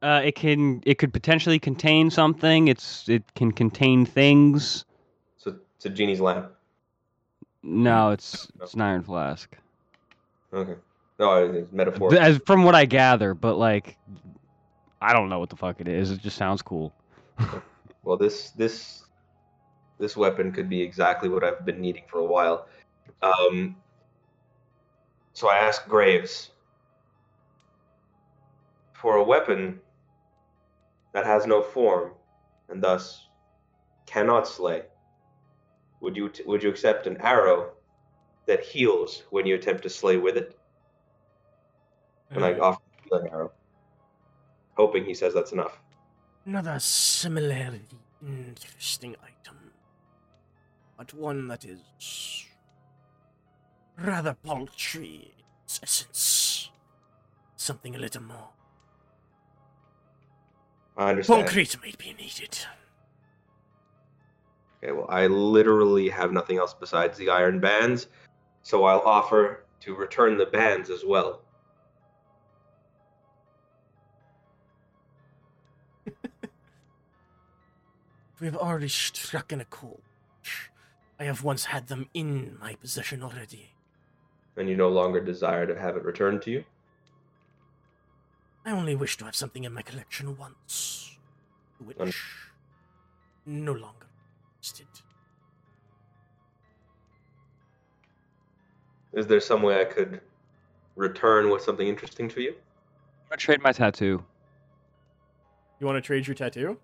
Uh, 0.00 0.22
it 0.24 0.34
can. 0.34 0.82
It 0.86 0.98
could 0.98 1.12
potentially 1.12 1.58
contain 1.58 2.10
something. 2.10 2.68
It's. 2.68 3.08
It 3.08 3.24
can 3.34 3.50
contain 3.52 4.06
things. 4.06 4.84
So 5.36 5.56
it's 5.76 5.86
a 5.86 5.90
genie's 5.90 6.20
lamp. 6.20 6.52
No, 7.62 8.10
it's. 8.10 8.48
It's 8.62 8.74
an 8.74 8.80
iron 8.80 9.02
flask. 9.02 9.56
Okay. 10.52 10.76
No, 11.18 11.52
it's 11.52 11.72
metaphor. 11.72 12.14
As 12.14 12.38
from 12.46 12.62
what 12.62 12.76
I 12.76 12.84
gather, 12.84 13.34
but 13.34 13.56
like, 13.56 13.96
I 15.00 15.12
don't 15.12 15.28
know 15.28 15.40
what 15.40 15.50
the 15.50 15.56
fuck 15.56 15.80
it 15.80 15.88
is. 15.88 16.12
It 16.12 16.20
just 16.20 16.36
sounds 16.36 16.62
cool. 16.62 16.94
Well, 18.04 18.16
this 18.16 18.50
this 18.50 19.04
this 19.98 20.16
weapon 20.16 20.52
could 20.52 20.68
be 20.68 20.80
exactly 20.80 21.28
what 21.28 21.42
I've 21.42 21.64
been 21.66 21.80
needing 21.80 22.04
for 22.08 22.20
a 22.20 22.24
while. 22.24 22.68
Um, 23.20 23.74
so 25.32 25.48
I 25.48 25.56
asked 25.56 25.88
Graves 25.88 26.50
for 28.92 29.16
a 29.16 29.24
weapon 29.24 29.80
that 31.12 31.24
has 31.24 31.46
no 31.46 31.62
form 31.62 32.12
and 32.68 32.82
thus 32.82 33.28
cannot 34.06 34.46
slay. 34.46 34.82
Would 36.00 36.16
you 36.16 36.28
t- 36.28 36.44
would 36.46 36.62
you 36.62 36.70
accept 36.70 37.06
an 37.06 37.16
arrow 37.20 37.72
that 38.46 38.64
heals 38.64 39.24
when 39.30 39.46
you 39.46 39.54
attempt 39.54 39.82
to 39.82 39.90
slay 39.90 40.16
with 40.16 40.36
it? 40.36 40.58
And 42.30 42.44
I 42.44 42.52
uh, 42.52 42.60
offer 42.60 42.80
him 43.02 43.24
an 43.24 43.28
arrow, 43.32 43.52
hoping 44.76 45.04
he 45.04 45.14
says 45.14 45.34
that's 45.34 45.52
enough. 45.52 45.80
Another 46.46 46.78
similarly 46.78 47.82
interesting 48.22 49.16
item, 49.22 49.72
but 50.96 51.12
one 51.14 51.48
that 51.48 51.64
is 51.64 52.46
rather 53.98 54.34
paltry 54.34 55.32
in 55.36 55.44
its 55.64 55.80
essence. 55.82 56.70
Something 57.56 57.96
a 57.96 57.98
little 57.98 58.22
more. 58.22 58.50
I 60.98 61.10
understand. 61.10 61.44
Concrete 61.44 61.76
may 61.80 61.94
be 61.96 62.12
needed. 62.20 62.58
Okay, 64.82 64.92
well, 64.92 65.06
I 65.08 65.28
literally 65.28 66.08
have 66.08 66.32
nothing 66.32 66.58
else 66.58 66.74
besides 66.74 67.16
the 67.16 67.30
iron 67.30 67.60
bands, 67.60 68.08
so 68.62 68.84
I'll 68.84 69.00
offer 69.00 69.64
to 69.80 69.94
return 69.94 70.36
the 70.36 70.46
bands 70.46 70.90
as 70.90 71.04
well. 71.06 71.42
We 78.40 78.46
have 78.46 78.56
already 78.56 78.86
struck 78.86 79.52
in 79.52 79.60
a 79.60 79.64
chord. 79.64 79.98
I 81.18 81.24
have 81.24 81.42
once 81.42 81.64
had 81.64 81.88
them 81.88 82.08
in 82.14 82.56
my 82.60 82.76
possession 82.76 83.20
already. 83.20 83.70
And 84.56 84.68
you 84.68 84.76
no 84.76 84.88
longer 84.88 85.20
desire 85.20 85.66
to 85.66 85.76
have 85.76 85.96
it 85.96 86.04
returned 86.04 86.42
to 86.42 86.52
you? 86.52 86.64
I 88.68 88.72
only 88.72 88.94
wish 88.94 89.16
to 89.16 89.24
have 89.24 89.34
something 89.34 89.64
in 89.64 89.72
my 89.72 89.80
collection 89.80 90.36
once, 90.36 91.16
which 91.82 91.96
Un- 91.98 92.12
no 93.46 93.72
longer 93.72 94.06
interested. 94.58 94.86
Is 99.14 99.26
there 99.26 99.40
some 99.40 99.62
way 99.62 99.80
I 99.80 99.86
could 99.86 100.20
return 100.96 101.48
with 101.48 101.62
something 101.62 101.88
interesting 101.88 102.28
to 102.28 102.42
you? 102.42 102.50
I'm 102.50 103.30
gonna 103.30 103.38
trade 103.38 103.62
my 103.62 103.72
tattoo. 103.72 104.22
You 105.80 105.86
want 105.86 105.96
to 105.96 106.06
trade 106.06 106.26
your 106.26 106.34
tattoo? 106.34 106.78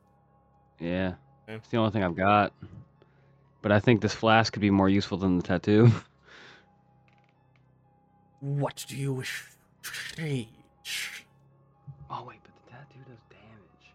Yeah. 0.80 1.16
Okay. 1.46 1.56
It's 1.56 1.68
the 1.68 1.76
only 1.76 1.90
thing 1.90 2.02
I've 2.02 2.16
got. 2.16 2.54
But 3.60 3.72
I 3.72 3.78
think 3.78 4.00
this 4.00 4.14
flask 4.14 4.54
could 4.54 4.62
be 4.62 4.70
more 4.70 4.88
useful 4.88 5.18
than 5.18 5.36
the 5.36 5.42
tattoo. 5.42 5.90
What 8.40 8.86
do 8.88 8.96
you 8.96 9.12
wish 9.12 9.44
to 9.82 9.90
trade? 9.90 10.48
Oh 12.16 12.22
wait, 12.28 12.38
but 12.44 12.52
the 12.54 12.70
tattoo 12.70 13.00
does 13.08 13.18
damage. 13.28 13.92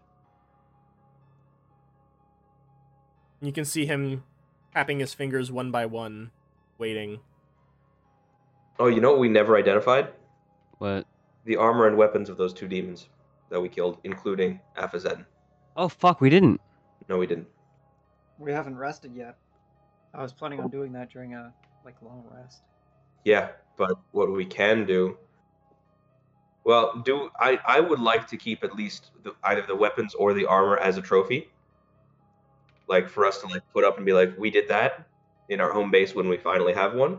You 3.40 3.50
can 3.50 3.64
see 3.64 3.86
him 3.86 4.24
tapping 4.74 4.98
his 4.98 5.14
fingers 5.14 5.50
one 5.50 5.70
by 5.70 5.86
one, 5.86 6.30
waiting. 6.76 7.20
Oh, 8.78 8.88
you 8.88 9.00
know 9.00 9.10
what 9.10 9.20
we 9.20 9.30
never 9.30 9.56
identified? 9.56 10.08
What? 10.78 11.06
The 11.46 11.56
armor 11.56 11.86
and 11.86 11.96
weapons 11.96 12.28
of 12.28 12.36
those 12.36 12.52
two 12.52 12.68
demons 12.68 13.08
that 13.48 13.60
we 13.60 13.70
killed, 13.70 13.96
including 14.04 14.60
Aphazeddin. 14.76 15.24
Oh 15.74 15.88
fuck, 15.88 16.20
we 16.20 16.28
didn't. 16.28 16.60
No, 17.08 17.16
we 17.16 17.26
didn't. 17.26 17.48
We 18.38 18.52
haven't 18.52 18.76
rested 18.76 19.14
yet. 19.14 19.36
I 20.12 20.20
was 20.20 20.34
planning 20.34 20.60
on 20.60 20.66
oh. 20.66 20.68
doing 20.68 20.92
that 20.92 21.10
during 21.10 21.34
a 21.34 21.54
like 21.86 21.96
long 22.02 22.22
rest. 22.30 22.60
Yeah, 23.24 23.48
but 23.78 23.92
what 24.12 24.30
we 24.30 24.44
can 24.44 24.84
do. 24.84 25.16
Well, 26.64 27.02
do 27.04 27.30
I? 27.38 27.58
I 27.66 27.80
would 27.80 28.00
like 28.00 28.26
to 28.28 28.36
keep 28.36 28.62
at 28.64 28.74
least 28.74 29.10
the, 29.22 29.34
either 29.44 29.62
the 29.66 29.76
weapons 29.76 30.14
or 30.14 30.34
the 30.34 30.46
armor 30.46 30.76
as 30.78 30.98
a 30.98 31.02
trophy. 31.02 31.48
Like 32.88 33.08
for 33.08 33.24
us 33.24 33.40
to 33.40 33.46
like 33.46 33.62
put 33.72 33.84
up 33.84 33.96
and 33.96 34.04
be 34.04 34.12
like, 34.12 34.36
we 34.38 34.50
did 34.50 34.68
that 34.68 35.06
in 35.48 35.60
our 35.60 35.72
home 35.72 35.90
base 35.90 36.14
when 36.14 36.28
we 36.28 36.36
finally 36.36 36.74
have 36.74 36.94
one. 36.94 37.18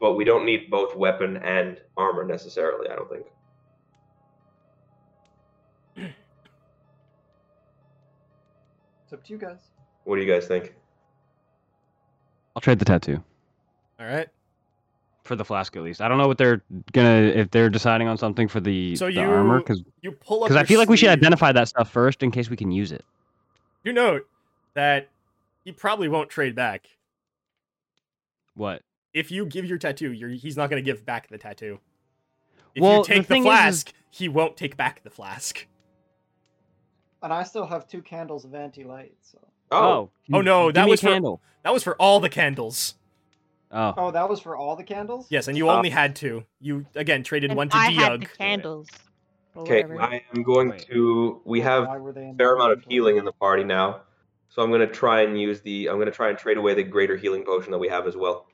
But 0.00 0.14
we 0.14 0.24
don't 0.24 0.44
need 0.44 0.70
both 0.70 0.94
weapon 0.94 1.38
and 1.38 1.80
armor 1.96 2.24
necessarily. 2.24 2.88
I 2.88 2.96
don't 2.96 3.10
think. 3.10 3.26
It's 9.06 9.12
up 9.12 9.24
to 9.24 9.32
you 9.32 9.38
guys. 9.38 9.60
What 10.02 10.16
do 10.16 10.22
you 10.22 10.32
guys 10.32 10.48
think? 10.48 10.74
I'll 12.56 12.60
trade 12.60 12.78
the 12.78 12.84
tattoo 12.84 13.22
All 14.00 14.06
right. 14.06 14.28
For 15.26 15.36
the 15.36 15.44
flask 15.44 15.76
at 15.76 15.82
least. 15.82 16.00
I 16.00 16.08
don't 16.08 16.18
know 16.18 16.28
what 16.28 16.38
they're 16.38 16.62
gonna 16.92 17.22
if 17.34 17.50
they're 17.50 17.68
deciding 17.70 18.08
on 18.08 18.16
something 18.16 18.48
for 18.48 18.60
the, 18.60 18.96
So 18.96 19.06
the 19.06 19.12
you 19.12 19.20
armor 19.20 19.58
because 19.58 19.82
You 20.02 20.12
pull 20.12 20.44
up. 20.44 20.48
Cuz 20.48 20.56
I 20.56 20.60
your 20.60 20.66
feel 20.66 20.78
like 20.78 20.88
we 20.88 20.96
should 20.96 21.08
identify 21.10 21.52
that 21.52 21.68
stuff 21.68 21.90
first 21.90 22.22
in 22.22 22.30
case 22.30 22.48
we 22.50 22.56
can 22.56 22.70
use 22.70 22.92
it. 22.92 23.04
You 23.84 23.92
note 23.92 24.26
that 24.74 25.08
he 25.64 25.72
probably 25.72 26.08
won't 26.08 26.28
trade 26.30 26.54
back. 26.54 26.86
What? 28.54 28.82
If 29.12 29.30
you 29.30 29.46
give 29.46 29.64
your 29.64 29.78
tattoo, 29.78 30.12
you're, 30.12 30.28
he's 30.30 30.56
not 30.56 30.70
going 30.70 30.82
to 30.82 30.84
give 30.84 31.04
back 31.06 31.28
the 31.28 31.38
tattoo. 31.38 31.78
If 32.74 32.82
Well, 32.82 32.98
you 32.98 33.04
take 33.04 33.18
the, 33.18 33.22
thing 33.24 33.42
is- 33.42 33.46
is- 33.46 33.50
flask, 33.52 33.92
he 34.10 34.28
won't 34.28 34.56
take 34.56 34.76
back 34.76 35.02
the 35.02 35.10
flask. 35.10 35.66
And 37.22 37.32
I 37.32 37.42
still 37.44 37.66
have 37.66 37.88
two 37.88 38.02
candles 38.02 38.44
of 38.44 38.54
anti-light. 38.54 39.14
So. 39.22 39.38
Oh, 39.70 39.78
Oh, 39.78 40.10
oh 40.34 40.40
no, 40.42 40.70
that 40.70 40.84
me 40.84 40.90
a 40.90 40.92
was 40.92 41.00
for- 41.00 41.08
candle. 41.08 41.40
That 41.64 41.72
was 41.72 41.82
for 41.82 41.96
all 41.96 42.20
the 42.20 42.28
candles. 42.28 42.94
Oh, 43.72 43.94
Oh, 43.96 44.10
that 44.12 44.28
was 44.28 44.40
for 44.40 44.56
all 44.56 44.76
the 44.76 44.84
candles. 44.84 45.26
Yes, 45.30 45.48
and 45.48 45.56
you 45.56 45.68
uh, 45.68 45.74
only 45.76 45.90
had 45.90 46.14
two. 46.16 46.44
You 46.60 46.86
again 46.94 47.22
traded 47.22 47.50
And 47.50 47.56
one 47.56 47.68
to 47.70 47.76
I 47.76 47.90
had 47.90 48.20
the 48.20 48.26
Diog. 48.26 48.36
candles. 48.38 48.88
or 49.54 49.62
okay. 49.62 49.82
whatever. 49.82 50.00
I 50.02 50.22
am 50.34 50.42
going 50.42 50.70
Wait. 50.70 50.86
to. 50.90 51.40
We 51.44 51.60
have 51.62 51.86
Why 51.88 51.98
were 51.98 52.12
they 52.12 52.24
a 52.26 52.28
in 52.30 52.36
fair 52.36 52.54
amount 52.54 52.72
of 52.72 52.84
healing 52.88 53.16
in 53.16 53.24
the 53.24 53.32
party 53.32 53.64
now, 53.64 54.02
so 54.48 54.62
I'm 54.62 54.70
gonna 54.70 54.86
try 54.86 55.22
and 55.22 55.40
use 55.40 55.60
the. 55.62 55.88
I'm 55.88 55.98
gonna 55.98 56.10
try 56.10 56.28
and 56.30 56.38
trade 56.38 56.58
away 56.58 56.74
the 56.74 56.84
greater 56.84 57.16
healing 57.16 57.44
potion 57.44 57.72
that 57.72 57.78
we 57.78 57.88
have 57.88 58.06
as 58.06 58.16
well. 58.16 58.46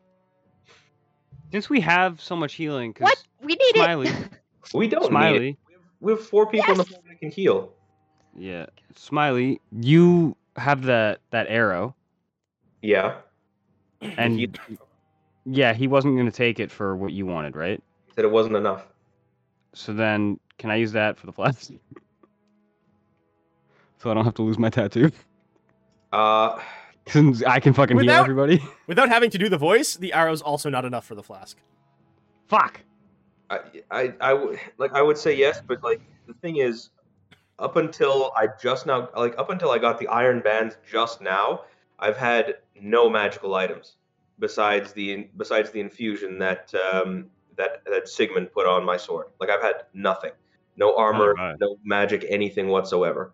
since 1.50 1.68
we 1.68 1.80
have 1.80 2.20
so 2.20 2.34
much 2.34 2.54
healing, 2.54 2.94
'cause 2.94 3.04
What? 3.04 3.22
We 3.42 3.54
need 3.54 3.74
Smiley, 3.74 4.08
it. 4.08 4.14
We 4.74 4.88
don't 4.88 5.02
need 5.02 5.08
it. 5.08 5.10
Smiley, 5.10 5.58
We 6.00 6.12
have 6.12 6.26
four 6.26 6.46
people 6.46 6.72
in 6.72 6.78
the 6.78 6.84
Yes! 6.84 6.92
party 6.94 7.08
that 7.08 7.18
can 7.18 7.30
heal. 7.30 7.74
yeah, 8.34 8.66
Smiley, 8.96 9.60
you 9.78 10.34
have 10.56 10.84
that 10.84 11.20
that 11.30 11.46
arrow, 11.48 11.94
Yeah. 12.80 13.16
and 14.00 14.38
he 14.38 14.46
yeah, 15.44 15.72
he 15.72 15.88
wasn't 15.88 16.16
gonna 16.16 16.30
take 16.30 16.60
it 16.60 16.70
for 16.70 16.96
what 16.96 17.12
you 17.12 17.26
wanted, 17.26 17.56
right? 17.56 17.82
said 18.14 18.24
it 18.24 18.30
wasn't 18.30 18.56
enough. 18.56 18.86
So 19.74 19.92
then, 19.92 20.38
can 20.58 20.70
I 20.70 20.76
use 20.76 20.92
that 20.92 21.18
for 21.18 21.26
the 21.26 21.32
flask? 21.32 21.70
so 23.98 24.10
I 24.10 24.14
don't 24.14 24.24
have 24.24 24.34
to 24.34 24.42
lose 24.42 24.58
my 24.58 24.68
tattoo. 24.68 25.10
Uh, 26.12 26.60
Since 27.06 27.42
I 27.42 27.58
can 27.58 27.72
fucking 27.72 27.98
heal 27.98 28.10
everybody. 28.10 28.62
Without 28.86 29.08
having 29.08 29.30
to 29.30 29.38
do 29.38 29.48
the 29.48 29.58
voice, 29.58 29.96
the 29.96 30.12
arrow's 30.12 30.42
also 30.42 30.68
not 30.68 30.84
enough 30.84 31.06
for 31.06 31.14
the 31.14 31.22
flask. 31.22 31.56
Fuck. 32.48 32.80
I, 33.48 33.60
I, 33.90 34.14
I 34.20 34.32
would 34.34 34.58
like 34.78 34.92
I 34.92 35.02
would 35.02 35.18
say 35.18 35.34
yes, 35.34 35.60
but 35.66 35.82
like 35.82 36.00
the 36.26 36.34
thing 36.34 36.56
is, 36.56 36.90
up 37.58 37.76
until 37.76 38.32
I 38.36 38.48
just 38.60 38.86
now, 38.86 39.08
like 39.16 39.36
up 39.38 39.50
until 39.50 39.70
I 39.70 39.78
got 39.78 39.98
the 39.98 40.08
iron 40.08 40.40
bands 40.40 40.76
just 40.90 41.20
now, 41.20 41.62
I've 41.98 42.16
had 42.16 42.56
no 42.80 43.10
magical 43.10 43.54
items 43.54 43.96
besides 44.38 44.92
the 44.92 45.28
besides 45.36 45.70
the 45.70 45.80
infusion 45.80 46.38
that 46.38 46.72
um 46.92 47.26
that 47.56 47.82
that 47.86 48.08
Sigmund 48.08 48.52
put 48.52 48.66
on 48.66 48.84
my 48.84 48.96
sword. 48.96 49.26
Like 49.40 49.50
I've 49.50 49.62
had 49.62 49.84
nothing, 49.94 50.32
no 50.76 50.96
armor, 50.96 51.34
right. 51.34 51.56
no 51.60 51.76
magic, 51.84 52.24
anything 52.28 52.68
whatsoever. 52.68 53.32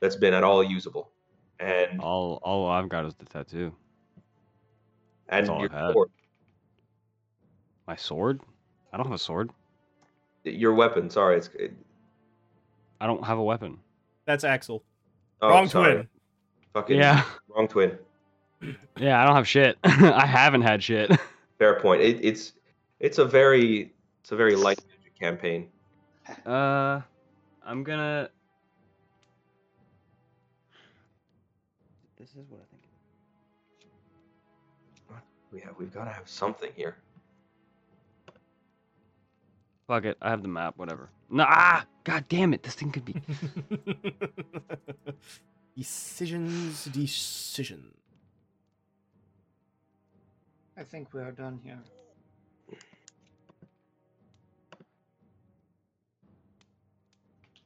That's 0.00 0.16
been 0.16 0.34
at 0.34 0.44
all 0.44 0.62
usable, 0.62 1.10
and 1.58 2.00
All 2.00 2.38
all 2.42 2.68
I've 2.68 2.88
got 2.88 3.04
is 3.06 3.14
the 3.16 3.24
tattoo. 3.24 3.74
and 5.28 5.40
that's 5.46 5.48
all 5.50 5.60
your 5.60 5.70
I've 5.72 5.86
had. 5.86 5.92
sword, 5.92 6.10
My 7.86 7.96
sword? 7.96 8.40
I 8.92 8.96
don't 8.96 9.06
have 9.06 9.14
a 9.14 9.18
sword. 9.18 9.50
your 10.44 10.72
weapon. 10.74 11.10
Sorry, 11.10 11.36
it's 11.36 11.48
it, 11.58 11.72
I 13.00 13.06
don't 13.06 13.24
have 13.24 13.38
a 13.38 13.42
weapon. 13.42 13.78
That's 14.24 14.44
Axel. 14.44 14.84
oh, 15.42 15.48
Wrong 15.48 15.68
sorry. 15.68 15.94
twin. 15.94 16.08
Fucking 16.74 16.96
Yeah. 16.98 17.24
wrong 17.48 17.66
twin. 17.66 17.98
Yeah, 18.98 19.22
I 19.22 19.26
don't 19.26 19.36
have 19.36 19.48
shit. 19.48 19.78
I 19.84 20.26
haven't 20.26 20.62
had 20.62 20.82
shit. 20.82 21.10
Fair 21.58 21.80
point. 21.80 22.02
It, 22.02 22.24
it's 22.24 22.52
it's 23.00 23.18
a 23.18 23.24
very 23.24 23.92
it's 24.20 24.32
a 24.32 24.36
very 24.36 24.56
light 24.56 24.80
magic 24.88 25.18
campaign. 25.18 25.68
Uh, 26.44 27.00
I'm 27.64 27.84
gonna. 27.84 28.28
This 32.18 32.28
is 32.30 32.44
what 32.48 32.60
I 32.60 32.64
think. 32.70 32.82
We 35.50 35.60
have 35.60 35.74
we've 35.78 35.92
got 35.92 36.04
to 36.04 36.10
have 36.10 36.28
something 36.28 36.70
here. 36.74 36.96
Fuck 39.86 40.04
it. 40.04 40.18
I 40.20 40.30
have 40.30 40.42
the 40.42 40.48
map. 40.48 40.74
Whatever. 40.76 41.10
Nah. 41.30 41.46
Ah, 41.48 41.86
God 42.04 42.24
damn 42.28 42.52
it. 42.52 42.62
This 42.62 42.74
thing 42.74 42.92
could 42.92 43.04
be. 43.04 43.14
decisions, 45.76 46.84
decision. 46.86 47.94
I 50.78 50.84
think 50.84 51.12
we 51.12 51.20
are 51.20 51.32
done 51.32 51.58
here. 51.64 51.80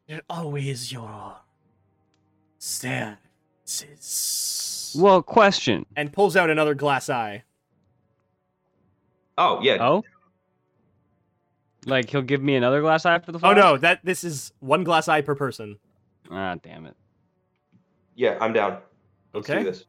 You're 0.07 0.23
always 0.31 0.91
your 0.91 1.37
services. 2.59 3.19
Well, 4.99 5.23
question. 5.23 5.85
And 5.95 6.13
pulls 6.13 6.37
out 6.37 6.49
another 6.51 6.75
glass 6.75 7.11
eye. 7.11 7.45
Oh 9.37 9.61
yeah. 9.63 9.77
Oh. 9.81 10.05
Like 11.85 12.09
he'll 12.11 12.23
give 12.23 12.43
me 12.43 12.55
another 12.57 12.81
glass 12.81 13.05
eye 13.05 13.19
for 13.19 13.33
the. 13.33 13.41
Oh 13.43 13.53
no, 13.53 13.77
that 13.79 14.01
this 14.05 14.25
is 14.25 14.53
one 14.61 14.85
glass 14.85 15.09
eye 15.09 15.21
per 15.21 15.35
person. 15.35 15.79
Ah, 16.31 16.55
damn 16.63 16.87
it. 16.87 16.97
Yeah, 18.15 18.39
I'm 18.41 18.53
down. 18.53 18.79
Let's 19.35 19.51
Okay. 19.51 19.59
do 19.61 19.65
this. 19.71 19.85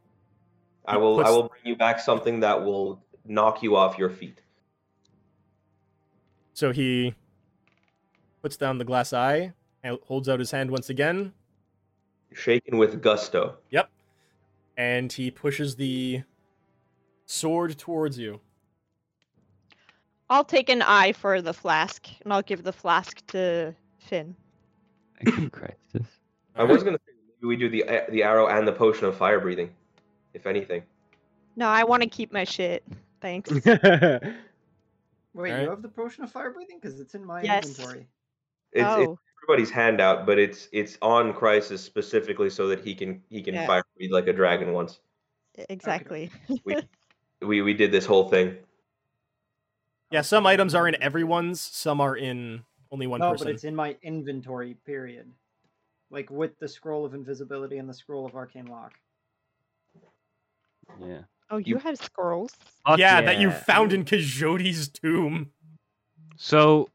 I 0.86 0.92
He 0.94 0.98
will 0.98 1.24
I 1.24 1.30
will 1.30 1.48
bring 1.48 1.62
you 1.64 1.76
back 1.76 2.00
something 2.00 2.40
that 2.40 2.62
will 2.62 3.03
knock 3.24 3.62
you 3.62 3.76
off 3.76 3.98
your 3.98 4.10
feet. 4.10 4.40
So 6.52 6.72
he 6.72 7.14
puts 8.42 8.56
down 8.56 8.78
the 8.78 8.84
glass 8.84 9.12
eye 9.12 9.52
and 9.82 9.98
holds 10.06 10.28
out 10.28 10.38
his 10.38 10.50
hand 10.50 10.70
once 10.70 10.90
again. 10.90 11.32
shaken 12.32 12.78
with 12.78 13.02
gusto. 13.02 13.56
Yep. 13.70 13.88
And 14.76 15.12
he 15.12 15.30
pushes 15.30 15.76
the 15.76 16.22
sword 17.26 17.78
towards 17.78 18.18
you. 18.18 18.40
I'll 20.30 20.44
take 20.44 20.68
an 20.68 20.82
eye 20.82 21.12
for 21.12 21.42
the 21.42 21.52
flask, 21.52 22.08
and 22.24 22.32
I'll 22.32 22.42
give 22.42 22.64
the 22.64 22.72
flask 22.72 23.24
to 23.28 23.74
Finn. 23.98 24.34
Thank 25.22 25.38
you, 25.38 25.50
Crisis. 25.50 26.08
I 26.56 26.64
was 26.64 26.82
gonna 26.82 26.98
say 27.06 27.12
maybe 27.26 27.46
we 27.46 27.56
do 27.56 27.68
the 27.68 27.84
uh, 27.84 28.00
the 28.10 28.22
arrow 28.22 28.48
and 28.48 28.66
the 28.66 28.72
potion 28.72 29.06
of 29.06 29.16
fire 29.16 29.38
breathing, 29.38 29.70
if 30.32 30.46
anything. 30.46 30.82
No, 31.56 31.68
I 31.68 31.84
want 31.84 32.02
to 32.02 32.08
keep 32.08 32.32
my 32.32 32.44
shit. 32.44 32.82
Thanks. 33.24 33.50
Wait, 33.64 33.64
Alright. 33.74 35.62
you 35.62 35.70
have 35.70 35.80
the 35.80 35.88
potion 35.88 36.24
of 36.24 36.30
fire 36.30 36.50
breathing? 36.50 36.78
Because 36.78 37.00
it's 37.00 37.14
in 37.14 37.24
my 37.24 37.40
Yes. 37.40 37.64
inventory. 37.66 38.06
It's, 38.72 38.82
it's 38.82 38.86
oh, 38.86 39.18
everybody's 39.42 39.70
handout, 39.70 40.26
but 40.26 40.38
it's 40.38 40.68
it's 40.72 40.98
on 41.00 41.32
Crisis 41.32 41.82
specifically 41.82 42.50
so 42.50 42.68
that 42.68 42.80
he 42.80 42.94
can 42.94 43.22
he 43.30 43.42
can 43.42 43.54
Yeah. 43.54 43.66
fire 43.66 43.82
breathe 43.96 44.12
like 44.12 44.26
a 44.26 44.32
dragon 44.34 44.74
once. 44.74 45.00
exactly. 45.70 46.30
We 47.40 47.60
we 47.60 47.74
did 47.74 47.92
this 47.92 48.06
whole 48.06 48.28
thing. 48.28 48.56
Yeah, 50.10 50.22
some 50.22 50.46
items 50.46 50.74
are 50.74 50.88
in 50.88 50.96
everyone's, 51.02 51.60
some 51.60 52.00
are 52.00 52.16
in 52.16 52.64
only 52.90 53.06
one 53.06 53.20
no, 53.20 53.32
person. 53.32 53.46
but 53.46 53.54
it's 53.54 53.64
in 53.64 53.74
my 53.74 53.96
inventory. 54.02 54.74
Period. 54.86 55.30
Like 56.10 56.30
with 56.30 56.58
the 56.58 56.68
scroll 56.68 57.04
of 57.04 57.12
invisibility 57.12 57.78
and 57.78 57.88
the 57.88 57.94
scroll 57.94 58.24
of 58.24 58.34
arcane 58.34 58.66
lock. 58.66 58.94
Yeah. 61.00 61.22
Oh, 61.50 61.58
you, 61.58 61.74
You- 61.74 61.78
have 61.78 61.98
scrolls. 61.98 62.52
Fuck 62.86 62.98
yeah, 62.98 63.20
that 63.22 63.38
you 63.38 63.50
found 63.50 63.92
in 63.92 64.04
Kajoti's 64.04 64.88
tomb. 64.88 65.50
So, 66.36 66.88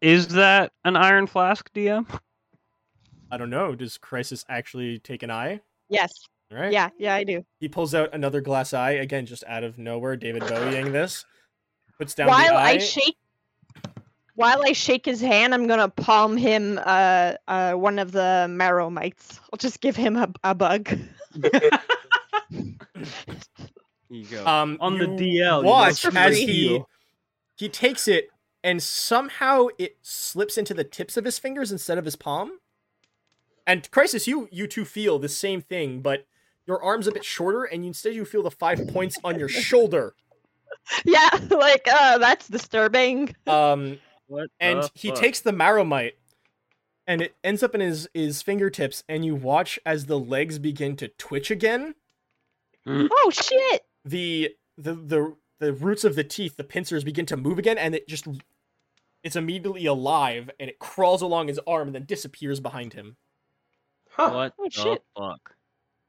is 0.00 0.28
that 0.28 0.72
an 0.84 0.96
iron 0.96 1.26
flask, 1.26 1.70
DM? 1.72 2.06
I 3.30 3.36
don't 3.36 3.50
know. 3.50 3.74
Does 3.74 3.98
Crisis 3.98 4.44
actually 4.48 4.98
take 4.98 5.22
an 5.22 5.30
eye? 5.30 5.60
Yes. 5.88 6.10
All 6.50 6.58
right. 6.58 6.72
Yeah, 6.72 6.88
yeah, 6.98 7.14
I 7.14 7.24
do. 7.24 7.44
He 7.60 7.68
pulls 7.68 7.94
out 7.94 8.14
another 8.14 8.40
glass 8.40 8.72
eye 8.72 8.92
again, 8.92 9.26
just 9.26 9.44
out 9.46 9.64
of 9.64 9.78
nowhere. 9.78 10.16
David 10.16 10.42
Bowieing 10.44 10.92
this. 10.92 11.24
Puts 11.98 12.14
down 12.14 12.28
While 12.28 12.48
the 12.48 12.54
eye. 12.54 12.70
I 12.70 12.78
shake, 12.78 13.16
while 14.34 14.62
I 14.64 14.72
shake 14.72 15.04
his 15.04 15.20
hand, 15.20 15.52
I'm 15.52 15.66
gonna 15.66 15.88
palm 15.88 16.36
him 16.36 16.80
uh, 16.82 17.34
uh, 17.46 17.74
one 17.74 17.98
of 17.98 18.12
the 18.12 18.46
marrow 18.48 18.88
mites. 18.88 19.40
I'll 19.52 19.58
just 19.58 19.80
give 19.80 19.96
him 19.96 20.16
a, 20.16 20.30
a 20.44 20.54
bug. 20.54 20.88
you 24.10 24.24
go. 24.24 24.46
um, 24.46 24.76
On 24.80 24.98
the 24.98 25.06
DL, 25.06 25.62
Watch 25.64 26.04
as 26.04 26.36
he 26.38 26.82
he 27.56 27.68
takes 27.68 28.06
it 28.08 28.28
and 28.64 28.82
somehow 28.82 29.66
it 29.78 29.96
slips 30.02 30.58
into 30.58 30.74
the 30.74 30.84
tips 30.84 31.16
of 31.16 31.24
his 31.24 31.38
fingers 31.38 31.70
instead 31.72 31.98
of 31.98 32.04
his 32.04 32.16
palm. 32.16 32.52
And 33.66 33.90
Crisis, 33.90 34.26
you 34.26 34.48
you 34.50 34.66
two 34.66 34.84
feel 34.84 35.18
the 35.18 35.28
same 35.28 35.60
thing, 35.60 36.00
but 36.00 36.26
your 36.66 36.82
arm's 36.82 37.06
a 37.06 37.12
bit 37.12 37.24
shorter, 37.24 37.64
and 37.64 37.84
instead 37.84 38.14
you 38.14 38.24
feel 38.24 38.42
the 38.42 38.50
five 38.50 38.86
points 38.88 39.16
on 39.24 39.38
your 39.38 39.48
shoulder. 39.48 40.14
yeah, 41.04 41.28
like 41.50 41.86
uh, 41.90 42.18
that's 42.18 42.48
disturbing. 42.48 43.34
Um, 43.46 43.98
what 44.26 44.48
and 44.60 44.88
he 44.94 45.08
fuck? 45.08 45.18
takes 45.18 45.40
the 45.40 45.52
marrowmite 45.52 46.14
and 47.06 47.22
it 47.22 47.34
ends 47.42 47.62
up 47.62 47.74
in 47.74 47.80
his 47.80 48.08
his 48.12 48.42
fingertips 48.42 49.02
and 49.08 49.24
you 49.24 49.34
watch 49.34 49.78
as 49.86 50.04
the 50.06 50.18
legs 50.18 50.58
begin 50.58 50.94
to 50.96 51.08
twitch 51.08 51.50
again 51.50 51.94
Oh 52.86 53.30
shit! 53.32 53.82
The 54.04 54.50
the 54.76 54.94
the, 54.94 55.36
the 55.60 55.72
roots 55.72 56.04
of 56.04 56.14
the 56.14 56.24
teeth 56.24 56.56
the 56.56 56.64
pincers 56.64 57.04
begin 57.04 57.26
to 57.26 57.36
move 57.36 57.58
again 57.58 57.78
and 57.78 57.94
it 57.94 58.06
just 58.08 58.26
it's 59.24 59.36
immediately 59.36 59.86
alive 59.86 60.48
and 60.60 60.70
it 60.70 60.78
crawls 60.78 61.20
along 61.22 61.48
his 61.48 61.58
arm 61.66 61.88
and 61.88 61.94
then 61.94 62.04
disappears 62.06 62.60
behind 62.60 62.92
him 62.94 63.16
Huh. 64.10 64.30
What 64.32 64.54
Oh, 64.58 64.64
the 64.64 64.70
shit. 64.70 65.02
fuck? 65.16 65.54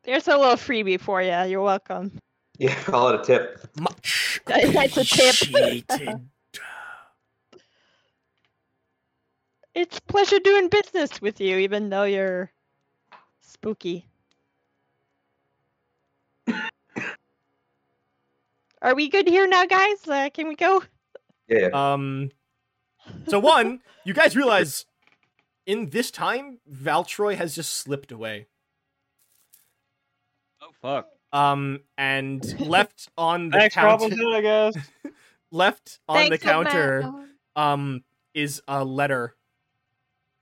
There's 0.04 0.28
a 0.28 0.36
little 0.38 0.56
freebie 0.56 1.00
for 1.00 1.22
you. 1.22 1.38
You're 1.44 1.62
welcome. 1.62 2.12
Yeah, 2.58 2.74
call 2.84 3.10
it 3.10 3.20
a 3.20 3.24
tip. 3.24 3.60
much 3.80 4.40
That's 4.46 4.98
a 4.98 5.04
tip. 5.04 6.20
It's 9.76 10.00
pleasure 10.00 10.40
doing 10.40 10.70
business 10.70 11.22
with 11.22 11.40
you, 11.40 11.58
even 11.58 11.90
though 11.90 12.04
you're 12.04 12.52
spooky. 13.42 14.06
Are 18.82 18.96
we 18.96 19.10
good 19.10 19.28
here 19.28 19.48
now, 19.48 19.66
guys? 19.66 20.08
Uh, 20.08 20.30
can 20.34 20.48
we 20.48 20.56
go? 20.56 20.84
Yeah, 21.48 21.70
yeah. 21.72 21.94
um 21.94 22.30
so 23.28 23.40
one 23.40 23.82
you 24.06 24.14
guys 24.14 24.36
realize 24.36 24.86
in 25.66 25.90
this 25.90 26.12
time 26.12 26.60
valtroy 26.72 27.36
has 27.36 27.56
just 27.56 27.74
slipped 27.74 28.12
away 28.12 28.46
Oh 30.62 30.70
fuck. 30.80 31.08
um 31.34 31.80
and 31.98 32.44
left 32.70 33.10
on 33.18 33.50
the 33.50 33.58
Thanks, 33.58 33.74
counter 33.76 34.04
Robinson, 34.06 34.28
I 34.34 34.42
guess. 34.42 34.78
left 35.52 36.00
on 36.08 36.30
the 36.30 36.38
Thanks, 36.38 36.46
old 36.46 36.66
man. 36.66 36.74
counter 36.74 37.14
um 37.56 38.04
is 38.36 38.62
a 38.68 38.86
letter 38.86 39.36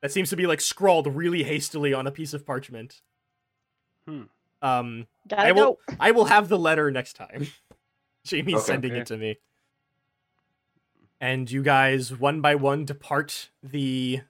that 0.01 0.11
seems 0.11 0.29
to 0.31 0.35
be 0.35 0.45
like 0.45 0.59
scrawled 0.59 1.07
really 1.07 1.43
hastily 1.43 1.93
on 1.93 2.05
a 2.05 2.11
piece 2.11 2.33
of 2.33 2.45
parchment 2.45 3.01
Hmm. 4.05 4.23
um 4.61 5.07
Gotta 5.27 5.41
I 5.43 5.51
will 5.53 5.79
go. 5.87 5.95
I 6.01 6.11
will 6.11 6.25
have 6.25 6.49
the 6.49 6.59
letter 6.59 6.91
next 6.91 7.13
time. 7.13 7.47
Jamie's 8.27 8.55
Okay. 8.55 8.65
sending 8.65 8.91
Okay. 8.91 9.01
it 9.01 9.07
to 9.07 9.17
me. 9.17 9.37
And 11.19 11.49
you 11.49 11.63
guys 11.63 12.15
one 12.15 12.41
by 12.41 12.55
one 12.55 12.85
depart 12.85 13.49
the 13.63 14.21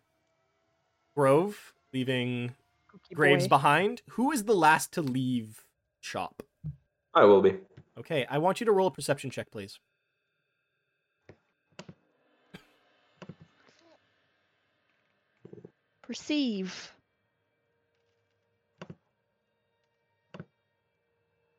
grove, 1.15 1.73
leaving 1.91 2.55
Spooky 2.87 3.15
Graves 3.15 3.45
boy. 3.45 3.49
behind. 3.49 4.01
Who 4.11 4.31
is 4.31 4.45
the 4.45 4.55
last 4.55 4.93
to 4.93 5.01
leave 5.01 5.65
shop? 5.99 6.43
I 7.13 7.25
will 7.25 7.41
be. 7.41 7.57
Okay, 7.97 8.25
I 8.29 8.37
want 8.37 8.59
you 8.61 8.65
to 8.67 8.71
roll 8.71 8.87
a 8.87 8.91
perception 8.91 9.29
check, 9.31 9.51
please. 9.51 9.79
Perceive. 16.01 16.93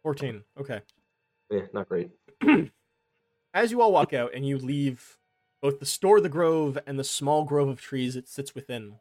14. 0.02 0.43
Okay. 0.59 0.81
Yeah, 1.51 1.62
not 1.73 1.89
great. 1.89 2.10
As 3.55 3.70
you 3.70 3.81
all 3.81 3.93
walk 3.93 4.12
out 4.12 4.32
and 4.35 4.47
you 4.47 4.59
leave 4.59 5.19
both 5.60 5.81
the 5.81 5.86
store, 5.86 6.20
the 6.20 6.28
grove, 6.28 6.78
and 6.86 6.98
the 6.98 7.05
small 7.05 7.44
grove 7.44 7.69
of 7.69 7.81
trees 7.81 8.15
it 8.15 8.28
sits 8.28 8.55
within, 8.55 8.97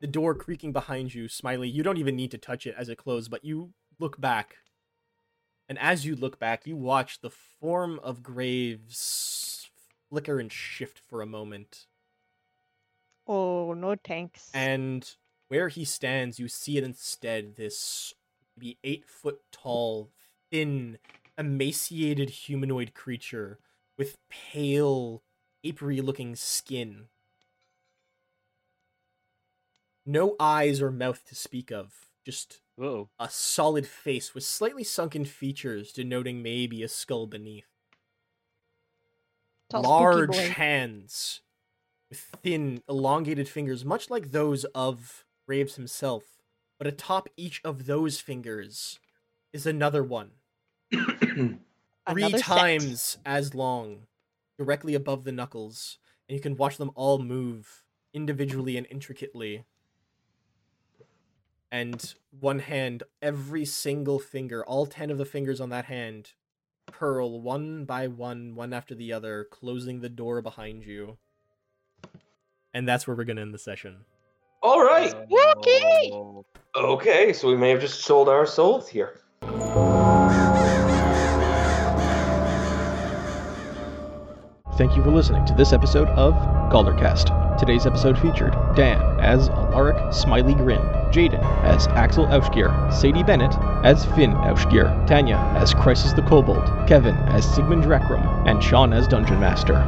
the 0.00 0.06
door 0.06 0.34
creaking 0.34 0.72
behind 0.72 1.14
you, 1.14 1.28
Smiley, 1.28 1.68
you 1.68 1.82
don't 1.82 1.98
even 1.98 2.16
need 2.16 2.30
to 2.32 2.38
touch 2.38 2.66
it 2.66 2.74
as 2.76 2.88
it 2.88 2.98
closes, 2.98 3.28
but 3.28 3.44
you 3.44 3.72
look 3.98 4.20
back. 4.20 4.56
And 5.68 5.78
as 5.78 6.04
you 6.04 6.16
look 6.16 6.38
back, 6.38 6.66
you 6.66 6.76
watch 6.76 7.20
the 7.20 7.30
form 7.30 8.00
of 8.02 8.22
Graves 8.22 9.70
flicker 10.10 10.38
and 10.38 10.52
shift 10.52 10.98
for 10.98 11.22
a 11.22 11.26
moment. 11.26 11.86
Oh, 13.26 13.72
no 13.72 13.96
thanks. 14.02 14.50
And 14.52 15.08
where 15.48 15.68
he 15.68 15.84
stands, 15.84 16.38
you 16.38 16.48
see 16.48 16.76
it 16.76 16.84
instead 16.84 17.56
this 17.56 18.14
maybe 18.56 18.78
eight 18.84 19.06
foot 19.06 19.40
tall, 19.50 20.10
thin, 20.50 20.98
emaciated 21.38 22.30
humanoid 22.30 22.94
creature 22.94 23.58
with 23.96 24.16
pale, 24.28 25.22
apery 25.62 26.00
looking 26.00 26.36
skin. 26.36 27.06
No 30.06 30.36
eyes 30.38 30.82
or 30.82 30.90
mouth 30.90 31.24
to 31.28 31.34
speak 31.34 31.70
of, 31.70 32.10
just 32.24 32.60
Whoa. 32.76 33.08
a 33.18 33.28
solid 33.30 33.86
face 33.86 34.34
with 34.34 34.44
slightly 34.44 34.84
sunken 34.84 35.24
features 35.24 35.92
denoting 35.92 36.42
maybe 36.42 36.82
a 36.82 36.88
skull 36.88 37.26
beneath. 37.26 37.68
Tall 39.70 39.82
Large 39.82 40.36
hands 40.36 41.40
with 42.10 42.18
thin, 42.18 42.82
elongated 42.88 43.48
fingers, 43.48 43.84
much 43.84 44.10
like 44.10 44.30
those 44.30 44.64
of 44.66 45.24
Graves 45.46 45.76
himself. 45.76 46.24
But 46.78 46.86
atop 46.86 47.28
each 47.36 47.60
of 47.64 47.86
those 47.86 48.20
fingers 48.20 48.98
is 49.52 49.66
another 49.66 50.02
one, 50.02 50.32
three 50.92 51.58
Another 52.06 52.38
set. 52.38 52.46
times 52.46 53.18
as 53.24 53.54
long, 53.54 54.06
directly 54.58 54.94
above 54.94 55.24
the 55.24 55.32
knuckles, 55.32 55.98
and 56.28 56.36
you 56.36 56.42
can 56.42 56.56
watch 56.56 56.76
them 56.76 56.90
all 56.94 57.18
move 57.18 57.84
individually 58.12 58.76
and 58.76 58.86
intricately. 58.90 59.64
And 61.72 62.14
one 62.38 62.60
hand, 62.60 63.02
every 63.20 63.64
single 63.64 64.18
finger, 64.18 64.64
all 64.64 64.86
ten 64.86 65.10
of 65.10 65.18
the 65.18 65.24
fingers 65.24 65.60
on 65.60 65.70
that 65.70 65.86
hand, 65.86 66.32
curl 66.90 67.40
one 67.40 67.84
by 67.84 68.06
one, 68.06 68.54
one 68.54 68.72
after 68.72 68.94
the 68.94 69.12
other, 69.12 69.46
closing 69.50 70.00
the 70.00 70.08
door 70.08 70.40
behind 70.40 70.84
you. 70.84 71.18
And 72.72 72.88
that's 72.88 73.06
where 73.06 73.16
we're 73.16 73.24
gonna 73.24 73.40
end 73.40 73.54
the 73.54 73.58
session. 73.58 74.04
All 74.62 74.82
right. 74.82 75.12
Wookie! 75.28 76.44
Okay, 76.74 77.32
so 77.32 77.48
we 77.48 77.56
may 77.56 77.70
have 77.70 77.80
just 77.80 78.00
sold 78.00 78.28
our 78.28 78.46
souls 78.46 78.88
here. 78.88 79.20
Thank 84.76 84.96
you 84.96 85.04
for 85.04 85.12
listening 85.12 85.44
to 85.46 85.54
this 85.54 85.72
episode 85.72 86.08
of 86.08 86.34
Galdercast. 86.68 87.58
Today's 87.58 87.86
episode 87.86 88.18
featured 88.18 88.56
Dan 88.74 89.00
as 89.20 89.48
Alaric 89.48 90.12
Smiley 90.12 90.54
Grin, 90.54 90.80
Jaden 91.12 91.44
as 91.62 91.86
Axel 91.88 92.26
Aushgear, 92.26 92.92
Sadie 92.92 93.22
Bennett 93.22 93.54
as 93.84 94.04
Finn 94.04 94.32
Aushgear, 94.32 95.06
Tanya 95.06 95.36
as 95.56 95.72
Crisis 95.74 96.12
the 96.12 96.22
Kobold, 96.22 96.88
Kevin 96.88 97.14
as 97.28 97.44
Sigmund 97.54 97.84
Rekram, 97.84 98.48
and 98.48 98.60
Sean 98.60 98.92
as 98.92 99.06
Dungeon 99.06 99.38
Master. 99.38 99.78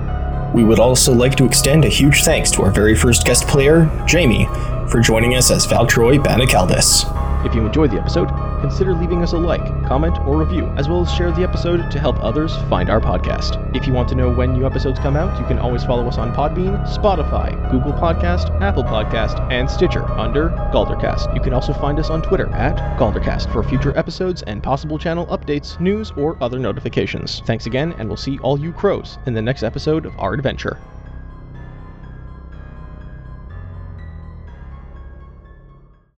We 0.55 0.63
would 0.63 0.79
also 0.79 1.13
like 1.13 1.35
to 1.35 1.45
extend 1.45 1.85
a 1.85 1.89
huge 1.89 2.23
thanks 2.23 2.53
to 2.53 2.63
our 2.63 2.71
very 2.71 2.95
first 2.95 3.27
guest 3.27 3.49
player, 3.49 3.91
Jamie, 4.07 4.47
for 4.89 5.01
joining 5.01 5.35
us 5.35 5.51
as 5.51 5.67
Valtroy 5.67 6.23
Banicaldis. 6.23 7.45
If 7.45 7.57
you 7.57 7.67
enjoyed 7.67 7.91
the 7.91 7.99
episode, 7.99 8.29
consider 8.61 8.95
leaving 8.95 9.23
us 9.23 9.33
a 9.33 9.39
like, 9.39 9.65
comment, 9.87 10.19
or 10.20 10.39
review, 10.39 10.66
as 10.77 10.89
well 10.89 11.03
as 11.03 11.12
share 11.12 11.33
the 11.33 11.43
episode 11.43 11.91
to 11.91 11.99
help 11.99 12.23
others 12.23 12.57
find 12.69 12.91
our 12.91 13.01
podcast. 13.01 13.57
If 13.74 13.87
you 13.87 13.93
want 13.93 14.09
to 14.11 14.15
know 14.15 14.33
when 14.33 14.53
new 14.53 14.66
episodes 14.66 14.99
come 14.99 15.16
out, 15.16 15.39
you 15.39 15.47
can 15.47 15.59
always 15.59 15.85
follow 15.85 16.07
us 16.07 16.19
on 16.19 16.35
Podbean, 16.35 16.85
Spotify, 16.87 17.70
Google 17.70 17.93
Podcast, 17.93 18.51
Apple 18.61 18.85
Podcast, 18.85 19.41
and 19.53 19.70
Stitcher 19.70 20.05
under 20.12 20.51
Galdercast. 20.73 21.35
You 21.35 21.41
can 21.41 21.53
also 21.53 21.73
find 21.73 21.99
us 21.99 22.11
on 22.11 22.23
Twitter 22.23 22.49
at 22.55 22.77
Galdercast 22.99 23.53
for 23.53 23.62
future 23.62 23.97
episodes 23.97 24.43
and 24.43 24.62
possible 24.62 24.99
channel 24.99 25.27
updates, 25.27 25.78
news, 25.81 26.11
or 26.16 26.37
other 26.41 26.59
notifications. 26.59 27.41
Thanks 27.47 27.66
again, 27.66 27.95
and 27.99 28.09
we'll 28.09 28.16
see 28.16 28.39
all 28.39 28.59
you 28.59 28.73
crows 28.73 29.19
in 29.27 29.35
the 29.35 29.43
next 29.43 29.62
episode 29.62 30.07
of 30.07 30.19
our 30.19 30.35
adventure. 30.35 30.78